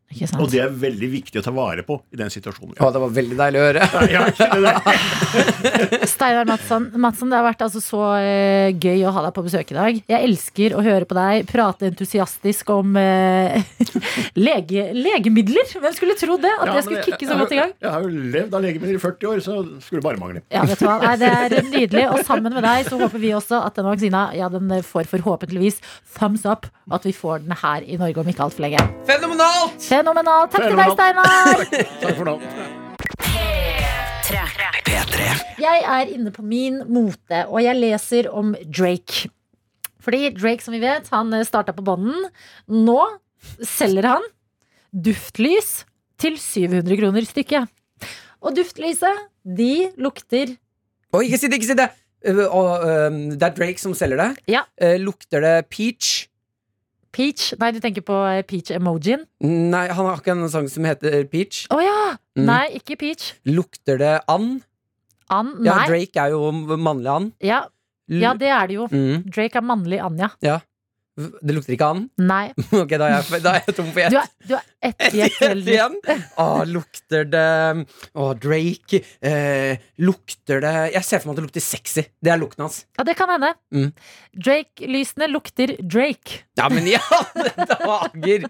Ikke 0.08 0.24
sant? 0.30 0.40
Og 0.40 0.48
det 0.48 0.62
er 0.64 0.70
veldig 0.72 1.08
viktig 1.12 1.36
å 1.40 1.44
ta 1.44 1.52
vare 1.52 1.82
på 1.84 1.98
i 2.14 2.16
den 2.16 2.30
situasjonen. 2.32 2.74
Ja, 2.78 2.86
Å, 2.88 2.92
det 2.94 3.00
var 3.02 3.10
veldig 3.12 3.36
deilig 3.36 3.60
å 3.60 3.64
høre. 3.66 3.82
Steinar 6.12 6.46
Madsen, 6.48 6.86
Madsen, 6.96 7.28
det 7.28 7.36
har 7.36 7.44
vært 7.44 7.64
altså 7.66 7.82
så 7.84 8.00
uh, 8.16 8.70
gøy 8.72 9.02
å 9.04 9.12
ha 9.12 9.24
deg 9.26 9.34
på 9.36 9.44
besøk 9.44 9.72
i 9.74 9.76
dag. 9.76 9.98
Jeg 10.08 10.28
elsker 10.30 10.76
å 10.78 10.84
høre 10.86 11.08
på 11.08 11.16
deg 11.18 11.44
prate 11.50 11.90
entusiastisk 11.90 12.72
om 12.72 12.96
uh, 12.96 13.58
lege, 14.48 14.86
legemidler. 14.96 15.68
Hvem 15.76 15.96
skulle 15.96 16.16
tro 16.20 16.38
det? 16.40 16.54
At 16.56 16.70
Ja, 16.70 16.78
det 16.78 16.84
skulle 16.88 17.04
kicke 17.04 17.28
så 17.28 17.36
godt 17.42 17.52
i 17.52 17.60
gang. 17.60 17.74
har- 17.76 17.84
Jeg 17.88 17.94
har 17.98 18.06
jo 18.08 18.24
levd 18.38 18.56
av 18.58 18.64
legemidler 18.64 18.96
i 18.96 19.02
40 19.04 19.30
år, 19.34 19.44
så 19.44 19.58
skulle 19.84 20.04
bare 20.08 20.20
mangle. 20.20 20.40
Ja, 20.54 20.64
vet 20.68 20.80
du 20.80 20.86
hva? 20.88 20.96
Nei, 21.04 21.14
det 21.20 21.30
er 21.36 21.68
nydelig. 21.68 22.06
Og 22.14 22.24
sammen 22.28 22.56
med 22.56 22.64
deg 22.64 22.88
så 22.88 22.96
håper 23.00 23.20
vi 23.22 23.34
også 23.36 23.60
at 23.64 23.76
denne 23.76 23.92
vaksina 23.92 24.24
ja, 24.38 24.48
den 24.52 24.72
får 24.88 25.08
forhåpentligvis 25.12 25.82
thumbs 26.16 26.48
up. 26.48 26.66
At 26.88 27.04
vi 27.04 27.12
får 27.12 27.42
den 27.44 27.52
her 27.60 27.84
i 27.84 27.98
Norge 28.00 28.22
om 28.24 28.28
ikke 28.32 28.46
altfor 28.46 28.64
lenge. 28.64 28.80
Fenomenalt! 29.08 29.76
Fenomenalt. 29.98 30.52
Takk 30.54 30.68
til 30.68 30.78
deg, 30.78 30.92
Steinar. 30.94 31.62
Takk 32.02 32.18
for 32.20 32.28
nå. 32.28 32.36
Jeg 35.58 35.82
er 35.82 36.12
inne 36.12 36.30
på 36.30 36.44
min 36.46 36.84
mote, 36.86 37.42
og 37.48 37.58
jeg 37.64 37.78
leser 37.80 38.28
om 38.30 38.52
Drake. 38.62 39.30
Fordi 40.04 40.30
Drake, 40.36 40.62
som 40.62 40.76
vi 40.76 40.82
vet, 40.84 41.08
han 41.10 41.34
starta 41.44 41.74
på 41.74 41.82
bånden. 41.86 42.28
Nå 42.70 43.00
selger 43.66 44.06
han 44.06 44.28
duftlys 44.94 45.82
til 46.20 46.38
700 46.38 46.94
kroner 47.00 47.26
stykket. 47.26 47.66
Og 48.38 48.54
duftlyset, 48.54 49.26
de 49.42 49.88
lukter 49.98 50.54
Oi, 51.16 51.24
ikke 51.24 51.38
si 51.40 51.48
det, 51.48 51.56
ikke 51.58 51.70
si 51.70 51.74
det! 51.78 51.88
øh, 52.28 52.44
og, 52.46 52.84
øh, 52.84 53.14
det 53.32 53.42
er 53.42 53.54
Drake 53.56 53.80
som 53.80 53.94
selger 53.96 54.20
det. 54.20 54.42
Ja. 54.52 54.66
Uh, 54.76 55.00
lukter 55.00 55.40
det 55.40 55.66
peach? 55.72 56.27
Peach? 57.14 57.52
Nei, 57.60 57.70
du 57.72 57.80
tenker 57.82 58.04
på 58.04 58.16
eh, 58.28 58.42
peach-emojien? 58.46 59.24
Nei, 59.44 59.86
han 59.88 60.08
har 60.10 60.20
ikke 60.20 60.34
en 60.34 60.48
sang 60.52 60.68
som 60.70 60.86
heter 60.88 61.24
Peach. 61.30 61.64
Å 61.72 61.80
ja! 61.82 61.98
Mm. 62.38 62.44
Nei, 62.46 62.64
ikke 62.78 62.98
peach. 63.00 63.32
Lukter 63.48 63.98
det 64.00 64.14
and? 64.30 64.62
And? 65.32 65.58
Ja, 65.66 65.80
Drake 65.88 66.22
er 66.22 66.36
jo 66.36 66.52
mannlig 66.76 67.10
and. 67.14 67.34
Ja. 67.44 67.64
Ja, 68.08 68.32
det 68.38 68.48
er 68.48 68.68
det 68.70 68.76
jo. 68.78 68.86
Mm. 68.88 69.26
Drake 69.28 69.60
er 69.60 69.64
mannlig 69.68 69.98
Anja. 70.00 70.30
Ja. 70.44 70.58
Det 71.18 71.54
lukter 71.56 71.74
ikke 71.74 71.86
and? 71.90 72.08
Nei. 72.22 72.52
Ok, 72.82 72.92
da 73.00 73.08
er 73.08 73.14
jeg, 73.16 73.40
da 73.42 73.54
er 73.56 73.64
jeg 73.66 73.74
tom 73.74 73.88
for 73.90 73.98
Du 74.12 74.16
gjett. 74.18 74.34
du 74.46 74.52
har 74.54 74.66
ett 74.78 75.00
Ett 75.08 75.16
gjett 75.18 75.66
igjen. 75.72 75.96
Å, 76.38 76.44
lukter 76.70 77.24
det 77.26 77.46
Å, 78.14 78.28
Drake. 78.38 79.00
Eh, 79.26 79.80
lukter 79.98 80.62
det 80.62 80.74
Jeg 80.94 81.02
ser 81.08 81.18
for 81.24 81.30
meg 81.30 81.34
at 81.34 81.40
det 81.40 81.46
lukter 81.48 81.64
sexy. 81.64 82.04
Det 82.22 82.30
er 82.30 82.38
lukten 82.38 82.62
hans. 82.68 82.84
Ja, 82.98 83.06
det 83.08 83.16
kan 83.18 83.32
hende. 83.34 83.50
Mm. 83.74 83.88
Drake-lysene 84.38 85.26
lukter 85.32 85.74
Drake. 85.82 86.44
Ja, 86.58 86.68
men 86.70 86.86
i 86.90 86.94
alle 86.98 87.66
dager! 87.72 88.46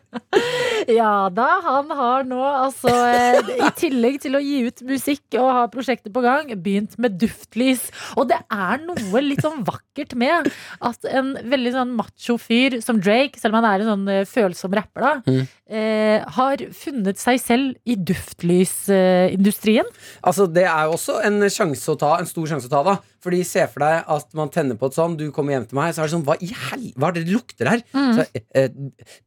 Ja 0.88 1.28
da, 1.34 1.46
han 1.64 1.90
har 1.92 2.22
nå 2.28 2.38
altså 2.40 2.88
eh, 2.88 3.50
I 3.58 3.70
tillegg 3.76 4.20
til 4.22 4.36
å 4.38 4.40
gi 4.40 4.60
ut 4.68 4.80
musikk 4.88 5.36
og 5.40 5.48
ha 5.56 5.64
prosjekter 5.72 6.12
på 6.14 6.22
gang, 6.24 6.52
begynt 6.64 6.94
med 7.00 7.16
duftlys. 7.20 7.88
Og 8.20 8.28
det 8.30 8.38
er 8.52 8.84
noe 8.84 9.24
litt 9.24 9.42
sånn 9.44 9.64
vakkert 9.68 10.14
med 10.20 10.48
at 10.84 11.08
en 11.10 11.34
veldig 11.48 11.74
sånn 11.74 11.96
macho 11.98 12.36
fyr 12.40 12.57
som 12.84 12.98
Drake, 13.02 13.38
selv 13.40 13.54
om 13.54 13.58
han 13.62 13.68
er 13.70 13.82
en 13.84 13.90
sånn 13.92 14.08
eh, 14.12 14.24
følsom 14.28 14.74
rapper, 14.78 15.04
da, 15.04 15.12
Mm. 15.28 15.44
eh, 15.70 16.24
har 16.36 16.56
funnet 16.76 17.18
seg 17.20 17.40
selv 17.42 17.76
i 17.88 17.96
duftlysindustrien? 17.96 19.88
Altså, 20.22 20.46
det 20.52 20.64
er 20.68 20.86
jo 20.88 20.96
også 20.96 21.18
en 21.26 21.40
sjanse 21.52 21.88
å 21.92 21.98
ta, 22.00 22.14
en 22.20 22.26
stor 22.28 22.46
sjanse 22.50 22.68
å 22.70 22.72
ta, 22.72 22.82
da. 22.86 22.96
Fordi 23.24 23.42
se 23.46 23.66
for 23.72 23.80
deg 23.84 24.04
at 24.16 24.34
man 24.38 24.48
tenner 24.54 24.78
på 24.78 24.86
et 24.90 24.96
sånn, 24.98 25.16
du 25.18 25.30
kommer 25.34 25.56
hjem 25.56 25.68
til 25.68 25.78
meg, 25.80 25.94
så 25.94 26.02
er 26.02 26.08
det 26.08 26.14
sånn 26.16 26.24
Hva 26.28 26.36
i 26.40 26.50
hel... 26.52 26.84
Hva 26.96 27.08
er 27.10 27.18
det 27.18 27.24
det 27.26 27.34
lukter 27.34 27.66
her? 27.72 27.82
Mm. 27.94 28.12
Så, 28.18 28.26
eh, 28.54 28.68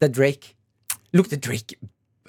det 0.00 0.08
er 0.08 0.14
Drake. 0.16 0.54
Lukter 1.12 1.36
Drake 1.42 1.76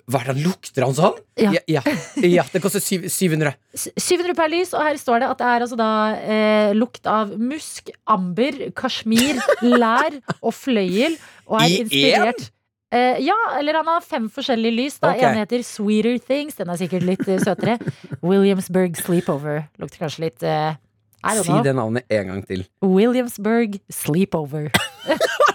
Hva 0.09 0.19
er 0.19 0.27
det 0.27 0.33
han 0.33 0.41
lukter 0.43 0.83
han 0.83 0.95
sånn? 0.97 1.19
Ja. 1.39 1.53
Ja, 1.55 1.61
ja, 1.79 1.83
ja 2.27 2.43
det 2.51 2.59
koster 2.63 2.83
700. 2.83 3.53
700 3.73 4.35
per 4.35 4.51
lys, 4.51 4.73
og 4.75 4.83
her 4.83 4.99
står 4.99 5.23
det 5.23 5.29
at 5.31 5.39
det 5.39 5.51
er 5.51 5.65
altså 5.67 5.77
da 5.79 5.91
eh, 6.19 6.73
lukt 6.75 7.07
av 7.07 7.31
musk, 7.39 7.93
amber, 8.11 8.65
kasjmir, 8.75 9.39
lær 9.83 10.19
og 10.41 10.51
fløyel. 10.57 11.15
Og 11.47 11.61
er 11.61 11.71
I 11.71 11.79
inspirert 11.85 12.51
Eh, 12.93 13.17
ja, 13.25 13.35
eller 13.57 13.79
han 13.79 13.89
har 13.89 14.03
fem 14.05 14.27
forskjellige 14.29 14.77
lys. 14.77 14.99
Da. 15.01 15.15
Okay. 15.15 15.25
En 15.31 15.39
heter 15.41 15.63
Sweeter 15.65 16.19
Things. 16.21 16.59
Den 16.59 16.69
er 16.69 16.77
sikkert 16.77 17.07
litt 17.07 17.25
eh, 17.25 17.41
søtere. 17.41 17.79
Williamsburg 18.21 18.99
Sleepover. 18.99 19.63
Lukter 19.81 20.03
kanskje 20.03 20.27
litt 20.27 20.45
eh, 20.45 20.75
Si 21.23 21.55
det 21.63 21.75
navnet 21.77 22.03
en 22.11 22.27
gang 22.31 22.43
til. 22.47 22.65
Williamsburg 22.83 23.79
Sleepover. 23.93 24.69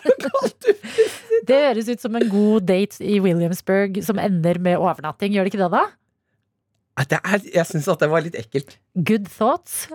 det 1.49 1.61
høres 1.67 1.89
ut 1.93 2.03
som 2.03 2.17
en 2.17 2.29
god 2.33 2.67
date 2.69 3.05
i 3.05 3.19
Williamsburg 3.25 4.01
som 4.07 4.21
ender 4.23 4.61
med 4.65 4.81
overnatting. 4.81 5.37
Gjør 5.37 5.49
det 5.49 5.55
ikke 5.55 5.65
det, 5.65 5.73
da? 5.77 5.87
Det 7.09 7.21
er, 7.23 7.49
jeg 7.55 7.67
syns 7.69 7.89
at 7.93 8.01
det 8.03 8.11
var 8.11 8.25
litt 8.25 8.37
ekkelt. 8.39 8.79
Good 8.97 9.29
thoughts. 9.37 9.87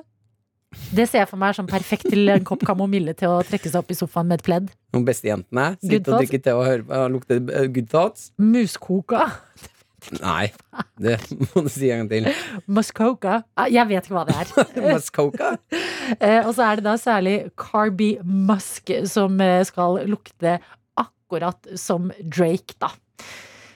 Det 0.94 1.06
ser 1.10 1.24
jeg 1.24 1.30
for 1.30 1.42
meg 1.42 1.54
sånn 1.58 1.70
perfekt 1.70 2.08
til 2.10 2.32
en 2.34 2.46
kopp 2.48 2.64
kamomille 2.66 3.14
til 3.18 3.30
å 3.30 3.42
trekke 3.46 3.70
seg 3.70 3.84
opp 3.84 3.92
i 3.94 3.98
sofaen 3.98 4.30
med 4.30 4.42
et 4.42 4.46
pledd. 4.48 4.72
Noen 4.96 5.06
beste 5.06 5.30
jentene. 5.30 5.74
Sitte 5.84 6.14
og 6.14 6.24
drikke 6.24 6.40
te 6.42 6.56
og 6.56 6.66
høre 6.66 7.04
lukte 7.14 7.38
eh, 7.42 7.68
good 7.74 7.90
thoughts. 7.92 8.32
Muskoka. 8.42 9.28
Nei, 10.20 10.52
det 11.02 11.18
må 11.54 11.64
du 11.66 11.70
si 11.72 11.90
en 11.94 12.04
gang 12.04 12.12
til. 12.12 12.28
Muskoka. 12.68 13.40
Ah, 13.58 13.70
Jeg 13.72 13.88
vet 13.90 14.06
ikke 14.08 14.18
hva 14.18 14.26
det 14.30 14.36
er. 14.42 14.52
Muskoka? 14.94 15.54
Eh, 16.20 16.42
og 16.46 16.52
så 16.58 16.68
er 16.68 16.80
det 16.82 16.86
da 16.88 16.98
særlig 17.02 17.38
Carby 17.60 18.16
Musk 18.24 18.92
som 19.10 19.40
eh, 19.44 19.62
skal 19.68 20.02
lukte 20.10 20.58
akkurat 21.00 21.74
som 21.80 22.12
Drake, 22.22 22.76
da. 22.84 22.92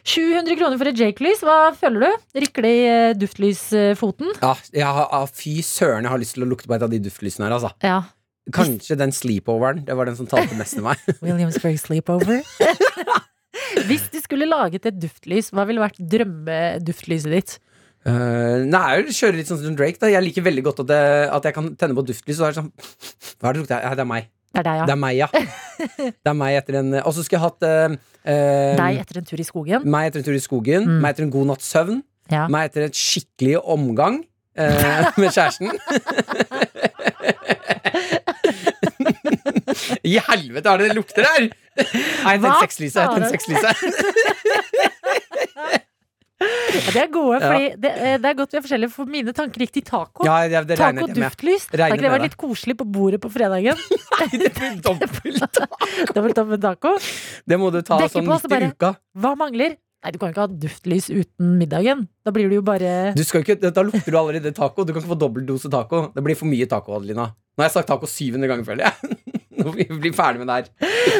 700 0.07 0.55
kroner 0.55 0.79
for 0.79 0.87
et 0.87 0.99
Jake-lys. 0.99 1.41
Hva 1.43 1.73
føler 1.75 2.05
du? 2.05 2.27
Rykker 2.43 2.63
det 2.63 2.75
i 2.75 2.83
eh, 2.91 3.15
duftlysfoten? 3.19 4.29
Ja, 4.39 4.91
har, 4.95 5.09
ah, 5.11 5.25
fy 5.27 5.57
søren, 5.65 6.05
jeg 6.07 6.13
har 6.13 6.21
lyst 6.21 6.37
til 6.37 6.45
å 6.45 6.51
lukte 6.51 6.69
på 6.69 6.77
et 6.77 6.85
av 6.85 6.93
de 6.93 7.01
duftlysene 7.03 7.49
her, 7.49 7.57
altså. 7.57 7.73
Ja. 7.83 8.03
Kanskje 8.55 8.95
den 8.95 9.11
sleepoveren. 9.11 9.81
Det 9.83 9.95
var 9.99 10.07
den 10.07 10.15
som 10.15 10.27
talte 10.31 10.55
mest 10.55 10.77
til 10.77 10.85
meg. 10.85 11.01
Williamsburg 11.25 11.75
Sleepover. 11.81 12.39
Hvis 13.87 14.07
du 14.13 14.19
skulle 14.23 14.47
laget 14.49 14.87
et 14.89 14.99
duftlys, 15.01 15.51
hva 15.55 15.65
ville 15.69 15.83
vært 15.83 15.99
drømmeduftlyset 15.99 17.33
ditt? 17.33 17.57
Uh, 18.07 18.63
nei, 18.63 18.83
jeg 19.01 19.15
kjører 19.17 19.39
litt 19.41 19.49
sånn 19.49 19.59
som 19.59 19.75
Drake. 19.75 19.99
da 19.99 20.07
Jeg 20.07 20.23
liker 20.23 20.45
veldig 20.45 20.63
godt 20.69 20.81
at, 20.85 20.89
det, 20.93 21.03
at 21.35 21.47
jeg 21.49 21.55
kan 21.57 21.69
tenne 21.75 21.97
på 21.97 22.05
duftlys. 22.07 22.39
Og 22.39 22.45
det 22.45 22.51
er 22.53 22.57
sånn 22.61 22.69
Hva 23.41 23.49
er 23.49 23.57
det 23.57 23.63
lukter? 23.63 23.83
Ja, 23.83 23.95
det 23.97 24.05
er 24.05 24.09
meg. 24.09 24.29
Det 24.55 24.61
er 24.61 24.67
deg, 24.67 24.83
Det 24.87 24.93
er 24.93 25.01
meg, 25.01 25.17
ja. 25.17 25.27
Det 26.23 26.31
er 26.31 26.37
meg 26.37 26.59
etter 26.61 26.79
en 26.79 26.95
Og 27.01 27.11
så 27.13 27.25
skulle 27.25 27.41
jeg 27.41 27.43
hatt 27.43 27.67
eh, 27.67 27.97
Deg 28.79 29.01
etter 29.03 29.19
en 29.19 29.27
tur 29.27 29.41
i 29.43 29.45
skogen. 29.45 29.83
meg 29.91 30.09
etter 30.09 30.23
en 30.23 30.27
tur 30.29 30.37
i 30.37 30.43
skogen. 30.43 30.87
Mm. 30.87 31.01
Meg 31.03 31.13
etter 31.13 31.27
en 31.27 31.33
god 31.35 31.51
natts 31.51 31.67
søvn. 31.73 32.01
Ja. 32.31 32.47
Meg 32.51 32.71
etter 32.71 32.87
en 32.87 32.95
skikkelig 32.95 33.59
omgang 33.75 34.21
uh, 34.59 35.11
med 35.21 35.29
kjæresten. 35.31 35.71
I 40.03 40.17
helvete, 40.29 40.65
er 40.73 40.77
det 40.83 40.89
det 40.91 40.97
lukter 40.97 41.23
her? 41.27 41.47
Nei, 41.77 42.37
den 42.37 42.41
Hva 42.45 42.53
tent 42.59 42.63
sexlyset. 42.67 42.97
Jeg 42.97 43.07
sa 43.07 43.13
tent 43.13 43.25
du? 43.25 43.31
sexlyset. 43.37 43.75
Ja, 46.37 46.91
det 46.93 47.01
er 47.01 47.07
gode, 47.09 47.39
Ja. 47.41 47.47
fordi 47.49 47.69
det, 47.81 47.91
eh, 47.97 48.17
det 48.21 48.25
er 48.29 48.33
godt 48.37 48.51
vi 48.53 48.57
er 48.59 48.61
forskjellige, 48.61 48.91
for 48.93 49.05
mine 49.09 49.33
tanker 49.33 49.57
gikk 49.63 49.71
til 49.73 49.81
taco. 49.87 50.23
Ja, 50.25 50.35
ja, 50.45 50.61
det 50.63 50.77
Taco 50.77 50.93
jeg 50.99 51.07
med. 51.07 51.15
duftlys. 51.17 51.65
Regner 51.73 51.89
Har 51.89 51.97
ikke 51.97 52.05
det 52.05 52.11
vært 52.13 52.25
litt 52.27 52.37
koselig 52.37 52.75
på 52.77 52.85
bordet 52.85 53.19
på 53.21 53.31
fredagen? 53.33 53.75
Det 54.31 54.53
blir 54.53 54.81
dobbelt. 54.85 55.33
Dobbelt 56.13 56.61
taco. 56.61 56.93
Det 57.47 57.57
må 57.59 57.71
du 57.73 57.81
ta 57.81 57.97
Dekker 57.97 58.21
sånn 58.21 58.27
midt 58.29 58.61
i 58.61 58.69
uka. 58.69 58.91
Hva 59.17 59.33
mangler? 59.35 59.77
Nei, 60.05 60.11
du 60.13 60.19
kan 60.21 60.29
ikke 60.31 60.43
ha 60.45 60.47
duftlys 60.47 61.09
uten 61.09 61.57
middagen. 61.57 62.07
Da 62.23 62.29
blir 62.31 62.47
det 62.49 62.59
jo 62.59 62.61
bare 62.61 63.13
Du 63.17 63.23
skal 63.25 63.41
ikke, 63.41 63.57
da 63.73 63.81
lukter 63.81 64.11
du 64.13 64.17
allerede 64.17 64.53
taco. 64.53 64.83
Du 64.85 64.93
kan 64.93 65.01
ikke 65.01 65.09
få 65.15 65.17
dobbel 65.17 65.43
dose 65.45 65.69
taco. 65.73 66.11
Det 66.13 66.23
blir 66.23 66.37
for 66.37 66.45
mye 66.45 66.67
taco, 66.69 66.93
Adelina. 66.99 67.31
Nå 67.57 67.63
har 67.65 67.69
jeg 67.71 67.73
sagt 67.79 67.87
taco 67.89 68.05
700 68.05 68.47
ganger, 68.47 68.63
føler 68.63 68.85
jeg. 68.85 69.17
Nå 69.91 69.99
blir 70.03 70.15
ferdig 70.15 70.43
med 70.43 70.51
det 70.51 70.57
her. 70.57 70.69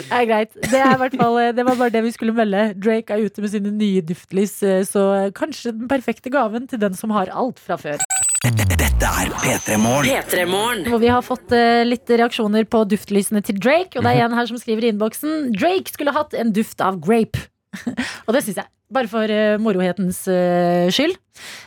Det 0.08 0.20
er 0.20 0.30
greit. 0.30 0.54
Det, 0.58 0.80
er 0.80 0.98
hvert 1.02 1.18
fall, 1.20 1.40
det 1.58 1.66
var 1.68 1.80
bare 1.80 1.94
det 1.94 2.04
vi 2.06 2.14
skulle 2.16 2.36
melde. 2.38 2.70
Drake 2.78 3.16
er 3.16 3.28
ute 3.28 3.44
med 3.44 3.54
sine 3.54 3.74
nye 3.76 4.04
duftlys, 4.06 4.58
eh, 4.64 4.84
så 4.88 5.04
kanskje 5.38 5.76
den 5.76 5.92
perfekte 5.92 6.34
gaven 6.34 6.68
til 6.70 6.82
den 6.82 6.98
som 6.98 7.14
har 7.16 7.32
alt 7.34 7.60
fra 7.64 7.80
før. 7.82 8.02
Dette 8.48 9.10
er 9.10 9.32
P3 9.42 9.78
Morgen. 9.82 10.86
Hvor 10.88 11.02
vi 11.02 11.12
har 11.12 11.26
fått 11.26 11.52
eh, 11.56 11.84
litt 11.88 12.10
reaksjoner 12.10 12.68
på 12.70 12.84
duftlysene 12.90 13.44
til 13.46 13.60
Drake. 13.60 13.98
Og 13.98 14.06
det 14.06 14.16
er 14.16 14.26
en 14.28 14.38
her 14.38 14.50
som 14.50 14.60
skriver 14.62 14.88
i 14.88 14.94
innboksen 14.94 15.52
Drake 15.58 15.92
skulle 15.94 16.16
hatt 16.16 16.38
en 16.38 16.54
duft 16.56 16.82
av 16.84 17.02
grape. 17.04 17.48
og 18.26 18.36
det 18.36 18.46
syns 18.46 18.62
jeg. 18.64 18.72
Bare 18.88 19.10
for 19.12 19.28
uh, 19.28 19.58
morohetens 19.60 20.22
uh, 20.32 20.88
skyld. 20.94 21.18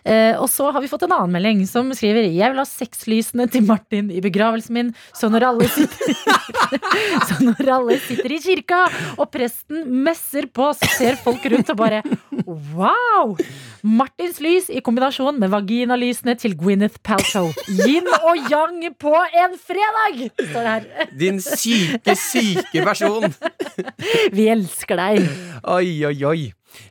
Uh, 0.03 0.35
og 0.41 0.49
så 0.51 0.71
har 0.73 0.83
vi 0.83 0.89
fått 0.91 1.05
en 1.07 1.13
annen 1.15 1.35
melding 1.35 1.61
som 1.69 1.93
skriver 1.95 2.27
Jeg 2.27 2.51
vil 2.51 2.59
ha 2.59 2.65
sexlysene 2.67 3.45
til 3.53 3.63
Martin 3.69 4.09
i 4.11 4.23
begravelsen 4.25 4.75
min, 4.75 4.93
så 5.15 5.29
når 5.31 5.47
alle 5.51 5.69
sitter 5.71 6.17
Så 7.29 7.37
når 7.45 7.71
alle 7.77 7.99
sitter 8.03 8.35
i 8.35 8.41
kirka 8.43 8.81
og 9.17 9.29
presten 9.31 9.85
messer 10.05 10.49
på, 10.51 10.73
så 10.75 10.91
ser 10.97 11.21
folk 11.21 11.45
rundt 11.53 11.71
og 11.71 11.79
bare 11.79 12.03
Wow! 12.49 13.37
Martins 13.87 14.41
lys 14.43 14.69
i 14.73 14.83
kombinasjon 14.85 15.39
med 15.41 15.53
vaginalysene 15.53 16.35
til 16.41 16.57
Gwyneth 16.59 17.01
Paltrow. 17.07 17.53
Yin 17.69 18.09
og 18.19 18.51
yang 18.51 18.83
på 19.01 19.15
en 19.15 19.57
fredag! 19.61 20.31
Står 20.41 20.67
det 20.67 20.73
her. 20.73 21.11
Din 21.21 21.41
syke, 21.45 22.17
syke 22.19 22.85
person. 22.85 23.29
Vi 24.37 24.49
elsker 24.53 25.01
deg. 25.01 25.29
Oi, 25.65 26.01
oi, 26.11 26.17
oi. 26.33 26.41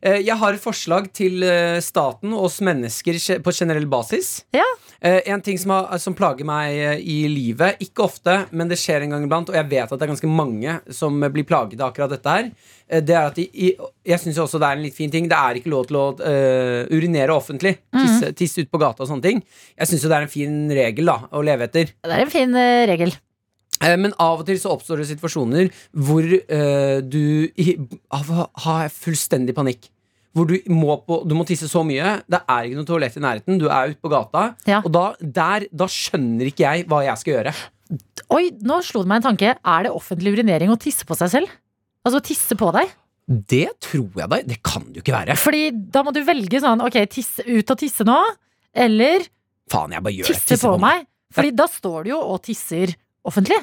Eh, 0.01 0.19
Jeg 0.25 0.37
har 0.39 0.55
et 0.55 0.63
forslag 0.63 1.09
til 1.15 1.43
eh, 1.43 1.79
staten 1.83 2.33
og 2.35 2.47
oss 2.49 2.59
mennesker 2.65 3.19
på 3.43 3.53
generell 3.55 3.87
basis. 3.89 4.43
Ja. 4.55 4.65
Eh, 5.01 5.21
En 5.31 5.41
ting 5.41 5.59
som, 5.59 5.71
har, 5.75 5.97
som 6.01 6.15
plager 6.17 6.47
meg 6.47 7.03
i 7.03 7.21
livet, 7.31 7.79
ikke 7.83 8.07
ofte, 8.07 8.35
men 8.51 8.71
det 8.71 8.79
skjer 8.79 9.05
en 9.05 9.15
gang 9.15 9.27
iblant, 9.27 9.51
og 9.51 9.55
jeg 9.55 9.69
vet 9.71 9.87
at 9.91 9.95
det 9.95 10.07
er 10.07 10.13
ganske 10.13 10.31
mange 10.31 10.79
som 10.95 11.19
blir 11.31 11.47
plaget 11.47 11.79
av 11.79 11.91
akkurat 11.91 12.15
dette 12.15 12.35
her, 12.35 12.51
det 12.89 13.13
er 13.13 13.27
at 13.27 13.35
de, 13.37 13.45
Jeg 14.09 14.17
syns 14.23 14.39
også 14.41 14.57
det 14.57 14.65
er 14.65 14.79
en 14.79 14.81
litt 14.87 14.95
fin 14.97 15.11
ting. 15.13 15.27
Det 15.29 15.37
er 15.37 15.59
ikke 15.59 15.69
lov 15.69 15.83
til 15.85 15.99
å 15.99 16.05
uh, 16.17 16.89
urinere 16.89 17.35
offentlig. 17.35 17.75
Tisse, 17.93 18.31
tisse 18.33 18.63
ut 18.65 18.71
på 18.73 18.81
gata 18.81 19.05
og 19.05 19.11
sånne 19.11 19.27
ting. 19.27 19.43
Jeg 19.77 19.91
syns 19.91 20.07
jo 20.07 20.09
det 20.09 20.17
er 20.17 20.25
en 20.25 20.33
fin 20.33 20.55
regel 20.73 21.11
da 21.11 21.19
å 21.29 21.43
leve 21.45 21.67
etter. 21.69 21.93
Det 22.01 22.15
er 22.15 22.23
en 22.25 22.33
fin 22.33 22.57
regel. 22.89 23.13
Eh, 23.81 23.95
Men 23.97 24.13
av 24.19 24.41
og 24.41 24.47
til 24.49 24.59
så 24.59 24.73
oppstår 24.75 25.01
det 25.01 25.07
situasjoner 25.13 25.69
hvor 25.95 26.25
uh, 26.25 26.99
du 27.01 27.49
har 28.65 28.91
fullstendig 28.93 29.55
panikk. 29.57 29.89
Hvor 30.35 30.45
du 30.45 30.59
må, 30.69 30.93
på, 31.07 31.23
du 31.25 31.33
må 31.33 31.45
tisse 31.47 31.67
så 31.71 31.81
mye. 31.87 32.19
Det 32.29 32.41
er 32.43 32.67
ikke 32.67 32.77
noe 32.77 32.87
toalett 32.87 33.17
i 33.17 33.23
nærheten. 33.23 33.57
Du 33.59 33.65
er 33.71 33.95
ute 33.95 34.03
på 34.03 34.11
gata. 34.13 34.51
Ja. 34.69 34.83
Og 34.85 34.91
da, 34.93 35.05
der, 35.19 35.65
da 35.73 35.87
skjønner 35.89 36.51
ikke 36.51 36.67
jeg 36.67 36.85
hva 36.91 37.01
jeg 37.07 37.21
skal 37.23 37.37
gjøre. 37.39 37.55
Oi, 38.37 38.43
nå 38.61 38.77
slo 38.85 39.01
det 39.01 39.09
meg 39.09 39.23
en 39.23 39.31
tanke. 39.31 39.55
Er 39.57 39.87
det 39.87 39.93
offentlig 39.95 40.35
urinering 40.35 40.69
å 40.69 40.77
tisse 40.79 41.07
på 41.09 41.17
seg 41.17 41.31
selv? 41.33 41.55
Altså 42.05 42.21
tisse 42.23 42.55
på 42.59 42.69
deg? 42.75 42.91
Det 43.29 43.65
tror 43.81 44.21
jeg 44.21 44.29
da. 44.29 44.39
Det 44.45 44.59
kan 44.65 44.85
det 44.85 45.01
jo 45.01 45.05
ikke 45.05 45.17
være. 45.17 45.35
Fordi 45.41 45.63
da 45.93 46.05
må 46.05 46.13
du 46.13 46.21
velge 46.25 46.61
sånn 46.61 46.81
Ok, 46.85 46.97
tisse, 47.13 47.45
ut 47.45 47.73
og 47.73 47.81
tisse 47.81 48.05
nå. 48.07 48.17
Eller 48.85 49.25
Faen, 49.69 49.93
jeg 49.93 50.05
bare 50.05 50.15
gjør 50.15 50.29
det. 50.29 50.37
tisse 50.45 50.61
på 50.61 50.77
meg. 50.81 51.05
Fordi 51.33 51.51
da 51.57 51.65
står 51.69 52.05
du 52.05 52.13
jo 52.13 52.21
og 52.21 52.39
tisser 52.45 52.93
offentlig. 53.23 53.57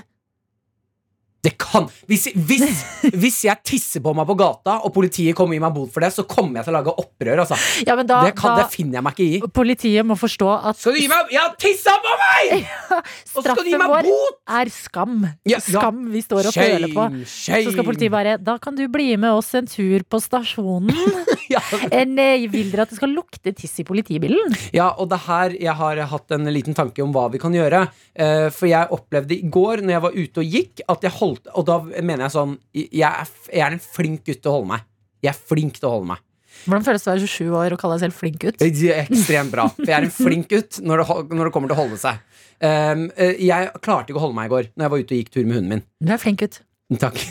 Det 1.47 1.53
kan 1.63 1.87
hvis, 2.11 2.27
hvis, 2.35 2.81
hvis 3.15 3.39
jeg 3.47 3.63
tisser 3.67 4.03
på 4.03 4.13
meg 4.17 4.27
på 4.29 4.35
gata, 4.39 4.81
og 4.87 4.93
politiet 4.95 5.37
kommer 5.39 5.55
og 5.55 5.59
gir 5.59 5.65
meg 5.65 5.75
bot 5.77 5.93
for 5.95 6.03
det, 6.03 6.11
så 6.15 6.25
kommer 6.27 6.61
jeg 6.61 6.69
til 6.69 6.75
å 6.75 6.77
lage 6.79 6.95
opprør. 7.03 7.43
Altså. 7.45 7.59
Ja, 7.87 7.95
men 7.99 8.09
da, 8.09 8.23
det, 8.27 8.35
kan, 8.39 8.57
da 8.57 8.65
det 8.65 8.75
finner 8.75 8.99
jeg 8.99 9.07
meg 9.07 9.17
ikke 9.17 9.27
i. 9.27 9.53
Politiet 9.61 10.07
må 10.07 10.17
forstå 10.19 10.49
at 10.71 10.81
Skal 10.81 10.97
du 10.97 11.03
gi 11.03 11.11
meg 11.11 11.33
Jeg 11.35 11.43
har 11.43 11.55
tissa 11.61 11.95
på 12.03 12.17
meg! 12.23 12.67
Og 13.37 13.47
skal 13.47 13.63
du 13.63 13.71
gi 13.71 13.81
meg 13.81 14.09
bot! 14.09 14.41
er 14.57 14.71
skam. 14.73 15.17
Ja, 15.47 15.57
ja. 15.57 15.61
Skam 15.65 16.03
vi 16.13 16.23
står 16.25 16.51
og 16.51 16.57
føler 16.57 16.93
på. 16.95 17.07
Shame, 17.27 17.63
Så 17.67 17.75
skal 17.75 17.87
politiet 17.87 18.13
bare 18.15 18.37
Da 18.43 18.57
kan 18.63 18.77
du 18.79 18.85
bli 18.93 19.09
med 19.19 19.35
oss 19.35 19.53
en 19.59 19.69
tur 19.71 20.05
på 20.07 20.21
stasjonen. 20.23 20.95
ja. 21.55 21.63
En, 21.91 22.17
eh, 22.23 22.47
vil 22.51 22.71
dere 22.73 22.87
at 22.87 22.95
det 22.95 23.01
skal 23.01 23.15
lukte 23.15 23.55
tiss 23.57 23.75
i 23.83 23.87
politibilen? 23.87 24.55
ja, 24.75 24.91
og 24.99 25.11
det 25.11 25.19
her 25.27 25.55
jeg 25.57 25.75
har 25.79 26.01
hatt 26.11 26.35
en 26.35 26.49
liten 26.53 26.77
tanke 26.77 27.03
om 27.05 27.13
hva 27.15 27.27
vi 27.33 27.41
kan 27.43 27.55
gjøre. 27.55 27.87
Eh, 28.15 28.49
for 28.55 28.71
jeg 28.71 28.93
opplevde 28.95 29.37
i 29.37 29.51
går, 29.53 29.83
når 29.85 29.97
jeg 29.97 30.05
var 30.07 30.17
ute 30.17 30.43
og 30.43 30.57
gikk, 30.57 30.85
at 30.87 31.07
jeg 31.07 31.17
holdt 31.19 31.36
Og 31.55 31.67
da 31.69 31.81
mener 31.85 32.27
jeg 32.27 32.35
sånn 32.35 32.55
Jeg 32.77 33.09
er, 33.09 33.35
jeg 33.53 33.65
er 33.67 33.77
en 33.77 33.83
flink 33.83 34.25
gutt 34.27 34.43
til 34.43 34.53
å 34.53 34.57
holde 34.59 34.71
meg. 34.75 34.87
Jeg 35.25 35.33
er 35.33 35.45
flink 35.53 35.81
til 35.81 35.89
å 35.89 35.97
holde 35.97 36.11
meg. 36.15 36.23
Hvordan 36.65 36.87
føles 36.87 37.05
det 37.05 37.11
å 37.11 37.13
være 37.13 37.29
27 37.29 37.57
år 37.61 37.75
og 37.75 37.81
kalle 37.81 37.97
deg 37.97 38.05
selv 38.07 38.17
flink 38.17 38.39
gutt? 38.43 38.63
Er 38.65 39.03
ekstremt 39.03 39.53
bra. 39.53 39.67
For 39.77 39.87
jeg 39.87 39.97
er 39.99 40.07
en 40.09 40.15
flink 40.15 40.49
gutt 40.51 40.81
når 40.83 41.03
det, 41.03 41.19
når 41.37 41.49
det 41.49 41.55
kommer 41.55 41.71
til 41.71 41.77
å 41.77 41.83
holde 41.83 41.99
seg. 42.01 42.23
Um, 42.57 43.09
eh, 43.21 43.37
jeg 43.45 43.73
klarte 43.85 44.11
ikke 44.11 44.21
å 44.21 44.23
holde 44.25 44.37
meg 44.39 44.47
i 44.49 44.53
går 44.55 44.69
Når 44.73 44.85
jeg 44.87 44.93
var 44.95 45.01
ute 45.03 45.13
og 45.13 45.19
gikk 45.21 45.33
tur 45.35 45.43
med 45.45 45.59
hunden 45.59 45.75
min. 45.75 45.83
Du 46.01 46.15
er 46.15 46.23
flink 46.23 46.41
gutt. 46.41 46.63
Takk. 46.95 47.19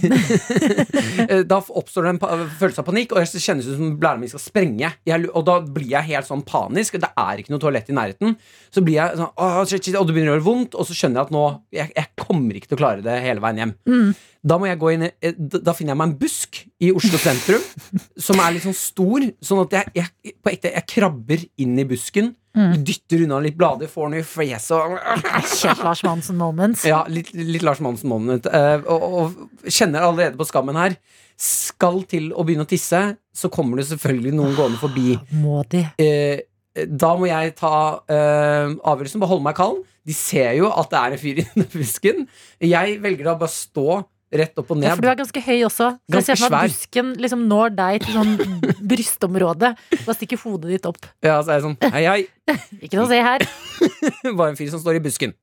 Eh, 1.26 1.41
da 1.47 1.58
oppstår 1.58 2.06
det 2.06 2.10
en 2.12 2.49
følelse 2.60 2.82
av 2.82 2.86
panikk, 2.86 3.14
og 3.16 3.22
jeg 3.22 3.41
kjennes 3.41 3.66
ut 3.70 3.78
som 3.78 3.93
blæra 3.99 4.20
mi 4.20 4.28
skal 4.30 4.41
sprenge. 4.43 4.89
Jeg, 5.08 5.30
og 5.32 5.45
da 5.47 5.56
blir 5.64 5.88
jeg 5.93 6.10
helt 6.10 6.28
sånn 6.28 6.43
panisk. 6.45 6.97
Det 7.01 7.08
er 7.18 7.39
ikke 7.39 7.53
noe 7.53 7.64
toalett 7.64 7.89
i 7.89 7.95
nærheten. 7.95 8.36
Så 8.74 8.84
blir 8.86 8.99
jeg 8.99 9.18
sånn, 9.18 9.32
«Åh, 9.41 9.62
shit, 9.64 9.88
shit», 9.88 9.97
Og 9.97 10.06
det 10.06 10.16
begynner 10.16 10.34
å 10.34 10.36
gjøre 10.36 10.45
vondt, 10.45 10.76
og 10.76 10.86
så 10.86 10.97
skjønner 10.97 11.22
jeg 11.22 11.30
at 11.30 11.34
nå 11.34 11.43
jeg, 11.74 11.93
jeg 11.95 12.12
kommer 12.20 12.60
ikke 12.60 12.70
til 12.72 12.78
å 12.78 12.82
klare 12.84 13.06
det 13.06 13.16
hele 13.24 13.43
veien 13.43 13.62
hjem. 13.64 13.74
Mm. 13.89 14.12
Da 14.45 14.60
må 14.62 14.70
jeg 14.70 14.82
gå 14.82 14.91
inn 14.93 15.08
eh, 15.08 15.38
Da 15.39 15.74
finner 15.74 15.95
jeg 15.95 16.01
meg 16.03 16.12
en 16.12 16.18
busk 16.20 16.60
i 16.86 16.91
Oslo 16.93 17.22
sentrum 17.22 17.64
som 18.28 18.41
er 18.43 18.53
litt 18.53 18.68
sånn 18.68 18.78
stor, 18.78 19.30
sånn 19.41 19.64
at 19.64 19.78
jeg, 19.80 19.93
jeg, 20.03 20.36
på 20.43 20.51
ekte, 20.51 20.76
jeg 20.76 20.89
krabber 20.91 21.47
inn 21.64 21.80
i 21.82 21.88
busken. 21.89 22.34
Mm. 22.56 22.74
Dytter 22.88 23.26
unna 23.26 23.41
litt 23.43 23.58
blader, 23.60 23.89
får 23.91 24.10
noe 24.14 24.22
i 24.22 24.24
fjeset 24.24 24.72
og 24.78 25.84
Lars 25.84 26.03
Monsen 26.08 26.38
moments. 26.39 26.86
ja, 26.88 27.01
litt, 27.12 27.34
litt 27.36 27.66
Lars 27.68 27.82
Monsen-moment. 27.84 28.47
eh, 28.47 28.86
og, 28.88 29.06
og 29.20 29.70
kjenner 29.72 30.06
allerede 30.08 30.39
på 30.39 30.47
skammen 30.47 30.80
her. 30.80 30.95
Skal 31.36 32.03
til 32.08 32.30
å 32.32 32.45
begynne 32.47 32.64
å 32.64 32.70
tisse, 32.72 33.01
så 33.36 33.51
kommer 33.51 33.82
det 33.82 33.89
selvfølgelig 33.89 34.32
noen 34.38 34.56
gående 34.56 34.80
forbi. 34.80 35.18
Må 35.36 35.66
de? 35.72 35.84
Eh, 35.99 36.45
da 36.88 37.14
må 37.20 37.28
jeg 37.28 37.53
ta 37.60 37.74
eh, 38.12 38.72
avgjørelsen, 38.84 39.20
bare 39.24 39.32
holde 39.34 39.47
meg 39.49 39.60
kald. 39.60 39.84
De 40.06 40.16
ser 40.16 40.53
jo 40.60 40.70
at 40.72 40.91
det 40.91 40.99
er 41.01 41.16
en 41.16 41.22
fyr 41.22 41.39
i 41.41 41.45
denne 41.49 41.68
busken. 41.76 42.26
Jeg 42.64 42.97
velger 43.03 43.30
da 43.32 43.36
bare 43.39 43.51
stå 43.51 43.99
rett 44.34 44.57
opp 44.59 44.71
og 44.73 44.80
ned. 44.80 44.88
Ja, 44.89 44.95
for 44.97 45.05
du 45.05 45.09
er 45.11 45.17
ganske 45.19 45.41
høy 45.45 45.59
også. 45.67 45.89
Så 46.09 46.19
jeg 46.19 46.26
ser 46.28 46.39
for 46.41 46.55
meg 46.55 46.69
at 46.69 46.73
busken 46.73 47.11
liksom 47.21 47.43
når 47.49 47.76
deg 47.78 48.05
til 48.05 48.15
sånn 48.17 48.34
brystområde. 48.91 49.73
Da 50.05 50.15
stikker 50.17 50.41
hodet 50.43 50.76
ditt 50.76 50.88
opp. 50.89 51.01
Ja, 51.26 51.38
så 51.41 51.53
er 51.53 51.59
jeg 51.59 51.65
sånn 51.67 51.78
Hei, 51.95 52.05
hei. 52.09 52.21
Ikke 52.86 52.99
noe 52.99 53.07
å 53.07 53.11
se 53.11 53.21
her. 53.21 53.45
Bare 54.39 54.51
en 54.53 54.59
fyr 54.59 54.71
som 54.73 54.82
står 54.82 54.99
i 54.99 55.03
busken. 55.05 55.36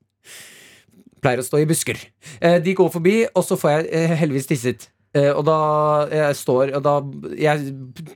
Pleier 1.22 1.39
å 1.43 1.47
stå 1.47 1.61
i 1.62 1.68
busker. 1.70 2.01
Eh, 2.43 2.59
de 2.64 2.74
går 2.74 2.91
forbi, 2.91 3.20
og 3.30 3.45
så 3.47 3.59
får 3.59 3.76
jeg 3.76 3.91
eh, 3.95 4.14
heldigvis 4.18 4.49
tisset. 4.51 4.89
Eh, 5.14 5.28
og 5.37 5.43
da 5.45 5.57
jeg 6.09 6.37
står 6.39 6.70
Og 6.78 6.80
da 6.87 6.93
jeg 7.37 7.66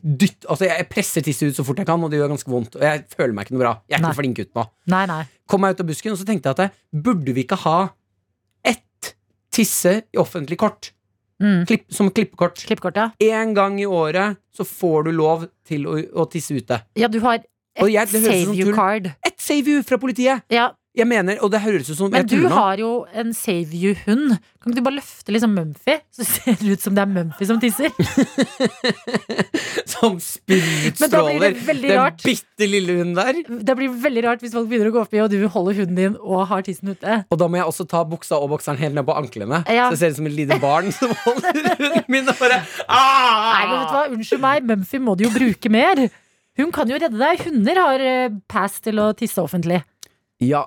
dytt, 0.00 0.46
Altså 0.48 0.64
jeg 0.64 0.86
presser 0.88 1.20
tisset 1.20 1.50
ut 1.52 1.58
så 1.58 1.64
fort 1.66 1.82
jeg 1.82 1.84
kan, 1.90 2.00
og 2.00 2.08
det 2.10 2.18
gjør 2.22 2.32
ganske 2.32 2.50
vondt. 2.50 2.78
Og 2.80 2.86
jeg 2.88 3.04
føler 3.12 3.36
meg 3.36 3.46
ikke 3.46 3.58
noe 3.58 3.62
bra. 3.66 3.72
Jeg 3.86 3.98
er 3.98 4.02
Nei. 4.02 4.10
ikke 4.10 4.20
flink 4.22 4.40
gutt 4.40 4.52
nå. 4.56 4.64
Nei, 4.94 5.04
nei. 5.10 5.20
Kom 5.46 5.62
meg 5.62 5.76
ut 5.76 5.84
av 5.84 5.90
busken, 5.92 6.16
og 6.16 6.18
så 6.18 6.26
tenkte 6.26 6.50
jeg 6.50 6.58
at 6.72 6.80
burde 7.06 7.36
vi 7.36 7.44
ikke 7.44 7.60
ha 7.62 7.76
tisse 9.56 9.96
i 10.12 10.20
offentlig 10.20 10.58
kort? 10.60 10.92
Mm. 11.42 11.66
Klipp, 11.68 11.84
som 11.92 12.08
klippekort. 12.10 12.62
Klippkort, 12.68 12.96
ja. 12.96 13.10
En 13.20 13.52
gang 13.56 13.76
i 13.80 13.84
året 13.88 14.38
så 14.56 14.64
får 14.64 15.08
du 15.08 15.12
lov 15.18 15.44
til 15.68 15.84
å, 15.88 15.98
å 16.22 16.24
tisse 16.32 16.56
ute. 16.56 16.78
Ja, 16.96 17.08
du 17.12 17.18
har 17.24 17.42
et 17.42 17.92
jeg- 17.92 18.08
save 18.08 18.54
you-card. 18.56 19.10
Et 19.26 19.36
save 19.36 19.68
you 19.68 19.82
fra 19.84 19.98
politiet! 20.00 20.42
Ja, 20.52 20.70
Jeg 20.96 21.04
mener, 21.10 21.36
og 21.44 21.50
det 21.52 21.60
høres 21.60 21.90
ut 21.90 21.98
som 21.98 22.08
men 22.08 22.22
jeg 22.24 22.40
du 22.40 22.48
har 22.48 22.80
jo 22.80 22.90
en 23.12 23.34
save 23.36 23.76
you-hund. 23.76 24.38
Kan 24.62 24.72
ikke 24.72 24.78
du 24.78 24.84
bare 24.86 24.96
løfte 24.96 25.34
liksom 25.34 25.52
Mumphy, 25.52 25.98
så 26.14 26.24
ser 26.24 26.56
det 26.56 26.72
ut 26.72 26.84
som 26.86 26.94
det 26.96 27.02
er 27.04 27.10
Mumphy 27.12 27.48
som 27.48 27.60
tisser? 27.60 27.92
Som 29.86 30.16
spyr 30.20 30.64
ut 30.88 30.98
Men 31.00 31.10
da 31.12 31.20
blir 31.24 31.38
det 31.40 31.50
stråler. 31.50 31.54
veldig 31.66 31.90
Den 31.92 32.16
bitte 32.24 32.66
lille 32.68 32.96
hunden 32.98 33.14
der. 33.16 33.38
Det 33.68 33.76
blir 33.78 33.92
veldig 34.02 34.24
rart 34.26 34.42
hvis 34.44 34.52
folk 34.56 34.68
begynner 34.68 34.90
å 34.90 34.94
gå 34.96 35.02
oppi, 35.04 35.20
og 35.22 35.30
du 35.32 35.38
holder 35.52 35.78
hunden 35.80 35.96
din 36.00 36.16
og 36.20 36.42
har 36.50 36.64
tissen 36.66 36.90
ute. 36.92 37.20
Og 37.32 37.40
da 37.40 37.48
må 37.48 37.60
jeg 37.60 37.68
også 37.70 37.86
ta 37.88 38.02
buksa 38.08 38.40
og 38.42 38.50
bokseren 38.52 38.80
helt 38.80 38.96
ned 38.98 39.06
på 39.08 39.16
anklene. 39.16 39.62
Ja. 39.72 39.86
Så 39.88 39.96
det 39.96 40.00
ser 40.02 40.14
ut 40.16 40.20
som 40.20 40.28
et 40.28 40.36
lite 40.36 40.58
barn 40.62 40.90
som 40.96 41.12
holder 41.22 41.60
hunden 41.78 42.06
min 42.12 42.28
og 42.28 42.36
bare 42.40 42.60
Aah! 42.88 43.50
Nei, 43.52 43.64
men 43.70 43.76
vet 43.76 43.88
du 43.88 43.96
hva, 43.96 44.06
Unnskyld 44.16 44.44
meg, 44.44 44.70
Mumphy 44.72 45.02
må 45.02 45.16
du 45.16 45.26
jo 45.28 45.32
bruke 45.34 45.72
mer. 45.72 46.06
Hun 46.56 46.72
kan 46.74 46.90
jo 46.90 46.98
redde 47.00 47.20
deg. 47.20 47.44
Hunder 47.46 47.82
har 47.84 48.06
eh, 48.10 48.38
pass 48.50 48.80
til 48.84 49.00
å 49.02 49.10
tisse 49.16 49.42
offentlig. 49.44 49.82
Ja, 50.44 50.66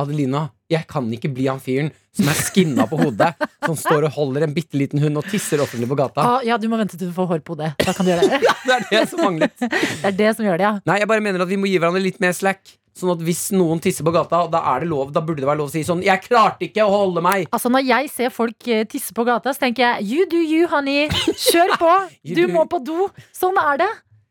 Adelina, 0.00 0.48
jeg 0.70 0.86
kan 0.90 1.06
ikke 1.14 1.30
bli 1.34 1.46
han 1.50 1.60
fyren 1.62 1.90
som 2.14 2.28
er 2.30 2.38
skinna 2.38 2.86
på 2.90 2.98
hodet, 3.00 3.30
som 3.64 3.76
står 3.78 4.08
og 4.08 4.16
holder 4.16 4.46
en 4.46 4.54
bitte 4.54 4.78
liten 4.78 5.02
hund 5.02 5.20
og 5.20 5.26
tisser 5.30 5.62
offentlig 5.62 5.88
på 5.90 5.98
gata. 5.98 6.24
Ah, 6.24 6.46
ja, 6.46 6.58
du 6.58 6.66
må 6.70 6.78
vente 6.80 6.98
til 6.98 7.10
du 7.10 7.14
får 7.16 7.28
hår 7.30 7.44
på 7.46 7.56
hodet. 7.56 7.72
Da 7.80 7.94
kan 7.96 8.06
du 8.06 8.12
gjøre 8.12 8.26
det. 8.26 8.40
Det 8.66 8.74
er 8.76 8.84
det 8.90 9.06
som 9.10 9.22
manglet. 9.24 9.56
Det 9.62 10.10
er 10.10 10.18
det 10.18 10.34
som 10.36 10.46
gjør 10.46 10.60
det, 10.60 10.66
ja. 10.68 10.74
Nei, 10.86 11.00
jeg 11.02 11.08
bare 11.10 11.24
mener 11.24 11.42
at 11.42 11.50
vi 11.50 11.58
må 11.58 11.70
gi 11.70 11.78
hverandre 11.80 12.02
litt 12.02 12.20
mer 12.22 12.34
slack. 12.36 12.60
Sånn 13.00 13.12
at 13.14 13.22
hvis 13.24 13.46
noen 13.54 13.78
tisser 13.82 14.04
på 14.04 14.12
gata, 14.14 14.42
da 14.50 14.60
er 14.74 14.82
det 14.82 14.90
lov, 14.90 15.12
da 15.14 15.22
burde 15.24 15.40
det 15.42 15.48
være 15.48 15.60
lov 15.62 15.70
å 15.70 15.72
si 15.72 15.82
sånn 15.86 16.02
'Jeg 16.04 16.24
klarte 16.26 16.66
ikke 16.66 16.84
å 16.84 16.90
holde 16.90 17.22
meg'. 17.22 17.46
Altså 17.54 17.70
Når 17.70 17.86
jeg 17.86 18.10
ser 18.10 18.30
folk 18.34 18.68
eh, 18.68 18.84
tisse 18.84 19.14
på 19.14 19.24
gata, 19.24 19.54
så 19.54 19.62
tenker 19.66 19.86
jeg 19.86 20.10
you 20.10 20.26
do 20.28 20.36
you, 20.42 20.66
honey. 20.68 21.08
Kjør 21.08 21.76
på. 21.78 21.92
Du 22.36 22.46
må 22.50 22.66
på 22.68 22.82
do. 22.84 23.08
Sånn 23.32 23.56
er 23.62 23.78
det. 23.86 23.90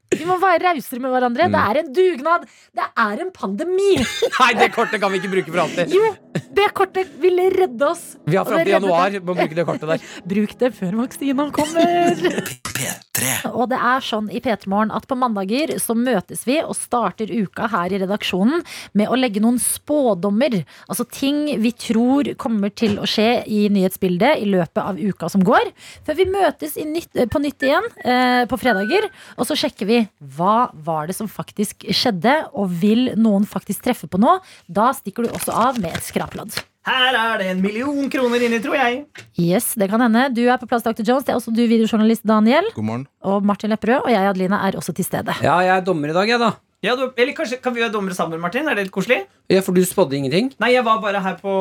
Vi 0.10 0.26
må 0.26 0.40
være 0.42 0.64
rausere 0.72 1.02
med 1.04 1.12
hverandre. 1.14 1.48
Mm. 1.50 1.56
Det 1.56 1.62
er 1.62 1.80
en 1.82 1.92
dugnad. 1.94 2.48
Det 2.80 2.88
er 3.06 3.24
en 3.26 3.32
pandemi. 3.36 3.92
Nei, 4.40 4.52
det 4.58 4.72
kortet 4.74 5.02
kan 5.04 5.14
vi 5.14 5.22
ikke 5.22 5.34
bruke 5.36 5.54
for 5.54 5.64
alltid. 5.66 5.94
Jo, 5.94 6.14
det 6.58 6.70
kortet 6.78 7.12
ville 7.22 7.50
redde 7.54 7.92
oss. 7.92 8.06
Vi 8.26 8.40
har 8.40 8.48
fram 8.50 8.64
til 8.64 8.74
januar 8.78 9.14
deg. 9.14 9.22
å 9.22 9.38
bruke 9.38 9.60
det 9.60 9.68
kortet 9.70 9.94
der. 9.94 10.10
Bruk 10.34 10.58
det 10.64 10.74
før 10.80 10.98
vaksina 11.04 11.50
kommer. 11.54 13.06
P3. 13.20 13.52
Og 13.54 13.70
det 13.72 13.80
er 13.92 14.06
sånn 14.06 14.30
i 14.32 14.42
P3 14.44 14.70
Morgen 14.72 14.94
at 14.96 15.08
på 15.10 15.18
mandager 15.20 15.76
så 15.82 15.96
møtes 15.98 16.46
vi 16.48 16.60
og 16.64 16.76
starter 16.78 17.32
uka 17.32 17.70
her 17.72 17.94
i 17.94 18.02
redaksjonen 18.04 18.64
med 18.98 19.12
å 19.12 19.18
legge 19.20 19.44
noen 19.44 19.60
spådommer. 19.62 20.62
Altså 20.88 21.06
ting 21.06 21.46
vi 21.62 21.74
tror 21.76 22.32
kommer 22.40 22.74
til 22.74 22.98
å 23.00 23.08
skje 23.10 23.44
i 23.50 23.66
nyhetsbildet 23.74 24.44
i 24.44 24.50
løpet 24.50 24.82
av 24.84 25.00
uka 25.00 25.30
som 25.32 25.44
går. 25.46 25.72
Før 26.08 26.20
vi 26.20 26.30
møtes 26.30 26.78
nytt, 26.80 27.24
på 27.32 27.44
nytt 27.44 27.68
igjen 27.68 27.90
eh, 28.04 28.44
på 28.50 28.60
fredager, 28.60 29.10
og 29.38 29.48
så 29.50 29.58
sjekker 29.60 29.90
vi 29.90 30.02
hva 30.38 30.70
var 30.86 31.10
det 31.10 31.18
som 31.18 31.30
faktisk 31.32 31.88
skjedde, 31.96 32.36
og 32.54 32.74
vil 32.82 33.14
noen 33.20 33.48
faktisk 33.50 33.86
treffe 33.86 34.10
på 34.10 34.22
noe? 34.22 34.40
Da 34.68 34.92
stikker 34.96 35.26
du 35.26 35.34
også 35.34 35.56
av 35.56 35.80
med 35.82 35.96
et 35.96 36.06
skraplodd. 36.06 36.58
Her 36.88 37.16
er 37.18 37.42
det 37.42 37.50
en 37.52 37.60
million 37.62 38.08
kroner 38.12 38.46
inni, 38.46 38.62
tror 38.64 38.78
jeg. 38.80 39.02
Yes, 39.42 39.74
det 39.80 39.90
kan 39.92 40.00
hende. 40.06 40.30
Du 40.32 40.42
er 40.48 40.58
på 40.62 40.68
plass, 40.70 40.86
Dr. 40.86 41.04
Jones. 41.04 41.26
Det 41.28 41.34
er 41.34 41.40
også 41.40 41.52
du, 41.52 41.66
videojournalist 41.68 42.24
Daniel. 42.28 42.70
God 42.76 42.88
morgen. 42.88 43.06
Og 43.28 43.44
Martin 43.46 43.74
Lepperød. 43.74 44.06
Og 44.06 44.14
jeg, 44.14 44.24
Adelina, 44.32 44.62
er 44.68 44.78
også 44.80 44.96
til 44.96 45.06
stede. 45.06 45.36
Ja, 45.44 45.58
jeg 45.66 45.76
er 45.76 45.86
dommer 45.86 46.14
i 46.14 46.16
dag, 46.16 46.32
jeg, 46.32 46.40
da. 46.40 46.54
Ja, 46.80 46.94
du, 46.96 47.10
eller 47.20 47.36
kanskje 47.36 47.58
kan 47.60 47.74
vi 47.76 47.82
være 47.84 47.92
dommere 47.92 48.16
sammen, 48.16 48.40
Martin? 48.40 48.70
Er 48.72 48.78
det 48.80 48.86
litt 48.88 48.94
koselig? 48.96 49.18
Ja, 49.52 49.60
For 49.66 49.76
du 49.76 49.82
spådde 49.84 50.16
ingenting? 50.16 50.54
Nei, 50.64 50.70
jeg 50.78 50.86
var 50.88 51.02
bare 51.04 51.20
her 51.20 51.36
på 51.42 51.52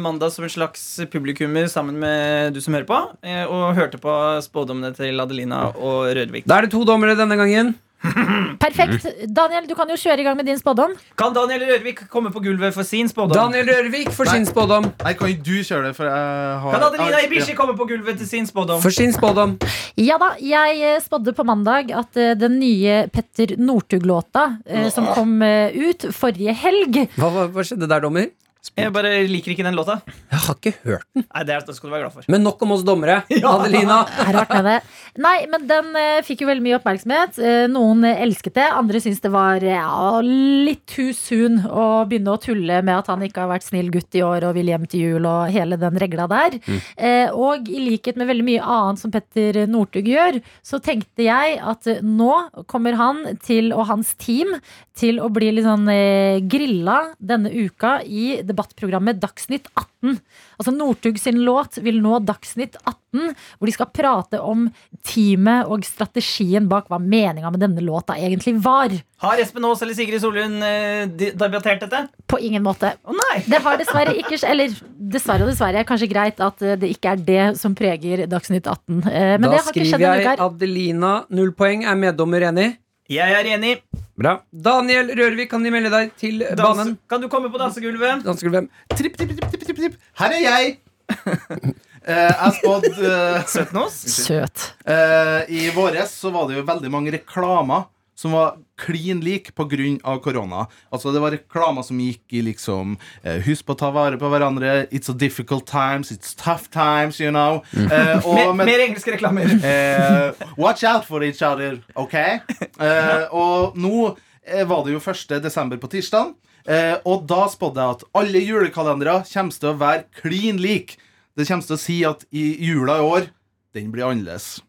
mandag 0.00 0.32
som 0.32 0.46
en 0.48 0.54
slags 0.54 0.86
publikummer 1.12 1.68
sammen 1.68 1.98
med 2.00 2.56
du 2.56 2.60
som 2.64 2.72
hører 2.72 2.88
på, 2.88 3.00
eh, 3.20 3.44
og 3.44 3.76
hørte 3.76 4.00
på 4.00 4.14
spådommene 4.46 4.94
til 4.96 5.20
Adelina 5.20 5.66
og 5.76 6.08
Rørvik. 6.16 6.48
Da 6.48 6.56
er 6.56 6.64
det 6.66 6.72
to 6.72 6.86
dommere 6.88 7.18
denne 7.20 7.36
gangen. 7.36 7.74
Perfekt. 8.64 9.06
Daniel, 9.30 9.66
du 9.68 9.74
kan 9.78 9.90
jo 9.90 9.96
kjøre 9.98 10.22
i 10.22 10.26
gang 10.26 10.36
med 10.38 10.46
din 10.48 10.58
spådom. 10.58 10.94
Kan 11.18 11.34
Daniel 11.36 11.64
Rørvik 11.68 12.04
komme 12.10 12.32
på 12.34 12.42
gulvet 12.44 12.74
for 12.74 12.86
sin 12.86 13.08
spådom? 13.10 13.34
Daniel 13.36 13.68
Rørvik 13.70 14.10
for 14.14 14.28
sin 14.30 14.46
spådom. 14.48 14.88
Nei, 15.04 15.14
kan 15.18 15.32
ikke 15.32 15.46
du 15.46 15.54
kjøre 15.62 15.90
det, 15.90 15.94
for 15.98 16.08
jeg 16.10 16.58
har 16.64 16.76
Kan 16.76 16.86
Adelina 16.88 17.22
Ibishi 17.26 17.56
komme 17.58 17.76
på 17.78 17.86
gulvet 17.90 18.18
til 18.22 18.28
sin 18.28 18.48
spådom? 18.48 18.82
For 18.82 18.94
sin 18.94 19.14
spådom. 19.14 19.56
Ja 20.00 20.18
da, 20.20 20.32
jeg 20.42 20.82
eh, 20.82 21.00
spådde 21.04 21.34
på 21.36 21.46
mandag 21.46 21.92
at 21.94 22.16
eh, 22.20 22.34
den 22.38 22.58
nye 22.62 23.02
Petter 23.12 23.56
Northug-låta 23.60 24.46
eh, 24.66 24.88
som 24.92 25.06
kom 25.14 25.38
eh, 25.46 25.74
ut 25.74 26.08
forrige 26.16 26.54
helg 26.62 27.02
Hva, 27.18 27.28
hva, 27.28 27.46
hva 27.52 27.66
skjedde 27.66 27.88
der, 27.90 28.02
dommer? 28.04 28.30
Jeg 28.78 28.92
bare 28.94 29.10
liker 29.26 29.52
ikke 29.56 29.64
den 29.66 29.74
låta. 29.74 29.96
Jeg 30.30 30.38
har 30.44 30.54
ikke 30.54 30.72
hørt 30.84 31.06
den. 31.10 31.24
Nei, 31.26 31.42
det, 31.48 31.54
er, 31.56 31.64
det 31.66 31.74
skal 31.74 31.90
du 31.90 31.94
være 31.96 32.04
glad 32.04 32.14
for. 32.14 32.26
Men 32.30 32.44
nok 32.46 32.60
om 32.62 32.74
oss 32.76 32.84
dommere. 32.86 33.16
Adelina. 33.52 34.04
Det 34.22 34.26
er 34.28 34.36
rart 34.38 34.52
med 34.54 34.68
det. 34.68 34.76
Nei, 35.22 35.34
men 35.50 35.64
den 35.68 35.88
eh, 35.98 36.20
fikk 36.24 36.44
jo 36.44 36.48
veldig 36.48 36.62
mye 36.64 36.76
oppmerksomhet. 36.78 37.40
Eh, 37.42 37.64
noen 37.72 38.06
eh, 38.06 38.20
elsket 38.22 38.54
det, 38.56 38.68
andre 38.78 39.00
syntes 39.02 39.20
det 39.24 39.32
var 39.34 39.64
ja, 39.66 40.20
litt 40.22 40.84
too 40.88 41.10
soon 41.16 41.58
å 41.66 42.04
begynne 42.08 42.36
å 42.36 42.40
tulle 42.40 42.78
med 42.86 42.94
at 42.94 43.10
han 43.10 43.24
ikke 43.26 43.42
har 43.42 43.50
vært 43.50 43.66
snill 43.66 43.90
gutt 43.92 44.14
i 44.14 44.22
år 44.24 44.46
og 44.46 44.54
vil 44.56 44.70
hjem 44.70 44.86
til 44.90 45.04
jul 45.08 45.26
og 45.28 45.50
hele 45.52 45.78
den 45.80 45.98
regla 46.00 46.28
der. 46.30 46.58
Eh, 46.96 47.34
og 47.34 47.66
i 47.66 47.82
likhet 47.82 48.20
med 48.20 48.30
veldig 48.30 48.46
mye 48.46 48.70
annet 48.76 49.02
som 49.02 49.12
Petter 49.12 49.64
Northug 49.70 50.06
gjør, 50.12 50.38
så 50.62 50.80
tenkte 50.82 51.26
jeg 51.26 51.58
at 51.58 51.90
eh, 51.90 52.00
nå 52.02 52.64
kommer 52.70 52.96
han 53.00 53.24
til, 53.42 53.72
og 53.74 53.88
hans 53.90 54.14
team, 54.22 54.54
til 54.98 55.18
å 55.24 55.28
bli 55.32 55.50
litt 55.56 55.66
sånn 55.66 55.88
eh, 55.90 56.40
grilla 56.44 56.98
denne 57.18 57.50
uka 57.52 57.98
i 58.04 58.42
debattprogrammet 58.52 59.18
Dagsnytt 59.22 59.66
18. 59.74 60.18
Altså 60.60 60.74
Northug 60.76 61.18
sin 61.20 61.40
låt 61.46 61.80
vil 61.82 61.98
nå 62.04 62.20
Dagsnytt 62.28 62.76
18, 62.84 63.32
hvor 63.58 63.68
de 63.68 63.74
skal 63.74 63.90
prate 63.92 64.40
om 64.40 64.68
teamet 65.06 65.66
og 65.72 65.84
strategien 65.88 66.68
bak 66.70 66.88
hva 66.92 67.00
meninga 67.02 67.50
med 67.52 67.64
denne 67.64 67.84
låta 67.84 68.16
egentlig 68.20 68.54
var. 68.62 68.94
Har 69.22 69.40
Espen 69.42 69.64
Aas 69.68 69.82
eller 69.84 69.96
Sigrid 69.96 70.22
Solund 70.22 70.62
eh, 70.66 71.06
debattert 71.38 71.84
dette? 71.84 72.04
På 72.30 72.38
ingen 72.42 72.64
måte. 72.64 72.94
Oh! 73.04 73.18
Det 73.46 73.60
har 73.64 73.78
dessverre 73.80 74.14
ikke 74.18 74.38
Eller 74.48 74.72
dessverre 75.12 75.46
og 75.46 75.52
dessverre. 75.52 75.84
Kanskje 75.88 76.08
greit 76.10 76.40
at 76.42 76.62
eh, 76.62 76.76
det 76.80 76.92
ikke 76.96 77.14
er 77.14 77.22
det 77.26 77.44
som 77.60 77.74
preger 77.78 78.26
Dagsnytt 78.30 78.66
18. 78.66 79.02
Eh, 79.08 79.34
Men 79.38 79.48
Da 79.48 79.52
det 79.54 79.60
har 79.60 79.72
ikke 79.72 79.86
skjedd 79.86 79.92
skriver 79.92 79.98
denne 79.98 80.22
jeg 80.22 80.26
skriver 80.26 80.36
jeg 80.36 80.46
Adelina 80.46 81.12
null 81.30 81.52
poeng. 81.56 81.84
Er 81.88 81.98
meddommer 81.98 82.48
enig? 82.50 82.70
Jeg 83.12 83.34
er 83.36 83.48
enig. 83.56 83.72
Bra. 84.16 84.38
Daniel 84.52 85.10
Rørvik, 85.18 85.50
kan 85.50 85.64
de 85.64 85.72
melde 85.72 85.90
deg 85.92 86.12
til 86.20 86.42
banen? 86.56 86.94
Kan 87.10 87.20
du 87.20 87.28
komme 87.32 87.50
på 87.52 87.60
dansegulvet? 87.60 88.22
Dansegulvet. 88.24 88.70
Tripp, 88.92 89.18
tripp, 89.18 89.34
tripp, 89.34 89.48
tripp, 89.52 89.64
tripp, 89.66 89.80
tripp. 89.82 89.98
Her 90.22 90.36
er 90.38 90.44
jeg! 90.46 90.76
Eh, 92.02 92.18
jeg 92.18 92.54
spådde 92.56 92.88
uh, 92.98 93.44
Søtnos? 93.46 93.94
Søt. 94.10 94.62
Eh, 94.90 95.44
I 95.54 95.68
våres 95.70 96.10
så 96.18 96.32
var 96.34 96.48
det 96.48 96.56
jo 96.56 96.64
veldig 96.66 96.90
mange 96.90 97.12
reklamer 97.14 97.84
som 98.18 98.34
var 98.34 98.56
klin 98.82 99.20
lik 99.22 99.52
pga. 99.54 100.18
korona. 100.24 100.66
Altså 100.90 101.12
Det 101.14 101.22
var 101.22 101.32
reklamer 101.36 101.86
som 101.86 102.00
gikk 102.02 102.34
i 102.34 102.42
liksom 102.42 102.96
eh, 103.22 103.38
Husk 103.46 103.66
på 103.66 103.76
å 103.76 103.78
ta 103.78 103.90
vare 103.94 104.18
på 104.18 104.28
hverandre. 104.32 104.88
It's 104.90 105.08
a 105.10 105.14
difficult 105.14 105.66
times. 105.70 106.10
It's 106.10 106.34
tough 106.34 106.68
times, 106.74 107.20
you 107.20 107.30
know. 107.30 107.62
Eh, 107.72 108.18
og 108.26 108.56
Mer, 108.56 108.66
mer 108.66 108.84
engelske 108.88 109.14
reklamer. 109.16 109.48
Eh, 109.72 110.32
watch 110.58 110.82
out 110.84 111.04
for 111.06 111.22
each 111.24 111.40
other, 111.42 111.78
OK? 111.96 112.14
Eh, 112.18 113.24
og 113.32 113.76
nå 113.78 114.16
eh, 114.44 114.64
var 114.68 114.84
det 114.84 114.96
jo 114.96 115.00
1. 115.02 115.38
desember 115.44 115.78
på 115.80 115.90
tirsdag. 115.92 116.34
Eh, 116.66 116.96
og 117.08 117.24
da 117.30 117.46
spådde 117.50 117.82
jeg 117.82 117.96
at 117.96 118.04
alle 118.18 118.42
julekalendere 118.42 119.20
kommer 119.32 119.56
til 119.62 119.70
å 119.72 119.78
være 119.80 120.04
klin 120.20 120.60
lik. 120.62 120.96
Det 121.38 121.46
kommer 121.48 121.66
til 121.66 121.78
å 121.78 121.80
si 121.80 121.96
at 122.06 122.26
i 122.30 122.44
jula 122.68 122.98
i 123.00 123.06
år, 123.06 123.30
den 123.74 123.90
blir 123.94 124.06
annerledes. 124.10 124.60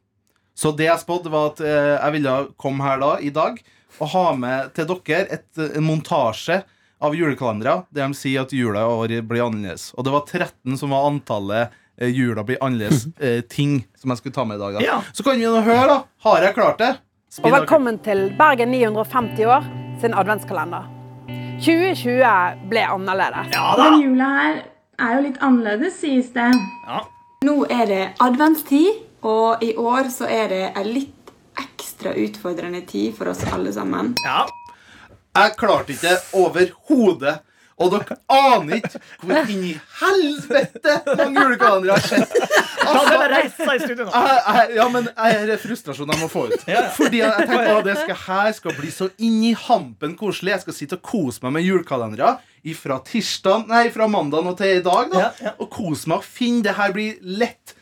Så 0.55 0.71
det 0.77 0.85
jeg 0.87 1.01
spådde, 1.01 1.31
var 1.33 1.51
at 1.51 1.61
eh, 1.65 1.95
jeg 1.97 2.15
ville 2.17 2.35
komme 2.61 2.85
her 2.85 3.01
da, 3.01 3.15
i 3.19 3.31
dag, 3.33 3.57
og 4.03 4.11
ha 4.13 4.25
med 4.37 4.73
til 4.75 4.89
dere 4.89 5.25
et, 5.37 5.47
en 5.63 5.85
montasje 5.85 6.61
av 7.03 7.15
julekalendere 7.15 7.83
der 7.91 8.07
de 8.07 8.17
sier 8.17 8.43
at 8.45 8.53
jula 8.55 8.83
i 8.83 8.97
år 8.97 9.15
blir 9.27 9.45
annerledes. 9.45 9.91
Og 9.97 10.05
det 10.07 10.13
var 10.13 10.27
13 10.27 10.77
som 10.79 10.93
var 10.95 11.07
antallet 11.09 11.73
eh, 11.97 12.11
jula 12.11 12.45
blir 12.47 12.61
annerledes 12.63 13.07
eh, 13.23 13.41
ting 13.47 13.81
som 13.99 14.13
jeg 14.13 14.21
skulle 14.21 14.35
ta 14.35 14.45
med 14.47 14.59
i 14.59 14.63
dag. 14.63 14.77
Da. 14.79 14.85
Ja. 14.85 14.99
Så 15.13 15.25
kan 15.25 15.39
vi 15.39 15.47
nå 15.47 15.63
høre, 15.63 15.87
da. 15.89 15.99
Har 16.27 16.47
jeg 16.47 16.57
klart 16.59 16.83
det? 16.83 16.93
Og 17.41 17.49
velkommen 17.49 17.97
til 18.05 18.27
Bergen 18.37 18.69
950 18.75 19.47
år 19.49 19.65
sin 20.01 20.13
adventskalender. 20.13 20.85
2020 21.63 22.67
ble 22.69 22.83
annerledes. 22.85 23.49
Ja 23.55 23.71
da. 23.79 23.87
Den 23.87 24.03
jula 24.03 24.29
her 24.37 24.61
er 25.01 25.15
jo 25.17 25.25
litt 25.25 25.41
annerledes, 25.41 25.97
sies 26.03 26.29
det. 26.35 26.51
Ja. 26.85 27.01
Nå 27.43 27.63
er 27.71 27.87
det 27.89 28.03
adventstid, 28.23 29.01
og 29.23 29.63
i 29.63 29.73
år 29.79 30.11
så 30.13 30.27
er 30.29 30.51
det 30.51 30.63
ei 30.77 30.83
litt 30.87 31.12
ekstra 31.59 32.13
utfordrende 32.19 32.83
tid 32.89 33.15
for 33.17 33.31
oss 33.31 33.43
alle 33.53 33.73
sammen. 33.73 34.13
Ja. 34.25 34.43
Jeg 35.33 35.57
klarte 35.57 35.95
ikke 35.95 36.17
overhodet. 36.37 37.39
Og 37.81 37.89
dere 37.89 38.15
aner 38.29 38.77
ikke 38.77 38.99
hvor 39.23 39.49
inni 39.49 39.71
helvete 39.99 40.93
mange 41.17 41.41
julekalendere 41.41 41.95
jeg 41.95 42.03
har 42.03 42.05
sett. 42.05 42.35
Altså, 42.83 43.13
jeg 43.15 44.75
ja, 44.75 44.85
men 44.93 45.07
jeg 45.09 45.39
er 45.41 45.61
frustrasjonen 45.61 46.13
jeg 46.13 46.21
må 46.21 46.29
få 46.31 46.45
ut. 46.51 46.65
Fordi 46.97 47.21
jeg 47.23 47.47
tenker 47.49 47.71
at 47.79 47.87
det 47.87 47.95
skal, 48.03 48.19
her 48.27 48.51
skal 48.59 48.75
bli 48.77 48.91
så 48.93 49.09
inni 49.17 49.53
hampen 49.57 50.13
koselig. 50.19 50.53
Jeg 50.53 50.65
skal 50.67 50.77
sitte 50.77 50.99
og 50.99 51.07
kose 51.09 51.43
meg 51.45 51.57
med 51.57 51.65
julekalendere 51.65 52.35
fra 52.79 52.99
tirsdag, 53.03 53.65
nei, 53.67 53.87
fra 53.91 54.07
mandag 54.07 54.45
og 54.47 54.59
til 54.59 54.77
i 54.77 54.83
dag. 54.85 55.09
Da, 55.11 55.55
Og 55.57 55.67
kose 55.73 56.11
meg 56.11 56.21
og 56.21 56.27
finne 56.27 56.63
det 56.67 56.77
her 56.77 56.93
blir 56.95 57.17
lett. 57.41 57.73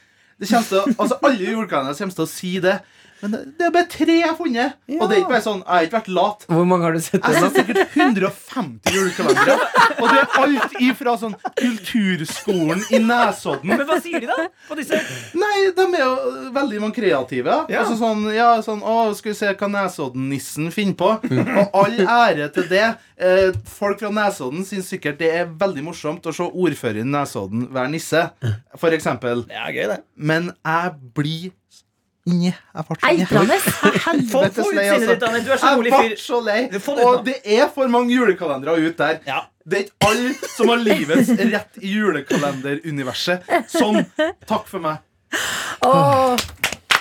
Det 0.41 0.49
til, 0.49 0.95
altså 0.95 1.19
Alle 1.21 1.51
julekalendere 1.51 1.99
kommer 1.99 2.17
til 2.21 2.25
å 2.25 2.31
si 2.31 2.55
det. 2.63 2.79
Men 3.21 3.33
det, 3.33 3.39
det 3.59 3.67
er 3.67 3.73
bare 3.75 3.87
tre 3.91 4.15
jeg 4.17 4.27
har 4.27 4.37
funnet. 4.37 4.77
Og 4.97 5.03
det 5.05 5.15
er 5.15 5.21
ikke 5.21 5.33
bare 5.35 5.45
sånn, 5.45 5.61
jeg 5.61 5.71
har 5.71 5.87
ikke 5.87 5.97
vært 5.99 6.11
lat. 6.17 6.45
Hvor 6.49 6.67
mange 6.69 6.87
har 6.87 6.95
du 6.97 7.01
sett? 7.03 7.21
Jeg 7.21 7.43
har 7.43 7.51
sikkert 7.53 7.95
150 7.95 8.95
julekalendere. 8.95 9.57
Og 10.01 10.07
det 10.07 10.21
er 10.21 10.37
alt 10.41 10.77
ifra 10.81 11.15
sånn 11.21 11.35
Kulturskolen 11.59 12.83
i 12.89 13.01
Nesodden. 13.03 13.73
Men 13.75 13.85
hva 13.89 13.99
sier 14.01 14.23
de, 14.23 14.29
da? 14.31 14.47
På 14.67 14.77
disse? 14.79 14.97
Nei, 15.37 15.53
de 15.77 15.85
er 15.85 16.03
jo 16.03 16.49
veldig 16.55 16.81
mange 16.83 16.97
kreative. 16.97 17.59
Ja. 17.71 17.83
Altså 17.83 17.99
sånn, 17.99 18.25
ja, 18.35 18.49
sånn, 18.65 18.81
å, 18.81 18.97
skal 19.17 19.33
vi 19.33 19.37
se 19.41 19.53
hva 19.53 19.71
Nesodden-nissen 19.75 20.71
finner 20.73 20.97
på. 20.97 21.13
Og 21.61 21.79
all 21.83 22.01
ære 22.01 22.49
til 22.55 22.67
det. 22.71 22.87
Eh, 23.21 23.49
folk 23.77 24.01
fra 24.01 24.11
Nesodden 24.13 24.65
syns 24.67 24.89
sikkert 24.91 25.19
det 25.21 25.31
er 25.43 25.49
veldig 25.61 25.85
morsomt 25.91 26.25
å 26.25 26.33
se 26.35 26.47
ordføreren 26.49 27.05
i 27.05 27.15
Nesodden 27.15 27.67
være 27.71 27.93
nisse, 27.93 28.25
for 28.81 28.95
eksempel. 28.95 29.45
Det 29.49 29.57
er 29.57 29.73
gøy, 29.75 29.87
det. 29.93 29.99
Men 30.17 30.51
jeg 30.65 30.95
blir 31.17 31.51
inni 32.29 32.51
Jeg 32.51 33.27
ble 33.27 33.57
så 33.63 33.91
helvetes 34.05 34.71
lei. 34.75 34.87
Du 35.45 35.51
er 35.51 35.57
så 35.61 35.71
rolig 35.75 35.91
Jeg 35.91 35.99
fyr. 36.01 36.09
ble 36.11 36.17
så 36.21 36.41
lei. 36.45 36.59
Det. 36.71 36.81
Og 37.05 37.25
det 37.25 37.37
er 37.45 37.69
for 37.73 37.87
mange 37.91 38.13
julekalendere 38.13 38.77
ut 38.81 38.97
der. 38.97 39.21
Det 39.65 39.77
er 39.77 39.83
ikke 39.85 40.09
alle 40.09 40.33
som 40.55 40.69
har 40.73 40.81
livets 40.81 41.29
rett 41.37 41.81
i 41.81 41.93
julekalenderuniverset. 41.95 43.45
Sånn. 43.69 44.03
Takk 44.49 44.67
for 44.69 44.79
meg. 44.83 45.01
Åh. 45.85 46.37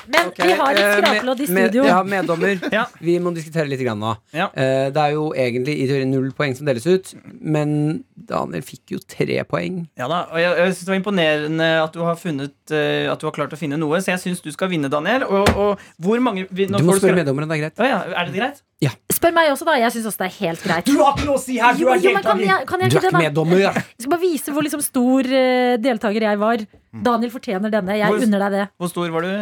Men 0.07 0.31
okay. 0.31 0.47
vi 0.49 0.57
har 0.61 0.77
litt 0.77 0.85
et 0.85 1.01
skrapelodd 1.01 1.43
i 1.43 1.49
studio. 1.51 1.83
Med, 1.85 1.91
ja, 1.91 1.99
meddommer. 2.07 2.63
Vi 3.11 3.17
må 3.23 3.33
diskutere 3.37 3.69
litt 3.71 3.83
grann 3.85 4.01
nå. 4.01 4.15
Eh, 4.35 4.89
det 4.95 5.03
er 5.03 5.15
jo 5.17 5.31
egentlig 5.37 5.77
i 5.83 5.89
teorien 5.91 6.11
null 6.13 6.31
poeng 6.37 6.55
som 6.57 6.69
deles 6.69 6.87
ut, 6.89 7.13
men 7.41 7.75
Daniel 8.15 8.65
fikk 8.67 8.95
jo 8.97 9.03
tre 9.05 9.41
poeng. 9.49 9.85
Ja 10.01 10.09
da, 10.11 10.23
og 10.31 10.41
jeg, 10.41 10.57
jeg 10.61 10.75
synes 10.75 10.87
Det 10.87 10.93
var 10.93 11.01
imponerende 11.01 11.69
at 11.83 11.95
du 11.95 12.01
har 12.05 12.19
funnet 12.21 12.75
eh, 12.75 13.07
At 13.11 13.21
du 13.21 13.29
har 13.29 13.35
klart 13.37 13.55
å 13.55 13.59
finne 13.61 13.79
noe, 13.81 14.01
så 14.03 14.15
jeg 14.15 14.23
syns 14.25 14.43
du 14.45 14.51
skal 14.55 14.71
vinne, 14.73 14.91
Daniel. 14.93 15.27
Og, 15.29 15.53
og 15.55 15.87
hvor 16.03 16.21
mange 16.25 16.47
Du 16.51 16.67
må 16.85 16.99
spørre 16.99 17.21
meddommeren, 17.21 17.51
det 17.51 17.59
er 17.59 17.65
greit. 17.67 17.81
Oh, 17.81 17.89
ja, 17.89 18.03
er 18.11 18.29
det 18.29 18.37
greit? 18.41 18.61
Ja. 18.81 18.95
Spør 19.13 19.35
meg 19.37 19.51
også, 19.53 19.67
da. 19.69 19.77
Jeg 19.77 19.93
syns 19.93 20.07
også 20.09 20.23
det 20.23 20.29
er 20.31 20.37
helt 20.39 20.63
greit. 20.65 20.87
Du 20.89 21.01
har 21.03 21.13
ikke 21.13 21.27
noe 21.29 21.37
å 21.37 21.43
si 21.43 21.59
her! 21.61 21.77
Du 21.77 21.83
Jo, 21.85 21.91
er 21.93 22.01
jo, 22.01 22.15
helt 22.15 22.25
kan 22.25 22.41
jeg, 22.41 22.69
kan 22.69 22.85
jeg 22.85 22.93
Du 22.93 22.97
er 22.97 23.09
ikke 23.11 23.25
meddommer. 23.27 23.65
Jeg 23.67 23.85
skal 24.01 24.13
bare 24.15 24.23
vise 24.23 24.55
hvor 24.57 24.65
liksom 24.65 24.85
stor 24.85 25.29
eh, 25.41 25.75
deltaker 25.85 26.29
jeg 26.31 26.41
var. 26.41 26.65
Daniel 26.91 27.33
fortjener 27.35 27.73
denne. 27.73 27.99
Jeg 28.01 28.09
Hvor- 28.09 28.25
unner 28.25 28.47
deg 28.47 28.57
det. 28.57 28.69
Hvor 28.81 28.89
stor 28.89 29.13
var 29.13 29.27
du? 29.27 29.35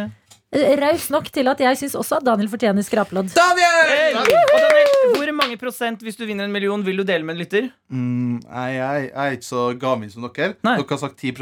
Eh, 0.49 0.71
Raus 0.81 1.11
nok 1.13 1.27
til 1.29 1.45
at 1.51 1.59
jeg 1.61 1.77
syns 1.77 1.93
også 1.99 2.17
at 2.17 2.25
Daniel 2.25 2.49
fortjener 2.49 2.81
skrapelodd. 2.85 3.29
Daniel! 3.37 4.15
Og 4.17 4.29
Daniel, 4.63 5.11
hvor 5.13 5.33
mange 5.37 5.57
prosent 5.61 6.01
hvis 6.01 6.17
du 6.17 6.23
vinner 6.25 6.47
en 6.47 6.53
million, 6.53 6.81
vil 6.85 6.97
du 6.97 7.03
dele 7.05 7.21
med 7.23 7.35
en 7.35 7.41
lytter? 7.43 7.67
Mm, 7.93 8.39
nei, 8.47 8.69
jeg, 8.73 9.03
jeg 9.11 9.27
er 9.27 9.35
ikke 9.37 9.45
så 9.45 9.65
gavmild 9.77 10.15
som 10.15 10.25
dere. 10.25 10.55
Dere 10.65 10.87
har 10.89 11.01
sagt 11.03 11.21
10 11.21 11.35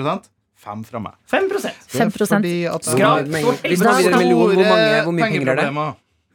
Fem 0.57 0.81
fra 0.83 0.99
meg. 0.99 1.13
5 1.31 1.47
prosent. 1.51 1.87
Skrap 1.87 3.27
Hvis 3.63 3.79
man 3.79 3.97
vinner 4.01 4.11
en 4.11 4.17
million, 4.17 4.53
hvor, 4.57 4.67
mange, 4.67 5.03
hvor 5.05 5.15
mye 5.15 5.29
penger 5.31 5.53
er 5.53 5.61
det? 5.61 5.67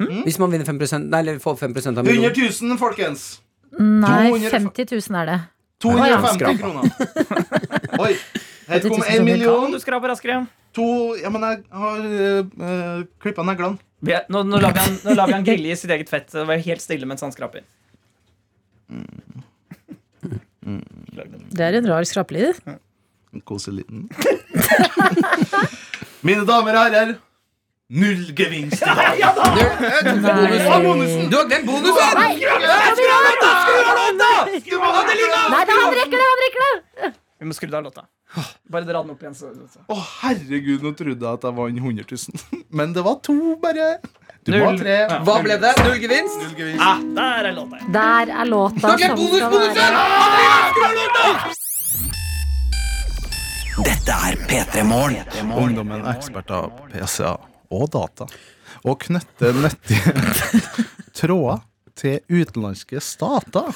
Hmm? 0.02 0.22
Hvis 0.24 0.38
man 0.40 0.54
vinner 0.54 0.64
5 0.64 1.02
Nei, 1.10 1.20
eller 1.20 1.42
får 1.42 1.58
5 1.66 1.76
av 1.90 2.06
100 2.06 2.32
000, 2.62 2.78
folkens! 2.80 3.26
Nei, 3.76 4.32
50 4.48 4.96
000 5.10 5.20
er 5.20 5.28
det. 5.28 5.38
250 5.82 6.58
kroner. 6.62 8.00
Oi. 8.00 8.16
Her 8.72 8.80
50 8.80 8.88
000 8.88 8.96
kom 8.96 9.06
en 9.12 9.24
million. 9.28 9.72
Du 9.72 9.78
skraper 9.82 10.12
raskere. 10.14 10.40
To 10.76 10.86
Ja, 11.20 11.28
men 11.32 11.42
jeg 11.44 11.62
har 11.82 11.98
uh, 12.00 13.02
klippa 13.22 13.44
neglene. 13.44 13.78
Vi 14.02 14.12
er- 14.16 14.24
Nå, 14.32 14.42
nå 14.48 14.58
lar 14.62 14.72
vi 14.74 14.80
han, 14.82 14.96
nå 15.04 15.14
lar 15.18 15.28
vi 15.30 15.36
han 15.36 15.44
grille 15.46 15.74
i 15.74 15.76
sitt 15.78 15.90
eget 15.94 16.08
fett. 16.10 16.30
Det 16.32 16.46
Være 16.48 16.64
helt 16.64 16.82
stille 16.82 17.06
mens 17.06 17.20
han 17.22 17.32
skraper. 17.34 17.62
Det 21.52 21.66
er 21.66 21.76
en 21.78 21.88
rar 21.90 22.04
skrapelyd. 22.08 22.58
En 23.32 23.40
koselig 23.48 23.82
liten. 23.82 24.08
Mine 26.26 26.44
damer 26.46 26.76
og 26.78 26.84
herrer, 26.86 27.14
null 27.90 28.24
gevinst 28.38 28.82
i 28.82 28.86
dag. 28.86 29.16
Ja 29.18 29.30
da! 29.36 29.46
Du 29.50 29.60
har 31.36 31.46
glemt 31.48 31.66
bonusen! 31.66 31.96
Nei, 32.14 32.32
av 32.46 32.60
låta! 33.26 33.52
Nei, 34.22 35.64
han 35.66 35.96
rekker 35.96 36.16
det! 36.16 36.26
Han 36.28 36.42
rekker 36.44 36.62
det! 36.66 37.12
Vi 37.42 37.48
må 37.50 37.56
skru 37.58 37.72
av 37.74 37.82
låta. 37.88 38.04
Bare 38.72 38.88
dra 38.88 39.02
den 39.02 39.12
opp 39.14 39.22
igjen. 39.22 39.36
Så, 39.36 39.52
så. 39.72 39.84
Å, 39.92 39.98
herregud, 40.22 40.82
nå 40.84 40.94
trodde 40.98 41.20
jeg 41.20 41.40
at 41.40 41.46
jeg 41.48 41.56
vant 41.58 41.82
100 41.84 42.04
000. 42.08 42.64
Men 42.72 42.94
det 42.96 43.04
var 43.06 43.18
to, 43.24 43.38
bare. 43.62 43.88
Du 44.42 44.50
Null. 44.56 44.78
tre. 44.80 44.96
Ja. 45.04 45.20
Hva 45.22 45.36
ble 45.44 45.58
det? 45.62 45.74
Null 45.84 46.00
gevinst? 46.02 46.40
Null 46.42 46.54
gevinst. 46.58 46.82
Ah, 46.82 47.02
der 47.18 47.50
er 47.50 47.58
låta. 47.58 47.82
Der 47.94 48.32
er 48.40 48.48
låta 48.48 48.96
som 48.98 49.18
bonus, 49.20 49.76
være 49.76 50.06
Andreas, 50.06 50.72
skru 50.72 51.62
er 54.12 54.36
P3 54.48 54.84
Morgen. 54.84 55.52
Ungdommen 55.52 56.04
er 56.04 56.16
eksperter 56.16 56.70
på 56.76 56.88
PCA 56.92 57.34
og 57.72 57.86
data. 57.92 58.26
Og 58.88 58.98
knytter 59.04 59.56
nyttige 59.62 60.12
tråder 61.18 61.62
til 62.02 62.20
utenlandske 62.30 63.00
stater. 63.04 63.72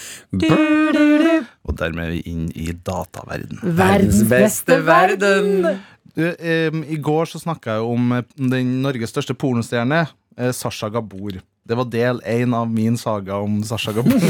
Og 1.67 1.77
dermed 1.79 2.05
er 2.07 2.15
vi 2.17 2.23
inn 2.33 2.47
i 2.55 2.71
dataverden. 2.75 3.63
Verdens 3.63 4.23
beste 4.31 4.81
verden. 4.87 5.69
I 6.17 7.01
går 7.03 7.29
så 7.31 7.43
snakka 7.43 7.79
jeg 7.79 7.91
om 7.97 8.15
eh, 8.17 8.25
den 8.39 8.79
Norges 8.85 9.13
største 9.13 9.37
pornostjerne, 9.37 10.07
eh, 10.39 10.53
Sasha 10.57 10.89
Gabor. 10.93 11.43
Det 11.67 11.75
var 11.79 11.89
del 11.91 12.21
én 12.23 12.55
av 12.55 12.69
min 12.71 12.95
saga 12.99 13.37
om 13.43 13.57
Sasha 13.67 13.93
Gabor. 13.97 14.23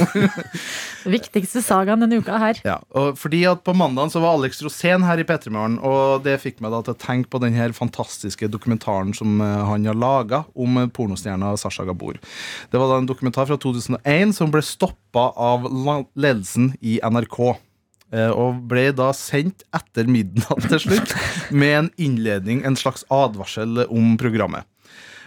Viktigste 1.16 1.60
sagaen 1.62 2.00
denne 2.02 2.18
uka 2.22 2.38
her. 2.40 2.60
Ja, 2.66 2.78
og 2.96 3.18
fordi 3.20 3.42
at 3.48 3.62
På 3.66 3.74
mandagen 3.76 4.10
så 4.12 4.22
var 4.22 4.38
Alex 4.38 4.62
Rosén 4.64 5.04
her 5.06 5.20
i 5.20 5.26
P3 5.28 5.52
Morgen, 5.52 5.76
og 5.84 6.24
det 6.24 6.38
fikk 6.42 6.62
meg 6.64 6.72
da 6.74 6.80
til 6.86 6.96
å 6.96 7.00
tenke 7.02 7.30
på 7.32 7.40
den 7.42 7.54
her 7.56 7.74
fantastiske 7.76 8.48
dokumentaren 8.52 9.12
som 9.16 9.36
eh, 9.44 9.60
han 9.68 9.86
har 9.88 9.98
laga 9.98 10.42
om 10.56 10.80
pornostjerna 10.96 11.52
Sasha 11.60 11.84
Gabor. 11.88 12.18
Det 12.72 12.80
var 12.80 12.90
da 12.94 12.98
en 13.02 13.08
dokumentar 13.10 13.48
fra 13.50 13.58
2001 13.60 14.34
som 14.38 14.50
ble 14.54 14.64
stoppa 14.64 15.28
av 15.36 15.68
ledelsen 16.16 16.72
i 16.80 16.98
NRK. 17.04 17.38
eh, 18.12 18.30
Og 18.30 18.62
ble 18.70 18.88
da 18.96 19.10
sendt 19.16 19.64
etter 19.76 20.06
midnatt 20.10 20.68
til 20.70 20.80
slutt, 20.88 21.14
med 21.50 21.74
en 21.82 21.90
innledning, 21.98 22.64
en 22.64 22.76
slags 22.78 23.04
advarsel 23.12 23.84
om 23.90 24.16
programmet. 24.20 24.64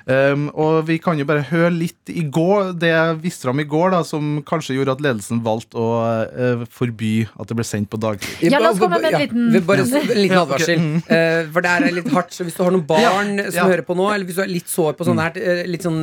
Um, 0.05 0.47
og 0.53 0.85
vi 0.87 0.97
kan 1.01 1.17
jo 1.19 1.25
bare 1.29 1.43
høre 1.49 1.71
litt 1.73 2.09
i 2.13 2.23
går, 2.23 2.73
det 2.79 2.89
jeg 2.93 3.17
viste 3.23 3.47
fram 3.47 3.59
i 3.61 3.65
går, 3.69 3.91
da, 3.95 3.99
som 4.07 4.39
kanskje 4.47 4.77
gjorde 4.77 4.95
at 4.95 5.03
ledelsen 5.03 5.41
valgte 5.45 5.77
å 5.81 5.89
uh, 6.29 6.63
forby 6.73 7.27
at 7.35 7.49
det 7.51 7.57
ble 7.59 7.65
sendt 7.67 7.89
på 7.91 7.99
dagtid. 8.01 8.47
Ja, 8.51 8.61
la 8.63 8.71
oss 8.71 8.79
komme 8.81 9.01
med 9.01 9.13
en 9.13 9.21
liten- 9.25 9.53
ja, 9.53 9.61
Bare 9.69 9.83
en 9.85 10.07
liten 10.23 10.37
advarsel. 10.39 10.79
Mm. 10.79 10.95
Eh, 11.09 11.43
for 11.53 11.61
det 11.65 11.69
er 11.75 11.91
litt 11.99 12.09
hardt. 12.13 12.31
Så 12.33 12.45
hvis 12.47 12.55
du 12.57 12.63
har 12.63 12.71
noen 12.73 12.85
barn 12.87 13.37
Ja, 13.37 13.49
som 13.51 13.59
ja. 13.59 13.67
hører 13.73 13.85
på 13.85 13.95
nå, 13.97 14.07
eller 14.13 14.25
hvis 14.29 14.39
du 14.39 14.43
er 14.45 14.51
litt 14.51 14.69
sår 14.71 14.95
på 14.97 15.05
sånne 15.07 15.27
her, 15.27 15.37
eh, 15.41 15.61
litt, 15.69 15.83
sånn, 15.85 16.01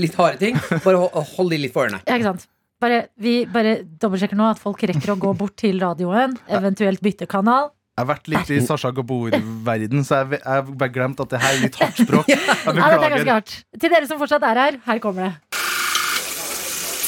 litt 0.00 0.14
harde 0.18 0.38
ting, 0.40 0.58
bare 0.84 0.96
hold, 1.04 1.14
hold 1.36 1.50
de 1.54 1.58
litt 1.66 1.74
for 1.74 1.86
ørene. 1.86 2.00
Ja, 2.08 2.16
ikke 2.18 2.32
sant? 2.32 2.46
Bare, 2.82 3.04
vi 3.20 3.44
bare 3.48 3.78
dobbeltsjekker 3.84 4.36
nå 4.36 4.50
at 4.50 4.58
folk 4.60 4.82
rekker 4.82 5.14
å 5.14 5.18
gå 5.20 5.30
bort 5.38 5.54
til 5.60 5.78
radioen, 5.80 6.34
eventuelt 6.52 7.00
bytte 7.04 7.28
kanal. 7.30 7.70
Jeg 7.94 8.02
har 8.02 8.06
vært 8.08 8.28
litt 8.32 8.48
i 8.50 8.56
Sasha 8.66 8.90
Gabor-verden, 8.90 10.00
så 10.02 10.16
jeg 10.24 10.40
har 10.42 10.64
bare 10.66 10.90
glemt 10.90 11.20
at 11.22 11.30
det 11.30 11.38
her 11.38 11.52
er 11.54 11.60
litt 11.62 11.76
hardt 11.78 12.00
språk. 12.02 12.26
Jeg 12.32 12.40
Ja, 12.42 12.72
dette 12.74 13.06
er 13.06 13.12
ganske 13.12 13.36
hardt. 13.36 13.52
Til 13.78 13.92
dere 13.92 14.08
som 14.10 14.18
fortsatt 14.18 14.46
er 14.48 14.58
her, 14.58 14.78
her 14.82 14.98
kommer 15.04 15.28
det. 15.28 15.60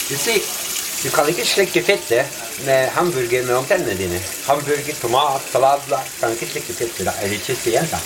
Du 0.07 0.15
ser, 0.15 0.47
du 1.03 1.09
kan 1.11 1.27
ikke 1.33 1.49
slikke 1.49 1.83
fettet 1.89 2.39
med 2.69 2.95
hamburger 2.95 3.49
med 3.49 3.57
antennene 3.57 3.99
dine. 3.99 4.23
Hamburger, 4.47 4.95
tomat, 5.03 5.51
salatblad. 5.51 6.15
Kan 6.21 6.39
ikke 6.39 6.53
slikke 6.53 6.79
fettet, 6.79 7.03
da 7.11 7.17
er 7.19 7.35
det 7.35 7.43
ikke 7.43 7.59
igjen, 7.73 7.91
da. 7.91 8.05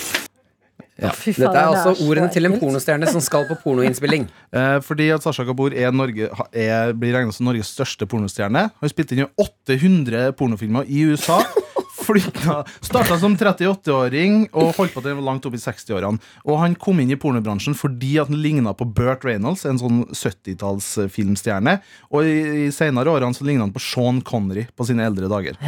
Ja. 1.01 1.13
Dette 1.13 1.53
er 1.53 1.67
altså 1.67 2.09
ordene 2.09 2.33
til 2.33 2.49
en 2.49 2.57
pornostjerne 2.61 3.09
som 3.13 3.21
skal 3.25 3.45
på 3.51 3.61
pornoinnspilling. 3.61 4.25
Eh, 4.51 4.81
fordi 4.83 5.05
at 5.15 5.23
Sasha 5.23 5.45
Gabor 5.47 5.71
er 5.71 5.93
Norge, 5.95 6.27
er, 6.51 6.91
blir 6.99 7.13
regnet 7.15 7.37
som 7.37 7.47
Norges 7.47 7.69
største 7.71 8.03
pornostjerne. 8.11 8.65
Har 8.81 8.91
spilt 8.91 9.13
inn 9.15 9.21
i 9.23 9.27
800 9.39 10.33
pornofilmer 10.35 10.89
i 10.91 11.05
USA. 11.07 11.37
Flytta, 12.05 12.61
Starta 12.85 13.19
som 13.21 13.37
38-åring 13.37 14.47
og 14.51 14.75
holdt 14.79 14.97
på 14.97 15.05
til 15.05 15.23
langt 15.25 15.47
opp 15.49 15.57
i 15.57 15.63
60-årene. 15.63 16.21
Og 16.47 16.61
han 16.63 16.77
kom 16.81 17.01
inn 17.03 17.13
i 17.13 17.19
pornobransjen 17.21 17.77
fordi 17.79 18.17
at 18.23 18.31
han 18.31 18.41
ligna 18.43 18.75
på 18.77 18.89
Burt 18.89 19.25
Reynolds, 19.27 19.67
en 19.69 19.81
sånn 19.81 20.05
70-talls 20.11 20.93
filmstjerne. 21.13 21.79
Og 22.11 22.29
i, 22.29 22.37
i 22.67 22.69
senere 22.75 23.13
årene 23.13 23.37
så 23.37 23.47
ligna 23.47 23.67
han 23.67 23.75
på 23.75 23.83
Sean 23.85 24.23
Connery 24.27 24.67
på 24.77 24.89
sine 24.89 25.07
eldre 25.09 25.31
dager. 25.31 25.59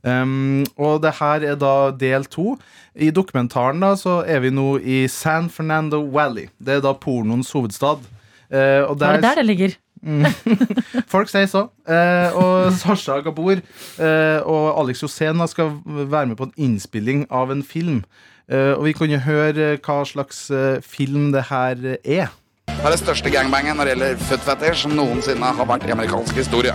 Um, 0.00 0.62
og 0.80 1.02
det 1.04 1.12
her 1.18 1.44
er 1.52 1.58
da 1.60 1.90
del 1.92 2.24
to. 2.30 2.54
I 2.96 3.10
dokumentaren 3.14 3.82
da 3.82 3.92
så 4.00 4.20
er 4.24 4.40
vi 4.44 4.52
nå 4.54 4.78
i 4.80 5.02
San 5.12 5.50
Fernando 5.52 6.02
Valley. 6.14 6.48
Det 6.58 6.78
er 6.78 6.84
da 6.84 6.94
pornoens 6.96 7.52
hovedstad. 7.56 8.06
Uh, 8.50 8.88
og 8.88 8.96
Er 8.98 9.20
det 9.20 9.26
der 9.28 9.42
det 9.42 9.46
ligger? 9.46 9.76
Mm. 10.00 10.24
Folk 11.12 11.28
sier 11.28 11.48
så. 11.50 11.66
Eh, 11.88 12.36
og 12.36 12.72
Sasha 12.78 13.18
Gabor 13.24 13.58
eh, 13.60 14.40
og 14.48 14.66
Alex 14.80 15.02
Josena 15.04 15.46
skal 15.50 15.74
være 15.84 16.32
med 16.32 16.38
på 16.40 16.48
en 16.48 16.56
innspilling 16.56 17.26
av 17.30 17.52
en 17.52 17.62
film. 17.66 18.02
Eh, 18.50 18.72
og 18.74 18.86
vi 18.88 18.94
kan 18.96 19.12
jo 19.12 19.20
høre 19.22 19.74
hva 19.78 19.98
slags 20.08 20.46
eh, 20.50 20.80
film 20.82 21.30
det 21.34 21.46
her 21.50 21.76
er. 22.00 22.32
Det 22.70 22.86
er 22.86 22.94
det 22.94 23.02
største 23.02 23.30
gangbangen 23.32 23.76
når 23.76 23.90
det 23.90 23.92
gjelder 23.94 24.20
foot 24.24 24.44
fetish 24.46 24.86
som 24.86 24.94
noensinne 24.96 25.52
har 25.58 25.68
vært 25.68 25.84
i 25.84 25.92
amerikansk 25.92 26.38
historie. 26.40 26.72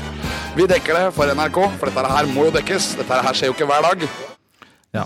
Vi 0.55 0.67
dekker 0.69 0.99
det 0.99 1.05
for 1.15 1.31
NRK, 1.33 1.57
for 1.79 1.89
dette 1.89 2.11
her 2.13 2.29
må 2.29 2.45
jo 2.47 2.53
dekkes. 2.55 2.91
Dette 2.99 3.21
her 3.25 3.37
skjer 3.37 3.49
jo 3.49 3.55
ikke 3.57 3.67
hver 3.71 3.87
dag. 3.89 4.05
Ja. 4.95 5.03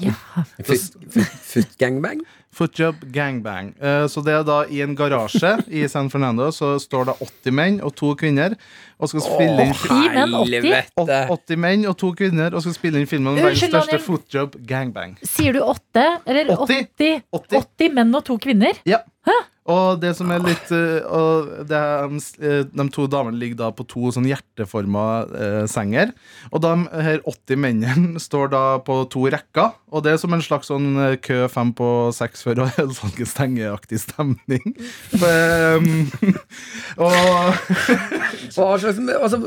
Foot 0.68 1.78
gangbang? 1.80 2.20
Footjob 2.60 3.06
gangbang. 3.15 3.72
Eh, 3.80 4.06
så 4.11 4.19
det 4.26 4.34
er 4.36 4.44
da 4.44 4.60
i 4.68 4.81
en 4.84 4.95
garasje 4.99 5.53
i 5.80 5.86
San 5.91 6.10
Fernando 6.11 6.49
så 6.52 6.73
står 6.81 7.10
det 7.10 7.15
80 7.23 7.56
menn 7.56 7.77
og 7.80 7.94
to 7.95 8.11
kvinner. 8.19 8.57
Og 8.99 9.07
skal 9.07 9.23
spille 9.23 9.64
inn 9.64 9.72
80 9.72 10.10
menn, 10.11 10.34
80? 10.99 11.30
80 11.31 11.61
menn 11.64 11.86
og 11.88 11.95
to 12.02 12.10
kvinner 12.19 12.52
og 12.52 12.65
skal 12.65 12.76
spille 12.76 12.99
inn 12.99 13.07
filmen 13.07 13.31
om 13.31 13.40
verdens 13.40 13.64
største 13.64 14.02
footjob 14.03 14.57
gangbang. 14.68 15.15
Sier 15.23 15.56
du 15.56 15.61
åtte? 15.64 16.03
Eller 16.27 16.52
80? 16.52 17.23
80, 17.31 17.95
menn 17.95 18.11
og 18.19 18.27
to 18.27 18.36
kvinner? 18.44 18.84
Ja. 18.90 18.99
Og 19.70 20.00
det 20.02 20.16
som 20.18 20.32
er 20.34 20.44
litt 20.44 20.72
eh, 20.74 21.06
og 21.06 21.50
det 21.70 21.78
er, 21.78 22.16
eh, 22.41 22.62
De 22.70 22.86
to 22.94 23.06
damene 23.12 23.38
ligger 23.40 23.60
da 23.64 23.70
på 23.76 23.86
to 23.90 24.12
sånn 24.16 24.28
hjerteforma 24.30 25.06
eh, 25.30 25.66
senger. 25.70 26.14
Og 26.50 26.64
de 26.64 26.74
her 27.06 27.22
80 27.24 27.62
mennene 27.62 28.24
står 28.28 28.52
da 28.56 28.64
på 28.86 29.02
to 29.14 29.28
rekker. 29.30 29.76
Og 29.90 30.04
det 30.06 30.14
er 30.14 30.20
som 30.22 30.34
en 30.36 30.44
slags 30.44 30.70
sånn 30.70 30.90
eh, 31.02 31.18
kø 31.22 31.44
fem 31.52 31.74
på 31.76 31.90
seks 32.16 32.44
før 32.46 32.66
og 32.66 32.82
Ølsalget 32.84 33.30
stengeaktig 33.32 34.02
stemning. 34.04 34.76
um, 35.20 35.88
og 37.06 37.16
altså, 38.60 39.40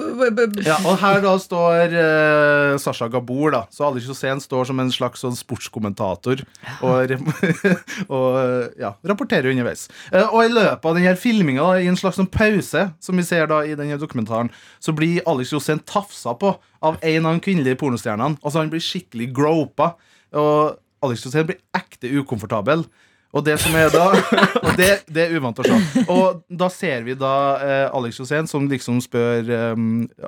ja, 0.64 0.78
og 0.86 0.96
her 1.02 1.22
da 1.24 1.34
står 1.40 1.94
eh, 1.98 2.74
Sasha 2.82 3.08
Gabor, 3.12 3.52
da. 3.54 3.62
Så 3.74 3.86
Alex 3.86 4.08
Hussein 4.10 4.42
står 4.42 4.70
som 4.70 4.82
en 4.82 4.92
slags 4.94 5.22
sånn 5.22 5.36
sportskommentator 5.38 6.42
og, 6.82 7.14
og 8.16 8.38
ja, 8.80 8.94
rapporterer 9.06 9.52
underveis. 9.52 9.88
Eh, 10.12 10.28
og 10.28 10.44
i 10.44 10.52
løpet 10.52 10.88
av 10.88 10.98
denne 10.98 11.14
filminga, 11.16 11.68
i 11.80 11.88
en 11.90 11.96
slags 11.98 12.18
sånn 12.20 12.30
pause, 12.32 12.84
som 13.00 13.18
vi 13.18 13.24
ser 13.26 13.48
da 13.50 13.62
i 13.64 13.76
denne 13.78 13.96
dokumentaren, 14.00 14.52
så 14.82 14.94
blir 14.96 15.24
Alex 15.28 15.54
Hussein 15.56 15.80
tafsa 15.88 16.36
på 16.38 16.52
av 16.84 16.98
en 17.00 17.28
av 17.28 17.38
de 17.38 17.44
kvinnelige 17.44 17.80
pornostjernene. 17.80 18.36
Altså 18.42 18.60
Han 18.60 18.72
blir 18.72 18.84
skikkelig 18.84 19.30
gropa, 19.36 19.94
og 20.36 20.76
Alex 21.02 21.24
Hussein 21.26 21.48
blir 21.48 21.62
ekte 21.76 22.12
ukomfortabel. 22.20 22.84
Og 23.32 23.44
det 23.46 23.54
som 23.62 23.72
er 23.80 23.88
da 23.88 24.10
Og 24.66 24.74
det, 24.76 24.90
det 25.08 25.22
er 25.24 25.38
uvant 25.38 25.56
å 25.56 25.64
se. 25.64 26.04
Og 26.12 26.42
da 26.52 26.68
ser 26.68 27.06
vi 27.06 27.16
da 27.16 27.34
eh, 27.64 27.86
Alex 27.96 28.20
Hussein 28.20 28.48
som 28.50 28.66
liksom 28.68 29.00
spør 29.00 29.48
eh, 29.48 29.86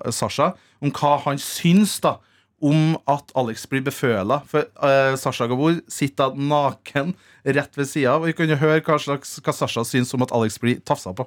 Sasha 0.09 0.55
om 0.81 0.93
hva 0.94 1.19
han 1.27 1.40
syns 1.40 1.98
da 2.01 2.16
om 2.63 2.97
at 3.11 3.33
Alex 3.37 3.67
blir 3.69 3.83
beføla. 3.85 4.41
For 4.51 4.67
uh, 4.81 5.17
Sasha 5.21 5.47
Gabor 5.51 5.81
sitter 5.91 6.35
naken 6.39 7.15
rett 7.45 7.77
ved 7.77 7.89
sida 7.91 8.15
av. 8.15 8.23
Og 8.23 8.31
vi 8.31 8.37
kan 8.39 8.49
jo 8.49 8.57
høre 8.61 8.81
hva, 8.85 8.99
slags, 9.01 9.37
hva 9.45 9.53
Sasha 9.57 9.85
syns 9.87 10.15
om 10.17 10.23
at 10.25 10.33
Alex 10.37 10.59
blir 10.63 10.81
tafsa 10.87 11.13
på. 11.17 11.27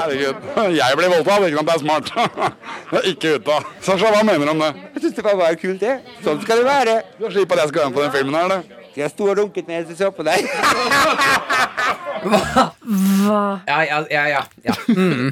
Herregud. 0.00 0.36
Jeg 0.74 0.98
blir 0.98 1.08
voldtatt, 1.14 1.46
ikke 1.46 1.58
sant? 1.60 1.68
Det 1.68 1.74
er 1.74 1.82
smart. 1.84 2.06
Det 2.90 2.98
er 2.98 3.04
ikke 3.12 3.28
ute. 3.38 3.56
Sasha, 3.86 4.10
hva 4.10 4.22
mener 4.26 4.44
du 4.48 4.52
om 4.56 4.62
det? 4.66 4.72
Jeg 4.96 5.06
syns 5.06 5.16
det 5.20 5.24
kan 5.28 5.38
være 5.40 5.60
kult, 5.62 5.80
det. 5.84 5.94
Sånn 6.26 6.42
skal 6.42 6.62
det 6.62 6.66
være. 6.68 6.94
Du 7.18 7.26
har 7.28 7.32
slipp 7.36 7.50
at 7.54 7.64
jeg 7.64 7.72
skal 7.72 7.82
være 7.84 7.90
med 7.92 7.96
på 8.00 8.04
den 8.06 8.14
filmen 8.18 8.34
her, 8.40 8.46
det. 8.56 8.60
Jeg 8.98 9.12
sto 9.12 9.28
og 9.30 9.36
runket 9.38 9.68
mens 9.70 9.86
jeg 9.92 10.00
så 10.00 10.10
på 10.10 10.24
deg. 10.26 10.42
Hva? 12.20 12.64
Ja, 13.68 13.78
ja, 13.86 14.00
ja. 14.10 14.24
ja, 14.34 14.40
ja. 14.66 14.74
Mm. 14.90 15.30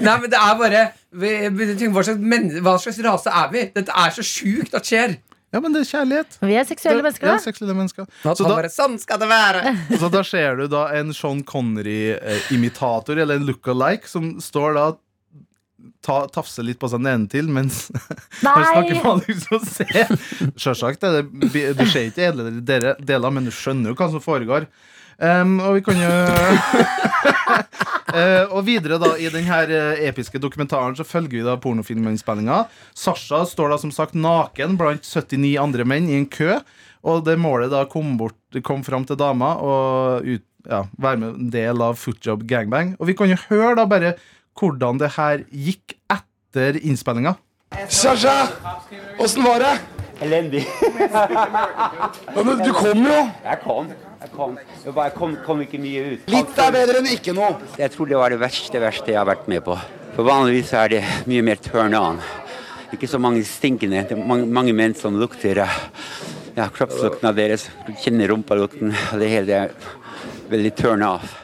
Nei, 0.00 0.14
men 0.16 0.30
det 0.32 0.38
er 0.40 0.56
bare 0.58 0.80
tenker, 1.10 1.90
hva, 1.94 2.04
slags 2.06 2.20
men, 2.22 2.50
hva 2.62 2.76
slags 2.78 3.00
rase 3.04 3.32
er 3.34 3.50
vi? 3.52 3.64
Dette 3.74 3.90
er 3.96 4.10
så 4.14 4.22
sjukt 4.26 4.74
at 4.78 4.86
skjer. 4.86 5.16
Ja, 5.50 5.58
men 5.58 5.72
det 5.74 5.80
er 5.82 5.88
kjærlighet. 5.90 6.36
Vi 6.46 6.54
er 6.54 6.66
seksuelle 6.68 7.02
mennesker, 7.02 7.26
Ja, 7.26 7.38
seksuelle 7.42 7.74
mennesker. 7.74 8.06
Så 8.22 8.36
Så 8.38 8.44
da, 8.46 8.54
bare, 8.54 8.68
sånn 8.70 8.98
skal 9.02 9.18
det 9.18 9.26
være. 9.32 9.72
så 10.00 10.10
da 10.14 10.22
ser 10.22 10.60
du 10.60 10.68
da 10.70 10.84
en 10.94 11.10
Sean 11.16 11.40
Connery-imitator, 11.42 13.18
eller 13.18 13.40
en 13.40 13.46
look-alike, 13.48 14.06
som 14.08 14.36
står 14.40 14.76
da 14.78 14.84
ta, 16.06 16.20
tafser 16.30 16.62
litt 16.68 16.78
på 16.80 16.88
seg 16.92 17.02
nedentil 17.02 17.48
mens 17.50 17.88
han 18.44 18.62
snakker 18.62 18.94
med 19.00 19.10
Alex 19.10 19.48
ser. 19.74 20.14
Sjølsagt. 20.54 21.00
det- 21.02 21.74
Du 21.76 21.84
ser 21.86 22.06
ikke 22.12 22.30
hele 22.30 22.60
deler, 22.62 23.30
men 23.34 23.44
du 23.44 23.50
skjønner 23.50 23.90
jo 23.90 23.98
hva 23.98 24.10
som 24.12 24.22
foregår. 24.22 24.68
Um, 25.20 25.58
og 25.60 25.74
vi 25.76 25.82
kan 25.84 25.98
jo 26.00 26.12
uh, 28.08 28.46
Og 28.56 28.62
videre 28.64 28.96
da 28.96 29.10
i 29.20 29.28
denne 29.28 29.58
episke 30.08 30.40
dokumentaren 30.40 30.96
Så 30.96 31.04
følger 31.04 31.34
vi 31.34 31.42
da 31.44 31.58
pornofilminnspillinga. 31.60 32.62
Sasha 32.96 33.42
står 33.44 33.74
da 33.74 33.78
som 33.82 33.92
sagt 33.92 34.16
naken 34.16 34.78
blant 34.80 35.04
79 35.04 35.58
andre 35.60 35.84
menn 35.84 36.08
i 36.08 36.16
en 36.22 36.24
kø. 36.24 36.56
Og 37.04 37.24
det 37.28 37.36
målet 37.40 37.72
da 37.72 37.84
kom, 37.88 38.16
bort, 38.20 38.38
kom 38.64 38.80
fram 38.84 39.04
til 39.08 39.20
dama 39.20 39.54
og 39.60 40.24
ut, 40.24 40.44
ja, 40.68 40.82
være 41.00 41.20
med 41.20 41.28
en 41.36 41.52
del 41.52 41.84
av 41.84 42.00
Footjob 42.00 42.44
Gangbang. 42.48 42.96
Og 43.00 43.12
vi 43.12 43.16
kan 43.16 43.30
jo 43.32 43.38
høre 43.48 43.76
da 43.80 43.86
bare 43.88 44.16
hvordan 44.60 45.00
det 45.00 45.14
her 45.16 45.44
gikk 45.48 45.96
etter 46.12 46.80
innspillinga. 46.80 47.36
Sasha, 47.88 48.50
åssen 49.20 49.46
var 49.46 49.64
det? 49.64 49.74
Elendig. 50.20 50.66
Men 52.36 52.60
du 52.60 52.72
kom 52.76 53.04
jo! 53.06 53.18
Jeg 53.44 53.60
kom. 53.64 53.92
Jeg 54.20 54.32
kom. 54.34 54.58
Jeg 54.84 54.92
bare 54.92 55.12
kom, 55.16 55.36
kom 55.46 55.62
ikke 55.64 55.78
mye 55.80 56.02
ut. 56.12 56.26
Litt 56.28 56.58
er 56.60 56.74
bedre 56.74 57.00
enn 57.00 57.08
ikke 57.08 57.32
noe. 57.36 57.54
Jeg 57.80 57.92
tror 57.94 58.10
det 58.10 58.18
var 58.20 58.34
det 58.34 58.40
verste, 58.42 58.82
verste 58.82 59.14
jeg 59.14 59.16
har 59.16 59.28
vært 59.28 59.46
med 59.48 59.64
på. 59.64 59.76
For 60.12 60.28
vanligvis 60.28 60.74
er 60.76 60.92
det 60.92 61.00
mye 61.30 61.44
mer 61.46 61.60
turn 61.64 61.96
on. 61.96 62.20
Ikke 62.92 63.08
så 63.08 63.20
mange 63.22 63.40
stinkende. 63.48 64.02
Det 64.10 64.18
er 64.18 64.26
mange, 64.28 64.48
mange 64.50 64.74
menn 64.76 64.92
som 64.98 65.16
lukter 65.16 65.62
eh, 65.64 65.78
ja, 66.58 66.66
kroppslukten 66.68 67.30
av 67.30 67.38
deres. 67.38 67.68
Du 67.86 67.94
kjenner 68.02 68.28
rumpalukten. 68.34 68.92
Det 69.22 69.30
hele 69.32 69.62
er 69.64 69.72
veldig 70.52 70.74
turn 70.76 71.06
off. 71.06 71.38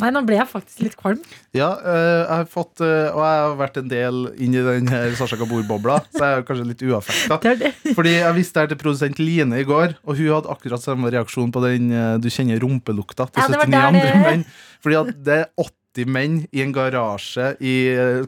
Nei, 0.00 0.10
nå 0.14 0.22
ble 0.26 0.38
jeg 0.38 0.48
faktisk 0.50 0.82
litt 0.84 0.96
kvalm. 0.98 1.20
Ja, 1.56 1.70
eh, 1.80 2.20
jeg 2.24 2.30
har 2.30 2.48
fått 2.50 2.82
eh, 2.82 3.12
Og 3.14 3.20
jeg 3.22 3.42
har 3.44 3.54
vært 3.60 3.78
en 3.80 3.90
del 3.90 4.18
inni 4.42 4.62
den 4.64 4.90
her 4.92 5.14
Sasha 5.18 5.38
Gabor-bobla, 5.40 6.00
så 6.14 6.22
jeg 6.22 6.40
er 6.40 6.46
kanskje 6.48 6.66
litt 6.70 6.84
uaffekta. 6.88 7.38
Fordi 7.98 8.16
jeg 8.16 8.36
visste 8.38 8.58
det 8.58 8.64
her 8.64 8.72
til 8.74 8.82
produsent 8.82 9.22
Line 9.22 9.60
i 9.62 9.66
går, 9.68 9.96
og 10.04 10.18
hun 10.18 10.32
hadde 10.32 10.52
akkurat 10.54 10.82
samme 10.84 11.12
reaksjon 11.14 11.54
på 11.54 11.62
den 11.66 11.90
eh, 11.94 12.10
du 12.22 12.30
kjenner 12.32 12.60
rumpelukta 12.64 13.28
til 13.30 13.44
Ja, 13.44 13.48
79 13.54 13.74
der 13.74 13.88
andre 13.90 14.20
menn. 14.24 14.46
Fordi 14.84 15.00
at 15.00 15.12
det 15.26 15.40
er 15.44 15.50
80 15.68 16.14
menn 16.14 16.38
i 16.50 16.64
en 16.64 16.72
garasje 16.74 17.52
i 17.62 17.74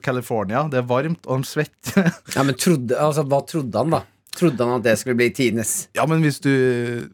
California. 0.04 0.66
Det 0.70 0.80
er 0.80 0.86
varmt, 0.88 1.26
og 1.26 1.42
de 1.42 1.50
svetter. 1.50 2.12
Ja, 2.36 2.44
men 2.46 2.54
trodde, 2.58 2.94
altså, 2.98 3.26
Hva 3.26 3.42
trodde 3.48 3.82
han, 3.82 3.96
da? 3.98 4.04
Trodde 4.36 4.66
han 4.68 4.78
at 4.78 4.84
det 4.84 4.94
skulle 5.00 5.16
bli 5.16 5.30
tidenes? 5.32 5.74
Ja, 5.96 6.04
men 6.08 6.20
hvis 6.24 6.38
du, 6.44 6.52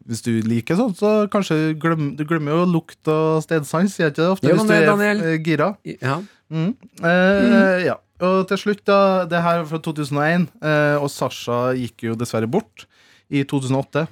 hvis 0.09 0.23
du 0.25 0.31
liker 0.43 0.75
sånt, 0.79 0.97
så 0.99 1.13
kanskje 1.31 1.73
glem, 1.79 2.13
du 2.19 2.25
glemmer 2.27 2.57
jo 2.57 2.65
lukt 2.73 3.07
og 3.11 3.43
stedsans. 3.45 3.95
sier 3.95 4.09
jeg 4.09 4.15
ikke 4.15 4.21
det 4.25 4.31
ofte 4.33 4.49
jo, 4.51 4.57
hvis 4.59 4.67
du 4.67 4.73
er 4.75 4.89
Daniel? 4.89 5.21
eh, 5.23 5.37
gira? 5.45 5.69
Ja. 5.87 6.17
Mm. 6.53 6.73
Eh, 6.99 7.85
ja. 7.87 7.95
Og 8.23 8.43
til 8.47 8.59
slutt, 8.61 8.83
da. 8.87 8.97
Det 9.27 9.39
her 9.43 9.61
er 9.63 9.69
fra 9.69 9.79
2001, 9.83 10.49
eh, 10.63 10.97
og 10.99 11.09
Sasha 11.11 11.61
gikk 11.79 12.05
jo 12.09 12.17
dessverre 12.19 12.47
bort 12.51 12.85
i 13.31 13.43
2008. 13.47 14.05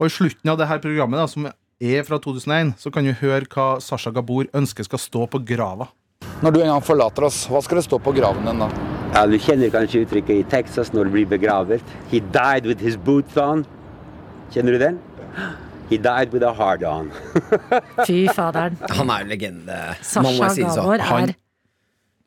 Og 0.00 0.08
i 0.08 0.12
slutten 0.12 0.50
av 0.50 0.58
det 0.58 0.68
her 0.68 0.80
programmet, 0.82 1.20
da, 1.20 1.28
som 1.30 1.46
er 1.48 2.02
fra 2.08 2.18
2001, 2.18 2.74
så 2.80 2.90
kan 2.92 3.04
du 3.06 3.12
høre 3.20 3.46
hva 3.52 3.68
Sasha 3.84 4.10
Gabor 4.14 4.48
ønsker 4.56 4.88
skal 4.88 5.00
stå 5.04 5.28
på 5.30 5.40
grava. 5.46 5.90
Når 6.42 6.52
du 6.56 6.60
en 6.64 6.72
gang 6.74 6.84
forlater 6.84 7.28
oss, 7.28 7.44
hva 7.52 7.62
skal 7.64 7.80
det 7.80 7.86
stå 7.86 8.00
på 8.02 8.12
graven 8.16 8.48
din 8.48 8.64
da? 8.64 8.93
Ja, 9.14 9.22
du 9.30 9.36
kjenner 9.38 9.70
kanskje 9.70 10.00
uttrykket 10.04 10.40
i 10.40 10.44
Texas 10.50 10.90
når 10.94 11.06
du 11.08 11.12
blir 11.14 11.28
begravet. 11.30 11.82
He 12.10 12.18
died 12.34 12.66
with 12.66 12.80
his 12.82 12.96
boots 12.96 13.36
on. 13.38 13.62
Kjenner 14.54 14.74
du 14.74 14.80
den? 14.82 14.98
He 15.90 15.98
died 16.02 16.32
with 16.34 16.42
a 16.46 16.50
hard 16.56 16.82
on. 16.88 17.12
Fy 18.08 18.24
faderen. 18.34 18.78
Han 18.98 19.12
er 19.14 19.22
en 19.26 19.30
legende. 19.30 19.78
Sasha 20.02 20.24
Man 20.26 20.38
må 20.40 20.48
si 20.56 20.64
sånn. 20.64 20.80
Gabor 20.80 21.04
Han- 21.10 21.30
er 21.30 21.40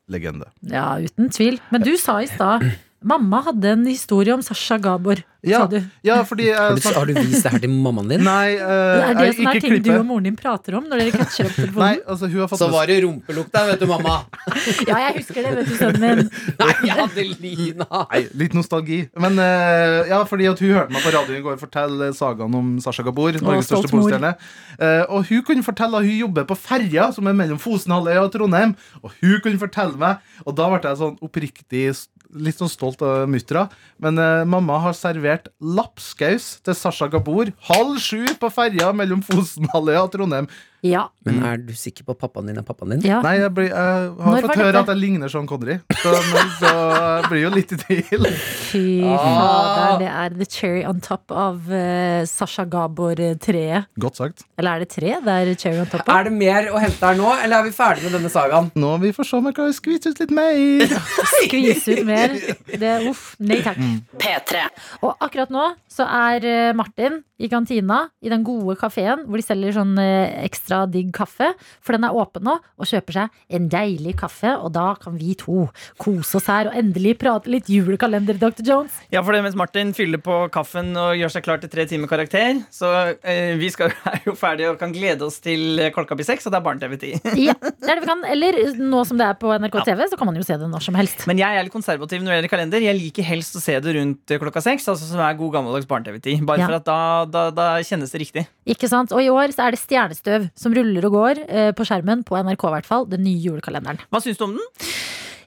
Legende. 0.08 0.46
Ja, 0.64 0.94
uten 1.04 1.28
tvil. 1.28 1.58
Men 1.68 1.82
du 1.84 1.90
sa 2.00 2.14
i 2.24 2.28
stad 2.30 2.62
Mamma 3.00 3.38
hadde 3.46 3.68
en 3.76 3.84
historie 3.86 4.32
om 4.34 4.40
Sasha 4.42 4.74
Gabor, 4.82 5.20
Ja, 5.46 5.60
sa 5.60 5.66
du. 5.70 5.76
ja 6.02 6.16
fordi 6.26 6.48
Har 6.50 6.74
du, 6.74 6.82
har 6.82 7.06
du 7.06 7.12
vist 7.14 7.44
det 7.46 7.52
her 7.52 7.60
til 7.62 7.70
mammaen 7.70 8.08
din? 8.10 8.24
Nei, 8.26 8.56
Det 8.56 8.58
er 8.58 9.14
det 9.14 9.26
jeg- 9.28 9.34
som 9.36 9.46
er 9.46 9.54
ikke 9.54 9.60
ting 9.68 9.82
du 9.86 9.90
og 10.00 10.06
moren 10.08 10.24
din 10.26 10.34
prater 10.36 10.74
om 10.74 10.82
når 10.90 10.98
dere 10.98 11.12
catcher 11.14 11.46
opp 11.46 11.52
telefonen. 11.54 11.78
Nei, 11.78 12.00
altså 12.08 12.26
hun 12.32 12.40
har 12.40 12.48
fått 12.50 12.58
Så 12.58 12.66
med- 12.66 12.74
var 12.74 12.86
det 12.90 12.96
rumpelukt 13.04 13.52
der, 13.54 13.66
vet 13.70 13.78
du, 13.78 13.86
mamma. 13.86 14.16
Ja, 14.88 14.96
jeg 14.98 15.14
husker 15.22 15.46
det, 15.46 15.52
vet 15.60 15.66
du, 15.70 15.76
sønnen 15.78 16.00
min. 16.00 16.30
Nei, 16.58 16.90
Adelina. 17.04 17.86
Nei, 18.10 18.20
litt 18.34 18.52
nostalgi. 18.58 18.98
Men 19.16 19.38
uh, 19.38 20.02
ja, 20.10 20.18
fordi 20.26 20.50
at 20.50 20.58
hun 20.58 20.74
hørte 20.74 20.90
meg 20.92 21.02
på 21.06 21.14
radioen 21.14 21.38
i 21.38 21.44
går 21.46 21.56
fortelle 21.62 22.10
sagaen 22.18 22.54
om 22.58 22.74
Sasha 22.82 23.06
Gabor. 23.06 23.30
Norges 23.40 23.70
største 23.70 23.92
pornostjerne. 23.94 24.34
Eh, 24.80 25.04
og 25.08 25.22
hun 25.30 25.42
kunne 25.46 25.62
fortelle 25.62 26.02
at 26.02 26.06
hun 26.10 26.18
jobber 26.18 26.44
på 26.50 26.56
ferja 26.58 27.12
som 27.14 27.26
er 27.30 27.32
mellom 27.38 27.58
Fosenhalvøya 27.62 28.26
og 28.26 28.32
Trondheim. 28.34 28.74
Og 29.04 29.14
hun 29.22 29.38
kunne 29.46 29.58
fortelle 29.62 29.94
meg, 29.96 30.18
og 30.44 30.56
da 30.58 30.66
ble 30.74 30.82
jeg 30.82 30.98
sånn 30.98 31.16
oppriktig 31.22 31.86
litt 32.34 32.58
sånn 32.60 32.70
stolt 32.70 33.02
av 33.04 33.28
muttra. 33.30 33.66
Men 34.02 34.18
eh, 34.20 34.44
mamma 34.48 34.78
har 34.84 34.96
servert 34.96 35.48
lapskaus 35.60 36.58
til 36.64 36.76
Sasha 36.76 37.08
Gabor 37.12 37.52
halv 37.70 38.00
sju 38.02 38.24
på 38.40 38.50
ferja 38.52 38.92
mellom 38.96 39.22
Fosenhalvøya 39.26 40.04
og 40.04 40.12
Trondheim. 40.14 40.50
Ja. 40.86 41.08
Men 41.26 41.40
er 41.44 41.58
du 41.60 41.72
sikker 41.76 42.06
på 42.06 42.14
at 42.14 42.20
pappaen 42.22 42.46
din 42.48 42.58
er 42.60 42.64
pappaen 42.66 42.94
din? 42.94 43.02
Ja. 43.06 43.18
Nei, 43.24 43.34
jeg, 43.40 43.50
blir, 43.56 43.68
jeg 43.72 43.76
har 44.14 44.34
Når 44.34 44.44
fått 44.46 44.60
høre 44.60 44.72
dette? 44.72 44.82
at 44.84 44.92
jeg 44.92 45.00
ligner 45.02 45.32
Sean 45.32 45.48
Connery. 45.50 45.78
Så, 45.98 46.12
men, 46.30 46.52
så 46.60 46.70
jeg 46.70 47.30
blir 47.32 47.42
jo 47.42 47.50
litt 47.54 47.74
i 47.74 47.78
tvil. 47.82 48.28
Fy 48.68 48.84
fader, 49.02 49.96
det 50.04 50.10
er 50.12 50.36
the 50.38 50.46
cherry 50.48 50.84
on 50.86 51.02
top 51.04 51.34
av 51.34 51.66
uh, 51.72 52.22
Sasha 52.30 52.64
Gabor-treet. 52.70 53.88
Godt 54.00 54.20
sagt. 54.22 54.46
Eller 54.58 54.78
er 54.78 54.84
det 54.86 54.90
tre 54.94 55.16
det 55.24 55.34
er 55.34 55.52
cherry 55.58 55.82
on 55.82 55.90
top 55.90 56.04
av? 56.06 56.14
Er 56.20 56.28
det 56.30 56.34
mer 56.38 56.70
å 56.72 56.82
hente 56.82 57.02
her 57.10 57.18
nå, 57.18 57.32
eller 57.42 57.58
er 57.60 57.68
vi 57.68 57.74
ferdige 57.74 58.08
med 58.08 58.18
denne 58.20 58.32
sagaen? 58.32 58.70
Nå 58.78 58.94
vi 59.02 59.12
får 59.16 59.28
se 59.30 59.40
om 59.40 59.50
jeg 59.50 59.58
kan 59.58 59.74
skvise 59.76 60.14
ut 60.14 60.22
litt 60.22 60.34
mer. 60.38 60.96
Skvise 61.42 61.98
ut 61.98 62.04
mer. 62.08 62.36
Det, 62.70 62.94
uff, 63.10 63.32
nei 63.42 63.60
takk. 63.66 63.82
P3. 64.22 64.64
Og 65.02 65.14
akkurat 65.26 65.50
nå 65.52 65.72
så 65.90 66.06
er 66.06 66.44
eh, 66.46 66.74
Martin 66.78 67.22
i 67.42 67.48
kantina 67.50 68.04
i 68.22 68.30
den 68.30 68.44
gode 68.46 68.76
kafeen 68.78 69.24
hvor 69.26 69.38
de 69.40 69.44
selger 69.46 69.74
sånn 69.76 69.94
eh, 70.02 70.44
ekstra 70.68 70.84
digg 70.90 71.12
kaffe. 71.16 71.52
For 71.84 71.96
den 71.96 72.04
er 72.04 72.14
åpen 72.14 72.44
nå, 72.44 72.58
og 72.78 72.86
kjøper 72.88 73.16
seg 73.16 73.30
en 73.56 73.68
deilig 73.72 74.16
kaffe. 74.20 74.52
Og 74.60 74.72
da 74.74 74.94
kan 75.00 75.16
vi 75.18 75.34
to 75.38 75.68
kose 76.00 76.36
oss 76.38 76.48
her 76.50 76.68
og 76.70 76.76
endelig 76.76 77.16
prate 77.20 77.48
litt 77.50 77.68
julekalender, 77.72 78.36
Dr. 78.38 78.62
Jones. 78.66 78.92
Ja, 79.12 79.22
for 79.24 79.32
det 79.32 79.42
mens 79.46 79.56
Martin 79.58 79.92
fyller 79.96 80.20
på 80.22 80.48
kaffen 80.54 80.92
og 80.98 81.16
gjør 81.18 81.32
seg 81.32 81.44
klar 81.46 81.60
til 81.62 81.70
tre 81.72 81.86
timer 81.88 82.08
karakter, 82.10 82.60
så 82.74 82.90
eh, 83.22 83.56
vi 83.60 83.70
skal, 83.72 83.92
er 84.12 84.20
jo 84.26 84.34
ferdige 84.38 84.72
og 84.74 84.78
kan 84.80 84.92
glede 84.94 85.24
oss 85.26 85.40
til 85.44 85.80
klokka 85.94 86.16
blir 86.18 86.28
seks, 86.28 86.46
og 86.48 86.54
det 86.54 86.60
er 86.60 86.66
barne-TV 86.68 86.98
10. 86.98 87.14
Ja, 87.48 87.54
det 87.62 87.86
er 87.88 87.96
det 87.96 88.02
vi 88.04 88.10
kan. 88.10 88.24
Eller 88.28 88.58
nå 88.82 89.04
som 89.08 89.18
det 89.20 89.28
er 89.28 89.36
på 89.40 89.50
NRK 89.54 89.78
TV, 89.86 90.04
så 90.10 90.18
kan 90.20 90.28
man 90.28 90.36
jo 90.38 90.44
se 90.46 90.56
det 90.60 90.68
når 90.68 90.84
som 90.84 90.96
helst. 90.98 91.24
Men 91.30 91.40
jeg 91.40 91.56
er 91.58 91.64
litt 91.66 91.72
konservativ 91.74 92.20
når 92.22 92.32
det 92.34 92.38
gjelder 92.40 92.52
kalender. 92.52 92.84
Jeg 92.84 92.98
liker 92.98 93.24
helst 93.28 93.56
å 93.56 93.62
se 93.62 93.78
det 93.80 93.94
rundt 93.96 94.34
eh, 94.34 94.40
klokka 94.42 94.62
seks, 94.64 94.88
altså 94.90 95.08
som 95.08 95.22
er 95.24 95.38
god 95.38 95.54
gammeldags 95.56 95.88
barne-TV 95.88 96.18
10. 96.20 96.44
Bare 96.48 96.58
Ja. 96.58 96.66
for 96.68 96.78
at 96.80 96.86
da, 96.88 96.98
da, 97.30 97.42
da 97.54 97.66
kjennes 97.86 98.10
det 98.12 98.20
riktig. 98.24 98.42
Ikke 98.68 98.88
sant? 98.90 99.12
Og 99.14 99.22
i 99.22 99.30
år 99.32 99.52
så 99.54 99.68
er 99.68 99.74
det 99.76 99.80
Stjernestøv 99.80 100.48
som 100.58 100.74
ruller 100.74 101.06
og 101.08 101.14
går 101.14 101.44
eh, 101.46 101.70
på 101.76 101.86
skjermen, 101.88 102.26
på 102.26 102.38
NRK 102.38 102.68
i 102.68 102.74
hvert 102.76 102.90
fall. 102.90 103.08
Den 103.10 103.24
nye 103.26 103.38
julekalenderen. 103.38 104.02
Hva 104.10 104.22
syns 104.24 104.40
du 104.40 104.48
om 104.48 104.58
den? 104.58 104.88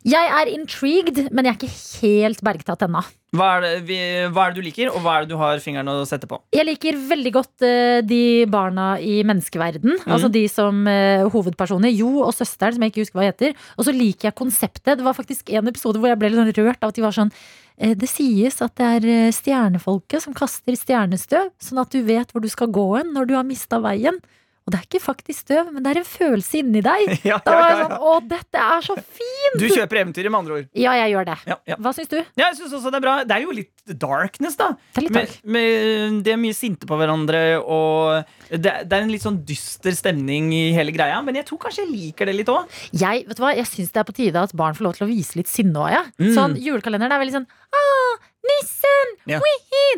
Jeg 0.02 0.30
er 0.34 0.50
intrigued, 0.50 1.28
men 1.30 1.46
jeg 1.46 1.54
er 1.54 1.58
ikke 1.60 2.00
helt 2.02 2.40
bergtatt 2.42 2.82
ennå. 2.88 3.04
Hva 3.38 3.48
er, 3.56 3.62
det, 3.64 3.74
vi, 3.88 3.98
hva 4.34 4.48
er 4.48 4.52
det 4.52 4.60
du 4.60 4.66
liker, 4.66 4.90
og 4.90 5.04
hva 5.06 5.14
er 5.14 5.24
det 5.24 5.32
du 5.32 5.38
har 5.40 5.62
fingeren 5.64 5.88
å 5.88 6.02
sette 6.10 6.28
på? 6.28 6.40
Jeg 6.52 6.66
liker 6.68 6.98
veldig 7.12 7.32
godt 7.36 7.64
uh, 7.64 8.02
de 8.04 8.48
barna 8.52 8.96
i 8.98 9.22
menneskeverden. 9.28 10.02
Altså 10.04 10.28
de 10.34 10.42
som 10.52 10.82
uh, 10.90 11.30
hovedpersoner. 11.32 11.94
Jo 11.94 12.26
og 12.26 12.34
søsteren, 12.36 12.76
som 12.76 12.84
jeg 12.84 12.92
ikke 12.92 13.06
husker 13.06 13.22
hva 13.22 13.30
heter. 13.30 13.54
Og 13.78 13.88
så 13.88 13.94
liker 13.96 14.32
jeg 14.32 14.40
konseptet. 14.42 14.98
Det 14.98 15.06
var 15.06 15.16
faktisk 15.16 15.54
en 15.54 15.70
episode 15.72 16.02
hvor 16.02 16.12
jeg 16.12 16.20
ble 16.20 16.34
litt 16.34 16.42
sånn 16.42 16.52
rørt 16.66 16.82
av 16.82 16.92
at 16.92 16.98
de 16.98 17.06
var 17.06 17.16
sånn 17.16 17.32
uh, 17.32 17.94
Det 18.02 18.10
sies 18.10 18.58
at 18.66 18.76
det 18.82 18.90
er 18.98 19.10
eh, 19.14 19.32
stjernefolket 19.38 20.26
som 20.26 20.36
kaster 20.36 20.76
stjernestøv, 20.82 21.54
sånn 21.62 21.86
at 21.86 21.94
du 21.94 22.02
vet 22.10 22.34
hvor 22.34 22.44
du 22.44 22.50
skal 22.52 22.74
gå 22.74 22.90
hen 22.98 23.14
når 23.16 23.30
du 23.30 23.38
har 23.38 23.48
mista 23.48 23.80
veien. 23.86 24.18
Og 24.62 24.74
det 24.74 24.78
er 24.78 24.86
ikke 24.86 25.02
faktisk 25.02 25.42
støv, 25.48 25.72
men 25.74 25.82
det 25.82 25.90
er 25.90 26.00
en 26.04 26.06
følelse 26.08 26.60
inni 26.62 26.84
deg. 26.86 27.08
Ja, 27.32 27.38
Da 27.44 27.54
var 27.58 27.70
jeg 27.72 27.80
sånn 27.82 27.96
Å, 27.98 28.12
dette 28.30 28.62
er 28.62 28.86
så 28.86 28.96
fint! 28.98 29.58
Du 29.58 29.66
kjøper 29.70 30.02
eventyret, 30.04 30.32
med 30.32 30.40
andre 30.44 30.58
ord. 30.60 30.68
Ja, 30.78 30.94
jeg 31.00 31.14
gjør 31.16 31.28
det. 31.32 31.38
Ja, 31.50 31.58
ja. 31.72 31.78
Hva 31.82 31.94
syns 31.98 32.12
du? 32.12 32.18
Ja, 32.38 32.48
jeg 32.48 32.58
synes 32.60 32.76
også 32.78 32.92
Det 32.94 33.00
er 33.00 33.04
bra 33.04 33.16
Det 33.28 33.36
er 33.36 33.46
jo 33.46 33.56
litt 33.58 33.94
darkness, 34.02 34.58
da. 34.60 34.70
Det 34.94 35.02
er 35.02 35.08
litt 35.08 35.18
Med, 35.18 35.36
med, 35.56 36.20
det 36.26 36.36
er 36.36 36.40
mye 36.42 36.56
sinte 36.58 36.88
på 36.90 36.98
hverandre, 37.00 37.42
og 37.62 38.30
det, 38.52 38.74
det 38.86 38.98
er 38.98 39.02
en 39.04 39.12
litt 39.12 39.24
sånn 39.26 39.40
dyster 39.48 39.96
stemning 39.98 40.52
i 40.56 40.64
hele 40.76 40.94
greia. 40.96 41.18
Men 41.26 41.40
jeg 41.40 41.48
tror 41.50 41.60
kanskje 41.66 41.86
jeg 41.86 41.92
liker 41.92 42.30
det 42.30 42.36
litt 42.38 42.52
òg. 42.52 42.70
Jeg, 42.94 43.26
vet 43.28 43.40
du 43.40 43.44
hva, 43.44 43.54
jeg 43.58 43.68
syns 43.70 43.94
det 43.94 44.02
er 44.04 44.08
på 44.08 44.16
tide 44.18 44.44
at 44.46 44.54
barn 44.58 44.78
får 44.78 44.88
lov 44.88 44.98
til 44.98 45.08
å 45.08 45.10
vise 45.12 45.40
litt 45.40 45.50
sinne 45.52 45.82
òg. 45.82 45.90
Ja. 45.96 46.04
Mm. 46.22 46.34
Sånn, 46.38 46.58
julekalenderen 46.62 47.16
er 47.16 47.24
veldig 47.24 47.40
sånn 47.40 47.50
ah, 47.50 48.31
nissen! 48.48 49.12
Ja. 49.30 49.40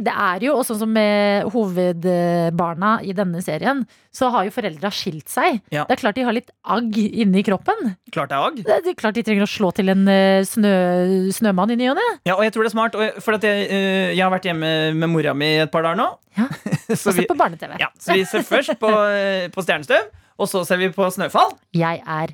Det 0.03 0.11
er 0.11 0.43
jo, 0.43 0.55
og 0.59 0.65
sånn 0.67 0.79
som 0.81 0.91
med 0.91 1.45
hovedbarna 1.53 2.95
i 3.05 3.13
denne 3.15 3.41
serien, 3.45 3.83
så 4.13 4.29
har 4.33 4.47
jo 4.47 4.53
foreldra 4.53 4.89
skilt 4.93 5.29
seg. 5.31 5.61
Ja. 5.73 5.85
Det 5.87 5.95
er 5.95 6.01
klart 6.01 6.17
de 6.17 6.25
har 6.27 6.35
litt 6.35 6.51
agg 6.75 6.97
inni 6.97 7.43
kroppen. 7.45 7.93
Klart 8.13 8.33
det 8.33 8.37
er 8.37 8.47
agg. 8.49 8.59
Det 8.65 8.93
er 8.93 8.97
klart 8.99 9.17
de 9.17 9.23
trenger 9.25 9.45
å 9.47 9.49
slå 9.49 9.71
til 9.77 9.93
en 9.93 10.03
eh, 10.11 10.41
snø, 10.47 10.73
snømann 11.33 11.73
i 11.75 11.79
ny 11.79 11.89
og 11.93 11.97
ne. 12.01 12.07
Ja, 12.27 12.35
og 12.37 12.43
jeg 12.45 12.55
tror 12.55 12.65
det 12.67 12.73
er 12.73 12.75
smart. 12.75 12.99
For 13.23 13.37
jeg, 13.39 13.65
eh, 13.69 14.11
jeg 14.13 14.23
har 14.25 14.33
vært 14.33 14.49
hjemme 14.49 14.73
med 14.97 15.13
mora 15.13 15.33
mi 15.37 15.53
et 15.63 15.73
par 15.73 15.85
dager 15.87 15.99
nå. 16.01 16.09
Ja. 16.37 16.49
så, 16.97 17.13
Og 17.13 17.15
vi, 17.15 17.23
sett 17.23 17.31
på 17.31 17.39
barne-TV. 17.39 17.77
ja, 17.81 17.89
så 18.01 18.17
vi 18.17 18.27
ser 18.29 18.45
først 18.47 18.77
på, 18.81 18.91
eh, 19.13 19.49
på 19.53 19.65
stjernestøv, 19.65 20.09
og 20.41 20.49
så 20.49 20.63
ser 20.67 20.81
vi 20.81 20.89
på 20.93 21.09
snøfall. 21.13 21.53
Jeg 21.77 22.01
er 22.01 22.33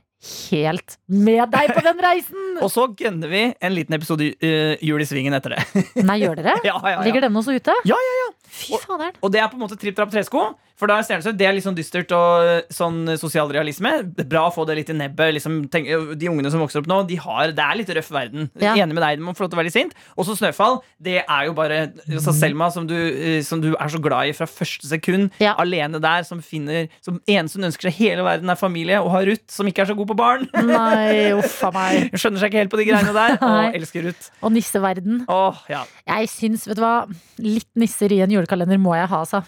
helt 0.49 0.97
med 1.07 1.45
deg 1.53 1.71
på 1.71 1.83
den 1.85 2.01
reisen! 2.03 2.47
Og 2.65 2.71
så 2.73 2.87
gønner 2.99 3.31
vi 3.31 3.43
en 3.55 3.75
liten 3.75 3.95
episode 3.95 4.27
uh, 4.43 4.73
Jul 4.83 5.03
i 5.03 5.07
svingen 5.07 5.35
etter 5.37 5.55
det. 5.55 5.85
Nei, 6.03 6.19
gjør 6.23 6.41
dere? 6.41 6.57
Ja, 6.69 6.75
ja, 6.83 6.97
ja. 6.97 7.05
Ligger 7.07 7.23
den 7.27 7.39
også 7.39 7.55
ute? 7.55 7.75
Ja, 7.87 7.95
ja, 7.95 8.15
ja. 8.23 8.29
Fy 8.51 8.79
faderen. 8.83 9.15
Og 9.23 9.31
det 9.33 9.43
er 9.43 9.51
på 9.51 9.59
en 9.59 9.63
måte 9.63 9.79
tripp 9.79 9.97
trapp 9.97 10.11
tresko. 10.13 10.51
For 10.79 10.87
da 10.87 10.99
er 10.99 11.03
stjernestøv 11.03 11.35
det 11.35 11.43
er 11.43 11.57
litt 11.57 11.65
sånn 11.65 11.75
dystert 11.75 12.13
og 12.15 12.69
sånn 12.71 12.89
sånn 12.89 13.17
sosialrealisme. 13.19 13.91
Det 14.15 14.25
er 14.25 14.29
bra 14.31 14.45
å 14.47 14.53
få 14.53 14.65
det 14.69 14.77
litt 14.79 14.91
i 14.91 14.97
nebbet. 14.97 15.35
Liksom, 15.37 15.61
tenk, 15.71 15.89
de 16.19 16.29
ungene 16.31 16.51
som 16.53 16.61
vokser 16.63 16.81
opp 16.81 16.89
nå, 16.89 17.01
de 17.09 17.17
har, 17.21 17.53
det 17.55 17.65
er 17.65 17.79
litt 17.79 17.91
røff 17.97 18.11
verden. 18.13 18.49
Ja. 18.61 18.75
Enig 18.75 18.95
med 18.95 19.03
deg, 19.05 19.19
de 19.19 19.27
må 19.27 19.35
få 19.37 19.45
lov 19.45 19.51
til 19.51 19.59
å 19.59 19.61
være 19.61 19.69
litt 19.69 19.77
sint. 19.77 19.95
Og 20.15 20.27
så 20.27 20.37
Snøfall. 20.39 20.79
Det 21.03 21.17
er 21.21 21.47
jo 21.49 21.55
bare 21.57 21.79
altså 22.07 22.33
Selma, 22.35 22.69
som 22.73 22.87
du, 22.89 22.95
eh, 22.95 23.41
som 23.45 23.61
du 23.63 23.71
er 23.73 23.91
så 23.91 24.01
glad 24.03 24.31
i 24.31 24.35
fra 24.37 24.47
første 24.49 24.87
sekund. 24.89 25.33
Alene 25.59 26.01
der, 26.01 26.23
som 26.27 26.41
finner 26.43 26.87
Som 27.05 27.19
eneste 27.27 27.59
hun 27.59 27.67
ønsker 27.69 27.89
seg 27.89 27.97
hele 27.99 28.23
verden, 28.25 28.49
er 28.51 28.59
familie. 28.59 29.01
Og 29.03 29.11
har 29.13 29.27
Ruth, 29.29 29.47
som 29.51 29.67
ikke 29.69 29.83
er 29.83 29.91
så 29.91 29.97
god 29.97 30.11
på 30.11 30.17
barn. 30.19 30.47
Nei, 30.69 31.31
uffa 31.37 31.71
meg. 31.75 32.09
Skjønner 32.19 32.41
seg 32.41 32.51
ikke 32.53 32.63
helt 32.63 32.73
på 32.73 32.79
de 32.81 32.87
greiene 32.89 33.15
der. 33.15 33.37
Og 33.49 33.79
elsker 33.79 34.07
Ruth. 34.09 34.31
Og 34.45 34.53
nisseverden. 34.55 35.23
Åh, 35.29 35.63
ja. 35.71 35.83
Jeg 36.07 36.31
syns, 36.31 36.67
vet 36.69 36.79
du 36.79 36.83
hva, 36.85 36.95
litt 37.43 37.69
nisser 37.79 38.13
i 38.15 38.21
en 38.25 38.33
julekalender 38.39 38.79
må 38.81 38.95
jeg 38.97 39.09
ha, 39.11 39.21
altså. 39.25 39.43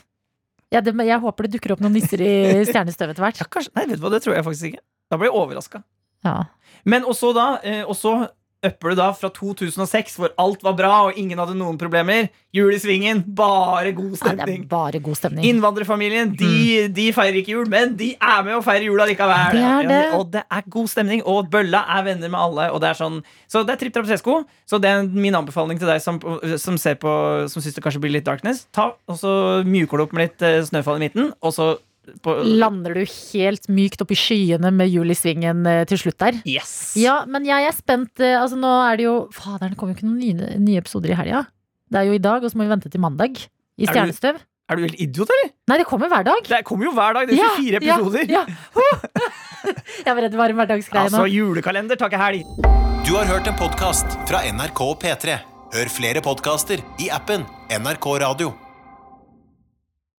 Ja, 0.71 0.79
det, 0.83 0.93
jeg 1.03 1.19
håper 1.23 1.47
det 1.47 1.57
dukker 1.57 1.75
opp 1.75 1.81
noen 1.83 1.97
nisser 1.97 2.21
i 2.23 2.33
stjernestøv 2.69 3.11
etter 3.11 3.25
hvert. 3.25 3.41
Kanskje, 3.51 3.73
nei, 3.75 3.87
vet 3.89 3.99
du 3.99 4.05
hva, 4.05 4.13
det 4.13 4.21
tror 4.23 4.37
jeg 4.37 4.47
faktisk 4.47 4.69
ikke. 4.71 4.85
Da 5.11 5.19
blir 5.19 5.31
jeg 5.31 5.39
overraska. 5.41 5.81
Ja. 6.25 6.35
Men 6.87 7.07
også 7.09 7.33
da, 7.35 7.47
eh, 7.67 7.81
og 7.83 7.97
så 7.97 8.13
upper 8.65 8.93
du 8.93 8.99
da 8.99 9.09
fra 9.17 9.29
2006, 9.33 10.17
hvor 10.21 10.31
alt 10.41 10.63
var 10.63 10.75
bra 10.77 10.91
og 11.07 11.17
ingen 11.19 11.39
hadde 11.41 11.55
noen 11.57 11.79
problemer. 11.81 12.29
Jul 12.53 12.75
i 12.75 12.79
svingen, 12.81 13.23
bare 13.35 13.93
god 13.95 14.17
stemning. 14.19 14.65
Ja, 14.65 14.69
bare 14.69 14.99
god 15.03 15.17
stemning. 15.17 15.45
Innvandrerfamilien 15.47 16.33
de, 16.37 16.87
de 16.91 17.07
feirer 17.15 17.39
ikke 17.41 17.55
jul, 17.55 17.69
men 17.71 17.95
de 17.99 18.11
er 18.17 18.41
med 18.45 18.57
og 18.57 18.65
feirer 18.65 18.89
jula 18.89 19.07
likevel. 19.09 19.55
Det 19.55 19.89
det. 19.89 20.01
Og 20.17 20.25
det 20.33 20.43
er 20.43 20.65
god 20.75 20.91
stemning, 20.91 21.23
og 21.23 21.49
Bølla 21.53 21.85
er 21.97 22.07
venner 22.09 22.33
med 22.33 22.41
alle. 22.41 22.67
Og 22.75 22.83
det 22.83 22.91
er 22.91 22.99
sånn, 22.99 23.21
så 23.51 23.63
det 23.65 23.77
er 23.77 23.83
tripp 23.85 23.95
trapp 23.97 24.09
tresko. 24.11 24.41
Så 24.69 24.81
det 24.83 24.91
er 24.91 25.07
min 25.07 25.37
anbefaling 25.37 25.79
til 25.81 25.89
deg 25.89 26.03
som, 26.03 26.19
som 26.61 26.77
ser 26.79 26.99
på 27.01 27.11
Som 27.51 27.63
syns 27.63 27.75
det 27.75 27.83
kanskje 27.83 28.01
blir 28.03 28.13
litt 28.13 28.27
darkness. 28.27 28.65
Ta, 28.75 28.91
og 29.09 29.17
så 29.19 29.31
du 30.01 30.05
opp 30.05 30.13
med 30.15 30.27
litt 30.27 30.45
eh, 30.45 30.61
snøfall 30.67 30.99
i 30.99 31.07
midten, 31.07 31.31
og 31.41 31.55
så 31.55 31.73
på, 32.25 32.33
Lander 32.59 32.95
du 32.97 33.01
helt 33.05 33.67
mykt 33.69 34.01
opp 34.01 34.11
i 34.11 34.17
skyene 34.17 34.71
med 34.73 34.89
jul 34.89 35.09
i 35.13 35.17
svingen 35.17 35.65
eh, 35.69 35.83
til 35.89 35.99
slutt 36.01 36.17
der? 36.23 36.39
Yes. 36.49 36.93
Ja, 36.99 37.19
men 37.29 37.45
jeg 37.45 37.67
er 37.69 37.75
spent. 37.77 38.19
eh, 38.19 38.37
Altså, 38.41 38.57
nå 38.59 38.71
er 38.91 38.97
det 38.97 39.05
jo 39.05 39.15
Faderen, 39.35 39.75
det 39.75 39.77
kommer 39.79 39.93
jo 39.93 39.99
ikke 39.99 40.09
noen 40.09 40.21
nye, 40.21 40.55
nye 40.59 40.81
episoder 40.81 41.13
i 41.13 41.17
helga. 41.19 41.43
Det 41.91 41.99
er 42.01 42.07
jo 42.09 42.15
i 42.17 42.23
dag, 42.23 42.43
og 42.43 42.49
så 42.51 42.57
må 42.57 42.65
vi 42.65 42.71
vente 42.73 42.89
til 42.89 43.01
mandag. 43.03 43.37
I 43.77 43.85
Er 43.85 43.93
Stjernestøv. 43.93 44.39
Er 44.71 44.79
du 44.79 44.85
helt 44.85 44.99
idiot, 45.03 45.27
eller? 45.35 45.49
Nei, 45.67 45.77
det 45.81 45.85
kommer 45.89 46.07
hver 46.07 46.23
dag. 46.23 46.41
Det 46.47 46.61
kommer 46.63 46.87
jo 46.87 46.93
hver 46.95 47.13
dag. 47.17 47.27
Det 47.27 47.35
er 47.35 47.57
24 47.59 47.83
Ja, 47.83 47.97
episoder. 47.99 48.29
Ja, 48.31 48.43
ja. 48.47 49.31
jeg 50.05 50.15
var 50.15 50.21
redd 50.23 50.31
det 50.31 50.39
var 50.39 50.53
en 50.53 50.59
hverdagsgreie 50.61 51.09
Altså, 51.09 51.25
nå. 51.25 51.27
julekalender 51.33 51.99
tar 51.99 52.07
ikke 52.11 52.21
helg. 52.23 52.45
Du 53.05 53.13
har 53.17 53.27
hørt 53.27 53.47
en 53.51 53.57
podkast 53.59 54.15
fra 54.29 54.41
NRK 54.47 54.81
P3. 55.03 55.37
Hør 55.75 55.91
flere 55.91 56.23
podkaster 56.23 56.79
i 57.03 57.11
appen 57.11 57.43
NRK 57.71 58.07
Radio. 58.23 58.53